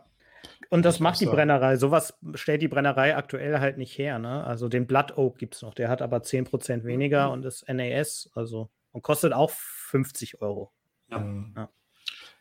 Und 0.69 0.85
das 0.85 0.99
macht 0.99 1.19
die 1.19 1.25
Brennerei. 1.25 1.75
Sowas 1.75 2.17
stellt 2.35 2.61
die 2.61 2.67
Brennerei 2.67 3.15
aktuell 3.17 3.59
halt 3.59 3.77
nicht 3.77 3.97
her. 3.97 4.19
Ne? 4.19 4.43
Also 4.43 4.69
den 4.69 4.87
Blood 4.87 5.17
Oak 5.17 5.37
gibt 5.37 5.55
es 5.55 5.61
noch. 5.63 5.73
Der 5.73 5.89
hat 5.89 6.01
aber 6.01 6.17
10% 6.17 6.83
weniger 6.83 7.27
mhm. 7.27 7.33
und 7.33 7.45
ist 7.45 7.67
NAS. 7.67 8.29
Also 8.35 8.69
und 8.95 9.01
kostet 9.01 9.33
auch 9.33 9.51
50 9.51 10.41
Euro. 10.41 10.71
Ja. 11.11 11.19
Mhm. 11.19 11.53
ja. 11.55 11.69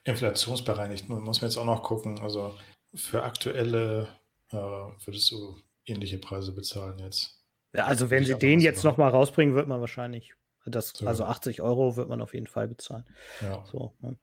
Inflationsbereinigt 0.05 1.09
muss 1.09 1.41
man 1.41 1.51
jetzt 1.51 1.57
auch 1.57 1.65
noch 1.65 1.83
gucken. 1.83 2.21
Also 2.21 2.57
für 2.95 3.25
aktuelle 3.25 4.07
äh, 4.51 4.57
würdest 4.57 5.31
du 5.33 5.57
ähnliche 5.85 6.19
Preise 6.19 6.53
bezahlen 6.53 6.99
jetzt. 7.01 7.43
Ja, 7.75 7.87
also 7.87 8.09
wenn 8.11 8.25
sie 8.25 8.37
den 8.37 8.61
jetzt 8.61 8.85
nochmal 8.85 9.11
rausbringen, 9.11 9.57
wird 9.57 9.67
man 9.67 9.81
wahrscheinlich 9.81 10.35
das, 10.65 10.91
so. 10.91 11.07
Also 11.07 11.25
80 11.25 11.61
Euro 11.61 11.97
wird 11.97 12.09
man 12.09 12.23
auf 12.23 12.35
jeden 12.35 12.47
Fall 12.47 12.69
bezahlen. 12.69 13.05
Ja, 13.41 13.65
so, 13.67 13.95
ne? 14.01 14.17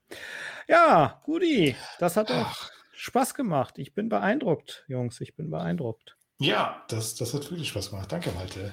ja 0.68 1.22
Gudi, 1.26 1.76
das 2.00 2.16
hat 2.16 2.32
auch 2.32 2.70
Spaß 2.94 3.34
gemacht. 3.34 3.78
Ich 3.78 3.94
bin 3.94 4.08
beeindruckt, 4.08 4.86
Jungs. 4.88 5.20
Ich 5.20 5.36
bin 5.36 5.50
beeindruckt. 5.50 6.16
Ja, 6.40 6.86
das, 6.88 7.16
das 7.16 7.34
hat 7.34 7.52
wirklich 7.52 7.70
Spaß 7.70 7.90
gemacht. 7.90 8.12
Danke, 8.12 8.32
Malte. 8.32 8.72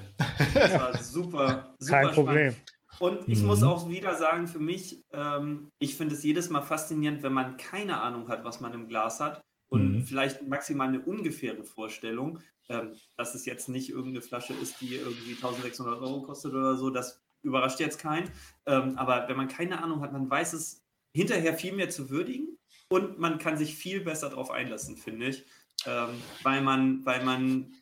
Das 0.53 0.73
war 0.79 1.03
super, 1.03 1.75
super 1.77 2.01
Kein 2.01 2.11
Problem. 2.13 2.55
Und 2.99 3.27
ich 3.27 3.39
mhm. 3.39 3.47
muss 3.47 3.63
auch 3.63 3.89
wieder 3.89 4.15
sagen, 4.15 4.47
für 4.47 4.59
mich, 4.59 5.03
ähm, 5.13 5.71
ich 5.79 5.95
finde 5.95 6.15
es 6.15 6.23
jedes 6.23 6.49
Mal 6.49 6.61
faszinierend, 6.61 7.23
wenn 7.23 7.33
man 7.33 7.57
keine 7.57 8.01
Ahnung 8.01 8.27
hat, 8.27 8.43
was 8.43 8.59
man 8.59 8.73
im 8.73 8.87
Glas 8.87 9.19
hat 9.19 9.41
und 9.69 9.93
mhm. 9.93 10.01
vielleicht 10.03 10.45
maximal 10.47 10.89
eine 10.89 10.99
ungefähre 10.99 11.63
Vorstellung, 11.63 12.39
ähm, 12.67 12.93
dass 13.15 13.35
es 13.35 13.45
jetzt 13.45 13.69
nicht 13.69 13.89
irgendeine 13.89 14.21
Flasche 14.21 14.53
ist, 14.53 14.81
die 14.81 14.95
irgendwie 14.95 15.35
1600 15.35 16.01
Euro 16.01 16.23
kostet 16.23 16.53
oder 16.53 16.75
so. 16.75 16.89
Das 16.89 17.21
überrascht 17.41 17.79
jetzt 17.79 17.99
keinen. 17.99 18.29
Ähm, 18.65 18.97
aber 18.97 19.27
wenn 19.29 19.37
man 19.37 19.47
keine 19.47 19.81
Ahnung 19.81 20.01
hat, 20.01 20.11
man 20.11 20.29
weiß 20.29 20.53
es 20.53 20.83
hinterher 21.13 21.53
viel 21.53 21.73
mehr 21.73 21.89
zu 21.89 22.09
würdigen 22.09 22.57
und 22.89 23.17
man 23.17 23.37
kann 23.37 23.57
sich 23.57 23.75
viel 23.75 24.01
besser 24.01 24.29
darauf 24.29 24.51
einlassen, 24.51 24.97
finde 24.97 25.27
ich. 25.27 25.45
Ähm, 25.85 26.09
weil 26.43 26.61
man, 26.61 27.05
weil 27.05 27.23
man 27.23 27.73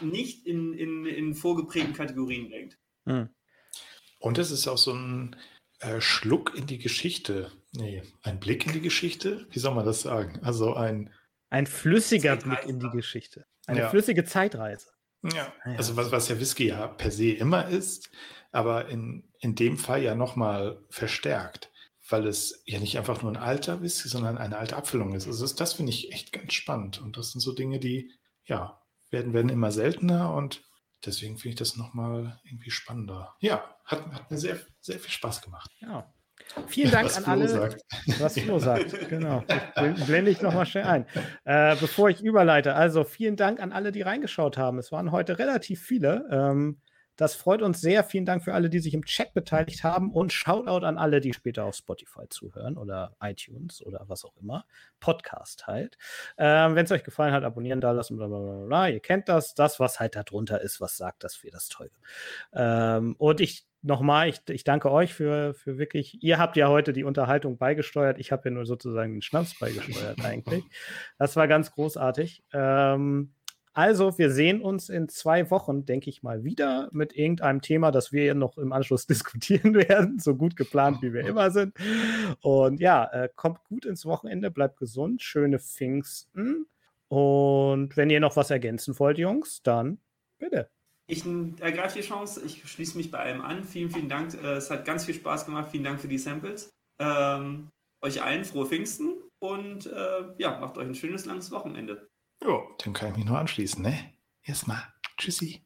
nicht 0.00 0.46
in, 0.46 0.72
in, 0.72 1.06
in 1.06 1.34
vorgeprägten 1.34 1.94
Kategorien 1.94 2.50
denkt. 2.50 2.78
Mhm. 3.04 3.28
Und 4.20 4.38
es 4.38 4.50
ist 4.50 4.68
auch 4.68 4.78
so 4.78 4.92
ein 4.92 5.34
äh, 5.80 6.00
Schluck 6.00 6.54
in 6.54 6.66
die 6.66 6.78
Geschichte. 6.78 7.50
Nee, 7.72 8.02
ein 8.22 8.38
Blick 8.38 8.66
in 8.66 8.72
die 8.72 8.80
Geschichte? 8.80 9.46
Wie 9.50 9.58
soll 9.58 9.74
man 9.74 9.86
das 9.86 10.02
sagen? 10.02 10.38
Also 10.42 10.74
ein. 10.74 11.10
Ein 11.48 11.66
flüssiger 11.66 12.36
Blick 12.36 12.64
in 12.66 12.78
die 12.78 12.90
Geschichte. 12.90 13.46
Eine 13.66 13.80
ja. 13.80 13.90
flüssige 13.90 14.24
Zeitreise. 14.24 14.88
Ja, 15.22 15.52
ah, 15.64 15.70
ja. 15.70 15.76
also 15.76 15.96
was, 15.96 16.12
was 16.12 16.28
ja 16.28 16.38
Whisky 16.38 16.68
ja 16.68 16.86
per 16.86 17.10
se 17.10 17.32
immer 17.32 17.68
ist, 17.68 18.10
aber 18.52 18.88
in, 18.88 19.28
in 19.40 19.54
dem 19.54 19.76
Fall 19.76 20.02
ja 20.02 20.14
nochmal 20.14 20.82
verstärkt, 20.88 21.70
weil 22.08 22.26
es 22.26 22.62
ja 22.66 22.78
nicht 22.78 22.96
einfach 22.98 23.22
nur 23.22 23.32
ein 23.32 23.36
alter 23.36 23.82
Whisky, 23.82 24.08
sondern 24.08 24.38
eine 24.38 24.58
alte 24.58 24.76
Abfüllung 24.76 25.14
ist. 25.14 25.26
Also 25.26 25.42
das, 25.42 25.54
das 25.56 25.74
finde 25.74 25.90
ich 25.90 26.12
echt 26.12 26.32
ganz 26.32 26.52
spannend. 26.54 27.00
Und 27.00 27.16
das 27.16 27.32
sind 27.32 27.40
so 27.40 27.52
Dinge, 27.52 27.78
die, 27.78 28.12
ja, 28.44 28.80
werden, 29.10 29.32
werden 29.32 29.50
immer 29.50 29.72
seltener 29.72 30.32
und 30.34 30.62
deswegen 31.04 31.38
finde 31.38 31.50
ich 31.50 31.58
das 31.58 31.76
nochmal 31.76 32.38
irgendwie 32.44 32.70
spannender. 32.70 33.34
Ja, 33.40 33.64
hat, 33.84 34.04
hat, 34.12 34.30
mir 34.30 34.38
sehr, 34.38 34.58
sehr 34.80 34.98
viel 34.98 35.10
Spaß 35.10 35.42
gemacht. 35.42 35.70
Ja. 35.80 36.12
Vielen 36.66 36.90
Dank 36.92 37.06
was 37.06 37.16
an 37.16 37.24
Flo 37.24 37.32
alle. 37.32 37.48
Sagt. 37.48 37.84
Was 38.18 38.38
Flo 38.38 38.58
sagt, 38.60 39.08
genau. 39.08 39.44
Ich 39.96 40.04
blende 40.06 40.30
ich 40.30 40.40
nochmal 40.40 40.66
schnell 40.66 40.84
ein. 40.84 41.06
Äh, 41.44 41.76
bevor 41.76 42.10
ich 42.10 42.22
überleite, 42.22 42.74
also 42.74 43.04
vielen 43.04 43.36
Dank 43.36 43.60
an 43.60 43.72
alle, 43.72 43.92
die 43.92 44.02
reingeschaut 44.02 44.56
haben. 44.56 44.78
Es 44.78 44.92
waren 44.92 45.12
heute 45.12 45.38
relativ 45.38 45.82
viele. 45.82 46.28
Ähm, 46.30 46.80
das 47.20 47.34
freut 47.34 47.60
uns 47.60 47.82
sehr. 47.82 48.02
Vielen 48.02 48.24
Dank 48.24 48.42
für 48.42 48.54
alle, 48.54 48.70
die 48.70 48.78
sich 48.78 48.94
im 48.94 49.04
Chat 49.04 49.34
beteiligt 49.34 49.84
haben 49.84 50.10
und 50.10 50.32
Shoutout 50.32 50.86
an 50.86 50.96
alle, 50.96 51.20
die 51.20 51.34
später 51.34 51.66
auf 51.66 51.74
Spotify 51.74 52.26
zuhören 52.30 52.78
oder 52.78 53.14
iTunes 53.20 53.84
oder 53.84 54.04
was 54.06 54.24
auch 54.24 54.34
immer. 54.40 54.64
Podcast 55.00 55.66
halt. 55.66 55.98
Ähm, 56.38 56.76
Wenn 56.76 56.86
es 56.86 56.92
euch 56.92 57.04
gefallen 57.04 57.34
hat, 57.34 57.44
abonnieren 57.44 57.82
da 57.82 57.90
lassen, 57.90 58.16
bla, 58.16 58.26
bla, 58.26 58.38
bla, 58.38 58.64
bla. 58.64 58.88
Ihr 58.88 59.00
kennt 59.00 59.28
das. 59.28 59.54
Das, 59.54 59.78
was 59.78 60.00
halt 60.00 60.16
da 60.16 60.22
drunter 60.22 60.62
ist, 60.62 60.80
was 60.80 60.96
sagt, 60.96 61.22
dass 61.22 61.42
wir 61.42 61.50
das 61.50 61.68
toll. 61.68 61.90
Ähm, 62.54 63.16
und 63.18 63.42
ich 63.42 63.66
nochmal, 63.82 64.28
ich, 64.28 64.40
ich 64.48 64.64
danke 64.64 64.90
euch 64.90 65.12
für, 65.12 65.54
für 65.54 65.78
wirklich, 65.78 66.22
ihr 66.22 66.38
habt 66.38 66.56
ja 66.56 66.68
heute 66.68 66.92
die 66.92 67.04
Unterhaltung 67.04 67.58
beigesteuert, 67.58 68.18
ich 68.18 68.32
habe 68.32 68.48
ja 68.48 68.54
nur 68.54 68.66
sozusagen 68.66 69.12
den 69.12 69.22
Schnaps 69.22 69.58
beigesteuert 69.58 70.20
eigentlich. 70.24 70.64
Das 71.18 71.36
war 71.36 71.48
ganz 71.48 71.72
großartig. 71.72 72.44
Ähm, 72.52 73.34
also, 73.72 74.18
wir 74.18 74.30
sehen 74.30 74.60
uns 74.60 74.88
in 74.88 75.08
zwei 75.08 75.50
Wochen, 75.50 75.84
denke 75.84 76.10
ich 76.10 76.24
mal, 76.24 76.42
wieder 76.42 76.88
mit 76.92 77.16
irgendeinem 77.16 77.60
Thema, 77.60 77.92
das 77.92 78.10
wir 78.12 78.34
noch 78.34 78.58
im 78.58 78.72
Anschluss 78.72 79.06
diskutieren 79.08 79.74
werden, 79.74 80.18
so 80.18 80.34
gut 80.34 80.56
geplant, 80.56 81.02
wie 81.02 81.12
wir 81.12 81.24
immer 81.26 81.50
sind. 81.50 81.74
Und 82.42 82.80
ja, 82.80 83.04
äh, 83.12 83.28
kommt 83.34 83.62
gut 83.64 83.84
ins 83.84 84.04
Wochenende, 84.06 84.50
bleibt 84.50 84.78
gesund, 84.78 85.22
schöne 85.22 85.60
Pfingsten. 85.60 86.66
Und 87.08 87.96
wenn 87.96 88.10
ihr 88.10 88.20
noch 88.20 88.36
was 88.36 88.50
ergänzen 88.50 88.98
wollt, 88.98 89.18
Jungs, 89.18 89.62
dann 89.62 89.98
bitte. 90.38 90.68
Ich 91.06 91.24
ergreife 91.60 91.98
die 91.98 92.06
Chance, 92.06 92.40
ich 92.44 92.68
schließe 92.68 92.96
mich 92.96 93.10
bei 93.10 93.18
allem 93.18 93.40
an. 93.40 93.64
Vielen, 93.64 93.90
vielen 93.90 94.08
Dank. 94.08 94.34
Äh, 94.34 94.54
es 94.54 94.70
hat 94.70 94.84
ganz 94.84 95.04
viel 95.04 95.14
Spaß 95.14 95.46
gemacht. 95.46 95.68
Vielen 95.70 95.84
Dank 95.84 96.00
für 96.00 96.08
die 96.08 96.18
Samples. 96.18 96.70
Ähm, 97.00 97.68
euch 98.02 98.22
allen 98.22 98.44
frohe 98.44 98.66
Pfingsten 98.66 99.14
und 99.40 99.86
äh, 99.86 100.24
ja, 100.38 100.58
macht 100.60 100.78
euch 100.78 100.86
ein 100.86 100.94
schönes 100.94 101.24
langes 101.26 101.50
Wochenende. 101.50 102.09
Ja, 102.42 102.62
dem 102.84 102.92
kann 102.92 103.10
ich 103.10 103.16
mich 103.16 103.24
nur 103.26 103.38
anschließen, 103.38 103.82
ne? 103.82 104.12
Erstmal. 104.42 104.82
Tschüssi. 105.18 105.64